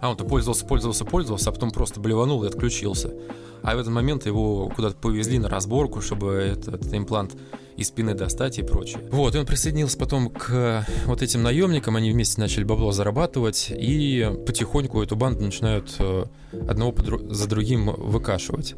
А 0.05 0.11
он-то 0.11 0.27
пользовался, 0.27 0.67
пользовался, 0.67 1.07
пользовался, 1.07 1.49
а 1.49 1.53
потом 1.55 1.71
просто 1.71 1.99
блеванул 1.99 2.45
и 2.45 2.47
отключился. 2.47 3.15
А 3.63 3.75
в 3.75 3.79
этот 3.79 3.91
момент 3.91 4.27
его 4.27 4.69
куда-то 4.69 4.97
повезли 4.97 5.39
на 5.39 5.49
разборку, 5.49 6.03
чтобы 6.03 6.33
этот, 6.33 6.75
этот 6.75 6.93
имплант 6.93 7.35
из 7.79 7.89
спины 7.89 8.13
достать 8.13 8.59
и 8.59 8.63
прочее. 8.63 9.01
Вот, 9.11 9.35
и 9.35 9.39
он 9.39 9.47
присоединился 9.47 9.97
потом 9.97 10.29
к 10.29 10.87
вот 11.07 11.23
этим 11.23 11.43
наемникам, 11.43 11.97
они 11.97 12.13
вместе 12.13 12.39
начали 12.39 12.65
бабло 12.65 12.93
зарабатывать, 12.93 13.73
и 13.75 14.31
потихоньку 14.47 15.03
эту 15.03 15.17
банду 15.17 15.43
начинают 15.43 15.97
э, 15.99 16.27
одного 16.69 16.95
за 17.31 17.49
другим 17.49 17.87
выкашивать. 17.87 18.75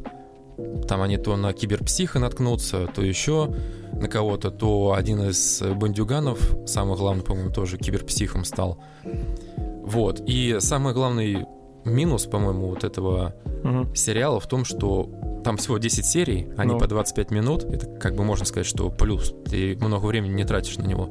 Там 0.87 1.01
они 1.01 1.17
то 1.17 1.35
на 1.35 1.51
киберпсиха 1.51 2.19
наткнутся, 2.19 2.87
то 2.87 3.01
еще 3.01 3.53
на 3.91 4.07
кого-то, 4.07 4.49
то 4.49 4.93
один 4.97 5.21
из 5.23 5.61
бандюганов, 5.61 6.55
самый 6.65 6.95
главный, 6.95 7.25
по-моему, 7.25 7.51
тоже 7.51 7.77
киберпсихом 7.77 8.45
стал. 8.45 8.79
Вот. 9.87 10.21
И 10.27 10.57
самый 10.59 10.93
главный 10.93 11.45
минус, 11.85 12.25
по-моему, 12.25 12.67
вот 12.67 12.83
этого 12.83 13.35
угу. 13.63 13.95
сериала 13.95 14.39
в 14.39 14.47
том, 14.47 14.65
что 14.65 15.09
там 15.43 15.57
всего 15.57 15.77
10 15.77 16.05
серий, 16.05 16.49
они 16.57 16.73
ну. 16.73 16.79
по 16.79 16.87
25 16.87 17.31
минут. 17.31 17.63
Это 17.63 17.87
как 17.87 18.15
бы 18.15 18.23
можно 18.23 18.45
сказать, 18.45 18.67
что 18.67 18.89
плюс. 18.89 19.33
Ты 19.49 19.77
много 19.79 20.05
времени 20.05 20.33
не 20.33 20.43
тратишь 20.43 20.77
на 20.77 20.85
него. 20.85 21.09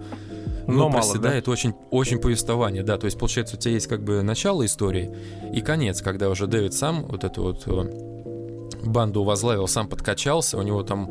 Но, 0.67 0.73
Но 0.73 0.89
мало, 0.89 1.01
проседает 1.01 1.47
да? 1.47 1.53
очень, 1.53 1.75
очень 1.91 2.19
повествование, 2.19 2.83
да. 2.83 2.99
То 2.99 3.07
есть, 3.07 3.19
получается, 3.19 3.57
у 3.57 3.59
тебя 3.59 3.75
есть 3.75 3.87
как 3.87 4.03
бы 4.03 4.23
начало 4.23 4.67
истории 4.67 5.15
и 5.55 5.61
конец, 5.61 6.03
когда 6.03 6.29
уже 6.29 6.47
Дэвид 6.47 6.75
сам 6.75 7.07
вот 7.07 7.25
эту 7.25 7.43
вот 7.43 7.63
э, 7.67 8.85
банду 8.85 9.23
возглавил, 9.23 9.69
сам 9.69 9.89
подкачался, 9.89 10.59
у 10.59 10.63
него 10.63 10.83
там 10.83 11.11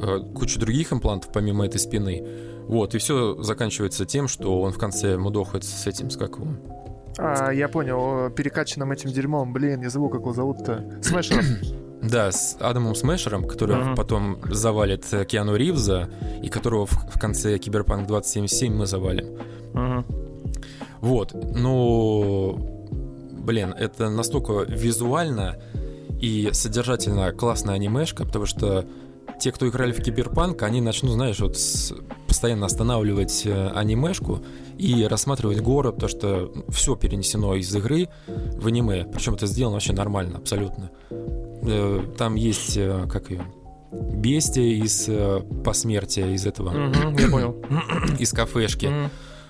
э, 0.00 0.20
куча 0.34 0.58
других 0.58 0.92
имплантов 0.92 1.32
помимо 1.32 1.66
этой 1.66 1.78
спины. 1.78 2.24
Вот, 2.66 2.94
и 2.94 2.98
все 2.98 3.42
заканчивается 3.42 4.04
тем, 4.04 4.28
что 4.28 4.60
он 4.60 4.72
в 4.72 4.78
конце 4.78 5.16
мудохается 5.16 5.70
с 5.70 5.86
этим, 5.86 6.10
с 6.10 6.16
как 6.16 6.36
его, 6.36 6.48
а, 7.18 7.50
я 7.50 7.68
понял, 7.68 8.30
перекачанным 8.30 8.92
этим 8.92 9.10
дерьмом, 9.10 9.52
блин, 9.52 9.82
я 9.82 9.90
забыл, 9.90 10.08
как 10.08 10.20
его 10.20 10.32
зовут-то. 10.32 10.84
Смешером. 11.02 11.44
Да, 12.00 12.30
с 12.30 12.56
Адамом 12.60 12.94
Смешером, 12.94 13.42
который 13.42 13.74
uh-huh. 13.74 13.96
потом 13.96 14.38
завалит 14.44 15.12
э, 15.12 15.24
Киану 15.24 15.56
Ривза, 15.56 16.08
и 16.44 16.48
которого 16.48 16.86
в, 16.86 16.92
в 16.92 17.18
конце 17.18 17.58
Киберпанк 17.58 18.06
2077 18.06 18.72
мы 18.72 18.86
завалим. 18.86 19.26
Uh-huh. 19.72 20.04
Вот, 21.00 21.34
ну, 21.34 22.56
блин, 23.44 23.74
это 23.76 24.10
настолько 24.10 24.62
визуально 24.62 25.56
и 26.20 26.50
содержательно 26.52 27.32
классная 27.32 27.74
анимешка, 27.74 28.24
потому 28.24 28.46
что 28.46 28.86
те, 29.38 29.52
кто 29.52 29.68
играли 29.68 29.92
в 29.92 30.02
Киберпанк, 30.02 30.62
они 30.62 30.80
начнут, 30.80 31.12
знаешь, 31.12 31.38
вот 31.40 31.56
с, 31.56 31.94
постоянно 32.26 32.66
останавливать 32.66 33.42
э, 33.46 33.68
анимешку 33.74 34.40
и 34.76 35.04
рассматривать 35.04 35.60
город, 35.60 35.98
то 35.98 36.08
что 36.08 36.52
все 36.68 36.96
перенесено 36.96 37.54
из 37.54 37.74
игры 37.74 38.08
в 38.26 38.66
аниме. 38.66 39.04
Причем 39.12 39.34
это 39.34 39.46
сделано 39.46 39.74
вообще 39.74 39.92
нормально, 39.92 40.38
абсолютно. 40.38 40.90
Э, 41.10 42.02
там 42.16 42.34
есть, 42.34 42.76
э, 42.76 43.06
как 43.10 43.30
ее, 43.30 43.42
бестия 43.92 44.84
из 44.84 45.08
посмертия, 45.64 46.26
из 46.26 46.46
этого. 46.46 46.92
я 47.18 47.28
понял. 47.28 47.56
Из 48.18 48.32
кафешки. 48.32 48.90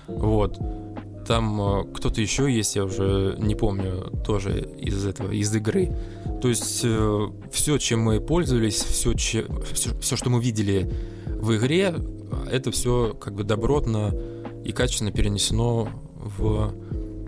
Вот. 0.07 0.57
Там 1.29 1.85
кто-то 1.93 2.21
еще 2.21 2.51
есть, 2.51 2.75
я 2.75 2.85
уже 2.85 3.35
не 3.37 3.53
помню, 3.53 4.11
тоже 4.25 4.67
из 4.79 5.05
этого, 5.05 5.31
из 5.31 5.55
игры. 5.55 5.95
То 6.41 6.47
есть 6.47 6.81
э, 6.83 7.27
все, 7.51 7.77
чем 7.77 7.99
мы 7.99 8.19
пользовались, 8.19 8.81
все, 8.81 9.13
че, 9.13 9.45
все, 9.71 9.91
все, 9.99 10.15
что 10.15 10.31
мы 10.31 10.41
видели 10.41 10.91
в 11.27 11.55
игре, 11.55 11.93
это 12.51 12.71
все 12.71 13.13
как 13.13 13.35
бы 13.35 13.43
добротно 13.43 14.11
и 14.65 14.71
качественно 14.71 15.11
перенесено 15.11 15.89
в 16.15 16.73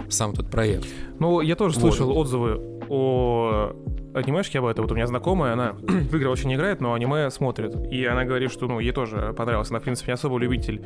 сам 0.10 0.32
этот 0.32 0.50
проект. 0.50 0.88
Ну, 1.20 1.42
я 1.42 1.56
тоже 1.56 1.76
вот. 1.76 1.94
слышал 1.94 2.18
отзывы 2.18 2.60
о 2.90 3.76
анимешке 4.14 4.60
об 4.60 4.66
этом. 4.66 4.86
Вот 4.86 4.92
у 4.92 4.96
меня 4.96 5.08
знакомая, 5.08 5.54
она 5.54 5.74
в 5.82 6.16
игры 6.16 6.30
очень 6.30 6.50
не 6.50 6.56
играет, 6.56 6.82
но 6.82 6.94
аниме 6.94 7.30
смотрит. 7.30 7.76
И 7.92 8.06
она 8.06 8.26
говорит, 8.26 8.52
что 8.52 8.68
ну, 8.68 8.80
ей 8.80 8.92
тоже 8.92 9.34
понравилось. 9.38 9.70
Она, 9.70 9.80
в 9.80 9.84
принципе, 9.84 10.12
не 10.12 10.14
особо 10.14 10.38
любитель 10.38 10.84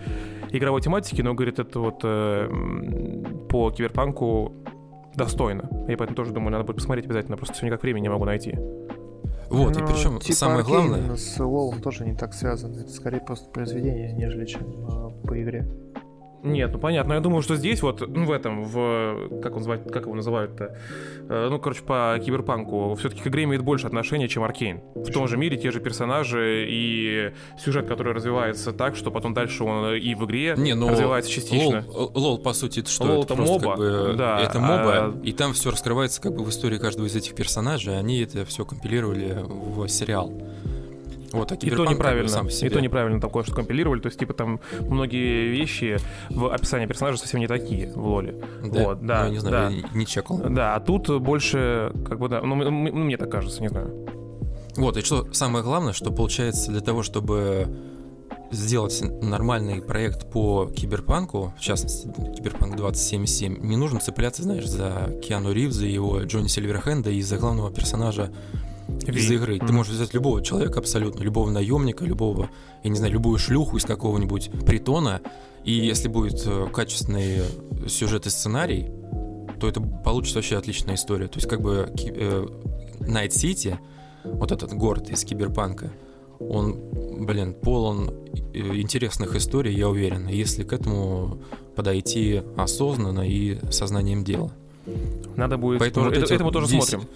игровой 0.51 0.81
тематики, 0.81 1.21
но 1.21 1.33
говорит, 1.33 1.59
это 1.59 1.79
вот 1.79 2.01
э, 2.03 2.49
по 3.49 3.71
киберпанку 3.71 4.53
достойно. 5.15 5.69
Я 5.87 5.97
поэтому 5.97 6.15
тоже 6.15 6.31
думаю, 6.31 6.51
надо 6.51 6.63
будет 6.63 6.77
посмотреть 6.77 7.05
обязательно, 7.05 7.37
просто 7.37 7.55
все 7.55 7.65
никак 7.65 7.81
времени 7.83 8.03
не 8.03 8.09
могу 8.09 8.25
найти. 8.25 8.57
Вот, 9.49 9.75
ну, 9.75 9.83
и 9.83 9.87
причем 9.87 10.19
типа 10.19 10.37
самое 10.37 10.63
главное... 10.63 11.15
с 11.15 11.39
Лолом 11.39 11.81
тоже 11.81 12.03
не 12.05 12.15
так 12.15 12.33
связано. 12.33 12.79
Это 12.79 12.89
скорее 12.89 13.19
просто 13.19 13.49
произведение, 13.51 14.11
нежели 14.13 14.45
чем 14.45 14.61
э, 14.63 15.27
по 15.27 15.41
игре. 15.41 15.67
Нет, 16.45 16.71
ну 16.71 16.79
понятно. 16.79 17.13
Я 17.13 17.19
думаю, 17.19 17.41
что 17.41 17.55
здесь 17.55 17.81
вот, 17.81 18.07
ну, 18.07 18.25
в 18.25 18.31
этом, 18.31 18.63
в... 18.63 19.41
Как 19.41 19.53
он 19.53 19.59
называет, 19.59 19.91
как 19.91 20.03
его 20.03 20.15
называют-то? 20.15 20.77
Э, 21.27 21.47
ну, 21.49 21.59
короче, 21.59 21.81
по 21.81 22.17
киберпанку. 22.23 22.95
Все-таки 22.95 23.21
к 23.21 23.27
игре 23.27 23.43
имеет 23.45 23.63
больше 23.63 23.87
отношения, 23.87 24.27
чем 24.27 24.43
Аркейн. 24.43 24.81
В 24.93 25.11
том 25.11 25.27
же 25.27 25.37
мире 25.37 25.57
те 25.57 25.71
же 25.71 25.79
персонажи 25.79 26.65
и 26.69 27.31
сюжет, 27.57 27.87
который 27.87 28.13
развивается 28.13 28.71
так, 28.73 28.95
что 28.95 29.11
потом 29.11 29.33
дальше 29.33 29.63
он 29.63 29.95
и 29.95 30.13
в 30.13 30.25
игре 30.25 30.53
Не, 30.55 30.75
ну, 30.75 30.89
развивается 30.89 31.31
частично. 31.31 31.83
LoL, 31.87 32.11
LoL, 32.13 32.37
по 32.37 32.53
сути, 32.53 32.81
это 32.81 32.89
что? 32.89 33.05
LoL 33.05 33.23
это, 33.23 33.33
это 33.33 33.41
моба. 33.41 33.65
Как 33.65 33.77
бы, 33.77 34.13
да, 34.15 34.39
это 34.39 34.59
моба, 34.59 34.91
а... 34.93 35.19
и 35.23 35.31
там 35.31 35.53
все 35.53 35.71
раскрывается 35.71 36.21
как 36.21 36.35
бы 36.35 36.43
в 36.43 36.49
истории 36.49 36.77
каждого 36.77 37.07
из 37.07 37.15
этих 37.15 37.33
персонажей. 37.35 37.97
Они 37.97 38.19
это 38.21 38.45
все 38.45 38.65
компилировали 38.65 39.37
в 39.47 39.87
сериал. 39.87 40.31
Вот, 41.35 41.51
а 41.51 41.55
и 41.55 41.69
то 41.69 41.85
неправильно. 41.85 42.29
Сам 42.29 42.49
себе. 42.49 42.69
И 42.69 42.73
то 42.73 42.79
неправильно 42.79 43.19
там 43.19 43.29
кое-что 43.29 43.53
компилировали. 43.53 43.99
То 43.99 44.07
есть, 44.07 44.19
типа, 44.19 44.33
там 44.33 44.59
многие 44.81 45.49
вещи 45.49 45.97
в 46.29 46.51
описании 46.53 46.85
персонажа 46.85 47.17
совсем 47.17 47.39
не 47.39 47.47
такие 47.47 47.91
в 47.93 48.05
LoL 48.05 48.23
е. 48.23 48.35
Да? 48.63 48.83
Вот, 48.83 49.05
да. 49.05 49.19
Ну, 49.19 49.25
я 49.25 49.29
не 49.31 49.39
знаю, 49.39 49.53
да. 49.53 49.69
я 49.69 49.89
не 49.93 50.05
чекал. 50.05 50.37
Да, 50.49 50.75
а 50.75 50.79
тут 50.79 51.09
больше, 51.21 51.91
как 52.07 52.19
бы, 52.19 52.29
да, 52.29 52.41
ну, 52.41 52.55
ну, 52.55 52.71
мне 52.71 53.17
так 53.17 53.29
кажется, 53.29 53.61
не 53.61 53.69
знаю. 53.69 54.07
Вот, 54.77 54.97
и 54.97 55.01
что 55.01 55.31
самое 55.33 55.63
главное, 55.63 55.93
что 55.93 56.11
получается 56.11 56.71
для 56.71 56.81
того, 56.81 57.01
чтобы 57.01 57.67
сделать 58.51 59.01
нормальный 59.21 59.81
проект 59.81 60.29
по 60.29 60.67
киберпанку, 60.67 61.53
в 61.57 61.61
частности, 61.61 62.07
киберпанк 62.35 62.75
2077, 62.75 63.65
не 63.65 63.77
нужно 63.77 63.99
цепляться, 63.99 64.43
знаешь, 64.43 64.67
за 64.67 65.17
Киану 65.23 65.51
Ривза 65.51 65.85
его 65.85 66.21
Джонни 66.23 66.47
Сильверхенда 66.47 67.09
и 67.09 67.21
за 67.21 67.37
главного 67.37 67.71
персонажа 67.71 68.31
из 69.07 69.31
игры. 69.31 69.59
Ты 69.59 69.71
можешь 69.71 69.93
взять 69.93 70.13
любого 70.13 70.41
человека 70.43 70.79
абсолютно, 70.79 71.23
любого 71.23 71.49
наемника, 71.49 72.05
любого, 72.05 72.49
я 72.83 72.89
не 72.89 72.97
знаю, 72.97 73.13
любую 73.13 73.37
шлюху 73.37 73.77
из 73.77 73.83
какого-нибудь 73.83 74.51
притона, 74.65 75.21
и 75.63 75.71
если 75.71 76.07
будет 76.07 76.43
э, 76.45 76.67
качественный 76.71 77.41
сюжет 77.87 78.27
и 78.27 78.29
сценарий, 78.29 78.91
то 79.59 79.67
это 79.67 79.81
получится 79.81 80.37
вообще 80.37 80.57
отличная 80.57 80.95
история. 80.95 81.27
То 81.27 81.37
есть 81.37 81.47
как 81.47 81.61
бы 81.61 81.91
э, 81.97 82.47
Найт 82.99 83.33
Сити, 83.33 83.79
вот 84.23 84.51
этот 84.51 84.73
город 84.73 85.09
из 85.09 85.23
киберпанка, 85.23 85.91
он, 86.39 86.79
блин, 87.25 87.53
полон 87.53 88.11
э, 88.53 88.59
интересных 88.75 89.35
историй, 89.35 89.73
я 89.73 89.89
уверен, 89.89 90.27
если 90.27 90.63
к 90.63 90.73
этому 90.73 91.41
подойти 91.75 92.41
осознанно 92.57 93.27
и 93.27 93.59
сознанием 93.71 94.23
дела. 94.23 94.51
Надо 95.35 95.57
будет... 95.57 95.79
Поэтому 95.79 96.09
это, 96.09 96.33
этому 96.33 96.51
тоже 96.51 96.67
10, 96.67 96.89
смотрим. 96.89 97.09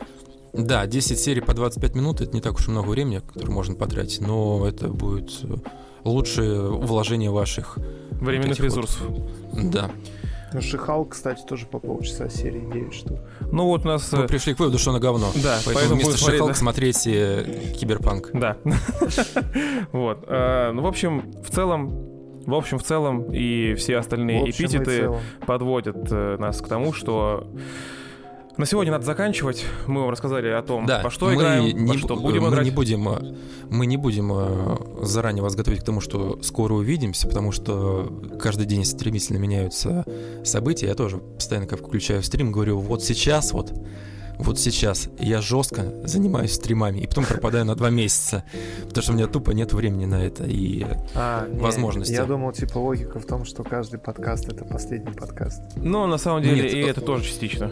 Да, 0.54 0.86
10 0.86 1.20
серий 1.20 1.42
по 1.42 1.54
25 1.54 1.96
минут— 1.96 2.22
это 2.22 2.34
не 2.34 2.42
так 2.42 2.56
уж 2.56 2.68
и 2.68 2.72
много 2.72 2.90
времени, 2.90 3.20
которое 3.20 3.52
можно 3.52 3.76
потратить, 3.76 4.22
но 4.22 4.68
это 4.68 4.88
будет 4.88 5.32
э, 5.44 5.56
лучшее 6.04 6.70
вложение 6.70 7.30
ваших... 7.30 7.78
Временных 8.12 8.58
вот 8.60 8.66
ресурсов. 8.66 9.02
Вот. 9.08 9.70
Да. 9.70 9.92
Ну, 10.52 10.62
Шихал, 10.62 11.06
кстати, 11.06 11.44
тоже 11.44 11.68
по 11.68 11.80
полчаса 11.80 12.28
серии 12.28 12.68
9 12.74 12.94
штук. 12.94 13.20
Ну 13.52 13.66
вот 13.66 13.86
у 13.86 13.88
нас... 13.88 14.12
Мы 14.12 14.26
пришли 14.26 14.56
к 14.56 14.60
выводу, 14.60 14.80
что 14.80 14.92
на 14.92 15.00
говно. 15.00 15.28
Да, 15.36 15.60
поэтому, 15.64 15.76
поэтому 15.76 16.02
вместо 16.02 16.18
Шихал 16.18 16.48
да? 16.48 16.54
смотрите 16.54 17.74
Киберпанк. 17.80 18.32
Да. 18.34 18.58
Вот. 19.92 20.26
Ну, 20.28 20.82
в 20.82 20.88
общем, 20.88 21.32
в 21.44 21.52
целом, 21.54 22.10
в 22.46 22.54
общем, 22.54 22.80
в 22.80 22.84
целом, 22.84 23.32
и 23.32 23.76
все 23.76 23.98
остальные 23.98 24.50
эпитеты 24.50 25.12
подводят 25.46 26.08
э, 26.12 26.38
нас 26.40 26.62
к 26.62 26.68
тому, 26.68 26.94
что 26.94 27.48
на 28.60 28.66
сегодня 28.66 28.92
надо 28.92 29.06
заканчивать. 29.06 29.64
Мы 29.88 30.02
вам 30.02 30.10
рассказали 30.10 30.50
о 30.50 30.62
том, 30.62 30.86
да, 30.86 31.00
по 31.00 31.10
что 31.10 31.34
играем, 31.34 31.78
не, 31.78 31.94
по 31.94 31.98
что 31.98 32.18
будем 32.18 32.44
мы 32.44 32.50
играть. 32.50 32.66
Не 32.66 32.72
будем, 32.72 33.08
э, 33.08 33.36
мы 33.70 33.86
не 33.86 33.96
будем 33.96 34.34
э, 34.34 35.06
заранее 35.06 35.42
вас 35.42 35.56
готовить 35.56 35.80
к 35.80 35.84
тому, 35.86 36.02
что 36.02 36.42
скоро 36.44 36.74
увидимся, 36.74 37.26
потому 37.30 37.54
что 37.54 38.12
каждый 38.38 38.66
день 38.66 38.84
стремительно 38.84 39.38
меняются 39.38 40.04
события. 40.44 40.88
Я 40.88 40.96
тоже 40.96 41.18
постоянно, 41.20 41.68
как 41.68 41.80
включаю 41.80 42.22
стрим, 42.22 42.52
говорю, 42.52 42.80
вот 42.80 43.02
сейчас 43.02 43.54
вот 43.54 43.72
вот 44.38 44.58
сейчас 44.58 45.10
я 45.20 45.42
жестко 45.42 45.94
занимаюсь 46.06 46.54
стримами 46.54 47.00
и 47.00 47.08
потом 47.08 47.26
пропадаю 47.26 47.66
на 47.66 47.76
два 47.76 47.90
месяца, 47.90 48.46
потому 48.88 49.04
что 49.04 49.12
у 49.12 49.16
меня 49.16 49.28
тупо 49.28 49.52
нет 49.52 49.74
времени 49.74 50.06
на 50.06 50.24
это 50.24 50.46
и 50.46 50.86
а, 51.14 51.46
возможности. 51.52 52.14
Я 52.14 52.24
думал, 52.24 52.54
типа, 52.54 52.78
логика 52.78 53.20
в 53.20 53.26
том, 53.26 53.44
что 53.44 53.64
каждый 53.64 54.00
подкаст— 54.00 54.48
это 54.50 54.64
последний 54.64 55.12
подкаст. 55.12 55.62
Ну, 55.76 56.08
на 56.08 56.18
самом 56.18 56.42
деле, 56.42 56.64
нет, 56.64 56.74
и 56.74 56.80
это 56.80 57.02
тоже 57.02 57.26
частично. 57.26 57.70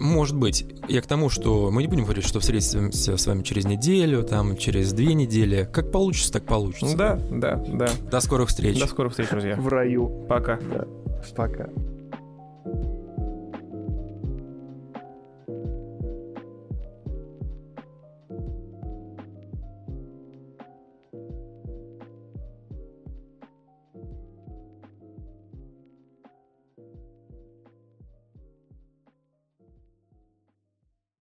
Может 0.00 0.36
быть. 0.36 0.66
Я 0.88 1.02
к 1.02 1.06
тому, 1.06 1.28
что 1.28 1.70
мы 1.70 1.82
не 1.82 1.88
будем 1.88 2.04
говорить, 2.04 2.24
что 2.24 2.40
встретимся 2.40 3.16
с 3.16 3.26
вами 3.26 3.42
через 3.42 3.64
неделю, 3.64 4.22
там, 4.22 4.56
через 4.56 4.92
две 4.92 5.14
недели. 5.14 5.68
Как 5.72 5.90
получится, 5.90 6.32
так 6.32 6.44
получится. 6.44 6.96
Да, 6.96 7.20
да, 7.30 7.56
да. 7.68 7.88
До 8.10 8.20
скорых 8.20 8.48
встреч. 8.48 8.78
До 8.78 8.86
скорых 8.86 9.12
встреч, 9.12 9.30
друзья. 9.30 9.56
В 9.56 9.68
раю. 9.68 10.26
Пока. 10.28 10.58
Да. 10.72 10.86
Пока. 11.36 11.68